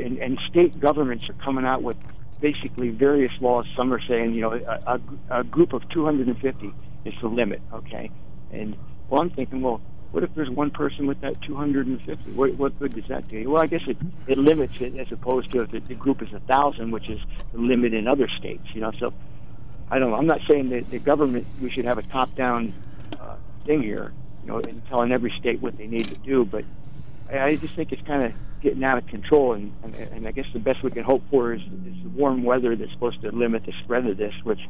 and, 0.05 0.17
and 0.19 0.39
state 0.49 0.79
governments 0.79 1.27
are 1.29 1.43
coming 1.43 1.65
out 1.65 1.81
with 1.81 1.97
basically 2.39 2.89
various 2.89 3.31
laws. 3.41 3.65
Some 3.75 3.91
are 3.93 4.01
saying 4.07 4.35
you 4.35 4.41
know 4.41 4.53
a, 4.53 4.99
a, 5.31 5.39
a 5.39 5.43
group 5.43 5.73
of 5.73 5.87
250 5.89 6.71
is 7.05 7.13
the 7.19 7.27
limit. 7.27 7.61
Okay, 7.73 8.11
and 8.51 8.77
well, 9.09 9.21
I'm 9.21 9.31
thinking 9.31 9.61
well 9.61 9.81
what 10.15 10.23
if 10.23 10.33
there's 10.33 10.49
one 10.49 10.71
person 10.71 11.07
with 11.07 11.19
that 11.19 11.41
250? 11.41 12.31
What, 12.31 12.53
what 12.55 12.79
good 12.79 12.95
does 12.95 13.05
that 13.09 13.27
do? 13.27 13.49
Well, 13.49 13.61
I 13.61 13.67
guess 13.67 13.81
it, 13.85 13.97
it 14.27 14.37
limits 14.37 14.75
it 14.79 14.95
as 14.95 15.11
opposed 15.11 15.51
to 15.51 15.63
if 15.63 15.71
the, 15.71 15.81
the 15.81 15.93
group 15.93 16.21
is 16.21 16.31
a 16.31 16.39
thousand, 16.39 16.91
which 16.91 17.09
is 17.09 17.19
the 17.51 17.59
limit 17.59 17.93
in 17.93 18.07
other 18.07 18.29
states. 18.29 18.63
You 18.73 18.79
know, 18.79 18.93
so 18.97 19.13
I 19.91 19.99
don't 19.99 20.11
know. 20.11 20.15
I'm 20.15 20.25
not 20.25 20.39
saying 20.49 20.69
that 20.69 20.89
the 20.89 20.99
government 20.99 21.45
we 21.61 21.69
should 21.69 21.83
have 21.83 21.97
a 21.97 22.01
top-down 22.01 22.71
uh, 23.19 23.35
thing 23.65 23.83
here, 23.83 24.13
you 24.41 24.47
know, 24.47 24.59
and 24.59 24.81
telling 24.87 25.11
every 25.11 25.33
state 25.37 25.59
what 25.59 25.77
they 25.77 25.85
need 25.85 26.07
to 26.07 26.15
do, 26.15 26.45
but 26.45 26.63
I, 27.29 27.39
I 27.39 27.55
just 27.57 27.75
think 27.75 27.91
it's 27.91 28.07
kind 28.07 28.23
of 28.23 28.31
getting 28.61 28.85
out 28.85 28.97
of 28.97 29.07
control, 29.07 29.51
and, 29.51 29.73
and, 29.83 29.95
and 29.95 30.27
I 30.29 30.31
guess 30.31 30.45
the 30.53 30.59
best 30.59 30.81
we 30.81 30.91
can 30.91 31.03
hope 31.03 31.23
for 31.29 31.53
is, 31.53 31.61
is 31.61 32.03
the 32.03 32.09
warm 32.15 32.43
weather 32.43 32.73
that's 32.77 32.91
supposed 32.93 33.21
to 33.23 33.33
limit 33.33 33.65
the 33.65 33.73
spread 33.83 34.07
of 34.07 34.15
this, 34.15 34.33
which 34.43 34.61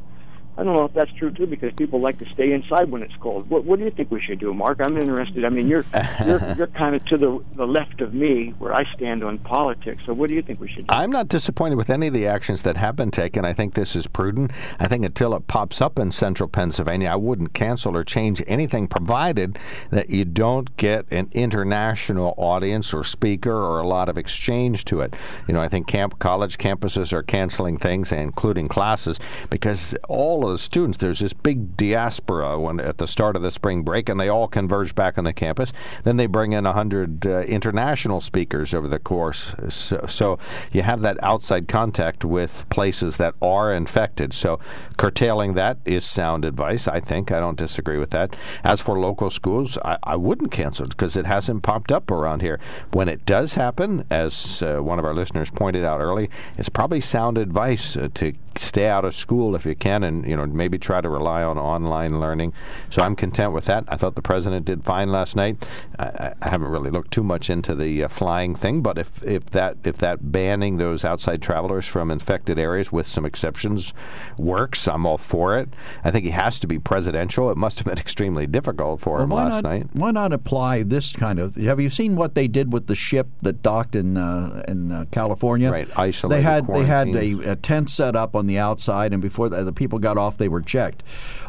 I 0.57 0.63
don't 0.63 0.73
know 0.73 0.85
if 0.85 0.93
that's 0.93 1.11
true 1.13 1.31
too, 1.31 1.47
because 1.47 1.73
people 1.73 1.99
like 1.99 2.17
to 2.19 2.29
stay 2.33 2.53
inside 2.53 2.89
when 2.89 3.01
it's 3.01 3.15
cold. 3.19 3.49
What, 3.49 3.65
what 3.65 3.77
do 3.77 3.85
you 3.85 3.91
think 3.91 4.09
we 4.09 4.21
should 4.21 4.39
do, 4.39 4.53
Mark? 4.53 4.79
I'm 4.85 4.97
interested. 4.97 5.43
I 5.43 5.49
mean, 5.49 5.67
you're 5.67 5.85
you're, 6.25 6.53
you're 6.57 6.67
kind 6.67 6.95
of 6.95 7.03
to 7.05 7.17
the 7.17 7.43
the 7.53 7.67
left 7.67 8.01
of 8.01 8.13
me 8.13 8.53
where 8.59 8.73
I 8.73 8.85
stand 8.95 9.23
on 9.23 9.37
politics. 9.39 10.03
So, 10.05 10.13
what 10.13 10.29
do 10.29 10.35
you 10.35 10.41
think 10.41 10.61
we 10.61 10.69
should 10.69 10.87
do? 10.87 10.93
I'm 10.93 11.11
not 11.11 11.27
disappointed 11.27 11.75
with 11.75 11.89
any 11.89 12.07
of 12.07 12.13
the 12.13 12.27
actions 12.27 12.63
that 12.63 12.77
have 12.77 12.95
been 12.95 13.11
taken. 13.11 13.43
I 13.43 13.53
think 13.53 13.73
this 13.73 13.95
is 13.95 14.07
prudent. 14.07 14.51
I 14.79 14.87
think 14.87 15.03
until 15.03 15.35
it 15.35 15.47
pops 15.47 15.81
up 15.81 15.99
in 15.99 16.11
central 16.11 16.47
Pennsylvania, 16.47 17.09
I 17.09 17.15
wouldn't 17.17 17.53
cancel 17.53 17.95
or 17.95 18.03
change 18.03 18.41
anything, 18.47 18.87
provided 18.87 19.59
that 19.89 20.09
you 20.09 20.23
don't 20.23 20.75
get 20.77 21.05
an 21.11 21.29
international 21.33 22.33
audience 22.37 22.93
or 22.93 23.03
speaker 23.03 23.51
or 23.51 23.79
a 23.79 23.87
lot 23.87 24.07
of 24.07 24.17
exchange 24.17 24.85
to 24.85 25.01
it. 25.01 25.15
You 25.47 25.53
know, 25.53 25.61
I 25.61 25.67
think 25.67 25.87
camp 25.87 26.19
college 26.19 26.57
campuses 26.57 27.11
are 27.11 27.23
canceling 27.23 27.77
things, 27.77 28.11
including 28.11 28.67
classes, 28.67 29.19
because 29.49 29.95
all 30.07 30.44
of 30.47 30.53
the 30.53 30.59
students, 30.59 30.97
there's 30.97 31.19
this 31.19 31.33
big 31.33 31.77
diaspora 31.77 32.59
when 32.59 32.79
at 32.79 32.97
the 32.97 33.07
start 33.07 33.35
of 33.35 33.41
the 33.41 33.51
spring 33.51 33.83
break, 33.83 34.09
and 34.09 34.19
they 34.19 34.29
all 34.29 34.47
converge 34.47 34.95
back 34.95 35.17
on 35.17 35.23
the 35.23 35.33
campus. 35.33 35.71
Then 36.03 36.17
they 36.17 36.25
bring 36.25 36.53
in 36.53 36.65
100 36.65 37.25
uh, 37.25 37.39
international 37.41 38.21
speakers 38.21 38.73
over 38.73 38.87
the 38.87 38.99
course. 38.99 39.53
So, 39.69 40.05
so 40.07 40.39
you 40.71 40.83
have 40.83 41.01
that 41.01 41.21
outside 41.23 41.67
contact 41.67 42.23
with 42.23 42.65
places 42.69 43.17
that 43.17 43.35
are 43.41 43.73
infected. 43.73 44.33
So 44.33 44.59
curtailing 44.97 45.53
that 45.55 45.77
is 45.85 46.05
sound 46.05 46.45
advice, 46.45 46.87
I 46.87 46.99
think. 46.99 47.31
I 47.31 47.39
don't 47.39 47.57
disagree 47.57 47.97
with 47.97 48.11
that. 48.11 48.35
As 48.63 48.81
for 48.81 48.99
local 48.99 49.29
schools, 49.29 49.77
I, 49.83 49.97
I 50.03 50.15
wouldn't 50.15 50.51
cancel 50.51 50.85
it 50.85 50.89
because 50.89 51.15
it 51.15 51.25
hasn't 51.25 51.63
popped 51.63 51.91
up 51.91 52.11
around 52.11 52.41
here. 52.41 52.59
When 52.91 53.09
it 53.09 53.25
does 53.25 53.55
happen, 53.55 54.05
as 54.09 54.61
uh, 54.61 54.79
one 54.79 54.99
of 54.99 55.05
our 55.05 55.13
listeners 55.13 55.49
pointed 55.49 55.83
out 55.83 56.01
early, 56.01 56.29
it's 56.57 56.69
probably 56.69 57.01
sound 57.01 57.37
advice 57.37 57.95
uh, 57.97 58.09
to 58.15 58.33
stay 58.57 58.87
out 58.87 59.05
of 59.05 59.15
school 59.15 59.55
if 59.55 59.65
you 59.65 59.75
can 59.75 60.03
and 60.03 60.25
you 60.27 60.35
know 60.35 60.45
maybe 60.45 60.77
try 60.77 61.01
to 61.01 61.09
rely 61.09 61.43
on 61.43 61.57
online 61.57 62.19
learning. 62.19 62.53
So 62.89 63.01
i'm 63.01 63.15
content 63.15 63.53
with 63.53 63.65
that. 63.65 63.85
I 63.87 63.97
thought 63.97 64.15
the 64.15 64.21
president 64.21 64.65
did 64.65 64.83
fine 64.83 65.11
last 65.11 65.35
night. 65.35 65.67
I, 65.99 66.33
I 66.41 66.49
haven't 66.49 66.69
really 66.69 66.91
looked 66.91 67.11
too 67.11 67.23
much 67.23 67.49
into 67.49 67.75
the 67.75 68.03
uh, 68.03 68.07
flying 68.07 68.55
thing 68.55 68.81
but 68.81 68.97
if, 68.97 69.23
if 69.23 69.45
that 69.51 69.77
if 69.83 69.97
that 69.97 70.31
banning 70.31 70.77
those 70.77 71.03
outside 71.03 71.41
travelers 71.41 71.85
from 71.85 72.11
infected 72.11 72.59
areas 72.59 72.91
with 72.91 73.07
some 73.07 73.25
exceptions 73.25 73.93
works 74.37 74.87
i'm 74.87 75.05
all 75.05 75.17
for 75.17 75.57
it. 75.57 75.69
I 76.03 76.11
think 76.11 76.25
he 76.25 76.31
has 76.31 76.59
to 76.59 76.67
be 76.67 76.79
presidential. 76.79 77.51
It 77.51 77.57
must 77.57 77.79
have 77.79 77.85
been 77.85 77.97
extremely 78.05 78.47
difficult 78.47 79.01
for 79.01 79.17
well, 79.17 79.23
him 79.23 79.29
last 79.31 79.63
not, 79.63 79.69
night. 79.69 79.87
Why 79.93 80.11
not 80.11 80.31
apply 80.31 80.83
this 80.83 81.11
kind 81.11 81.39
of? 81.39 81.55
Have 81.55 81.79
you 81.79 81.89
seen 81.89 82.15
what 82.15 82.35
they 82.35 82.47
did 82.47 82.71
with 82.71 82.87
the 82.87 82.95
ship 82.95 83.27
that 83.41 83.61
docked 83.61 83.95
in 83.95 84.17
uh, 84.17 84.63
in 84.67 84.91
uh, 84.91 85.05
California? 85.11 85.71
Right, 85.71 85.89
isolated, 85.97 86.37
They 86.37 86.43
had 86.43 86.67
they 86.67 86.85
had 86.85 87.07
a, 87.09 87.51
a 87.51 87.55
tent 87.55 87.89
set 87.89 88.15
up 88.15 88.35
on 88.35 88.44
the 88.47 88.57
outside, 88.57 89.13
and 89.13 89.21
before 89.21 89.49
the, 89.49 89.63
the 89.63 89.73
people 89.73 89.99
got 89.99 90.17
off, 90.17 90.37
they 90.37 90.47
were 90.47 90.61
checked. 90.61 91.03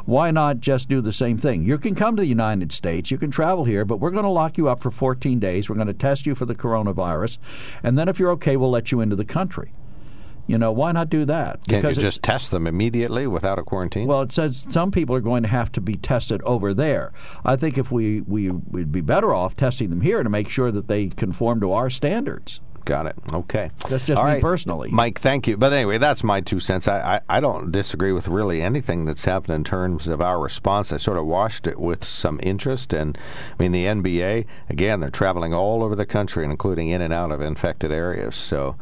Why 0.05 0.31
not 0.31 0.61
just 0.61 0.89
do 0.89 1.01
the 1.01 1.13
same 1.13 1.39
thing? 1.39 1.65
You 1.65 1.79
can 1.79 1.95
come 1.95 2.17
to 2.17 2.23
the 2.23 2.29
United 2.29 2.73
States, 2.73 3.11
you 3.11 3.19
can 3.19 3.31
travel 3.31 3.65
here, 3.65 3.85
but 3.85 3.99
we're 3.99 4.11
going 4.11 4.25
to 4.25 4.29
lock 4.29 4.59
you 4.59 4.69
up 4.69 4.81
for 4.81 4.91
14 4.91 5.39
days. 5.39 5.69
We're 5.69 5.77
going 5.77 5.87
to 5.87 5.95
test 5.95 6.27
you 6.27 6.35
for 6.35 6.47
the 6.47 6.55
coronavirus, 6.55 7.39
and 7.83 7.99
then 7.99 8.09
if 8.09 8.19
you're 8.19 8.31
okay, 8.33 8.57
we'll 8.57 8.71
let 8.71 8.93
you 8.93 9.01
into 9.01 9.17
the 9.17 9.25
country. 9.25 9.73
You 10.47 10.59
know, 10.59 10.71
why 10.71 10.93
not 10.93 11.11
do 11.11 11.25
that? 11.25 11.67
can't 11.67 11.85
you 11.85 11.95
just 11.95 12.23
test 12.23 12.53
them 12.53 12.69
immediately 12.69 13.27
without 13.27 13.59
a 13.59 13.65
quarantine 13.65 14.07
well, 14.07 14.23
it 14.23 14.31
says 14.31 14.65
some 14.69 14.93
people 14.93 15.15
are 15.17 15.21
going 15.21 15.43
to 15.43 15.49
have 15.49 15.73
to 15.73 15.81
be 15.81 15.97
tested 15.97 16.41
over 16.43 16.73
there. 16.73 17.13
I 17.45 17.57
think 17.57 17.77
if 17.77 17.91
we, 17.91 18.21
we 18.21 18.51
would 18.51 18.93
be 18.93 19.01
better 19.01 19.35
off 19.35 19.57
testing 19.57 19.91
them 19.91 20.03
here 20.03 20.23
to 20.23 20.31
make 20.31 20.49
sure 20.49 20.71
that 20.71 20.87
they 20.87 21.09
conform 21.09 21.61
to 21.61 21.73
our 21.73 21.91
standards. 21.91 22.61
Got 22.87 23.07
it. 23.07 23.17
Okay. 23.33 23.73
That's 23.91 24.05
just 24.05 24.17
All 24.17 24.25
me 24.25 24.35
right. 24.35 24.41
personally. 24.41 24.91
Mike, 24.93 25.21
thank 25.21 25.49
you. 25.49 25.57
But 25.57 25.73
anyway, 25.73 25.99
that's 25.99 26.23
my 26.23 26.41
two 26.41 26.61
cents. 26.61 26.87
I, 26.87 27.17
I, 27.29 27.37
I 27.37 27.41
don't 27.41 27.73
disagree 27.73 28.13
with 28.13 28.29
really 28.29 28.63
anything 28.63 29.07
that's 29.07 29.25
happened 29.25 29.57
in 29.57 29.65
terms 29.65 30.07
of 30.07 30.21
our 30.21 30.41
response. 30.41 30.93
I 30.93 30.97
sort 30.99 31.19
of 31.19 31.27
watched 31.27 31.67
it 31.67 31.81
with 31.81 32.05
some 32.05 32.39
interest. 32.45 32.93
And 32.93 33.19
I 33.59 33.61
mean, 33.61 33.73
the 33.73 33.87
NBA, 33.87 34.47
again, 34.71 35.01
they're 35.01 35.11
traveling 35.11 35.53
all 35.53 35.83
over 35.83 35.97
the 35.97 36.07
country, 36.07 36.45
including 36.45 36.87
in 36.87 37.01
and 37.03 37.13
out 37.13 37.33
of 37.33 37.41
infected 37.41 37.91
areas. 37.91 38.37
So, 38.37 38.77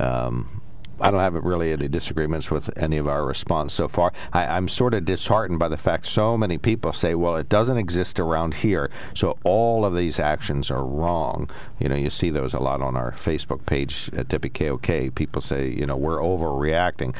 um, 0.00 0.61
I 1.02 1.10
don't 1.10 1.20
have 1.20 1.34
really 1.34 1.72
any 1.72 1.88
disagreements 1.88 2.50
with 2.50 2.70
any 2.78 2.96
of 2.96 3.08
our 3.08 3.26
response 3.26 3.74
so 3.74 3.88
far. 3.88 4.12
I, 4.32 4.46
I'm 4.46 4.68
sort 4.68 4.94
of 4.94 5.04
disheartened 5.04 5.58
by 5.58 5.68
the 5.68 5.76
fact 5.76 6.06
so 6.06 6.38
many 6.38 6.58
people 6.58 6.92
say, 6.92 7.16
well, 7.16 7.36
it 7.36 7.48
doesn't 7.48 7.76
exist 7.76 8.20
around 8.20 8.54
here, 8.54 8.88
so 9.14 9.36
all 9.42 9.84
of 9.84 9.96
these 9.96 10.20
actions 10.20 10.70
are 10.70 10.84
wrong. 10.84 11.50
You 11.80 11.88
know, 11.88 11.96
you 11.96 12.08
see 12.08 12.30
those 12.30 12.54
a 12.54 12.60
lot 12.60 12.80
on 12.80 12.96
our 12.96 13.12
Facebook 13.12 13.66
page 13.66 14.10
at 14.16 14.28
WKOK. 14.28 15.14
People 15.16 15.42
say, 15.42 15.68
you 15.68 15.86
know, 15.86 15.96
we're 15.96 16.18
overreacting. 16.18 17.16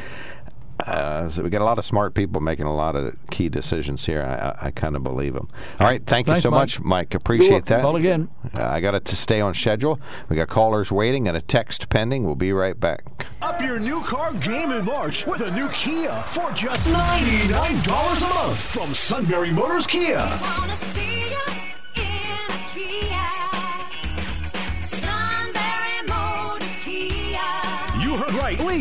Uh, 0.87 1.29
so 1.29 1.43
we 1.43 1.51
got 1.51 1.61
a 1.61 1.65
lot 1.65 1.79
of 1.79 1.85
smart 1.85 2.15
people 2.15 2.41
making 2.41 2.67
a 2.67 2.75
lot 2.75 2.97
of 2.97 3.15
key 3.31 3.49
decisions 3.49 4.05
here. 4.05 4.23
I, 4.23 4.35
I, 4.35 4.67
I 4.67 4.71
kind 4.71 4.97
of 4.97 5.03
believe 5.03 5.35
them. 5.35 5.49
All 5.81 5.87
right, 5.87 6.05
thank 6.07 6.27
you 6.27 6.39
so 6.41 6.51
Mike. 6.51 6.61
much, 6.61 6.81
Mike. 6.81 7.15
Appreciate 7.15 7.67
that. 7.67 7.83
Call 7.83 7.97
again. 7.97 8.29
Uh, 8.59 8.65
I 8.67 8.81
got 8.81 8.95
it 8.95 9.05
to 9.07 9.17
stay 9.17 9.41
on 9.41 9.55
schedule. 9.55 10.01
We 10.29 10.37
got 10.37 10.49
callers 10.49 10.91
waiting 10.91 11.29
and 11.29 11.37
a 11.37 11.41
text 11.41 11.89
pending. 11.89 12.25
We'll 12.25 12.35
be 12.35 12.53
right 12.53 12.79
back. 12.79 13.27
Up 13.41 13.61
your 13.61 13.79
new 13.79 14.03
car 14.03 14.33
game 14.35 14.73
in 14.73 14.85
March 14.85 15.27
with 15.27 15.41
a 15.41 15.51
new 15.51 15.69
Kia 15.69 16.13
for 16.27 16.51
just 16.53 16.87
$99 16.89 18.31
a 18.31 18.35
month 18.35 18.59
from 18.59 18.95
Sunbury 18.95 19.51
Motors 19.51 19.87
Kia. 19.87 20.29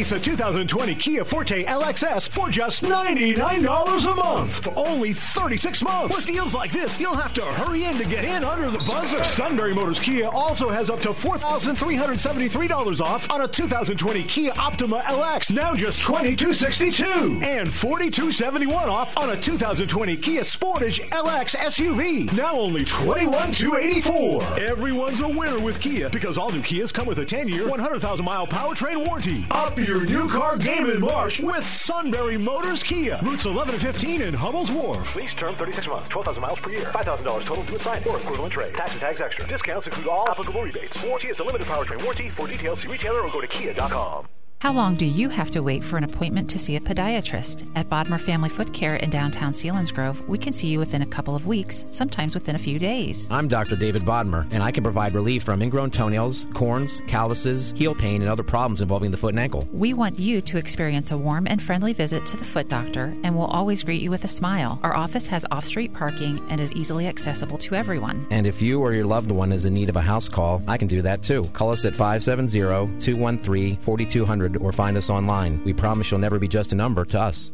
Lease 0.02 0.12
a 0.14 0.20
2020 0.20 0.96
Kia 0.96 1.24
Forte 1.24 1.64
LXS 1.64 2.28
for 2.28 2.50
just 2.50 2.82
$99 2.82 4.12
a 4.12 4.16
month 4.16 4.64
for 4.64 4.74
only 4.76 5.14
36 5.14 5.84
months. 5.84 6.16
With 6.16 6.26
deals 6.26 6.56
like 6.56 6.72
this, 6.72 7.00
you'll 7.00 7.14
have 7.14 7.36
to 7.36 7.46
hurry 7.46 7.84
in 7.84 7.96
to 7.98 8.06
get 8.06 8.26
in 8.26 8.44
under 8.44 8.72
the 8.72 8.80
buzzer. 8.80 9.24
Sunbury 9.24 9.76
Motors 9.76 10.00
Kia 10.00 10.28
also 10.28 10.70
has 10.70 10.90
up 10.90 11.02
to 11.02 11.10
$4,373 11.10 13.00
off 13.00 13.30
on 13.30 13.42
a 13.42 13.48
2020 13.48 14.24
Kia 14.24 14.52
Optima 14.58 15.02
LX, 15.02 15.54
now 15.54 15.76
just 15.76 16.02
2,262. 16.02 17.40
And 17.44 17.72
4,271 17.72 18.90
off 18.90 19.16
on 19.20 19.30
a 19.30 19.38
2020 19.38 20.18
Kia 20.18 20.42
Sportage 20.42 21.08
LX 21.10 21.56
SUV, 21.58 22.34
now 22.34 22.56
only 22.56 22.86
$21,284. 22.86 24.58
Everyone's 24.58 25.20
a 25.20 25.28
winner 25.28 25.60
with 25.60 25.80
Kia 25.80 26.10
because 26.10 26.40
all 26.40 26.50
new 26.50 26.62
Kias 26.62 26.92
come 26.92 27.06
with 27.06 27.20
a 27.20 27.26
10-year, 27.26 27.70
100,000 27.70 28.26
mile 28.26 28.48
powertrain 28.48 29.06
warranty. 29.06 29.46
Up 29.52 29.78
your 29.78 29.91
new 30.00 30.30
car 30.30 30.58
game 30.58 30.90
in 30.90 31.02
March 31.02 31.40
with 31.40 31.68
Sunbury 31.68 32.38
Motors 32.38 32.82
Kia. 32.82 33.20
Routes 33.22 33.46
11 33.46 33.74
and 33.74 33.84
15 33.84 34.22
in 34.22 34.34
Hummel's 34.34 34.72
Wharf. 34.72 35.16
Lease 35.16 35.34
term 35.34 35.54
36 35.54 35.88
months, 35.88 36.08
12,000 36.10 36.42
miles 36.42 36.60
per 36.60 36.70
year. 36.70 36.86
$5,000 36.86 37.46
total 37.46 37.64
to 37.64 37.76
assign 37.76 38.02
or 38.08 38.18
equivalent 38.18 38.54
trade. 38.54 38.74
Tax 38.74 38.92
and 38.92 39.02
tags 39.02 39.22
extra. 39.22 39.46
Discounts 39.48 39.88
include 39.88 40.08
all 40.08 40.30
applicable 40.30 40.64
rebates. 40.64 41.02
Warranty 41.04 41.28
is 41.28 41.40
a 41.40 41.44
limited 41.44 41.68
powertrain 41.68 42.02
warranty. 42.04 42.30
For 42.30 42.48
details, 42.48 42.82
see 42.82 42.88
retailer 42.88 43.22
or 43.22 43.30
go 43.30 43.42
to 43.42 43.48
kia.com. 43.48 44.28
How 44.62 44.72
long 44.72 44.94
do 44.94 45.08
you 45.08 45.28
have 45.30 45.50
to 45.52 45.64
wait 45.64 45.84
for 45.84 45.98
an 45.98 46.04
appointment 46.04 46.48
to 46.52 46.60
see 46.60 46.76
a 46.76 46.80
podiatrist? 46.80 47.68
At 47.74 47.90
Bodmer 47.90 48.20
Family 48.20 48.48
Foot 48.48 48.72
Care 48.72 48.98
in 48.98 49.10
downtown 49.10 49.54
Selinsgrove, 49.54 50.24
we 50.28 50.38
can 50.38 50.54
see 50.54 50.68
you 50.68 50.78
within 50.78 51.02
a 51.02 51.06
couple 51.08 51.36
of 51.36 51.48
weeks, 51.48 51.84
sometimes 51.90 52.36
within 52.36 52.54
a 52.54 52.60
few 52.60 52.78
days. 52.78 53.28
I'm 53.32 53.48
Dr. 53.48 53.76
David 53.76 54.04
Bodmer, 54.04 54.46
and 54.52 54.62
I 54.62 54.70
can 54.70 54.84
provide 54.84 55.16
relief 55.16 55.42
from 55.42 55.64
ingrown 55.64 55.90
toenails, 55.90 56.46
corns, 56.54 57.02
calluses, 57.08 57.74
heel 57.76 57.96
pain, 57.96 58.22
and 58.22 58.30
other 58.30 58.44
problems 58.44 58.82
involving 58.82 59.10
the 59.10 59.18
foot 59.18 59.34
and 59.34 59.40
ankle. 59.40 59.68
We 59.74 59.96
want 59.96 60.20
you 60.20 60.42
to 60.42 60.60
experience 60.60 61.10
a 61.10 61.18
warm 61.18 61.48
and 61.48 61.60
friendly 61.60 61.94
visit 61.94 62.28
to 62.28 62.38
the 62.38 62.46
foot 62.46 62.70
doctor, 62.70 63.16
and 63.24 63.36
we'll 63.36 63.48
always 63.48 63.82
greet 63.82 64.04
you 64.04 64.12
with 64.12 64.26
a 64.26 64.28
smile. 64.28 64.80
Our 64.84 64.96
office 64.96 65.26
has 65.26 65.44
off 65.50 65.66
street 65.66 65.92
parking 65.92 66.40
and 66.52 66.62
is 66.62 66.72
easily 66.74 67.08
accessible 67.08 67.58
to 67.58 67.74
everyone. 67.74 68.28
And 68.30 68.46
if 68.46 68.62
you 68.62 68.80
or 68.80 68.94
your 68.94 69.06
loved 69.06 69.32
one 69.32 69.52
is 69.52 69.66
in 69.66 69.74
need 69.74 69.90
of 69.90 69.96
a 69.96 70.02
house 70.02 70.30
call, 70.30 70.62
I 70.68 70.78
can 70.78 70.88
do 70.88 71.02
that 71.02 71.24
too. 71.24 71.46
Call 71.46 71.72
us 71.72 71.84
at 71.84 71.96
570 71.96 73.00
213 73.00 73.78
4200 73.78 74.51
or 74.58 74.72
find 74.72 74.98
us 74.98 75.10
online. 75.10 75.64
We 75.64 75.74
promise 75.74 76.12
you'll 76.12 76.20
never 76.20 76.40
be 76.40 76.48
just 76.48 76.74
a 76.74 76.76
number 76.76 77.06
to 77.06 77.20
us. 77.20 77.54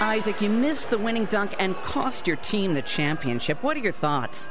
Isaac, 0.00 0.40
you 0.40 0.50
missed 0.50 0.90
the 0.90 0.98
winning 0.98 1.24
dunk 1.26 1.54
and 1.58 1.74
cost 1.76 2.26
your 2.26 2.36
team 2.36 2.74
the 2.74 2.82
championship. 2.82 3.62
What 3.62 3.76
are 3.76 3.80
your 3.80 3.92
thoughts? 3.92 4.50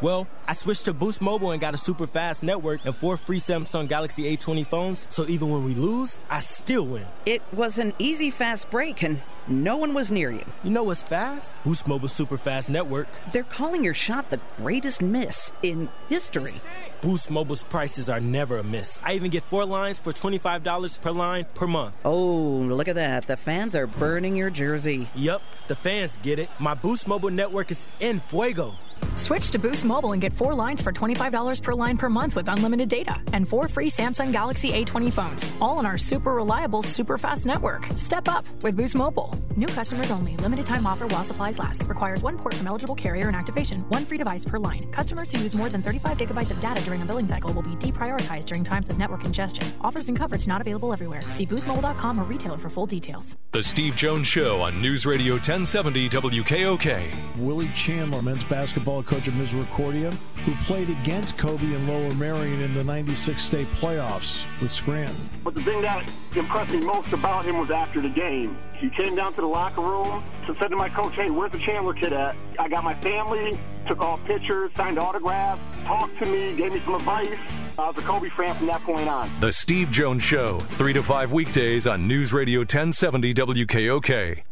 Well, 0.00 0.28
I 0.46 0.52
switched 0.52 0.84
to 0.84 0.92
Boost 0.92 1.20
Mobile 1.20 1.50
and 1.50 1.60
got 1.60 1.74
a 1.74 1.76
super 1.76 2.06
fast 2.06 2.44
network 2.44 2.80
and 2.84 2.94
four 2.94 3.16
free 3.16 3.38
Samsung 3.40 3.88
Galaxy 3.88 4.36
A20 4.36 4.64
phones, 4.64 5.06
so 5.10 5.26
even 5.26 5.50
when 5.50 5.64
we 5.64 5.74
lose, 5.74 6.20
I 6.30 6.38
still 6.38 6.86
win. 6.86 7.06
It 7.26 7.42
was 7.52 7.78
an 7.78 7.92
easy, 7.98 8.30
fast 8.30 8.70
break, 8.70 9.02
and 9.02 9.20
no 9.48 9.76
one 9.76 9.94
was 9.94 10.12
near 10.12 10.30
you. 10.30 10.44
You 10.62 10.70
know 10.70 10.84
what's 10.84 11.02
fast? 11.02 11.56
Boost 11.64 11.88
Mobile's 11.88 12.12
super 12.12 12.36
fast 12.36 12.70
network. 12.70 13.08
They're 13.32 13.42
calling 13.42 13.82
your 13.82 13.94
shot 13.94 14.30
the 14.30 14.40
greatest 14.56 15.02
miss 15.02 15.50
in 15.64 15.88
history. 16.08 16.54
Boost 17.00 17.28
Mobile's 17.28 17.64
prices 17.64 18.08
are 18.08 18.20
never 18.20 18.58
a 18.58 18.64
miss. 18.64 19.00
I 19.02 19.14
even 19.14 19.30
get 19.30 19.42
four 19.42 19.64
lines 19.64 19.98
for 19.98 20.12
$25 20.12 21.00
per 21.00 21.10
line 21.10 21.44
per 21.54 21.66
month. 21.66 21.96
Oh, 22.04 22.16
look 22.16 22.86
at 22.86 22.94
that. 22.94 23.26
The 23.26 23.36
fans 23.36 23.74
are 23.74 23.88
burning 23.88 24.36
your 24.36 24.50
jersey. 24.50 25.08
Yep, 25.16 25.42
the 25.66 25.74
fans 25.74 26.18
get 26.22 26.38
it. 26.38 26.50
My 26.60 26.74
Boost 26.74 27.08
Mobile 27.08 27.30
network 27.30 27.72
is 27.72 27.86
in 27.98 28.20
fuego. 28.20 28.74
Switch 29.16 29.50
to 29.50 29.58
Boost 29.58 29.84
Mobile 29.84 30.12
and 30.12 30.22
get 30.22 30.32
four 30.32 30.54
lines 30.54 30.80
for 30.80 30.92
$25 30.92 31.62
per 31.62 31.72
line 31.74 31.98
per 31.98 32.08
month 32.08 32.34
with 32.34 32.48
unlimited 32.48 32.88
data 32.88 33.16
and 33.32 33.48
four 33.48 33.68
free 33.68 33.90
Samsung 33.90 34.32
Galaxy 34.32 34.70
A20 34.72 35.12
phones, 35.12 35.52
all 35.60 35.78
on 35.78 35.86
our 35.86 35.98
super 35.98 36.34
reliable, 36.34 36.82
super 36.82 37.18
fast 37.18 37.46
network. 37.46 37.86
Step 37.96 38.28
up 38.28 38.44
with 38.62 38.76
Boost 38.76 38.96
Mobile. 38.96 39.30
New 39.56 39.66
customers 39.66 40.12
only. 40.12 40.36
Limited 40.36 40.64
time 40.64 40.86
offer 40.86 41.06
while 41.08 41.24
supplies 41.24 41.58
last. 41.58 41.82
Requires 41.88 42.22
one 42.22 42.38
port 42.38 42.54
from 42.54 42.68
eligible 42.68 42.94
carrier 42.94 43.26
and 43.26 43.36
activation. 43.36 43.80
One 43.88 44.04
free 44.04 44.18
device 44.18 44.44
per 44.44 44.58
line. 44.58 44.88
Customers 44.92 45.32
who 45.32 45.40
use 45.40 45.54
more 45.54 45.68
than 45.68 45.82
35 45.82 46.16
gigabytes 46.16 46.52
of 46.52 46.60
data 46.60 46.80
during 46.84 47.02
a 47.02 47.04
billing 47.04 47.26
cycle 47.26 47.52
will 47.52 47.62
be 47.62 47.74
deprioritized 47.76 48.44
during 48.46 48.62
times 48.62 48.88
of 48.88 48.98
network 48.98 49.24
congestion. 49.24 49.66
Offers 49.80 50.08
and 50.08 50.16
coverage 50.16 50.46
not 50.46 50.60
available 50.60 50.92
everywhere. 50.92 51.22
See 51.22 51.44
boostmobile.com 51.44 52.20
or 52.20 52.24
retailer 52.24 52.56
for 52.56 52.70
full 52.70 52.86
details. 52.86 53.36
The 53.50 53.62
Steve 53.62 53.96
Jones 53.96 54.28
Show 54.28 54.60
on 54.62 54.80
News 54.80 55.04
Radio 55.06 55.34
1070 55.34 56.08
WKOK. 56.08 57.14
Willie 57.38 57.70
Chandler, 57.74 58.22
men's 58.22 58.44
basketball 58.44 58.87
coach 59.02 59.28
of 59.28 59.36
Misericordia, 59.36 60.10
who 60.44 60.52
played 60.64 60.88
against 60.88 61.36
Kobe 61.36 61.74
and 61.74 61.86
Lower 61.86 62.12
Merion 62.14 62.60
in 62.60 62.72
the 62.72 62.82
96 62.82 63.40
state 63.40 63.66
playoffs 63.74 64.44
with 64.62 64.72
Scranton. 64.72 65.28
But 65.44 65.54
the 65.54 65.62
thing 65.62 65.82
that 65.82 66.10
impressed 66.34 66.72
me 66.72 66.80
most 66.80 67.12
about 67.12 67.44
him 67.44 67.58
was 67.58 67.70
after 67.70 68.00
the 68.00 68.08
game. 68.08 68.56
He 68.78 68.88
came 68.88 69.14
down 69.14 69.34
to 69.34 69.42
the 69.42 69.46
locker 69.46 69.82
room, 69.82 70.22
and 70.46 70.56
said 70.56 70.68
to 70.68 70.76
my 70.76 70.88
coach, 70.88 71.14
hey, 71.14 71.30
where's 71.30 71.52
the 71.52 71.58
Chandler 71.58 71.92
kid 71.92 72.14
at? 72.14 72.34
I 72.58 72.68
got 72.68 72.82
my 72.82 72.94
family, 72.94 73.58
took 73.86 74.00
all 74.00 74.18
pictures, 74.18 74.70
signed 74.74 74.98
autographs, 74.98 75.60
talked 75.84 76.18
to 76.18 76.26
me, 76.26 76.56
gave 76.56 76.72
me 76.72 76.80
some 76.80 76.94
advice. 76.94 77.38
I 77.78 77.88
was 77.88 77.98
a 77.98 78.00
Kobe 78.00 78.30
fan 78.30 78.54
from 78.54 78.68
that 78.68 78.80
point 78.82 79.08
on. 79.08 79.30
The 79.40 79.52
Steve 79.52 79.90
Jones 79.90 80.22
Show, 80.22 80.60
3 80.60 80.94
to 80.94 81.02
5 81.02 81.32
weekdays 81.32 81.86
on 81.86 82.08
News 82.08 82.32
Radio 82.32 82.60
1070 82.60 83.34
WKOK. 83.34 84.47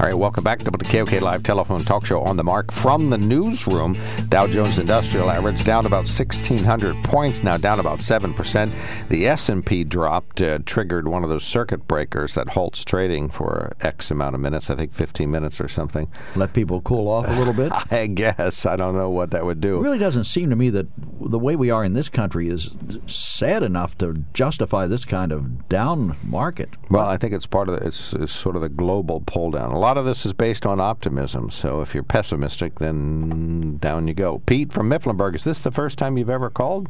All 0.00 0.06
right, 0.06 0.14
welcome 0.14 0.42
back 0.42 0.58
to 0.58 0.72
the 0.72 0.84
KOK 0.84 1.20
Live 1.20 1.44
Telephone 1.44 1.78
Talk 1.78 2.04
Show 2.04 2.20
on 2.22 2.36
the 2.36 2.42
mark 2.42 2.72
from 2.72 3.10
the 3.10 3.16
newsroom. 3.16 3.96
Dow 4.28 4.48
Jones 4.48 4.76
Industrial 4.76 5.30
Average 5.30 5.62
down 5.62 5.86
about 5.86 6.08
1,600 6.08 7.04
points, 7.04 7.44
now 7.44 7.56
down 7.56 7.78
about 7.78 8.00
7%. 8.00 8.72
The 9.08 9.28
S&P 9.28 9.84
dropped, 9.84 10.42
uh, 10.42 10.58
triggered 10.66 11.06
one 11.06 11.22
of 11.22 11.30
those 11.30 11.44
circuit 11.44 11.86
breakers 11.86 12.34
that 12.34 12.48
halts 12.48 12.84
trading 12.84 13.30
for 13.30 13.76
X 13.82 14.10
amount 14.10 14.34
of 14.34 14.40
minutes, 14.40 14.68
I 14.68 14.74
think 14.74 14.92
15 14.92 15.30
minutes 15.30 15.60
or 15.60 15.68
something. 15.68 16.10
Let 16.34 16.54
people 16.54 16.80
cool 16.80 17.06
off 17.06 17.28
a 17.28 17.32
little 17.32 17.54
bit? 17.54 17.70
I 17.92 18.08
guess. 18.08 18.66
I 18.66 18.74
don't 18.74 18.96
know 18.96 19.10
what 19.10 19.30
that 19.30 19.44
would 19.44 19.60
do. 19.60 19.76
It 19.76 19.82
really 19.82 19.98
doesn't 19.98 20.24
seem 20.24 20.50
to 20.50 20.56
me 20.56 20.70
that 20.70 20.88
the 20.96 21.38
way 21.38 21.54
we 21.54 21.70
are 21.70 21.84
in 21.84 21.94
this 21.94 22.08
country 22.08 22.48
is 22.48 22.72
sad 23.06 23.62
enough 23.62 23.96
to 23.98 24.24
justify 24.34 24.88
this 24.88 25.04
kind 25.04 25.30
of 25.30 25.68
down 25.68 26.16
market. 26.24 26.70
Well, 26.90 27.06
I 27.06 27.16
think 27.16 27.32
it's 27.32 27.46
part 27.46 27.68
of 27.68 27.78
the, 27.78 27.86
it's, 27.86 28.12
it's 28.12 28.32
sort 28.32 28.56
of 28.56 28.62
the 28.62 28.68
global 28.68 29.22
pull 29.24 29.52
down. 29.52 29.83
A 29.84 29.86
lot 29.86 29.98
of 29.98 30.06
this 30.06 30.24
is 30.24 30.32
based 30.32 30.64
on 30.64 30.80
optimism. 30.80 31.50
So 31.50 31.82
if 31.82 31.92
you're 31.92 32.02
pessimistic, 32.02 32.78
then 32.78 33.76
down 33.76 34.08
you 34.08 34.14
go. 34.14 34.38
Pete 34.46 34.72
from 34.72 34.88
Mifflinburg, 34.88 35.34
is 35.34 35.44
this 35.44 35.60
the 35.60 35.70
first 35.70 35.98
time 35.98 36.16
you've 36.16 36.30
ever 36.30 36.48
called? 36.48 36.88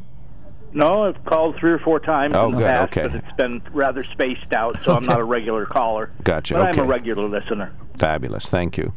No, 0.71 1.03
I've 1.03 1.21
called 1.25 1.57
three 1.59 1.71
or 1.71 1.79
four 1.79 1.99
times 1.99 2.33
Oh, 2.37 2.45
in 2.45 2.51
the 2.53 2.57
good, 2.59 2.69
past, 2.69 2.93
okay. 2.97 3.07
but 3.07 3.15
it's 3.17 3.35
been 3.35 3.61
rather 3.73 4.05
spaced 4.13 4.53
out, 4.53 4.77
so 4.85 4.93
I'm 4.93 5.03
not 5.03 5.19
a 5.19 5.25
regular 5.25 5.65
caller. 5.65 6.09
Gotcha, 6.23 6.53
But 6.53 6.61
I'm 6.67 6.79
a 6.79 6.83
regular 6.85 7.27
listener. 7.27 7.73
Fabulous. 7.97 8.45
Thank 8.45 8.77
you. 8.77 8.93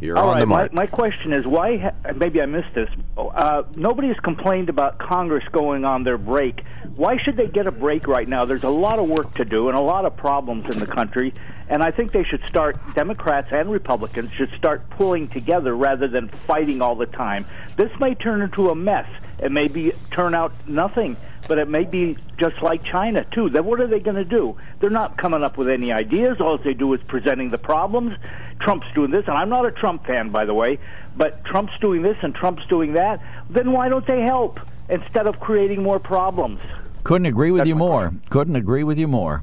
You're 0.00 0.16
All 0.16 0.28
on 0.28 0.34
right, 0.34 0.40
the 0.40 0.46
my, 0.46 0.68
my 0.84 0.86
question 0.86 1.32
is 1.32 1.44
why? 1.44 1.78
Ha- 1.78 2.12
maybe 2.14 2.40
I 2.40 2.46
missed 2.46 2.72
this. 2.72 2.88
Uh, 3.16 3.64
nobody's 3.74 4.18
complained 4.20 4.68
about 4.68 4.98
Congress 4.98 5.42
going 5.50 5.84
on 5.84 6.04
their 6.04 6.18
break. 6.18 6.62
Why 6.94 7.16
should 7.16 7.36
they 7.36 7.48
get 7.48 7.66
a 7.66 7.72
break 7.72 8.06
right 8.06 8.28
now? 8.28 8.44
There's 8.44 8.62
a 8.62 8.68
lot 8.68 9.00
of 9.00 9.08
work 9.08 9.34
to 9.34 9.44
do 9.44 9.68
and 9.68 9.76
a 9.76 9.80
lot 9.80 10.04
of 10.04 10.16
problems 10.16 10.66
in 10.66 10.78
the 10.78 10.86
country, 10.86 11.32
and 11.68 11.82
I 11.82 11.90
think 11.90 12.12
they 12.12 12.22
should 12.22 12.42
start. 12.48 12.78
Democrats 12.94 13.48
and 13.50 13.70
Republicans 13.70 14.30
should 14.32 14.52
start 14.56 14.88
pulling 14.90 15.28
together 15.28 15.74
rather 15.74 16.06
than 16.06 16.28
fighting 16.46 16.80
all 16.80 16.94
the 16.94 17.06
time. 17.06 17.44
This 17.76 17.90
may 17.98 18.14
turn 18.14 18.40
into 18.42 18.70
a 18.70 18.76
mess. 18.76 19.08
It 19.40 19.50
may 19.50 19.66
be 19.66 19.92
turn 20.12 20.34
out 20.34 20.52
nothing, 20.68 21.16
but 21.48 21.58
it 21.58 21.68
may 21.68 21.84
be 21.84 22.16
just 22.36 22.62
like 22.62 22.84
China 22.84 23.24
too. 23.32 23.48
Then 23.48 23.64
what 23.64 23.80
are 23.80 23.86
they 23.86 24.00
going 24.00 24.16
to 24.16 24.24
do? 24.24 24.56
They're 24.78 24.90
not 24.90 25.16
coming 25.16 25.42
up 25.42 25.56
with 25.56 25.68
any 25.68 25.92
ideas. 25.92 26.40
All 26.40 26.58
they 26.58 26.74
do 26.74 26.92
is 26.94 27.00
presenting 27.08 27.50
the 27.50 27.58
problems. 27.58 28.16
Trump's 28.60 28.86
doing 28.94 29.10
this, 29.10 29.26
and 29.26 29.36
I'm 29.36 29.48
not 29.48 29.66
a 29.66 29.72
Trump 29.72 30.06
fan, 30.06 30.30
by 30.30 30.44
the 30.44 30.54
way, 30.54 30.78
but 31.16 31.44
Trump's 31.44 31.72
doing 31.80 32.02
this 32.02 32.16
and 32.22 32.34
Trump's 32.34 32.66
doing 32.66 32.92
that. 32.92 33.20
Then 33.50 33.72
why 33.72 33.88
don't 33.88 34.06
they 34.06 34.20
help 34.22 34.60
instead 34.88 35.26
of 35.26 35.40
creating 35.40 35.82
more 35.82 35.98
problems? 35.98 36.60
Couldn't 37.04 37.26
agree 37.26 37.50
with 37.50 37.66
you 37.66 37.74
more. 37.74 38.12
Couldn't 38.30 38.56
agree 38.56 38.84
with 38.84 38.98
you 38.98 39.08
more. 39.08 39.42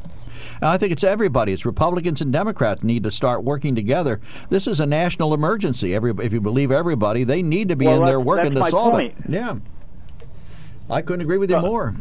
And 0.61 0.65
I 0.65 0.77
think 0.77 0.91
it's 0.91 1.03
everybody. 1.03 1.53
It's 1.53 1.65
Republicans 1.65 2.21
and 2.21 2.31
Democrats 2.31 2.83
need 2.83 3.03
to 3.03 3.11
start 3.11 3.43
working 3.43 3.73
together. 3.75 4.21
This 4.49 4.67
is 4.67 4.79
a 4.79 4.85
national 4.85 5.33
emergency. 5.33 5.95
Every, 5.95 6.13
if 6.21 6.31
you 6.31 6.39
believe 6.41 6.71
everybody, 6.71 7.23
they 7.23 7.41
need 7.41 7.69
to 7.69 7.75
be 7.75 7.87
Well, 7.87 7.99
in 7.99 8.05
there 8.05 8.19
working 8.19 8.53
to 8.53 8.69
solve 8.69 8.93
point. 8.93 9.15
it. 9.19 9.29
Yeah. 9.31 9.55
I 10.89 11.01
couldn't 11.01 11.21
agree 11.21 11.37
with 11.37 11.49
you 11.49 11.59
more. 11.59 11.95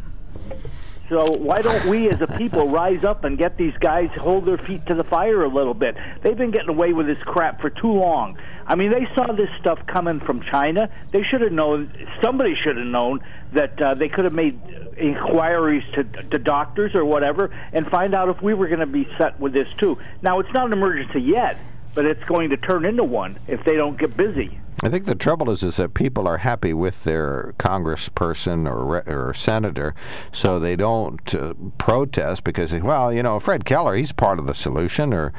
So 1.09 1.33
why 1.33 1.61
don't 1.61 1.85
we 1.87 2.09
as 2.09 2.21
a 2.23 2.27
people 2.27 2.69
rise 2.69 3.05
up 3.05 3.25
and 3.25 3.37
get 3.37 3.59
these 3.59 3.77
guys 3.79 4.09
hold 4.17 4.47
their 4.47 4.57
feet 4.57 4.87
to 4.87 4.95
the 4.95 5.05
fire 5.05 5.43
a 5.45 5.49
little 5.49 5.75
bit? 5.75 5.97
They've 6.23 6.37
been 6.37 6.51
getting 6.51 6.71
away 6.71 6.95
with 6.95 7.07
this 7.07 7.23
crap 7.23 7.61
for 7.61 7.69
too 7.69 7.93
long. 7.93 8.39
I 8.67 8.75
mean, 8.75 8.91
they 8.91 9.07
saw 9.15 9.31
this 9.33 9.51
stuff 9.61 9.87
coming 9.87 10.21
from 10.21 10.41
China. 10.43 10.89
They 11.13 11.23
should 11.23 11.43
have 11.43 11.53
known. 11.53 11.93
Somebody 12.23 12.55
should 12.55 12.79
have 12.79 12.87
known 12.87 13.21
that 13.53 13.81
uh, 13.81 13.95
they 13.95 14.09
could 14.09 14.25
have 14.25 14.33
made 14.33 14.59
inquiries 14.97 15.85
to, 15.95 16.05
to 16.05 16.39
doctors 16.39 16.95
or 16.95 17.05
whatever 17.05 17.51
and 17.73 17.87
find 17.89 18.15
out 18.15 18.31
if 18.31 18.41
we 18.41 18.55
were 18.55 18.69
going 18.69 18.81
to 18.81 18.87
be 18.87 19.07
set 19.19 19.39
with 19.39 19.53
this 19.53 19.69
too. 19.77 19.99
Now, 20.23 20.41
it's 20.41 20.53
not 20.55 20.67
an 20.67 20.73
emergency 20.73 21.21
yet, 21.21 21.59
but 21.95 22.07
it's 22.07 22.25
going 22.25 22.51
to 22.51 22.57
turn 22.57 22.87
into 22.87 23.05
one 23.05 23.39
if 23.47 23.63
they 23.65 23.77
don't 23.77 23.99
get 23.99 24.17
busy. 24.17 24.59
I 24.85 24.91
think 24.91 25.07
the 25.07 25.15
trouble 25.15 25.51
is 25.51 25.63
is 25.63 25.79
that 25.79 25.95
people 25.95 26.29
are 26.29 26.37
happy 26.37 26.75
with 26.75 27.05
their 27.05 27.55
congressperson 27.59 28.69
or 28.71 28.85
re- 28.85 29.13
or 29.13 29.33
senator, 29.33 29.95
so 30.31 30.59
they 30.59 30.77
don't 30.77 31.35
uh, 31.35 31.55
protest 31.79 32.45
because 32.45 32.71
well, 32.71 33.11
you 33.11 33.23
know, 33.23 33.41
Fred 33.41 33.65
Keller, 33.65 33.95
he's 33.95 34.13
part 34.13 34.39
of 34.39 34.47
the 34.47 34.53
solution, 34.53 35.15
or 35.15 35.33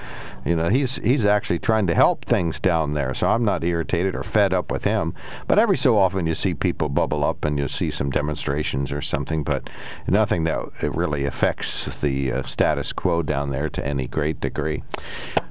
you 0.45 0.55
know, 0.55 0.69
he's 0.69 0.95
he's 0.95 1.26
actually 1.26 1.59
trying 1.59 1.85
to 1.85 1.93
help 1.93 2.26
things 2.26 2.59
down 2.59 2.95
there. 2.95 3.13
So 3.13 3.27
I'm 3.27 3.45
not 3.45 3.63
irritated 3.63 4.15
or 4.15 4.23
fed 4.23 4.51
up 4.51 4.72
with 4.72 4.84
him. 4.84 5.13
But 5.47 5.59
every 5.59 5.77
so 5.77 5.95
often 5.95 6.26
you 6.26 6.34
see 6.34 6.55
people 6.55 6.89
bubble 6.89 7.23
up 7.23 7.45
and 7.45 7.59
you 7.59 7.67
see 7.67 7.91
some 7.91 8.09
demonstrations 8.09 8.91
or 8.91 9.01
something, 9.01 9.43
but 9.43 9.69
nothing 10.07 10.45
that 10.45 10.81
really 10.81 11.26
affects 11.26 11.85
the 12.01 12.31
uh, 12.31 12.43
status 12.43 12.91
quo 12.93 13.22
down 13.22 13.51
there 13.51 13.69
to 13.69 13.85
any 13.85 14.07
great 14.07 14.41
degree. 14.41 14.81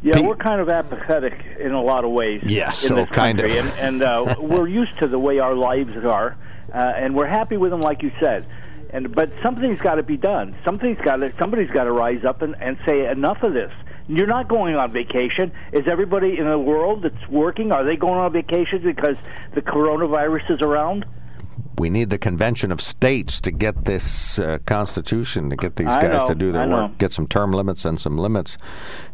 Yeah, 0.03 0.21
we're 0.21 0.37
kind 0.37 0.61
of 0.61 0.69
apathetic 0.69 1.35
in 1.59 1.73
a 1.73 1.83
lot 1.83 2.05
of 2.05 2.11
ways. 2.11 2.43
Yes, 2.45 2.83
in 2.83 2.91
so 2.91 2.95
this 2.97 3.11
kind 3.11 3.39
country, 3.39 3.57
of. 3.57 3.67
and, 3.67 3.79
and 3.85 4.03
uh, 4.03 4.37
we're 4.41 4.69
used 4.69 4.99
to 5.01 5.07
the 5.07 5.19
way 5.19 5.39
our 5.39 5.55
lives 5.55 5.97
are, 6.05 6.37
uh, 6.73 6.77
and 6.77 7.15
we're 7.15 7.27
happy 7.27 7.57
with 7.57 7.71
them, 7.71 7.81
like 7.81 8.03
you 8.03 8.13
said. 8.21 8.47
And 8.91 9.15
but 9.15 9.31
something's 9.43 9.81
got 9.81 9.97
to 9.97 10.03
be 10.03 10.17
done. 10.17 10.57
Something's 10.65 11.01
got 11.01 11.17
to 11.17 11.33
somebody's 11.39 11.71
got 11.71 11.85
to 11.85 11.93
rise 11.93 12.25
up 12.25 12.43
and, 12.43 12.55
and 12.61 12.79
say 12.87 13.07
enough 13.07 13.43
of 13.43 13.53
this. 13.53 13.73
You're 14.07 14.27
not 14.27 14.49
going 14.49 14.77
on 14.77 14.93
vacation. 14.93 15.51
Is 15.73 15.89
everybody 15.89 16.39
in 16.39 16.49
the 16.49 16.59
world 16.59 17.03
that's 17.03 17.29
working? 17.29 17.73
Are 17.73 17.85
they 17.85 17.97
going 17.97 18.21
on 18.21 18.33
vacation 18.33 18.83
because 18.83 19.17
the 19.55 19.63
coronavirus 19.63 20.51
is 20.51 20.61
around? 20.61 21.07
We 21.77 21.91
need 21.91 22.11
the 22.11 22.19
convention 22.19 22.71
of 22.71 22.81
states 22.81 23.41
to 23.43 23.51
get 23.51 23.85
this 23.85 24.39
uh, 24.39 24.59
constitution 24.65 25.51
to 25.51 25.57
get 25.57 25.77
these 25.77 25.89
I 25.89 26.01
guys 26.01 26.23
know, 26.23 26.29
to 26.29 26.35
do 26.35 26.53
their 26.53 26.63
I 26.63 26.67
work, 26.67 26.91
know. 26.91 26.97
get 26.99 27.13
some 27.13 27.27
term 27.27 27.53
limits 27.53 27.85
and 27.85 27.99
some 27.99 28.17
limits 28.17 28.57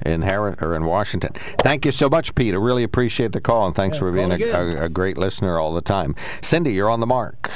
in 0.05 0.23
Har- 0.23 0.57
or 0.61 0.75
in 0.75 0.85
Washington. 0.85 1.33
Thank 1.63 1.87
you 1.87 1.93
so 1.93 2.09
much, 2.09 2.35
Pete. 2.35 2.53
I 2.55 2.59
really 2.59 2.83
appreciate 2.83 3.33
the 3.33 3.41
call 3.41 3.67
and 3.67 3.75
thanks 3.75 3.99
for 3.99 4.13
being 4.13 4.31
a, 4.33 4.45
a, 4.51 4.85
a 4.85 4.89
great 4.89 5.17
listener 5.17 5.59
all 5.59 5.73
the 5.73 5.81
time. 5.81 6.15
Cindy, 6.43 6.73
you're 6.73 6.91
on 6.91 7.01
the 7.01 7.07
mark. 7.07 7.51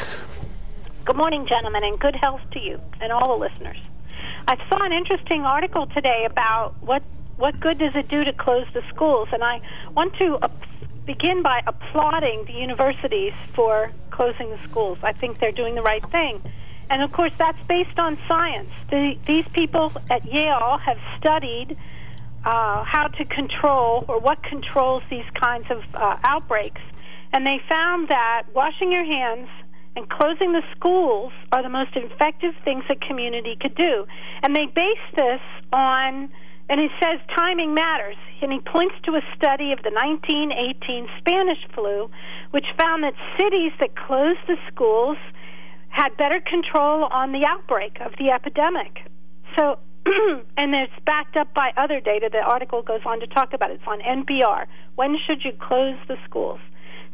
Good 1.04 1.16
morning, 1.16 1.46
gentlemen, 1.46 1.84
and 1.84 1.98
good 2.00 2.16
health 2.16 2.40
to 2.52 2.60
you 2.60 2.80
and 3.02 3.12
all 3.12 3.28
the 3.38 3.46
listeners. 3.46 3.76
I 4.48 4.56
saw 4.68 4.82
an 4.82 4.92
interesting 4.92 5.42
article 5.42 5.86
today 5.86 6.24
about 6.24 6.74
what 6.80 7.02
what 7.36 7.58
good 7.58 7.78
does 7.78 7.96
it 7.96 8.08
do 8.08 8.24
to 8.24 8.32
close 8.32 8.66
the 8.74 8.82
schools, 8.88 9.28
and 9.32 9.42
I 9.42 9.60
want 9.94 10.14
to 10.18 10.36
uh, 10.36 10.48
begin 11.04 11.42
by 11.42 11.62
applauding 11.66 12.44
the 12.46 12.52
universities 12.52 13.32
for 13.54 13.90
closing 14.16 14.48
the 14.50 14.60
schools. 14.68 14.98
I 15.02 15.12
think 15.20 15.30
they're 15.40 15.58
doing 15.62 15.74
the 15.74 15.86
right 15.92 16.06
thing, 16.10 16.34
and 16.90 17.02
of 17.02 17.10
course 17.18 17.34
that's 17.42 17.62
based 17.66 17.98
on 17.98 18.18
science. 18.28 18.72
The, 18.90 19.18
these 19.26 19.48
people 19.48 19.86
at 20.10 20.22
Yale 20.24 20.78
have 20.88 21.00
studied 21.18 21.76
uh, 22.44 22.84
how 22.84 23.06
to 23.18 23.24
control 23.24 24.04
or 24.08 24.16
what 24.20 24.38
controls 24.42 25.02
these 25.10 25.28
kinds 25.46 25.66
of 25.70 25.80
uh, 25.94 26.16
outbreaks, 26.32 26.82
and 27.32 27.40
they 27.46 27.58
found 27.68 28.08
that 28.08 28.42
washing 28.54 28.92
your 28.92 29.04
hands 29.04 29.48
and 29.96 30.08
closing 30.10 30.52
the 30.52 30.62
schools 30.76 31.32
are 31.52 31.62
the 31.62 31.68
most 31.68 31.94
effective 31.94 32.54
things 32.64 32.84
a 32.90 32.96
community 32.96 33.56
could 33.60 33.74
do. 33.76 34.06
And 34.42 34.54
they 34.54 34.66
base 34.66 35.06
this 35.16 35.40
on, 35.72 36.32
and 36.68 36.80
he 36.80 36.88
says 37.02 37.20
timing 37.36 37.74
matters. 37.74 38.16
And 38.40 38.52
he 38.52 38.60
points 38.60 38.94
to 39.04 39.12
a 39.12 39.22
study 39.36 39.72
of 39.72 39.82
the 39.82 39.90
1918 39.90 41.08
Spanish 41.18 41.64
flu, 41.74 42.10
which 42.50 42.66
found 42.78 43.02
that 43.04 43.14
cities 43.40 43.72
that 43.80 43.96
closed 43.96 44.40
the 44.46 44.56
schools 44.68 45.16
had 45.88 46.16
better 46.16 46.40
control 46.40 47.04
on 47.04 47.32
the 47.32 47.46
outbreak 47.46 47.98
of 48.00 48.12
the 48.18 48.30
epidemic. 48.30 49.08
So, 49.56 49.78
and 50.58 50.74
it's 50.74 50.92
backed 51.06 51.36
up 51.36 51.54
by 51.54 51.72
other 51.76 52.00
data. 52.00 52.28
The 52.30 52.40
article 52.40 52.82
goes 52.82 53.00
on 53.06 53.20
to 53.20 53.26
talk 53.26 53.54
about 53.54 53.70
it. 53.70 53.80
It's 53.80 53.86
on 53.86 54.00
NPR. 54.00 54.66
When 54.96 55.16
should 55.26 55.44
you 55.44 55.52
close 55.52 55.96
the 56.08 56.16
schools? 56.28 56.60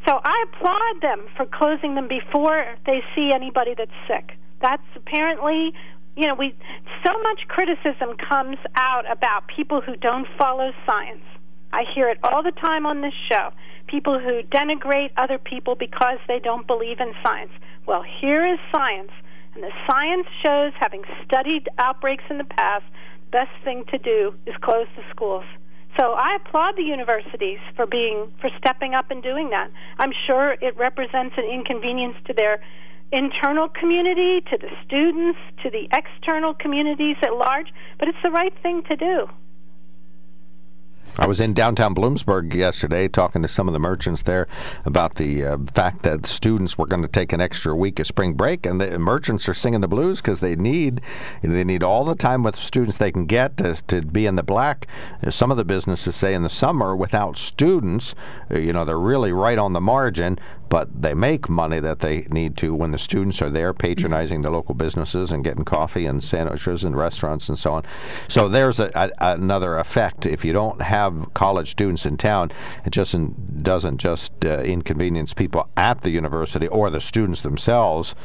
So 0.07 0.19
I 0.23 0.45
applaud 0.49 1.01
them 1.01 1.27
for 1.37 1.45
closing 1.45 1.95
them 1.95 2.07
before 2.07 2.75
they 2.85 3.01
see 3.15 3.29
anybody 3.33 3.75
that's 3.77 3.91
sick. 4.07 4.37
That's 4.61 4.83
apparently, 4.95 5.73
you 6.15 6.27
know, 6.27 6.35
we 6.35 6.53
so 7.05 7.11
much 7.23 7.47
criticism 7.47 8.15
comes 8.17 8.57
out 8.75 9.09
about 9.09 9.47
people 9.47 9.81
who 9.81 9.95
don't 9.95 10.27
follow 10.37 10.71
science. 10.85 11.23
I 11.73 11.83
hear 11.95 12.09
it 12.09 12.19
all 12.23 12.43
the 12.43 12.51
time 12.51 12.85
on 12.85 13.01
this 13.01 13.13
show. 13.29 13.51
People 13.87 14.19
who 14.19 14.41
denigrate 14.43 15.11
other 15.17 15.37
people 15.37 15.75
because 15.75 16.17
they 16.27 16.39
don't 16.39 16.67
believe 16.67 16.99
in 16.99 17.13
science. 17.23 17.51
Well, 17.87 18.03
here 18.03 18.45
is 18.45 18.59
science, 18.73 19.11
and 19.55 19.63
the 19.63 19.71
science 19.89 20.27
shows, 20.45 20.73
having 20.79 21.03
studied 21.25 21.69
outbreaks 21.77 22.23
in 22.29 22.37
the 22.37 22.43
past, 22.45 22.85
best 23.31 23.51
thing 23.63 23.85
to 23.89 23.97
do 23.97 24.33
is 24.45 24.55
close 24.61 24.87
the 24.95 25.03
schools. 25.09 25.45
So 25.99 26.13
I 26.13 26.37
applaud 26.37 26.75
the 26.77 26.83
universities 26.83 27.59
for 27.75 27.85
being 27.85 28.31
for 28.39 28.49
stepping 28.57 28.93
up 28.93 29.11
and 29.11 29.21
doing 29.21 29.49
that. 29.49 29.69
I'm 29.99 30.13
sure 30.25 30.55
it 30.61 30.77
represents 30.77 31.35
an 31.37 31.45
inconvenience 31.45 32.15
to 32.27 32.33
their 32.33 32.61
internal 33.11 33.67
community, 33.67 34.41
to 34.49 34.57
the 34.57 34.69
students, 34.85 35.39
to 35.63 35.69
the 35.69 35.87
external 35.93 36.53
communities 36.53 37.17
at 37.21 37.33
large, 37.33 37.67
but 37.99 38.07
it's 38.07 38.17
the 38.23 38.31
right 38.31 38.53
thing 38.63 38.83
to 38.89 38.95
do. 38.95 39.27
I 41.17 41.27
was 41.27 41.41
in 41.41 41.53
downtown 41.53 41.93
Bloomsburg 41.93 42.53
yesterday 42.53 43.09
talking 43.09 43.41
to 43.41 43.47
some 43.47 43.67
of 43.67 43.73
the 43.73 43.79
merchants 43.79 44.21
there 44.21 44.47
about 44.85 45.15
the 45.15 45.45
uh, 45.45 45.57
fact 45.73 46.03
that 46.03 46.25
students 46.25 46.77
were 46.77 46.85
going 46.85 47.01
to 47.01 47.07
take 47.07 47.33
an 47.33 47.41
extra 47.41 47.75
week 47.75 47.99
of 47.99 48.07
spring 48.07 48.33
break, 48.33 48.65
and 48.65 48.79
the 48.79 48.97
merchants 48.97 49.49
are 49.49 49.53
singing 49.53 49.81
the 49.81 49.89
blues 49.89 50.21
because 50.21 50.39
they 50.39 50.55
need 50.55 51.01
they 51.41 51.65
need 51.65 51.83
all 51.83 52.05
the 52.05 52.15
time 52.15 52.43
with 52.43 52.55
students 52.55 52.97
they 52.97 53.11
can 53.11 53.25
get 53.25 53.57
to, 53.57 53.75
to 53.87 54.01
be 54.01 54.25
in 54.25 54.35
the 54.35 54.43
black. 54.43 54.87
Some 55.29 55.51
of 55.51 55.57
the 55.57 55.65
businesses 55.65 56.15
say 56.15 56.33
in 56.33 56.43
the 56.43 56.49
summer 56.49 56.95
without 56.95 57.37
students, 57.37 58.15
uh, 58.49 58.57
you 58.57 58.71
know, 58.71 58.85
they're 58.85 58.97
really 58.97 59.33
right 59.33 59.57
on 59.57 59.73
the 59.73 59.81
margin, 59.81 60.39
but 60.69 61.01
they 61.01 61.13
make 61.13 61.49
money 61.49 61.81
that 61.81 61.99
they 61.99 62.21
need 62.31 62.55
to 62.55 62.73
when 62.73 62.91
the 62.91 62.97
students 62.97 63.41
are 63.41 63.49
there 63.49 63.73
patronizing 63.73 64.41
the 64.41 64.49
local 64.49 64.73
businesses 64.73 65.33
and 65.33 65.43
getting 65.43 65.65
coffee 65.65 66.05
and 66.05 66.23
sandwiches 66.23 66.85
and 66.85 66.95
restaurants 66.95 67.49
and 67.49 67.59
so 67.59 67.73
on. 67.73 67.83
So 68.29 68.47
there's 68.47 68.79
a, 68.79 68.89
a, 68.95 69.33
another 69.33 69.77
effect 69.77 70.25
if 70.25 70.45
you 70.45 70.53
don't 70.53 70.81
have 70.81 71.00
college 71.33 71.71
students 71.71 72.05
in 72.05 72.17
town, 72.17 72.51
it 72.85 72.91
just 72.91 73.15
doesn't 73.63 73.97
just 73.97 74.31
uh, 74.45 74.59
inconvenience 74.59 75.33
people 75.33 75.67
at 75.77 76.01
the 76.01 76.09
university 76.09 76.67
or 76.67 76.89
the 76.89 77.01
students 77.01 77.41
themselves, 77.41 78.15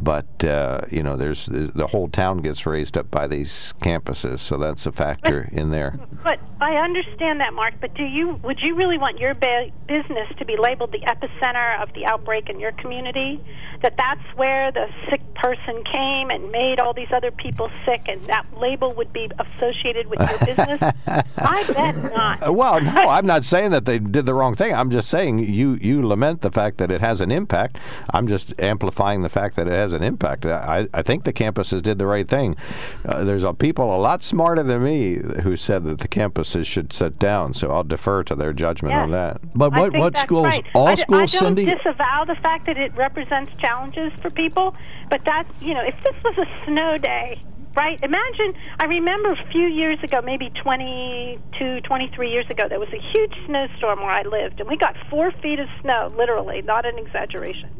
but 0.00 0.44
uh, 0.44 0.80
you 0.90 1.02
know, 1.02 1.16
there's 1.16 1.46
the 1.46 1.86
whole 1.86 2.08
town 2.08 2.38
gets 2.38 2.66
raised 2.66 2.96
up 2.96 3.10
by 3.10 3.26
these 3.26 3.74
campuses, 3.80 4.40
so 4.40 4.56
that's 4.56 4.86
a 4.86 4.92
factor 4.92 5.48
in 5.52 5.70
there. 5.70 5.98
But 6.22 6.38
I 6.60 6.76
understand 6.76 7.40
that, 7.40 7.54
Mark. 7.54 7.74
But 7.80 7.94
do 7.94 8.04
you 8.04 8.40
would 8.42 8.60
you 8.60 8.74
really 8.76 8.98
want 8.98 9.18
your 9.18 9.34
ba- 9.34 9.70
business 9.86 10.28
to 10.38 10.44
be 10.44 10.56
labeled 10.56 10.92
the 10.92 11.00
epicenter 11.00 11.82
of 11.82 11.92
the 11.94 12.06
outbreak 12.06 12.48
in 12.48 12.60
your 12.60 12.72
community? 12.72 13.40
That 13.82 13.96
that's 13.96 14.22
where 14.36 14.70
the 14.70 14.88
sick 15.10 15.20
person 15.34 15.82
came 15.84 16.30
and 16.30 16.52
made 16.52 16.78
all 16.78 16.94
these 16.94 17.10
other 17.12 17.30
people 17.30 17.70
sick, 17.84 18.02
and 18.08 18.20
that 18.22 18.46
label 18.58 18.92
would 18.94 19.12
be 19.12 19.28
associated 19.38 20.06
with 20.06 20.20
your 20.20 20.38
business? 20.38 20.80
I 21.06 21.64
bet 21.72 21.96
not. 22.12 22.21
Well, 22.50 22.80
no, 22.82 22.90
I'm 23.08 23.26
not 23.26 23.44
saying 23.44 23.70
that 23.72 23.84
they 23.84 23.98
did 23.98 24.26
the 24.26 24.34
wrong 24.34 24.54
thing. 24.54 24.74
I'm 24.74 24.90
just 24.90 25.08
saying 25.08 25.38
you 25.40 25.74
you 25.74 26.06
lament 26.06 26.40
the 26.42 26.50
fact 26.50 26.78
that 26.78 26.90
it 26.90 27.00
has 27.00 27.20
an 27.20 27.30
impact. 27.30 27.78
I'm 28.10 28.26
just 28.28 28.58
amplifying 28.60 29.22
the 29.22 29.28
fact 29.28 29.56
that 29.56 29.66
it 29.66 29.72
has 29.72 29.92
an 29.92 30.02
impact. 30.02 30.46
I, 30.46 30.88
I 30.94 31.02
think 31.02 31.24
the 31.24 31.32
campuses 31.32 31.82
did 31.82 31.98
the 31.98 32.06
right 32.06 32.28
thing. 32.28 32.56
Uh, 33.04 33.24
there's 33.24 33.44
a 33.44 33.52
people 33.52 33.94
a 33.94 34.00
lot 34.00 34.22
smarter 34.22 34.62
than 34.62 34.82
me 34.82 35.16
who 35.42 35.56
said 35.56 35.84
that 35.84 35.98
the 35.98 36.08
campuses 36.08 36.66
should 36.66 36.92
sit 36.92 37.18
down, 37.18 37.54
so 37.54 37.70
I'll 37.70 37.84
defer 37.84 38.22
to 38.24 38.34
their 38.34 38.52
judgment 38.52 38.92
Yes. 38.94 39.02
on 39.04 39.10
that. 39.12 39.40
But 39.54 39.72
what 39.72 39.92
what 39.94 40.16
schools? 40.18 40.44
right. 40.44 40.64
All 40.74 40.88
I, 40.88 40.94
d- 40.94 41.02
schools, 41.02 41.34
I 41.34 41.38
don't 41.38 41.56
Cindy. 41.56 41.64
disavow 41.66 42.24
the 42.24 42.34
fact 42.36 42.66
that 42.66 42.76
it 42.78 42.94
represents 42.96 43.50
challenges 43.58 44.12
for 44.20 44.30
people, 44.30 44.74
but 45.10 45.24
that 45.24 45.44
you 45.60 45.74
know, 45.74 45.82
if 45.82 45.94
this 46.02 46.14
was 46.24 46.38
a 46.38 46.64
snow 46.66 46.98
day, 46.98 47.42
right? 47.74 47.98
Imagine. 48.02 48.54
I 48.78 48.84
remember 48.84 49.32
a 49.32 49.48
few 49.50 49.66
years 49.66 49.98
ago, 50.02 50.20
maybe 50.22 50.50
22, 50.62 51.80
23 51.80 52.30
years 52.30 52.46
ago, 52.50 52.68
there 52.68 52.80
was 52.80 52.88
a 52.92 53.00
huge 53.12 53.34
snowstorm 53.46 54.00
where 54.00 54.10
I 54.10 54.22
lived, 54.22 54.60
and 54.60 54.68
we 54.68 54.76
got 54.76 54.96
four 55.10 55.32
feet 55.42 55.58
of 55.58 55.68
snow, 55.80 56.10
literally, 56.16 56.62
not 56.62 56.86
an 56.86 56.98
exaggeration. 56.98 57.70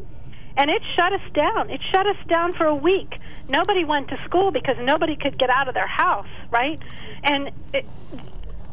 And 0.55 0.69
it 0.69 0.81
shut 0.95 1.13
us 1.13 1.31
down. 1.33 1.69
It 1.69 1.81
shut 1.91 2.05
us 2.05 2.17
down 2.27 2.53
for 2.53 2.65
a 2.65 2.75
week. 2.75 3.19
Nobody 3.49 3.83
went 3.83 4.09
to 4.09 4.23
school 4.25 4.51
because 4.51 4.77
nobody 4.79 5.15
could 5.15 5.37
get 5.37 5.49
out 5.49 5.67
of 5.67 5.73
their 5.73 5.87
house, 5.87 6.27
right? 6.51 6.79
And 7.23 7.51
it, 7.73 7.85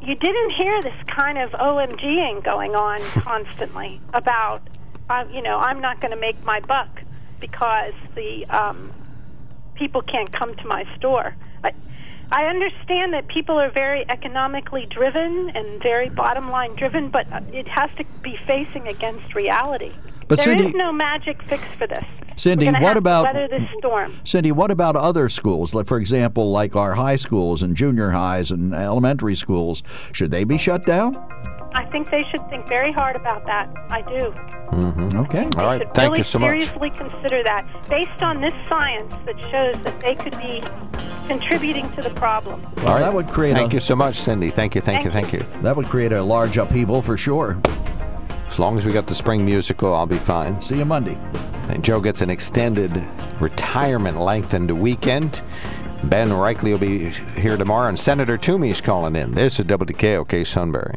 you 0.03 0.15
didn't 0.15 0.53
hear 0.53 0.83
this 0.83 0.95
kind 1.07 1.39
of 1.39 1.51
OMGing 1.53 2.45
going 2.45 2.75
on 2.75 3.01
constantly 3.23 4.01
about, 4.13 4.63
uh, 5.09 5.25
you 5.33 5.43
know, 5.43 5.59
I'm 5.59 5.81
not 5.81 6.01
going 6.01 6.13
to 6.13 6.21
make 6.21 6.43
my 6.45 6.61
buck 6.61 7.03
because 7.41 7.95
the 8.15 8.45
um, 8.47 8.93
people 9.81 10.03
can't 10.03 10.31
come 10.33 10.55
to 10.55 10.67
my 10.69 10.85
store. 10.97 11.35
I, 11.65 11.73
I 12.31 12.45
understand 12.45 13.13
that 13.15 13.27
people 13.27 13.59
are 13.59 13.71
very 13.73 14.05
economically 14.09 14.87
driven 14.91 15.51
and 15.57 15.83
very 15.83 16.09
bottom 16.11 16.51
line 16.51 16.77
driven, 16.77 17.09
but 17.09 17.27
uh, 17.33 17.41
it 17.53 17.67
has 17.67 17.91
to 17.97 18.05
be 18.23 18.39
facing 18.47 18.87
against 18.87 19.35
reality. 19.35 19.91
But 20.29 20.39
There 20.39 20.55
is 20.55 20.63
Cindy- 20.63 20.79
no 20.79 20.93
magic 20.93 21.43
fix 21.45 21.65
for 21.75 21.89
this. 21.89 22.05
Cindy, 22.37 22.71
what 22.71 22.97
about- 22.97 23.25
weather 23.25 23.49
this 23.49 23.69
storm? 23.79 24.21
Cindy, 24.25 24.53
what 24.53 24.71
about 24.71 24.95
other 24.97 25.29
schools? 25.29 25.75
Like, 25.75 25.87
for 25.87 25.99
example, 25.99 26.53
like 26.53 26.77
our 26.77 26.95
high 26.95 27.17
schools 27.17 27.63
and 27.63 27.75
junior 27.75 28.11
highs 28.11 28.51
and 28.51 28.73
elementary 28.75 29.35
schools. 29.35 29.83
Should 30.13 30.31
they 30.31 30.45
be 30.45 30.57
shut 30.57 30.85
down? 30.87 31.15
I 31.73 31.85
think 31.85 32.11
they 32.11 32.25
should 32.31 32.49
think 32.49 32.67
very 32.67 32.93
hard 32.93 33.17
about 33.17 33.47
that. 33.47 33.69
I 33.91 34.03
do. 34.03 34.33
Mm-hmm. 34.73 35.19
Okay. 35.21 35.45
All 35.57 35.65
right. 35.65 35.83
Thank 35.95 36.13
really 36.13 36.19
you 36.19 36.25
so 36.25 36.39
much. 36.39 36.63
seriously 36.63 36.91
consider 36.91 37.43
that 37.45 37.67
based 37.89 38.23
on 38.23 38.41
this 38.41 38.55
science 38.69 39.15
that 39.25 39.41
shows 39.41 39.81
that 39.85 40.01
they 40.01 40.15
could 40.15 40.37
be 40.39 40.63
contributing 41.27 41.91
to 41.93 42.03
the 42.03 42.11
problem. 42.11 42.67
Well, 42.79 42.99
that 42.99 43.15
would 43.15 43.29
create 43.29 43.55
Thank 43.55 43.73
a, 43.73 43.77
you 43.77 43.81
so 43.81 43.95
much, 43.95 44.17
Cindy. 44.17 44.51
Thank 44.51 44.75
you, 44.75 44.81
thank, 44.81 45.05
you, 45.05 45.11
thank 45.11 45.33
you. 45.33 45.45
That 45.63 45.77
would 45.77 45.87
create 45.87 46.13
a 46.13 46.23
large 46.23 46.57
upheaval 46.57 47.03
for 47.03 47.17
sure. 47.17 47.57
As 48.49 48.59
long 48.59 48.77
as 48.77 48.85
we 48.85 48.93
got 48.93 49.07
the 49.07 49.15
spring 49.15 49.45
musical, 49.45 49.95
I'll 49.95 50.07
be 50.07 50.19
fine. 50.19 50.61
See 50.61 50.77
you 50.77 50.85
Monday. 50.85 51.17
And 51.69 51.85
Joe 51.85 52.01
gets 52.01 52.21
an 52.21 52.31
extended 52.31 52.91
retirement 53.39 54.19
lengthened 54.19 54.73
weekend. 54.73 55.41
Ben 56.03 56.29
Reichley 56.29 56.73
will 56.73 56.79
be 56.79 57.11
here 57.41 57.57
tomorrow, 57.57 57.89
and 57.89 57.99
Senator 57.99 58.37
Toomey's 58.37 58.81
calling 58.81 59.15
in. 59.15 59.33
This 59.33 59.61
is 59.61 59.67
WKOK 59.67 60.47
Sunbury. 60.47 60.97